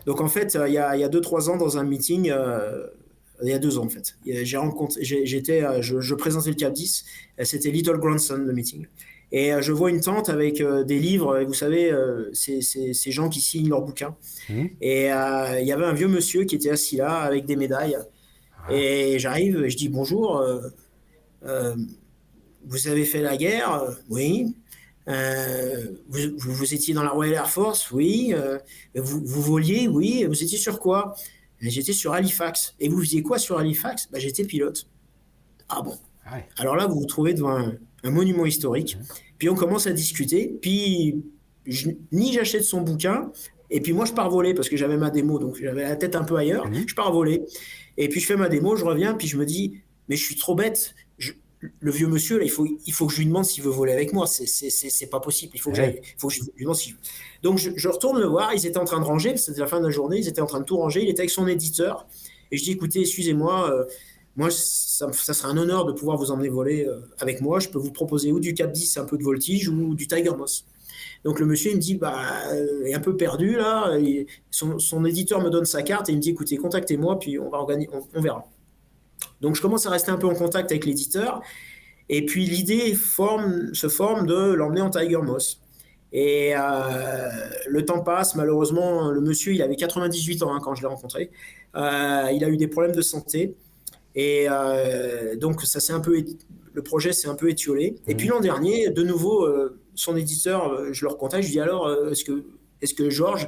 Donc 0.05 0.21
en 0.21 0.27
fait, 0.27 0.55
euh, 0.55 0.67
il 0.67 0.73
y 0.73 0.77
a, 0.77 0.95
il 0.95 1.01
y 1.01 1.03
a 1.03 1.09
deux, 1.09 1.21
trois 1.21 1.49
ans, 1.49 1.57
dans 1.57 1.77
un 1.77 1.83
meeting, 1.83 2.29
euh, 2.31 2.85
il 3.41 3.49
y 3.49 3.53
a 3.53 3.59
deux 3.59 3.77
ans 3.79 3.85
en 3.85 3.89
fait, 3.89 4.15
j'ai 4.25 4.57
rencontré, 4.57 5.03
j'étais, 5.03 5.63
euh, 5.63 5.81
je, 5.81 5.99
je 5.99 6.15
présentais 6.15 6.49
le 6.49 6.55
CAP 6.55 6.73
10, 6.73 7.05
euh, 7.39 7.43
c'était 7.43 7.71
Little 7.71 7.97
Grandson 7.97 8.37
le 8.37 8.53
meeting. 8.53 8.85
Et 9.31 9.53
euh, 9.53 9.61
je 9.61 9.71
vois 9.71 9.89
une 9.89 10.01
tente 10.01 10.29
avec 10.29 10.61
euh, 10.61 10.83
des 10.83 10.99
livres, 10.99 11.41
vous 11.43 11.53
savez, 11.53 11.91
euh, 11.91 12.29
c'est- 12.33 12.61
ces 12.61 13.11
gens 13.11 13.27
qui 13.29 13.41
signent 13.41 13.69
leurs 13.69 13.81
bouquins. 13.81 14.15
Mhm. 14.49 14.69
Et 14.81 15.01
il 15.07 15.65
y 15.67 15.71
avait 15.71 15.85
un 15.85 15.93
vieux 15.93 16.07
monsieur 16.07 16.43
qui 16.45 16.55
était 16.55 16.69
assis 16.69 16.97
là 16.97 17.17
avec 17.19 17.45
des 17.45 17.55
médailles. 17.55 17.97
Et 18.69 19.19
j'arrive, 19.19 19.63
et 19.63 19.69
je 19.69 19.77
dis 19.77 19.89
bonjour, 19.89 20.43
vous 21.43 22.87
avez 22.87 23.05
fait 23.05 23.21
la 23.21 23.37
guerre? 23.37 23.95
Oui. 24.09 24.55
Euh, 25.07 25.85
vous, 26.09 26.19
vous, 26.37 26.51
vous 26.53 26.73
étiez 26.73 26.93
dans 26.95 27.03
la 27.03 27.09
Royal 27.11 27.35
Air 27.35 27.49
Force? 27.49 27.91
Oui. 27.91 28.33
Euh, 28.33 28.57
vous, 28.95 29.21
vous 29.23 29.41
voliez? 29.41 29.87
Oui. 29.87 30.23
Vous 30.27 30.41
étiez 30.43 30.57
sur 30.57 30.79
quoi? 30.79 31.13
J'étais 31.59 31.93
sur 31.93 32.13
Halifax. 32.13 32.75
Et 32.79 32.89
vous 32.89 32.99
faisiez 33.01 33.21
quoi 33.21 33.37
sur 33.37 33.57
Halifax? 33.59 34.09
Bah, 34.11 34.19
J'étais 34.19 34.43
pilote. 34.45 34.87
Ah 35.69 35.81
bon 35.81 35.97
Ouais. 36.31 36.47
Alors 36.57 36.75
là, 36.75 36.87
vous 36.87 36.95
vous 36.99 37.05
trouvez 37.05 37.35
devant 37.35 37.55
un, 37.55 37.73
un 38.05 38.11
monument 38.11 38.45
historique. 38.45 38.97
Puis 39.37 39.49
on 39.49 39.55
commence 39.55 39.87
à 39.87 39.91
discuter. 39.91 40.57
Puis 40.61 41.23
je- 41.65 41.89
ni 42.11 42.31
j'achète 42.33 42.63
son 42.63 42.81
bouquin. 42.81 43.31
Et 43.71 43.81
puis 43.81 43.93
moi, 43.93 44.05
je 44.05 44.13
pars 44.13 44.29
voler 44.29 44.53
parce 44.53 44.69
que 44.69 44.77
j'avais 44.77 44.95
ma 44.97 45.09
démo. 45.09 45.39
Donc 45.39 45.57
j'avais 45.61 45.83
la 45.83 45.95
tête 45.95 46.15
un 46.15 46.23
peu 46.23 46.35
ailleurs. 46.37 46.67
Mhm. 46.67 46.85
Je 46.87 46.95
pars 46.95 47.11
voler. 47.11 47.41
Et 47.97 48.07
puis 48.09 48.19
je 48.21 48.25
fais 48.27 48.35
ma 48.37 48.47
démo, 48.47 48.75
je 48.75 48.85
reviens. 48.85 49.13
Puis 49.15 49.27
je 49.27 49.37
me 49.37 49.45
dis, 49.45 49.79
mais 50.07 50.15
je 50.15 50.23
suis 50.23 50.35
trop 50.35 50.53
bête. 50.55 50.93
Je- 51.17 51.33
le 51.79 51.91
vieux 51.91 52.07
monsieur, 52.07 52.37
là, 52.37 52.43
il 52.43 52.51
faut, 52.51 52.67
il 52.85 52.93
faut 52.93 53.07
que 53.07 53.13
je 53.13 53.17
lui 53.19 53.25
demande 53.25 53.45
s'il 53.45 53.63
veut 53.63 53.71
voler 53.71 53.91
avec 53.93 54.13
moi. 54.13 54.27
C'est- 54.27 55.09
pas 55.09 55.19
possible. 55.19 55.53
Il 55.55 55.59
faut 55.61 55.71
que, 55.71 55.77
Ouais. 55.77 56.01
faut 56.19 56.27
que 56.27 56.33
je 56.35 56.41
lui 56.41 56.51
demande 56.61 56.75
si. 56.75 56.93
Donc 57.41 57.57
je, 57.57 57.71
je 57.75 57.87
retourne 57.87 58.19
le 58.19 58.27
voir. 58.27 58.53
Ils 58.53 58.67
étaient 58.67 58.77
en 58.77 58.85
train 58.85 58.99
de 58.99 59.05
ranger. 59.05 59.35
C'était 59.37 59.61
la 59.61 59.67
fin 59.67 59.79
de 59.79 59.85
la 59.85 59.89
journée. 59.91 60.17
Ils 60.19 60.27
étaient 60.27 60.41
en 60.41 60.45
train 60.45 60.59
de 60.59 60.65
tout 60.65 60.77
ranger. 60.77 61.01
Il 61.01 61.09
était 61.09 61.21
avec 61.21 61.31
son 61.31 61.47
éditeur. 61.47 62.05
Et 62.51 62.57
je 62.57 62.63
dis, 62.63 62.71
écoutez, 62.73 62.99
excusez-moi. 63.01 63.71
euh, 63.71 63.85
moi, 64.35 64.49
ça, 64.51 65.11
ça 65.13 65.33
serait 65.33 65.49
un 65.49 65.57
honneur 65.57 65.85
de 65.85 65.93
pouvoir 65.93 66.17
vous 66.17 66.29
emmener 66.31 66.49
voler 66.49 66.85
euh, 66.85 66.99
avec 67.19 67.41
moi. 67.41 67.59
Je 67.59 67.69
peux 67.69 67.79
vous 67.79 67.91
proposer 67.91 68.31
ou 68.31 68.39
du 68.39 68.53
Cap 68.53 68.71
10, 68.71 68.97
un 68.97 69.05
peu 69.05 69.17
de 69.17 69.23
voltige, 69.23 69.69
ou 69.69 69.95
du 69.95 70.07
Tiger 70.07 70.31
Moss. 70.37 70.65
Donc 71.23 71.39
le 71.39 71.45
monsieur, 71.45 71.71
il 71.71 71.77
me 71.77 71.81
dit, 71.81 71.95
bah, 71.95 72.19
euh, 72.51 72.83
il 72.85 72.91
est 72.91 72.93
un 72.93 72.99
peu 72.99 73.15
perdu 73.15 73.55
là. 73.55 73.97
Son, 74.51 75.05
éditeur 75.05 75.41
me 75.41 75.49
donne 75.49 75.65
sa 75.65 75.83
carte 75.83 76.09
et 76.09 76.11
il 76.11 76.17
me 76.17 76.21
dit, 76.21 76.31
écoutez, 76.31 76.57
contactez-moi, 76.57 77.17
puis 77.19 77.39
on 77.39 77.49
va 77.49 77.65
on, 78.13 78.21
verra. 78.21 78.45
Donc 79.41 79.55
je 79.55 79.61
commence 79.61 79.85
à 79.85 79.89
rester 79.89 80.11
un 80.11 80.17
peu 80.17 80.27
en 80.27 80.35
contact 80.35 80.71
avec 80.71 80.85
l'éditeur. 80.85 81.41
Et 82.09 82.25
puis 82.25 82.45
l'idée 82.45 82.93
se 82.93 83.87
forme 83.87 84.27
de 84.27 84.53
l'emmener 84.53 84.81
en 84.81 84.89
Tiger 84.89 85.17
Moss. 85.17 85.61
Et 86.11 86.53
euh, 86.55 87.29
le 87.67 87.83
temps 87.83 88.01
passe, 88.01 88.35
malheureusement, 88.35 89.09
le 89.09 89.21
monsieur, 89.21 89.53
il 89.53 89.61
avait 89.61 89.75
98 89.75 90.43
ans 90.43 90.53
hein, 90.53 90.59
quand 90.61 90.75
je 90.75 90.81
l'ai 90.81 90.87
rencontré. 90.87 91.31
Il 91.75 91.79
a 92.43 92.49
eu 92.49 92.57
des 92.57 92.67
problèmes 92.67 92.95
de 92.95 93.01
santé. 93.01 93.55
Et 94.15 94.45
euh, 94.49 95.35
donc, 95.35 95.61
ça 95.63 95.79
c'est 95.79 95.93
un 95.93 95.99
peu, 95.99 96.23
le 96.73 96.81
projet 96.81 97.11
s'est 97.13 97.27
un 97.27 97.35
peu 97.35 97.49
étiolé. 97.49 97.95
Et 98.07 98.11
Mhm. 98.13 98.17
puis 98.17 98.27
l'an 98.27 98.39
dernier, 98.39 98.89
de 98.89 99.03
nouveau, 99.03 99.45
euh, 99.45 99.77
son 99.95 100.15
éditeur, 100.15 100.71
euh, 100.71 100.89
je 100.93 101.05
le 101.05 101.11
recontacte, 101.11 101.43
je 101.43 101.47
lui 101.49 101.53
dis 101.53 101.59
alors, 101.61 101.91
est-ce 102.11 102.23
que, 102.23 102.43
est-ce 102.81 102.93
que 102.93 103.09
Georges, 103.09 103.47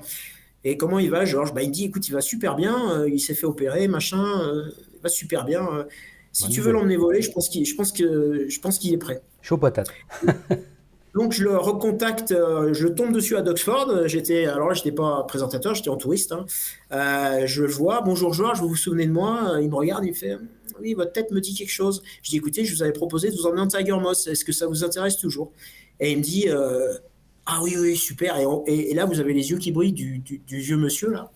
et 0.63 0.75
comment 0.77 0.99
il 0.99 1.09
va, 1.09 1.23
Georges? 1.25 1.53
Bah, 1.53 1.61
Il 1.63 1.69
me 1.69 1.73
dit, 1.73 1.85
écoute, 1.85 2.07
il 2.07 2.11
va 2.13 2.21
super 2.21 2.55
bien, 2.55 3.05
il 3.05 3.19
s'est 3.19 3.33
fait 3.35 3.45
opérer, 3.45 3.87
machin, 3.87 4.25
il 4.93 4.99
va 5.01 5.09
super 5.09 5.45
bien. 5.45 5.85
si 6.33 6.49
tu 6.49 6.61
veux 6.61 6.71
l'emmener 6.71 6.97
voler, 6.97 7.21
je 7.21 7.31
pense 7.31 7.47
qu'il, 7.49 7.65
je 7.65 7.75
pense 7.75 7.91
que, 7.91 8.45
je 8.47 8.59
pense 8.59 8.77
qu'il 8.77 8.93
est 8.93 8.97
prêt. 8.97 9.21
Chaud 9.41 9.57
patate. 9.57 9.87
Donc 11.15 11.31
je 11.33 11.43
le 11.43 11.57
recontacte, 11.57 12.31
je 12.73 12.87
tombe 12.87 13.11
dessus 13.11 13.35
à 13.37 13.41
Doxford. 13.41 14.07
J'étais, 14.07 14.45
alors 14.45 14.67
là, 14.67 14.73
j'étais 14.75 14.91
pas 14.91 15.23
présentateur, 15.27 15.73
j'étais 15.73 15.89
en 15.89 15.95
touriste. 15.97 16.31
hein. 16.31 16.45
Euh, 16.91 17.47
je 17.47 17.63
le 17.63 17.69
vois, 17.71 18.01
bonjour 18.01 18.33
Georges, 18.33 18.59
vous 18.59 18.67
vous 18.69 18.75
souvenez 18.75 19.07
de 19.07 19.11
moi? 19.11 19.55
Il 19.59 19.69
me 19.69 19.75
regarde, 19.75 20.05
il 20.05 20.11
me 20.11 20.15
fait, 20.15 20.37
oui, 20.81 20.93
votre 20.93 21.11
tête 21.11 21.31
me 21.31 21.39
dit 21.39 21.53
quelque 21.53 21.71
chose. 21.71 22.03
Je 22.23 22.29
dis, 22.29 22.37
écoutez, 22.37 22.65
je 22.65 22.75
vous 22.75 22.83
avais 22.83 22.93
proposé 22.93 23.29
de 23.29 23.35
vous 23.35 23.45
emmener 23.45 23.61
en 23.61 23.67
Tiger 23.67 23.97
Moss. 23.99 24.27
Est-ce 24.27 24.45
que 24.45 24.51
ça 24.51 24.67
vous 24.67 24.83
intéresse 24.83 25.17
toujours? 25.17 25.51
Et 25.99 26.11
il 26.11 26.17
me 26.17 26.23
dit, 26.23 26.45
euh, 26.47 26.93
Ah 27.45 27.59
oui, 27.63 27.75
oui, 27.79 27.95
super. 27.95 28.37
Et, 28.67 28.93
là, 28.93 29.05
vous 29.05 29.19
avez 29.19 29.33
les 29.33 29.49
yeux 29.51 29.57
qui 29.57 29.71
brillent 29.71 29.93
du, 29.93 30.41
vieux 30.47 30.77
monsieur, 30.77 31.11
là. 31.11 31.31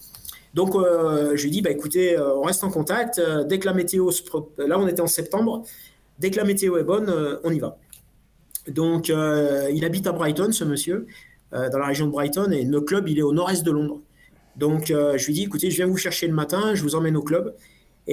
Donc, 0.53 0.75
euh, 0.75 1.35
je 1.37 1.43
lui 1.43 1.51
dis, 1.51 1.61
bah, 1.61 1.71
écoutez, 1.71 2.17
euh, 2.17 2.35
on 2.35 2.41
reste 2.41 2.63
en 2.63 2.69
contact. 2.69 3.21
Dès 3.47 3.59
que 3.59 3.65
la 3.65 3.73
météo 3.73 4.11
se... 4.11 4.21
Là, 4.57 4.79
on 4.79 4.87
était 4.87 5.01
en 5.01 5.07
septembre. 5.07 5.63
Dès 6.19 6.29
que 6.29 6.37
la 6.37 6.43
météo 6.43 6.77
est 6.77 6.83
bonne, 6.83 7.13
on 7.43 7.51
y 7.51 7.59
va. 7.59 7.77
Donc, 8.67 9.09
il 9.09 9.85
habite 9.85 10.07
à 10.07 10.11
Brighton, 10.11 10.51
ce 10.51 10.63
monsieur, 10.63 11.07
dans 11.51 11.79
la 11.79 11.87
région 11.87 12.05
de 12.05 12.11
Brighton, 12.11 12.51
et 12.51 12.63
notre 12.65 12.85
club, 12.85 13.07
il 13.07 13.17
est 13.17 13.23
au 13.23 13.33
nord-est 13.33 13.63
de 13.63 13.71
Londres. 13.71 14.01
Donc, 14.55 14.87
je 14.87 15.25
lui 15.25 15.33
dis, 15.33 15.43
écoutez, 15.43 15.71
je 15.71 15.77
viens 15.77 15.87
vous 15.87 15.97
chercher 15.97 16.27
le 16.27 16.33
matin, 16.33 16.75
je 16.75 16.83
vous 16.83 16.93
emmène 16.93 17.17
au 17.17 17.23
club, 17.23 17.55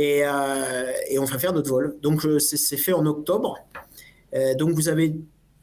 et, 0.01 0.20
euh, 0.25 0.93
et 1.11 1.19
on 1.19 1.25
va 1.25 1.39
faire 1.39 1.53
notre 1.53 1.70
vol. 1.70 1.97
Donc, 2.03 2.25
euh, 2.25 2.39
c'est 2.39 2.77
fait 2.77 2.93
en 2.93 3.05
octobre. 3.07 3.57
Euh, 4.35 4.55
donc, 4.55 4.70
vous 4.70 4.89
avez 4.89 5.15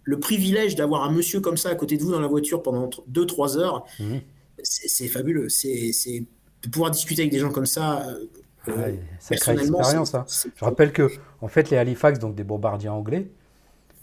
le 0.03 0.19
privilège 0.19 0.75
d'avoir 0.75 1.03
un 1.03 1.11
monsieur 1.11 1.39
comme 1.39 1.57
ça 1.57 1.69
à 1.69 1.75
côté 1.75 1.97
de 1.97 2.03
vous 2.03 2.11
dans 2.11 2.19
la 2.19 2.27
voiture 2.27 2.61
pendant 2.61 2.89
2-3 3.07 3.57
heures. 3.57 3.85
Mhm. 3.99 4.21
C'est 4.63 5.07
fabuleux. 5.07 5.49
C'est 5.49 5.91
de 6.63 6.69
pouvoir 6.69 6.91
discuter 6.91 7.21
avec 7.23 7.31
des 7.31 7.39
gens 7.39 7.51
comme 7.51 7.65
ça. 7.65 8.07
euh, 8.09 8.25
Ouais, 8.67 8.99
sacrée 9.19 9.53
personnellement, 9.53 9.79
expérience. 9.79 10.11
c'est- 10.27 10.47
hein. 10.49 10.51
Je 10.55 10.65
rappelle 10.65 10.91
que, 10.91 11.07
en 11.41 11.47
fait, 11.47 11.69
les 11.69 11.77
Halifax, 11.77 12.17
donc 12.17 12.33
des 12.33 12.43
bombardiers 12.43 12.89
anglais, 12.89 13.27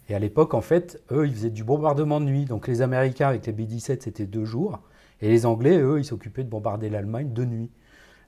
et 0.09 0.15
à 0.15 0.21
l'époque, 0.21 0.55
en 0.55 0.61
fait, 0.61 1.03
eux, 1.11 1.27
ils 1.27 1.35
faisaient 1.35 1.51
du 1.51 1.65
bombardement 1.65 2.21
de 2.21 2.27
nuit. 2.27 2.45
Donc 2.45 2.69
les 2.69 2.81
Américains 2.81 3.27
avec 3.29 3.45
les 3.47 3.53
B-17, 3.53 4.03
c'était 4.05 4.25
deux 4.27 4.45
jours. 4.45 4.79
Et 5.21 5.29
les 5.29 5.47
Anglais, 5.47 5.79
eux, 5.79 5.99
ils 5.99 6.05
s'occupaient 6.05 6.45
de 6.45 6.49
bombarder 6.49 6.91
l'Allemagne 6.91 7.33
de 7.33 7.45
nuit. 7.45 7.71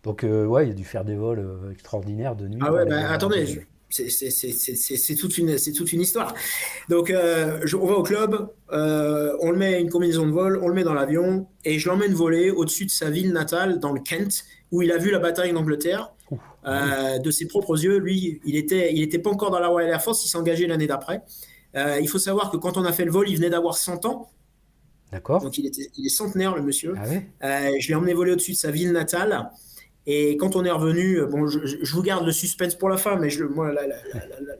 Donc, 0.04 0.22
euh, 0.22 0.44
ouais, 0.46 0.66
il 0.68 0.70
a 0.70 0.74
dû 0.74 0.84
faire 0.84 1.04
des 1.04 1.16
vols 1.16 1.40
euh, 1.40 1.72
extraordinaires 1.72 2.36
de 2.36 2.46
nuit. 2.46 2.60
Ah 2.62 2.72
ouais, 2.72 2.84
bah, 2.86 3.10
attendez, 3.10 3.46
je- 3.46 3.60
c'est- 3.90 5.14
toute, 5.16 5.38
une- 5.38 5.56
toute 5.74 5.92
une 5.92 6.00
histoire. 6.00 6.34
Donc, 6.88 7.10
euh, 7.10 7.60
je- 7.64 7.76
on 7.76 7.86
va 7.86 7.94
au 7.94 8.02
club, 8.02 8.48
euh, 8.72 9.36
on 9.40 9.50
le 9.50 9.56
met 9.56 9.74
à 9.74 9.78
une 9.78 9.88
combinaison 9.90 10.26
de 10.26 10.32
vol, 10.32 10.58
on 10.62 10.68
le 10.68 10.74
met 10.74 10.84
dans 10.84 10.94
l'avion, 10.94 11.46
et 11.64 11.78
je 11.78 11.88
l'emmène 11.88 12.12
voler 12.12 12.50
au-dessus 12.50 12.84
de 12.86 12.90
sa 12.90 13.08
ville 13.10 13.32
natale, 13.32 13.78
dans 13.80 13.92
le 13.92 14.00
Kent, 14.00 14.44
où 14.72 14.82
il 14.82 14.92
a 14.92 14.98
vu 14.98 15.10
la 15.10 15.18
bataille 15.20 15.52
d'Angleterre. 15.52 16.12
Euh, 16.66 17.18
de 17.18 17.30
ses 17.30 17.46
propres 17.46 17.82
yeux, 17.84 17.98
lui, 17.98 18.40
il 18.44 18.56
était, 18.56 18.92
il 18.94 19.02
était 19.02 19.18
pas 19.18 19.30
encore 19.30 19.50
dans 19.50 19.60
la 19.60 19.68
Royal 19.68 19.90
Air 19.90 20.02
Force, 20.02 20.24
il 20.24 20.28
s'est 20.28 20.38
engagé 20.38 20.66
l'année 20.66 20.86
d'après. 20.86 21.22
Euh, 21.76 21.98
il 22.00 22.08
faut 22.08 22.18
savoir 22.18 22.50
que 22.50 22.56
quand 22.56 22.76
on 22.76 22.84
a 22.84 22.92
fait 22.92 23.04
le 23.04 23.10
vol, 23.10 23.28
il 23.28 23.36
venait 23.36 23.50
d'avoir 23.50 23.76
100 23.76 24.04
ans, 24.06 24.30
D'accord 25.12 25.40
donc 25.42 25.56
il, 25.58 25.66
était, 25.66 25.90
il 25.96 26.06
est 26.06 26.08
centenaire, 26.08 26.56
le 26.56 26.62
monsieur. 26.62 26.94
Ah 26.98 27.06
ouais 27.08 27.26
Euh, 27.44 27.70
je 27.78 27.88
l'ai 27.88 27.94
emmené 27.94 28.14
voler 28.14 28.32
au-dessus 28.32 28.52
de 28.52 28.56
sa 28.56 28.70
ville 28.72 28.90
natale. 28.92 29.48
Et 30.06 30.36
quand 30.36 30.54
on 30.56 30.64
est 30.64 30.70
revenu, 30.70 31.20
euh, 31.20 31.26
bon, 31.26 31.46
je, 31.46 31.58
vous 31.92 32.02
garde 32.02 32.26
le 32.26 32.32
suspense 32.32 32.74
pour 32.74 32.88
la 32.90 32.96
fin, 32.98 33.16
mais 33.16 33.30
je, 33.30 33.44
moi, 33.44 33.72
la- 33.72 33.86
la- 33.86 33.96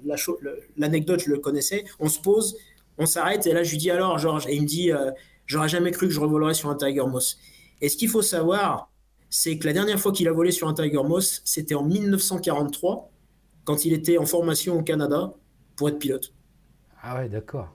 la- 0.05 0.53
l'anecdote, 0.77 1.21
je 1.21 1.31
le 1.31 1.39
connaissais. 1.39 1.85
On 2.01 2.09
se 2.09 2.19
pose, 2.21 2.57
on 2.99 3.07
s'arrête, 3.07 3.47
et 3.47 3.53
là, 3.53 3.63
je 3.63 3.71
lui 3.73 3.77
dis 3.79 3.91
alors, 3.91 4.19
Georges, 4.19 4.47
et 4.47 4.55
il 4.55 4.63
me 4.63 4.67
dit, 4.67 4.91
euh, 4.93 5.11
j'aurais 5.47 5.69
jamais 5.69 5.91
cru 5.91 6.07
que 6.09 6.15
je 6.15 6.21
revolerais 6.21 6.55
sur 6.55 6.71
un 6.71 6.77
Tiger 6.77 7.05
Moss. 7.07 7.39
Et 7.83 7.89
ce 7.91 7.97
qu'il 7.97 8.09
faut 8.09 8.23
savoir, 8.23 8.91
c'est 9.29 9.59
que 9.59 9.67
la 9.67 9.73
dernière 9.75 10.01
fois 10.01 10.13
qu'il 10.13 10.29
a 10.29 10.33
volé 10.33 10.51
sur 10.51 10.67
un 10.69 10.75
Tiger 10.75 11.03
Moss, 11.03 11.43
c'était 11.45 11.75
en 11.75 11.83
1943, 11.85 13.11
quand 13.65 13.85
il 13.85 13.93
était 13.93 14.17
en 14.19 14.27
formation 14.27 14.79
au 14.79 14.83
Canada 14.83 15.35
pour 15.77 15.89
être 15.89 15.99
pilote. 15.99 16.33
Ah 17.03 17.17
ouais, 17.17 17.29
d'accord. 17.29 17.69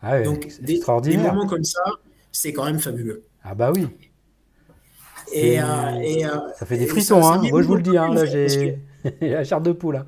Ah 0.00 0.12
ouais, 0.12 0.22
Donc, 0.24 0.46
c'est 0.48 0.60
des, 0.60 0.66
des 0.66 0.74
extraordinaire. 0.74 1.34
moments 1.34 1.48
comme 1.48 1.64
ça, 1.64 1.82
c'est 2.30 2.52
quand 2.52 2.64
même 2.66 2.78
fabuleux. 2.78 3.24
Ah 3.42 3.54
bah 3.56 3.72
oui. 3.74 3.88
Et, 5.32 5.60
euh, 5.60 5.64
et, 6.02 6.24
euh, 6.26 6.30
Ça 6.58 6.66
fait 6.66 6.76
des 6.78 6.86
frissons, 6.86 7.22
ça- 7.22 7.34
hein. 7.34 7.42
Moi, 7.50 7.62
je 7.62 7.66
vous 7.66 7.74
le 7.76 7.82
dis, 7.82 7.96
hein, 7.96 8.12
là, 8.14 8.22
que- 8.26 8.48
j'ai 8.48 8.78
la 9.20 9.44
chair 9.44 9.60
de 9.60 9.72
poule. 9.72 9.96
hein. 9.96 10.06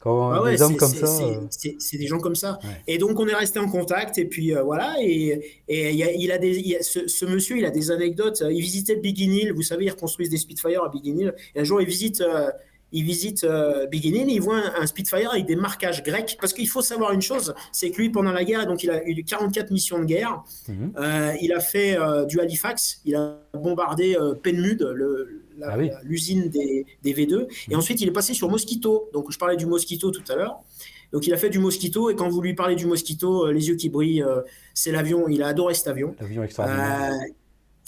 Quand 0.00 0.30
Ah 0.30 0.42
ouais, 0.42 0.52
des 0.52 0.62
hommes 0.62 0.76
comme 0.76 0.92
ça. 0.94 1.06
c'est- 1.06 1.68
euh, 1.68 1.74
C'est 1.80 1.98
des 1.98 2.06
gens 2.06 2.18
comme 2.18 2.36
ça. 2.36 2.58
Ouais. 2.62 2.70
Et 2.86 2.98
donc, 2.98 3.18
on 3.18 3.26
est 3.26 3.34
resté 3.34 3.58
en 3.58 3.68
contact. 3.68 4.18
Et 4.18 4.24
puis, 4.24 4.54
euh, 4.54 4.62
voilà. 4.62 4.94
Et, 5.00 5.40
et 5.68 5.90
il, 5.90 5.96
y 5.96 6.04
a, 6.04 6.12
il 6.12 6.30
a 6.30 6.38
des, 6.38 6.56
il 6.58 6.68
y 6.68 6.76
a- 6.76 6.82
ce, 6.82 7.08
ce 7.08 7.24
monsieur, 7.24 7.58
il 7.58 7.64
a 7.64 7.70
des 7.70 7.90
anecdotes. 7.90 8.44
Il 8.48 8.60
visitait 8.60 8.96
Biggin 8.96 9.32
Hill. 9.32 9.52
Vous 9.52 9.62
savez, 9.62 9.86
ils 9.86 9.90
reconstruisent 9.90 10.30
des 10.30 10.36
Spitfire 10.36 10.84
à 10.84 10.88
Biggin 10.90 11.18
Hill. 11.18 11.34
Et 11.56 11.60
un 11.60 11.64
jour, 11.64 11.80
il 11.80 11.86
visite, 11.88 12.20
euh, 12.20 12.50
il 12.98 13.04
visite 13.04 13.44
euh, 13.44 13.86
Biggin 13.86 14.14
Hill. 14.20 14.28
Et 14.30 14.34
il 14.34 14.40
voit 14.40 14.56
un, 14.56 14.82
un 14.82 14.86
Spitfire 14.86 15.30
avec 15.32 15.46
des 15.46 15.56
marquages 15.56 16.02
grecs. 16.02 16.36
Parce 16.40 16.52
qu'il 16.52 16.68
faut 16.68 16.82
savoir 16.82 17.12
une 17.12 17.22
chose 17.22 17.54
c'est 17.72 17.90
que 17.90 17.98
lui, 17.98 18.10
pendant 18.10 18.32
la 18.32 18.44
guerre, 18.44 18.66
donc 18.66 18.82
il 18.84 18.90
a 18.90 19.06
eu 19.06 19.22
44 19.22 19.70
missions 19.70 19.98
de 19.98 20.04
guerre. 20.04 20.42
mhm. 20.68 20.92
Euh, 20.98 21.32
il 21.40 21.52
a 21.52 21.60
fait 21.60 21.98
euh, 21.98 22.24
du 22.24 22.40
Halifax. 22.40 23.00
Il 23.04 23.14
a 23.16 23.38
bombardé 23.54 24.16
euh, 24.18 24.34
le- 24.44 25.42
la- 25.58 25.70
Ah 25.72 25.78
oui. 25.78 25.90
l'usine 26.04 26.48
des, 26.48 26.84
des 27.02 27.12
V2. 27.14 27.46
Et 27.68 27.72
Mhm. 27.72 27.78
ensuite, 27.78 28.00
il 28.00 28.08
est 28.08 28.12
passé 28.12 28.34
sur 28.34 28.48
Mosquito. 28.50 29.08
Donc, 29.12 29.30
je 29.30 29.38
parlais 29.38 29.56
du 29.56 29.66
Mosquito 29.66 30.10
tout 30.10 30.24
à 30.30 30.36
l'heure. 30.36 30.56
Donc, 31.12 31.26
il 31.26 31.32
a 31.32 31.36
fait 31.36 31.50
du 31.50 31.58
Mosquito. 31.58 32.10
Et 32.10 32.16
quand 32.16 32.28
vous 32.28 32.40
lui 32.42 32.54
parlez 32.54 32.76
du 32.76 32.86
Mosquito, 32.86 33.46
euh, 33.46 33.52
les 33.52 33.68
yeux 33.68 33.76
qui 33.76 33.88
brillent, 33.88 34.22
euh, 34.22 34.40
c'est 34.74 34.92
l'avion. 34.92 35.28
Il 35.28 35.42
a 35.42 35.48
adoré 35.48 35.74
cet 35.74 35.86
avion. 35.88 36.14
L'avion 36.20 36.42
extraordinaire. 36.42 37.10
Euh, 37.12 37.32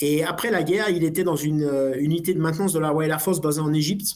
et 0.00 0.22
après 0.22 0.50
la 0.50 0.62
guerre, 0.62 0.88
il 0.90 1.02
était 1.04 1.24
dans 1.24 1.36
une 1.36 1.68
unité 1.98 2.32
de 2.32 2.40
maintenance 2.40 2.72
de 2.72 2.78
la 2.78 2.90
Royal 2.90 3.10
Air 3.10 3.20
Force 3.20 3.40
basée 3.40 3.60
en 3.60 3.72
Égypte. 3.74 4.06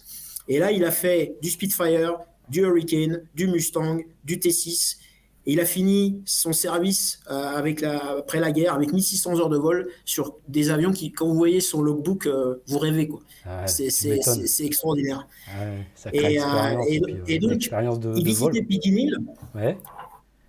Et 0.48 0.58
là, 0.58 0.72
il 0.72 0.84
a 0.84 0.90
fait 0.90 1.36
du 1.42 1.50
Spitfire, 1.50 2.18
du 2.48 2.60
Hurricane, 2.60 3.22
du 3.34 3.46
Mustang, 3.46 3.98
du 4.24 4.36
T6. 4.38 4.96
Et 5.44 5.54
il 5.54 5.60
a 5.60 5.64
fini 5.64 6.22
son 6.24 6.52
service 6.52 7.18
euh, 7.28 7.34
avec 7.34 7.80
la, 7.80 8.18
après 8.18 8.38
la 8.38 8.52
guerre 8.52 8.74
avec 8.74 8.92
1600 8.92 9.40
heures 9.40 9.48
de 9.48 9.56
vol 9.56 9.88
sur 10.04 10.36
des 10.46 10.70
avions 10.70 10.92
qui, 10.92 11.10
quand 11.10 11.26
vous 11.26 11.34
voyez 11.34 11.60
son 11.60 11.82
logbook, 11.82 12.26
euh, 12.26 12.62
vous 12.68 12.78
rêvez. 12.78 13.08
quoi. 13.08 13.20
Ah 13.44 13.66
c'est 13.66 14.64
extraordinaire. 14.64 15.26
Ah 15.48 16.10
Et, 16.12 16.18
euh, 16.20 16.28
expérience. 16.30 16.86
et- 16.88 17.00
puis, 17.00 17.14
et 17.26 17.38
donc, 17.40 17.50
de, 17.50 18.12
Il 18.16 18.22
de 18.22 18.28
visitait 18.28 18.60
Biggin 18.60 18.96
Hill. 18.96 19.16
Ouais. 19.56 19.76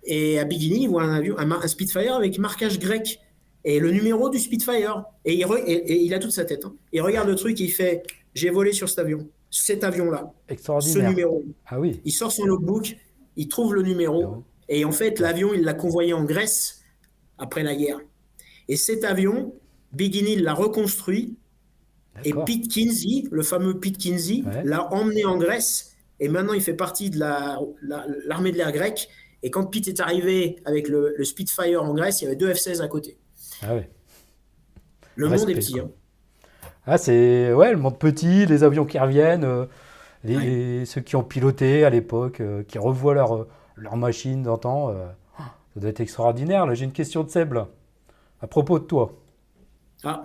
Et 0.04 0.38
à 0.38 0.44
Bikini, 0.44 0.82
il 0.82 0.88
voit 0.90 1.02
un 1.02 1.14
avion, 1.14 1.38
un, 1.38 1.46
mar- 1.46 1.64
un 1.64 1.68
Spitfire 1.68 2.14
avec 2.14 2.38
marquage 2.38 2.78
grec 2.78 3.20
et 3.64 3.80
le 3.80 3.90
numéro 3.90 4.28
du 4.28 4.38
Spitfire. 4.38 5.04
Et 5.24 5.34
il, 5.34 5.44
re- 5.46 5.62
et, 5.66 5.72
et 5.72 6.02
il 6.02 6.12
a 6.14 6.18
toute 6.18 6.30
sa 6.32 6.44
tête. 6.44 6.64
hein. 6.66 6.74
Il 6.92 7.00
regarde 7.00 7.26
le 7.28 7.34
truc 7.34 7.58
et 7.60 7.64
il 7.64 7.70
fait 7.72 8.02
J'ai 8.34 8.50
volé 8.50 8.72
sur 8.72 8.88
cet 8.88 8.98
avion, 8.98 9.26
cet 9.56 9.84
avion-là, 9.84 10.32
ce 10.80 10.98
numéro. 10.98 11.44
Ah 11.66 11.78
oui. 11.78 12.00
Il 12.04 12.12
sort 12.12 12.32
son 12.32 12.44
logbook, 12.44 12.96
il 13.36 13.48
trouve 13.48 13.74
le 13.74 13.82
numéro. 13.82 14.44
Et 14.68 14.84
en 14.84 14.92
fait, 14.92 15.20
l'avion, 15.20 15.54
il 15.54 15.62
l'a 15.62 15.74
convoyé 15.74 16.12
en 16.12 16.24
Grèce 16.24 16.82
après 17.38 17.62
la 17.62 17.76
guerre. 17.76 18.00
Et 18.68 18.76
cet 18.76 19.04
avion, 19.04 19.54
Bikini 19.92 20.36
l'a 20.36 20.54
reconstruit. 20.54 21.36
Et. 22.24 22.32
Pete 22.32 22.68
Kinsey, 22.68 23.24
le 23.30 23.42
fameux 23.42 23.78
Pete 23.78 23.98
Kinsey, 23.98 24.42
Ouais. 24.44 24.62
l'a 24.64 24.92
emmené 24.92 25.24
en 25.24 25.36
Grèce. 25.36 25.94
Et 26.20 26.28
maintenant, 26.28 26.52
il 26.54 26.60
fait 26.62 26.74
partie 26.74 27.10
de 27.10 27.18
la- 27.18 27.60
la- 27.82 28.06
l'armée 28.26 28.50
de 28.52 28.56
l'air 28.56 28.72
grecque. 28.72 29.08
Et 29.42 29.50
quand 29.50 29.64
Pete 29.66 29.88
est 29.88 30.00
arrivé 30.00 30.56
avec 30.64 30.88
le, 30.88 31.14
le 31.16 31.24
Spitfire 31.24 31.82
en 31.82 31.92
Grèce, 31.94 32.22
il 32.22 32.24
y 32.24 32.26
avait 32.28 32.36
deux 32.36 32.48
F-16 32.52 32.80
à 32.80 32.88
côté. 32.88 33.18
Ah. 33.62 33.74
Le 35.16 35.26
Respect, 35.26 35.46
monde 35.46 35.56
est 35.56 35.60
petit. 35.60 35.78
hein. 35.78 35.90
Ah, 36.86 36.98
c'est 36.98 37.52
ouais, 37.52 37.70
le 37.72 37.78
monde 37.78 37.98
petit, 37.98 38.46
les 38.46 38.62
avions 38.62 38.84
qui 38.84 38.98
reviennent, 38.98 39.44
euh, 39.44 39.66
les, 40.24 40.36
Ouais. 40.36 40.44
les- 40.44 40.86
ceux 40.86 41.00
qui 41.00 41.16
ont 41.16 41.22
piloté 41.24 41.84
à 41.84 41.90
l'époque, 41.90 42.40
euh, 42.40 42.62
qui 42.64 42.78
revoient 42.78 43.14
leur, 43.14 43.34
euh, 43.36 43.48
leur 43.76 43.96
machine 43.96 44.42
d'antan. 44.42 44.90
euh, 44.90 45.06
ça 45.74 45.80
doit 45.80 45.90
être 45.90 46.00
extraordinaire. 46.00 46.66
Là, 46.66 46.74
j'ai 46.74 46.84
une 46.84 46.92
question 46.92 47.24
de 47.24 47.30
Seb, 47.30 47.52
là, 47.54 47.68
à 48.42 48.46
propos 48.46 48.78
de 48.78 48.84
toi. 48.84 49.12
Ah. 50.04 50.24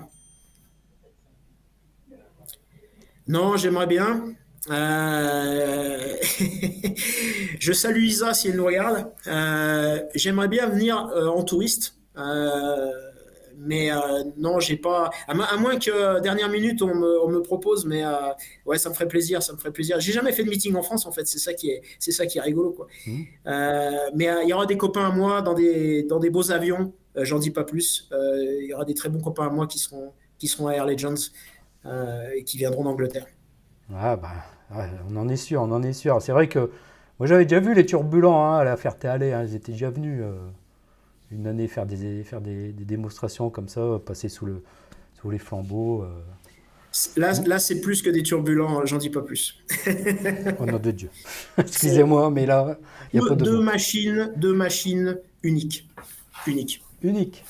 Non, 3.27 3.57
j'aimerais 3.57 3.87
bien. 3.87 4.33
Euh, 4.69 6.15
Je 7.59 7.71
salue 7.73 8.03
Isa 8.03 8.33
si 8.33 8.49
elle 8.49 8.57
nous 8.57 8.65
regarde. 8.65 9.11
Euh, 9.27 9.99
J'aimerais 10.15 10.47
bien 10.47 10.67
venir 10.69 10.97
euh, 11.15 11.27
en 11.27 11.43
touriste. 11.43 11.95
Euh, 12.17 12.91
mais 13.59 13.91
euh, 13.91 13.97
non, 14.37 14.59
j'ai 14.59 14.77
pas. 14.77 15.09
À, 15.27 15.33
mo- 15.33 15.43
à 15.49 15.57
moins 15.57 15.77
que 15.77 15.91
euh, 15.91 16.19
dernière 16.19 16.49
minute 16.49 16.81
on 16.81 16.95
me, 16.95 17.21
on 17.23 17.29
me 17.29 17.41
propose, 17.41 17.85
mais 17.85 18.03
euh, 18.05 18.11
ouais, 18.65 18.77
ça 18.77 18.89
me 18.89 18.93
ferait 18.95 19.07
plaisir, 19.07 19.43
ça 19.43 19.53
me 19.53 19.57
ferait 19.57 19.71
plaisir. 19.71 19.99
J'ai 19.99 20.11
jamais 20.13 20.31
fait 20.31 20.43
de 20.43 20.49
meeting 20.49 20.75
en 20.75 20.83
France 20.83 21.05
en 21.05 21.11
fait, 21.11 21.27
c'est 21.27 21.39
ça 21.39 21.53
qui 21.53 21.69
est, 21.71 21.81
c'est 21.99 22.11
ça 22.11 22.25
qui 22.25 22.37
est 22.37 22.41
rigolo 22.41 22.71
quoi. 22.71 22.87
Euh, 23.47 23.91
mais 24.15 24.29
il 24.43 24.49
y 24.49 24.53
aura 24.53 24.65
des 24.65 24.77
copains 24.77 25.05
à 25.07 25.11
moi 25.11 25.41
dans 25.41 25.53
des 25.53 26.03
dans 26.03 26.19
des 26.19 26.29
beaux 26.29 26.51
avions. 26.51 26.93
J'en 27.15 27.39
dis 27.39 27.51
pas 27.51 27.63
plus. 27.65 28.09
Il 28.11 28.67
y 28.69 28.73
aura 28.73 28.85
des 28.85 28.93
très 28.93 29.09
bons 29.09 29.21
copains 29.21 29.47
à 29.47 29.49
moi 29.49 29.67
qui 29.67 29.79
seront 29.79 30.13
qui 30.37 30.47
seront 30.47 30.67
à 30.67 30.73
Air 30.73 30.85
Legends 30.85 31.15
et 32.35 32.43
qui 32.43 32.57
viendront 32.57 32.83
d'Angleterre. 32.83 33.25
Ah 33.93 34.15
bah, 34.15 34.29
ouais, 34.75 34.89
on 35.09 35.15
en 35.17 35.27
est 35.29 35.35
sûr, 35.35 35.61
on 35.61 35.71
en 35.71 35.81
est 35.83 35.93
sûr. 35.93 36.21
C'est 36.21 36.31
vrai 36.31 36.47
que 36.47 36.71
moi 37.19 37.27
j'avais 37.27 37.45
déjà 37.45 37.59
vu 37.59 37.73
les 37.73 37.85
turbulents 37.85 38.45
hein, 38.45 38.59
à 38.59 38.63
la 38.63 38.77
Ferté-Alais. 38.77 39.33
Hein, 39.33 39.43
ils 39.47 39.55
étaient 39.55 39.71
déjà 39.73 39.89
venus 39.89 40.23
une 41.31 41.47
année 41.47 41.67
faire 41.67 41.85
des 41.85 42.23
faire 42.23 42.41
des, 42.41 42.71
des 42.73 42.85
démonstrations 42.85 43.49
comme 43.49 43.67
ça, 43.69 43.99
passer 44.05 44.29
sous 44.29 44.45
le 44.45 44.63
sous 45.21 45.29
les 45.29 45.37
flambeaux. 45.39 46.03
euh, 46.03 46.21
Là, 47.17 47.33
là 47.45 47.59
c'est 47.59 47.81
plus 47.81 48.01
que 48.01 48.09
des 48.09 48.23
turbulents. 48.23 48.83
J'en 48.85 48.97
dis 48.97 49.09
pas 49.11 49.21
plus. 49.21 49.63
au 50.59 50.65
nom 50.65 50.79
de 50.79 50.91
Dieu. 50.91 51.09
Excusez-moi, 51.57 52.31
mais 52.31 52.45
là, 52.47 52.77
il 53.13 53.19
n'y 53.19 53.25
a 53.25 53.29
pas 53.29 53.35
deux, 53.35 53.45
de 53.45 53.51
deux 53.51 53.57
mots. 53.57 53.63
machines, 53.63 54.33
deux 54.37 54.53
machines 54.55 55.17
uniques, 55.43 55.87
uniques. 56.47 56.83
unique. 57.03 57.45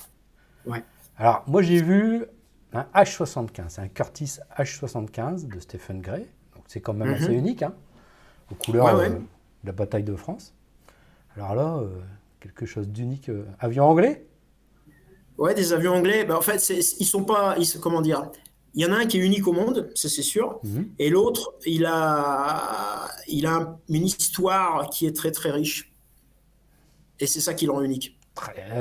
Ouais. 0.65 0.83
Alors, 1.17 1.43
moi, 1.47 1.61
j'ai 1.61 1.81
vu 1.81 2.25
un 2.73 2.85
H75, 2.93 3.79
un 3.79 3.87
Curtis 3.87 4.37
H75 4.57 5.47
de 5.47 5.59
Stephen 5.59 6.01
Gray. 6.01 6.27
Donc, 6.55 6.65
c'est 6.67 6.81
quand 6.81 6.93
même 6.93 7.09
Mhm. 7.09 7.13
assez 7.13 7.33
unique, 7.33 7.63
hein, 7.63 7.73
aux 8.51 8.55
couleurs 8.55 8.85
Ouais, 8.87 8.93
ouais. 8.93 9.09
euh, 9.11 9.19
de 9.19 9.67
la 9.67 9.71
bataille 9.71 10.03
de 10.03 10.15
France. 10.15 10.53
Alors 11.37 11.55
là, 11.55 11.77
euh, 11.77 11.89
quelque 12.39 12.65
chose 12.65 12.87
d'unique. 12.89 13.29
euh, 13.29 13.45
avion 13.59 13.85
anglais? 13.85 14.25
Ouais, 15.37 15.53
des 15.53 15.71
avions 15.73 15.93
anglais. 15.93 16.25
Bah, 16.25 16.37
en 16.37 16.41
fait, 16.41 16.59
c'est- 16.59 16.99
ils 16.99 17.05
sont 17.05 17.23
pas. 17.23 17.55
Ils, 17.57 17.79
comment 17.79 18.01
dire 18.01 18.29
Il 18.75 18.83
y 18.83 18.85
en 18.85 18.91
a 18.93 18.97
un 18.97 19.05
qui 19.07 19.17
est 19.17 19.25
unique 19.25 19.47
au 19.47 19.51
monde, 19.53 19.89
ça 19.95 20.09
c'est 20.09 20.21
sûr. 20.21 20.59
Mhm. 20.63 20.89
Et 20.99 21.09
l'autre, 21.09 21.55
il 21.65 21.85
a, 21.85 23.09
il 23.27 23.45
a 23.47 23.53
un- 23.55 23.79
une 23.89 24.05
histoire 24.05 24.89
qui 24.91 25.07
est 25.07 25.15
très 25.15 25.31
très 25.31 25.49
riche. 25.49 25.91
Et 27.19 27.25
c'est 27.25 27.39
ça 27.41 27.53
qui 27.55 27.65
le 27.65 27.71
rend 27.71 27.81
unique. 27.81 28.18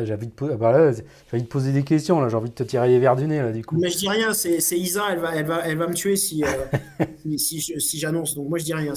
J'ai 0.05 0.15
envie, 0.15 0.27
de 0.29 0.33
po- 0.33 0.49
ah 0.53 0.57
bah 0.57 0.93
j'ai 0.93 1.03
envie 1.33 1.43
de 1.43 1.49
poser 1.49 1.73
des 1.73 1.83
questions, 1.83 2.21
là. 2.21 2.29
J'ai 2.29 2.37
envie 2.37 2.51
de 2.51 2.55
te 2.55 2.63
tirer 2.63 2.89
les 2.89 2.99
verres 2.99 3.17
du 3.17 3.27
nez, 3.27 3.41
là, 3.41 3.53
du 3.53 3.65
coup. 3.65 3.77
Mais 3.77 3.91
je 3.91 3.99
dis 3.99 4.09
rien, 4.09 4.33
c'est 4.33 4.59
Isa, 4.79 5.03
elle 5.11 5.19
va, 5.19 5.35
elle, 5.35 5.47
va, 5.47 5.67
elle 5.67 5.77
va 5.79 5.87
me 5.89 5.95
tuer 5.95 6.17
si, 6.17 6.43
euh, 6.45 6.47
si, 7.27 7.39
si 7.39 7.61
je- 7.61 7.79
si 7.79 7.99
j'annonce. 7.99 8.35
Donc 8.35 8.49
moi 8.49 8.59
je 8.59 8.65
dis 8.65 8.75
rien. 8.75 8.95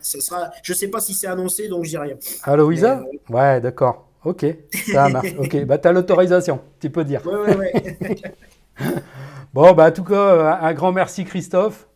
Ce 0.00 0.20
sera, 0.20 0.50
je 0.62 0.72
sais 0.72 0.88
pas 0.88 1.00
si 1.00 1.14
c'est 1.14 1.26
annoncé, 1.26 1.68
donc 1.68 1.84
je 1.84 1.90
dis 1.90 1.98
rien. 1.98 2.16
Allô, 2.42 2.70
Isa? 2.72 3.04
Mais, 3.28 3.34
Ouais, 3.34 3.60
d'accord. 3.60 4.06
Ok, 4.24 4.44
ça 4.72 5.08
marche. 5.08 5.34
Ok, 5.38 5.64
bah 5.64 5.78
t'as 5.78 5.92
l'autorisation, 5.92 6.60
tu 6.80 6.90
peux 6.90 7.04
dire. 7.04 7.22
Ouais, 7.24 7.36
ouais, 7.54 7.56
ouais. 7.56 8.18
Bon, 9.54 9.72
bah 9.72 9.88
en 9.88 9.92
tout 9.92 10.04
cas, 10.04 10.56
un 10.60 10.66
un 10.68 10.74
grand 10.74 10.92
merci 10.92 11.24
Christophe. 11.24 11.88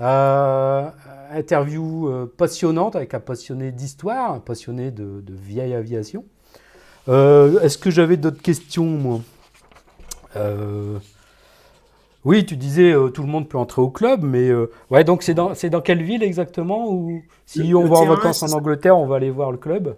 Euh, 0.00 0.88
interview 1.32 2.08
euh, 2.08 2.26
passionnante 2.36 2.96
avec 2.96 3.14
un 3.14 3.20
passionné 3.20 3.72
d'histoire, 3.72 4.32
un 4.34 4.40
passionné 4.40 4.90
de, 4.90 5.20
de 5.22 5.34
vieille 5.34 5.74
aviation. 5.74 6.24
Euh, 7.08 7.60
Est-ce 7.60 7.78
que 7.78 7.90
j'avais 7.90 8.16
d'autres 8.16 8.42
questions, 8.42 8.84
moi 8.84 9.20
Euh, 10.36 10.98
Oui, 12.24 12.44
tu 12.44 12.56
disais 12.56 12.92
euh, 12.92 13.08
tout 13.08 13.22
le 13.22 13.28
monde 13.28 13.48
peut 13.48 13.56
entrer 13.58 13.80
au 13.80 13.90
club, 13.90 14.22
mais 14.22 14.50
ouais, 14.90 15.04
donc 15.04 15.22
c'est 15.22 15.34
dans, 15.34 15.52
dans 15.70 15.80
quelle 15.80 16.02
ville 16.02 16.22
exactement 16.22 16.90
ou 16.92 17.22
si 17.46 17.62
Le- 17.62 17.76
on 17.76 17.84
le 17.84 17.88
va 17.88 17.96
en 17.96 18.06
vacances 18.06 18.42
en 18.42 18.52
Angleterre, 18.52 18.98
on 18.98 19.06
va 19.06 19.16
aller 19.16 19.30
voir 19.30 19.50
le 19.52 19.58
club 19.58 19.96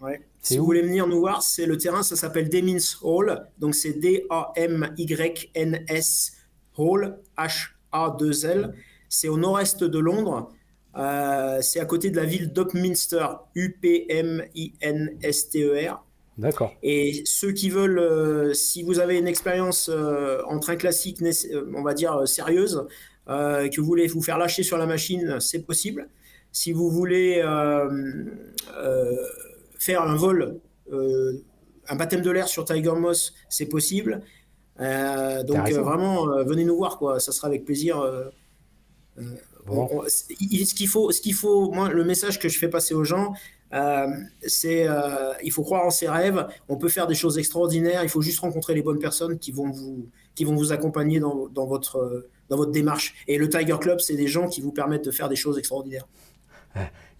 Ouais. 0.00 0.20
Si 0.42 0.58
vous 0.58 0.64
voulez 0.64 0.82
venir 0.82 1.06
nous 1.06 1.20
voir, 1.20 1.40
c'est 1.42 1.66
le 1.66 1.78
terrain, 1.78 2.02
ça 2.02 2.16
s'appelle 2.16 2.48
Demins 2.48 2.96
Hall. 3.02 3.46
Donc 3.60 3.76
c'est 3.76 3.92
D-A-M-Y-N-S 5.02 6.32
Hall, 6.76 7.18
H-A-2-L. 7.38 8.74
C'est 9.08 9.28
au 9.28 9.36
nord-est 9.38 9.84
de 9.84 9.98
Londres. 10.00 10.50
Euh, 10.96 11.58
c'est 11.62 11.78
à 11.78 11.84
côté 11.84 12.10
de 12.10 12.16
la 12.16 12.24
ville 12.24 12.52
d'Upminster, 12.52 13.24
U-P-M-I-N-S-T-E-R. 13.54 14.42
D'accord. 16.38 16.74
Et 16.82 17.22
ceux 17.26 17.52
qui 17.52 17.68
veulent, 17.70 17.98
euh, 17.98 18.54
si 18.54 18.82
vous 18.82 18.98
avez 19.00 19.18
une 19.18 19.26
expérience 19.28 19.90
euh, 19.92 20.40
en 20.46 20.58
train 20.58 20.76
classique, 20.76 21.20
euh, 21.22 21.64
on 21.76 21.82
va 21.82 21.92
dire 21.94 22.26
sérieuse, 22.26 22.86
euh, 23.28 23.68
que 23.68 23.80
vous 23.80 23.86
voulez 23.86 24.06
vous 24.06 24.22
faire 24.22 24.38
lâcher 24.38 24.62
sur 24.62 24.78
la 24.78 24.86
machine, 24.86 25.38
c'est 25.40 25.60
possible. 25.60 26.08
Si 26.50 26.72
vous 26.72 26.90
voulez 26.90 27.42
faire 29.78 30.02
un 30.02 30.16
vol, 30.16 30.60
un 30.90 31.96
baptême 31.96 32.22
de 32.22 32.30
l'air 32.30 32.48
sur 32.48 32.64
Tiger 32.64 32.92
Moss, 32.92 33.34
c'est 33.48 33.66
possible. 33.66 34.22
Donc 34.78 35.56
vraiment, 35.70 36.26
venez 36.44 36.64
nous 36.64 36.76
voir, 36.76 36.98
quoi. 36.98 37.20
Ça 37.20 37.32
sera 37.32 37.48
avec 37.48 37.64
plaisir. 37.64 37.96
Bon. 39.66 39.88
on- 39.92 39.98
on- 40.00 40.04
il- 40.40 40.66
ce 40.66 40.74
qu'il 40.74 40.88
faut, 40.88 41.12
ce 41.12 41.20
qu'il 41.20 41.34
faut, 41.34 41.70
moi, 41.70 41.88
le 41.90 42.02
message 42.04 42.40
que 42.40 42.48
je 42.48 42.58
fais 42.58 42.68
passer 42.68 42.94
aux 42.94 43.04
gens, 43.04 43.32
euh, 43.74 44.06
c'est 44.46 44.86
euh, 44.88 45.32
il 45.42 45.50
faut 45.52 45.62
croire 45.62 45.84
en 45.86 45.90
ses 45.90 46.08
rêves. 46.08 46.46
On 46.68 46.76
peut 46.76 46.88
faire 46.88 47.06
des 47.06 47.14
choses 47.14 47.38
extraordinaires. 47.38 48.02
Il 48.02 48.08
faut 48.08 48.20
juste 48.22 48.40
rencontrer 48.40 48.74
les 48.74 48.82
bonnes 48.82 48.98
personnes 48.98 49.38
qui 49.38 49.52
vont 49.52 49.70
vous, 49.70 50.08
qui 50.34 50.44
vont 50.44 50.54
vous 50.54 50.72
accompagner 50.72 51.20
dans, 51.20 51.48
dans 51.48 51.66
votre, 51.66 51.96
euh, 51.96 52.28
dans 52.48 52.56
votre 52.56 52.70
démarche. 52.72 53.14
Et 53.28 53.38
le 53.38 53.48
Tiger 53.48 53.76
Club, 53.80 54.00
c'est 54.00 54.16
des 54.16 54.28
gens 54.28 54.48
qui 54.48 54.60
vous 54.60 54.72
permettent 54.72 55.04
de 55.06 55.10
faire 55.10 55.28
des 55.28 55.36
choses 55.36 55.58
extraordinaires. 55.58 56.06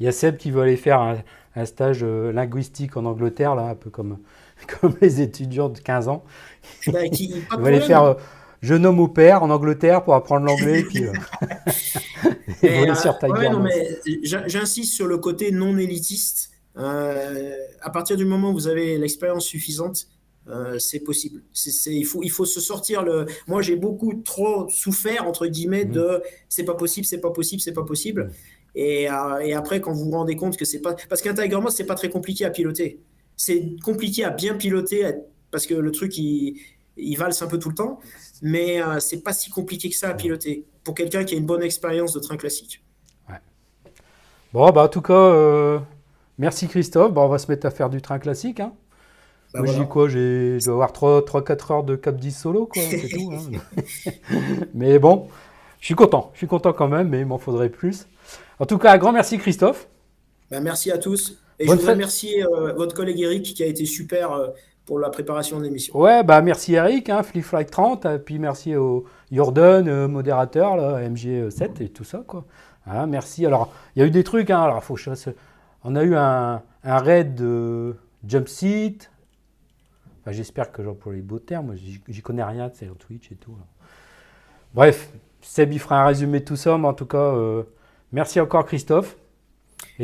Il 0.01 0.07
y 0.07 0.09
a 0.09 0.13
Seb 0.13 0.37
qui 0.39 0.51
veut 0.51 0.63
aller 0.63 0.77
faire 0.79 1.01
un, 1.01 1.19
un 1.57 1.65
stage 1.67 2.03
linguistique 2.05 2.97
en 2.97 3.05
Angleterre, 3.05 3.55
là, 3.55 3.65
un 3.65 3.75
peu 3.75 3.91
comme, 3.91 4.19
comme 4.81 4.95
les 5.03 5.21
étudiants 5.21 5.69
de 5.69 5.79
15 5.79 6.09
ans. 6.09 6.25
Bah, 6.87 7.07
qui- 7.09 7.29
de 7.29 7.35
Il 7.53 7.61
va 7.61 7.69
aller 7.69 7.81
faire 7.81 8.17
jeune 8.63 8.87
homme 8.87 9.01
au 9.01 9.09
père 9.09 9.43
en 9.43 9.51
Angleterre 9.51 10.03
pour 10.05 10.15
apprendre 10.15 10.47
l'anglais, 10.47 10.83
puis 10.85 11.05
euh, 11.05 11.13
euh, 12.65 12.95
sur 12.95 13.19
Tiger 13.19 13.49
ouais, 13.49 14.01
J'insiste 14.23 14.95
sur 14.95 15.07
le 15.07 15.19
côté 15.19 15.51
non 15.51 15.77
élitiste. 15.79 16.51
Euh, 16.79 17.55
à 17.81 17.91
partir 17.91 18.17
du 18.17 18.25
moment 18.25 18.51
où 18.51 18.55
vous 18.55 18.69
avez 18.69 18.97
l'expérience 18.97 19.45
suffisante, 19.45 20.07
euh, 20.49 20.79
c'est 20.79 21.01
possible. 21.01 21.43
Il, 21.87 22.05
faut, 22.07 22.23
il 22.23 22.31
faut 22.31 22.45
se 22.47 22.61
sortir 22.61 23.03
le. 23.03 23.27
Moi, 23.47 23.63
j'ai 23.63 23.77
beaucoup 23.77 24.15
trop 24.25 24.69
souffert, 24.71 25.27
entre 25.29 25.47
guillemets, 25.47 25.85
Mhm. 25.85 25.93
de 25.93 26.23
c'est 26.49 26.65
pas 26.65 26.75
possible, 26.75 27.07
c'est 27.07 27.21
pas 27.21 27.31
possible, 27.31 27.61
c'est 27.61 27.73
pas 27.75 27.85
possible. 27.85 28.31
Et, 28.75 29.03
et 29.43 29.55
après, 29.55 29.81
quand 29.83 29.93
vous 29.93 30.07
vous 30.07 30.11
rendez 30.13 30.35
compte 30.35 30.57
que 30.57 30.65
c'est 30.65 30.81
pas. 30.81 30.95
Parce 31.09 31.21
qu'un 31.21 31.35
Tiger 31.35 31.57
Moss, 31.61 31.75
c'est 31.77 31.85
pas 31.85 31.95
très 31.95 32.09
compliqué 32.09 32.45
à 32.47 32.51
piloter. 32.51 33.01
C'est 33.37 33.77
compliqué 33.85 34.25
à 34.25 34.31
bien 34.31 34.55
piloter 34.55 35.05
à- 35.05 35.13
parce 35.51 35.67
que 35.67 35.75
le 35.75 35.91
truc, 35.91 36.17
il, 36.17 36.59
il 36.97 37.17
valse 37.17 37.43
un 37.43 37.47
peu 37.49 37.59
tout 37.59 37.69
le 37.69 37.75
temps. 37.75 38.01
Mais 38.43 38.83
euh, 38.83 38.99
c'est 39.01 39.23
pas 39.23 39.33
si 39.33 39.51
compliqué 39.51 39.89
que 39.89 39.97
ça 39.97 40.09
à 40.11 40.15
piloter 40.15 40.67
pour 40.85 40.95
quelqu'un 40.95 41.25
qui 41.25 41.35
a 41.35 41.39
une 41.39 41.47
bonne 41.47 41.63
expérience 41.63 42.13
de 42.13 42.19
train 42.21 42.37
classique. 42.37 42.83
Bon, 44.53 44.71
bah, 44.71 44.83
en 44.83 44.89
tout 44.89 45.01
cas, 45.01 45.15
euh, 45.15 45.79
merci 46.39 46.69
Christophe. 46.69 47.13
Bon, 47.13 47.23
on 47.23 47.29
va 47.29 47.39
se 47.39 47.51
mettre 47.51 47.67
à 47.67 47.71
faire 47.71 47.89
du 47.89 48.03
train 48.03 48.19
classique. 48.19 48.61
Hein. 48.61 48.75
Bah, 49.55 49.61
Moi, 49.61 49.69
voilà. 49.69 49.85
dis 49.85 49.89
quoi 49.89 50.09
j'ai- 50.09 50.59
Je 50.61 50.65
dois 50.67 50.75
avoir 50.75 50.93
3-4 50.93 51.71
heures 51.73 51.85
de 51.85 51.97
Cap 51.97 52.17
10 52.17 52.33
solo, 52.39 52.67
quoi. 52.67 52.83
C'est 52.83 53.09
tout. 53.09 53.33
hein. 53.33 53.81
mais 54.75 54.99
bon, 54.99 55.29
je 55.81 55.87
suis 55.87 55.95
content. 55.95 56.31
Je 56.35 56.39
suis 56.39 56.47
content 56.47 56.73
quand 56.75 56.89
même, 56.89 57.09
mais 57.09 57.21
il 57.21 57.27
m'en 57.27 57.39
faudrait 57.39 57.71
plus. 57.71 58.07
En 58.59 58.67
tout 58.67 58.77
cas, 58.77 58.93
un 58.93 58.99
grand 58.99 59.13
merci 59.13 59.39
Christophe. 59.39 59.89
Bah, 60.51 60.61
merci 60.61 60.91
à 60.91 60.99
tous. 60.99 61.39
Et 61.59 61.65
Bonne 61.67 61.77
je 61.77 61.81
voudrais 61.81 61.93
remercier 61.95 62.45
euh, 62.45 62.73
votre 62.75 62.95
collègue 62.95 63.21
Eric 63.21 63.43
qui 63.55 63.63
a 63.63 63.67
été 63.67 63.87
super 63.87 64.33
euh, 64.33 64.49
pour 64.87 64.99
la 64.99 65.11
préparation 65.11 65.59
de 65.59 65.65
l'émission. 65.65 65.99
Ouais, 65.99 66.23
bah 66.25 66.43
merci 66.43 66.75
Eric, 66.75 67.09
hein, 67.09 67.23
Flip 67.23 67.45
Flight 67.45 67.71
30, 67.71 68.07
et 68.07 68.19
puis 68.19 68.39
merci 68.39 68.75
au 68.77 69.05
Jordan, 69.31 69.89
euh, 69.89 70.09
modérateur, 70.09 70.77
là, 70.77 71.01
MG7 71.09 71.83
et 71.83 71.89
tout 71.89 72.05
ça, 72.05 72.23
quoi. 72.27 72.45
Hein, 72.87 73.07
merci. 73.07 73.47
Alors, 73.47 73.73
il 73.95 74.01
y 74.01 74.03
a 74.03 74.07
eu 74.07 74.11
des 74.11 74.25
trucs, 74.25 74.51
hein, 74.51 74.63
alors 74.63 74.83
faut 74.83 74.97
je 74.97 75.11
On 75.85 75.95
a 75.95 76.03
eu 76.03 76.17
un, 76.17 76.63
un 76.85 76.99
raid 76.99 77.35
de 77.35 77.95
jump 78.27 78.49
seat. 78.49 79.11
J'espère 80.27 80.71
que 80.71 80.83
j'emploie 80.85 81.15
les 81.15 81.23
beaux 81.23 81.41
termes, 81.41 81.75
j'y 81.75 82.23
connais 82.23 82.45
rien, 82.45 82.71
c'est 82.73 82.87
sur 82.87 82.97
Twitch 82.97 83.33
et 83.33 83.35
tout. 83.35 83.57
Bref, 84.73 85.13
Seb, 85.41 85.73
il 85.73 85.81
fera 85.81 86.03
un 86.03 86.07
résumé 86.07 86.41
de 86.41 86.45
tout 86.45 86.57
ça, 86.57 86.79
mais 86.79 86.87
en 86.87 86.95
tout 86.95 87.07
cas, 87.07 87.19
euh, 87.19 87.65
merci 88.13 88.39
encore 88.41 88.65
Christophe. 88.65 89.17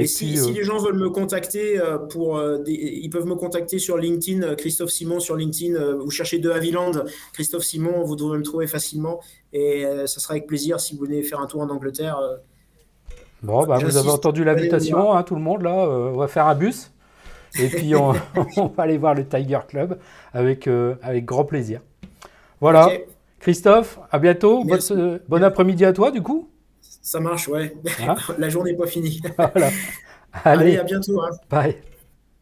Et, 0.03 0.07
si, 0.07 0.27
puis, 0.27 0.37
si 0.39 0.51
euh, 0.51 0.55
les 0.55 0.65
gens 0.65 0.79
veulent 0.79 0.99
me 0.99 1.11
contacter, 1.11 1.79
euh, 1.81 1.99
pour, 1.99 2.37
euh, 2.37 2.59
des- 2.59 2.73
ils 2.73 3.11
peuvent 3.11 3.27
me 3.27 3.35
contacter 3.35 3.79
sur 3.79 3.97
LinkedIn, 3.99 4.55
Christophe 4.57 4.91
Simon 4.91 5.21
sur 5.21 5.37
LinkedIn. 5.37 5.97
vous 5.97 6.11
cherchez 6.11 6.39
de 6.39 6.51
Haviland, 6.51 6.93
Christophe 7.33 7.65
Simon, 7.65 8.03
vous 8.05 8.17
devrez 8.17 8.39
me 8.39 8.45
trouver 8.45 8.67
facilement. 8.67 9.21
Et 9.53 9.85
ça 10.07 10.21
sera 10.21 10.33
avec 10.35 10.47
plaisir 10.47 10.81
si 10.81 10.95
vous 10.97 11.05
venez 11.05 11.23
faire 11.23 11.41
un 11.41 11.47
tour 11.47 11.61
en 11.63 11.69
Angleterre. 11.71 12.19
Bon, 13.43 13.65
bah, 13.67 13.79
vous 13.79 13.97
avez 13.97 14.11
entendu 14.11 14.43
l'invitation, 14.45 15.13
hein, 15.13 15.23
tout 15.23 15.35
le 15.37 15.41
monde, 15.41 15.63
là. 15.63 15.85
euh, 15.87 16.11
on 16.13 16.17
va 16.19 16.27
faire 16.29 16.47
un 16.47 16.55
bus. 16.55 16.91
Et 17.59 17.69
puis, 17.69 17.95
on, 17.95 18.13
on 18.57 18.67
va 18.67 18.83
aller 18.83 18.99
voir 18.99 19.15
le 19.15 19.27
Tiger 19.27 19.61
Club 19.69 19.99
avec, 20.33 20.67
euh, 20.67 20.97
avec 21.03 21.25
grand 21.25 21.45
plaisir. 21.45 21.81
Voilà. 22.61 22.91
Christophe, 23.39 24.01
à 24.11 24.19
bientôt. 24.19 24.65
Merci. 24.65 24.95
bon 25.29 25.43
après-midi 25.45 25.85
à 25.85 25.93
toi, 25.93 26.11
du 26.11 26.21
coup. 26.23 26.49
Ça 27.09 27.21
marche, 27.21 27.49
ouais. 27.49 27.75
Hein 28.01 28.17
La 28.39 28.49
journée 28.49 28.73
n'est 28.73 28.79
pas 28.79 28.87
finie. 28.87 29.21
Voilà. 29.37 29.71
Allez, 30.45 30.63
Allez, 30.63 30.79
à 30.79 30.85
bientôt. 30.85 31.21
hein. 31.23 31.31
bye. 31.51 31.77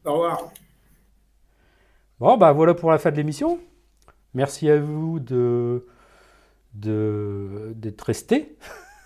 Au 0.05 0.13
revoir. 0.15 0.51
Bon, 2.19 2.37
bah 2.37 2.53
voilà 2.53 2.75
pour 2.75 2.91
la 2.91 2.99
fin 2.99 3.11
de 3.11 3.17
l'émission. 3.17 3.59
Merci 4.35 4.69
à 4.71 4.79
vous 4.81 5.21
de 5.21 5.87
de- 6.75 7.73
d'être 7.77 8.03
restés. 8.03 8.57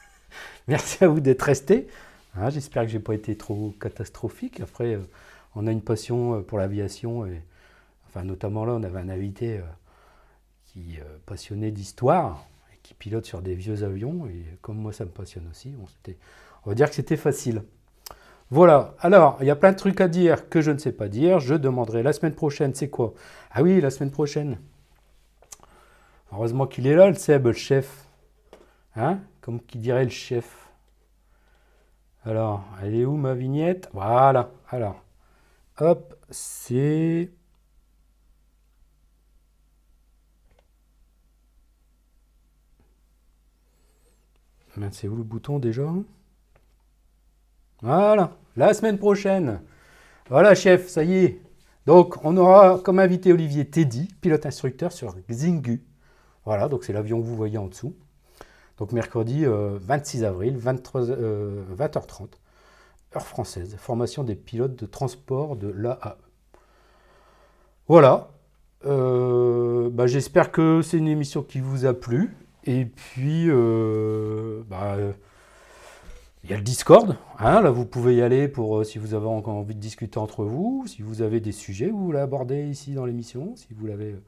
Merci 0.68 1.04
à 1.04 1.08
vous 1.08 1.20
d'être 1.20 1.42
restés. 1.42 1.88
Hein, 2.36 2.50
J'espère 2.50 2.84
que 2.84 2.88
j'ai 2.90 3.00
pas 3.00 3.14
été 3.14 3.36
trop 3.36 3.74
catastrophique. 3.80 4.60
Après, 4.60 4.94
euh, 4.94 5.00
on 5.54 5.66
a 5.66 5.72
une 5.72 5.82
passion 5.82 6.36
euh, 6.36 6.40
pour 6.42 6.58
l'aviation 6.58 7.26
et 7.26 7.42
enfin 8.08 8.24
notamment 8.24 8.64
là, 8.64 8.72
on 8.74 8.82
avait 8.82 9.00
un 9.00 9.08
invité 9.08 9.58
euh, 9.58 9.62
qui 10.66 10.96
est 10.96 11.04
passionné 11.26 11.70
d'histoire 11.72 12.46
qui 12.82 12.94
pilote 12.94 13.26
sur 13.26 13.42
des 13.42 13.54
vieux 13.54 13.84
avions 13.84 14.26
et 14.26 14.44
comme 14.62 14.76
moi 14.76 14.92
ça 14.92 15.04
me 15.04 15.10
passionne 15.10 15.48
aussi, 15.50 15.74
on, 15.78 16.68
va 16.68 16.74
dire 16.74 16.88
que 16.88 16.94
c'était 16.94 17.16
facile. 17.16 17.64
Voilà, 18.50 18.94
alors 18.98 19.38
il 19.40 19.46
y 19.46 19.50
a 19.50 19.56
plein 19.56 19.72
de 19.72 19.76
trucs 19.76 20.00
à 20.00 20.08
dire 20.08 20.48
que 20.48 20.60
je 20.60 20.70
ne 20.70 20.78
sais 20.78 20.92
pas 20.92 21.08
dire. 21.08 21.38
Je 21.38 21.54
demanderai 21.54 22.02
la 22.02 22.12
semaine 22.12 22.34
prochaine, 22.34 22.74
c'est 22.74 22.90
quoi? 22.90 23.14
Ah 23.52 23.62
oui, 23.62 23.80
la 23.80 23.90
semaine 23.90 24.10
prochaine. 24.10 24.58
Heureusement 26.32 26.66
qu'il 26.66 26.86
est 26.86 26.94
là, 26.94 27.08
le 27.08 27.14
Seb, 27.14 27.46
le 27.46 27.52
chef. 27.52 28.06
Hein? 28.96 29.20
Comme 29.40 29.60
qui 29.60 29.78
dirait 29.78 30.04
le 30.04 30.10
chef. 30.10 30.68
Alors, 32.24 32.64
elle 32.82 32.94
est 32.94 33.04
où 33.04 33.16
ma 33.16 33.34
vignette? 33.34 33.88
Voilà, 33.92 34.50
alors. 34.68 35.02
Hop, 35.78 36.14
c'est. 36.28 37.30
C'est 44.92 45.08
où 45.08 45.16
le 45.16 45.22
bouton 45.22 45.58
déjà? 45.58 45.86
Voilà, 47.82 48.36
la 48.56 48.74
semaine 48.74 48.98
prochaine. 48.98 49.60
Voilà, 50.28 50.54
chef, 50.54 50.88
ça 50.88 51.02
y 51.02 51.14
est. 51.14 51.40
Donc, 51.86 52.24
on 52.24 52.36
aura 52.36 52.78
comme 52.78 52.98
invité 52.98 53.32
Olivier 53.32 53.68
Teddy, 53.68 54.08
pilote 54.20 54.46
instructeur 54.46 54.92
sur 54.92 55.16
Xingu. 55.28 55.82
Voilà, 56.44 56.68
donc 56.68 56.84
c'est 56.84 56.92
l'avion 56.92 57.20
que 57.20 57.26
vous 57.26 57.36
voyez 57.36 57.58
en 57.58 57.66
dessous. 57.66 57.94
Donc, 58.78 58.92
mercredi 58.92 59.44
euh, 59.44 59.78
26 59.80 60.24
avril, 60.24 60.56
23, 60.56 61.10
euh, 61.10 61.62
20h30, 61.76 62.28
heure 63.16 63.26
française. 63.26 63.76
Formation 63.78 64.24
des 64.24 64.36
pilotes 64.36 64.76
de 64.76 64.86
transport 64.86 65.56
de 65.56 65.68
l'AAE. 65.68 66.16
Voilà. 67.88 68.28
Euh, 68.86 69.90
bah, 69.90 70.06
J'espère 70.06 70.52
que 70.52 70.82
c'est 70.82 70.96
une 70.96 71.08
émission 71.08 71.42
qui 71.42 71.60
vous 71.60 71.86
a 71.86 71.92
plu. 71.92 72.36
Et 72.64 72.84
puis, 72.84 73.46
euh, 73.48 74.62
bah, 74.68 74.96
il 76.44 76.50
y 76.50 76.52
a 76.52 76.56
le 76.56 76.62
Discord. 76.62 77.16
hein, 77.38 77.60
là, 77.60 77.70
vous 77.70 77.86
pouvez 77.86 78.16
y 78.16 78.22
aller 78.22 78.48
pour 78.48 78.78
euh, 78.78 78.84
si 78.84 78.98
vous 78.98 79.14
avez 79.14 79.26
encore 79.26 79.54
envie 79.54 79.74
de 79.74 79.80
discuter 79.80 80.18
entre 80.18 80.44
vous, 80.44 80.84
si 80.86 81.02
vous 81.02 81.22
avez 81.22 81.40
des 81.40 81.52
sujets, 81.52 81.90
vous 81.90 82.04
voulez 82.04 82.18
aborder 82.18 82.66
ici 82.68 82.92
dans 82.92 83.04
l'émission, 83.06 83.54
si 83.56 83.68
vous 83.72 83.86
l'avez. 83.86 84.12
euh, 84.12 84.22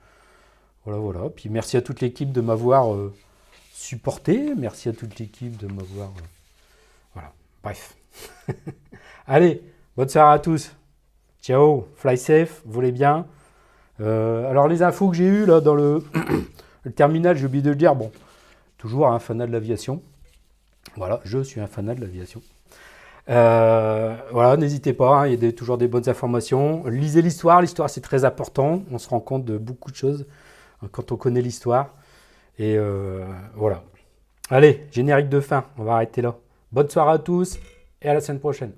voilà, 0.85 1.01
voilà. 1.01 1.31
Puis 1.31 1.49
merci 1.49 1.77
à 1.77 1.83
toute 1.83 2.01
l'équipe 2.01 2.33
de 2.33 2.41
m'avoir 2.41 2.97
supporté. 3.73 4.55
Merci 4.57 4.89
à 4.89 4.93
toute 4.93 5.19
l'équipe 5.19 5.57
de 5.57 5.67
m'avoir. 5.67 6.13
voilà. 7.15 7.33
Bref. 7.63 7.97
Allez, 9.27 9.63
bonne 9.97 10.09
soirée 10.09 10.35
à 10.35 10.39
tous. 10.39 10.73
Ciao, 11.41 11.87
fly 11.97 12.17
safe, 12.17 12.63
volez 12.65 12.93
bien. 12.93 13.27
Euh, 14.01 14.49
alors 14.51 14.69
les 14.69 14.83
infos 14.83 15.11
que 15.11 15.17
j'ai 15.17 15.27
eues 15.27 15.47
là 15.47 15.61
dans 15.61 15.75
le, 15.75 16.03
le 16.85 16.93
terminal, 16.93 17.37
j'ai 17.37 17.47
oublié 17.47 17.63
de 17.63 17.71
le 17.71 17.77
dire. 17.77 17.95
Bon, 17.95 18.11
toujours 18.79 19.09
un 19.09 19.19
fanat 19.19 19.47
de 19.47 19.53
l'aviation. 19.53 20.03
Voilà, 20.97 21.21
je 21.25 21.43
suis 21.43 21.61
un 21.61 21.67
fanat 21.67 21.95
de 21.95 22.01
l'aviation. 22.01 22.43
Euh, 23.29 24.17
voilà, 24.33 24.57
n'hésitez 24.57 24.93
pas, 24.93 25.21
hein, 25.21 25.27
il 25.29 25.43
y 25.43 25.47
a 25.47 25.53
toujours 25.53 25.79
des 25.79 25.89
bonnes 25.89 26.09
informations. 26.09 26.85
Lisez 26.87 27.23
l'histoire, 27.23 27.61
l'histoire 27.61 27.89
c'est 27.89 28.01
très 28.01 28.25
important. 28.25 28.83
On 28.91 28.99
se 28.99 29.09
rend 29.09 29.21
compte 29.21 29.45
de 29.45 29.59
beaucoup 29.59 29.91
de 29.91 29.97
choses 29.97 30.27
euh, 30.83 30.89
quand 30.91 31.13
on 31.13 31.17
connaît 31.17 31.43
l'histoire. 31.43 31.95
Et 32.59 32.77
euh, 32.77 33.25
voilà. 33.55 33.83
Allez, 34.51 34.87
générique 34.91 35.29
de 35.29 35.41
fin, 35.41 35.65
on 35.79 35.85
va 35.85 35.95
arrêter 35.95 36.21
là. 36.21 36.37
Bonne 36.73 36.89
soirée 36.91 37.13
à 37.13 37.19
tous 37.19 37.59
et 38.03 38.09
à 38.09 38.15
la 38.15 38.21
semaine 38.21 38.41
prochaine. 38.41 38.73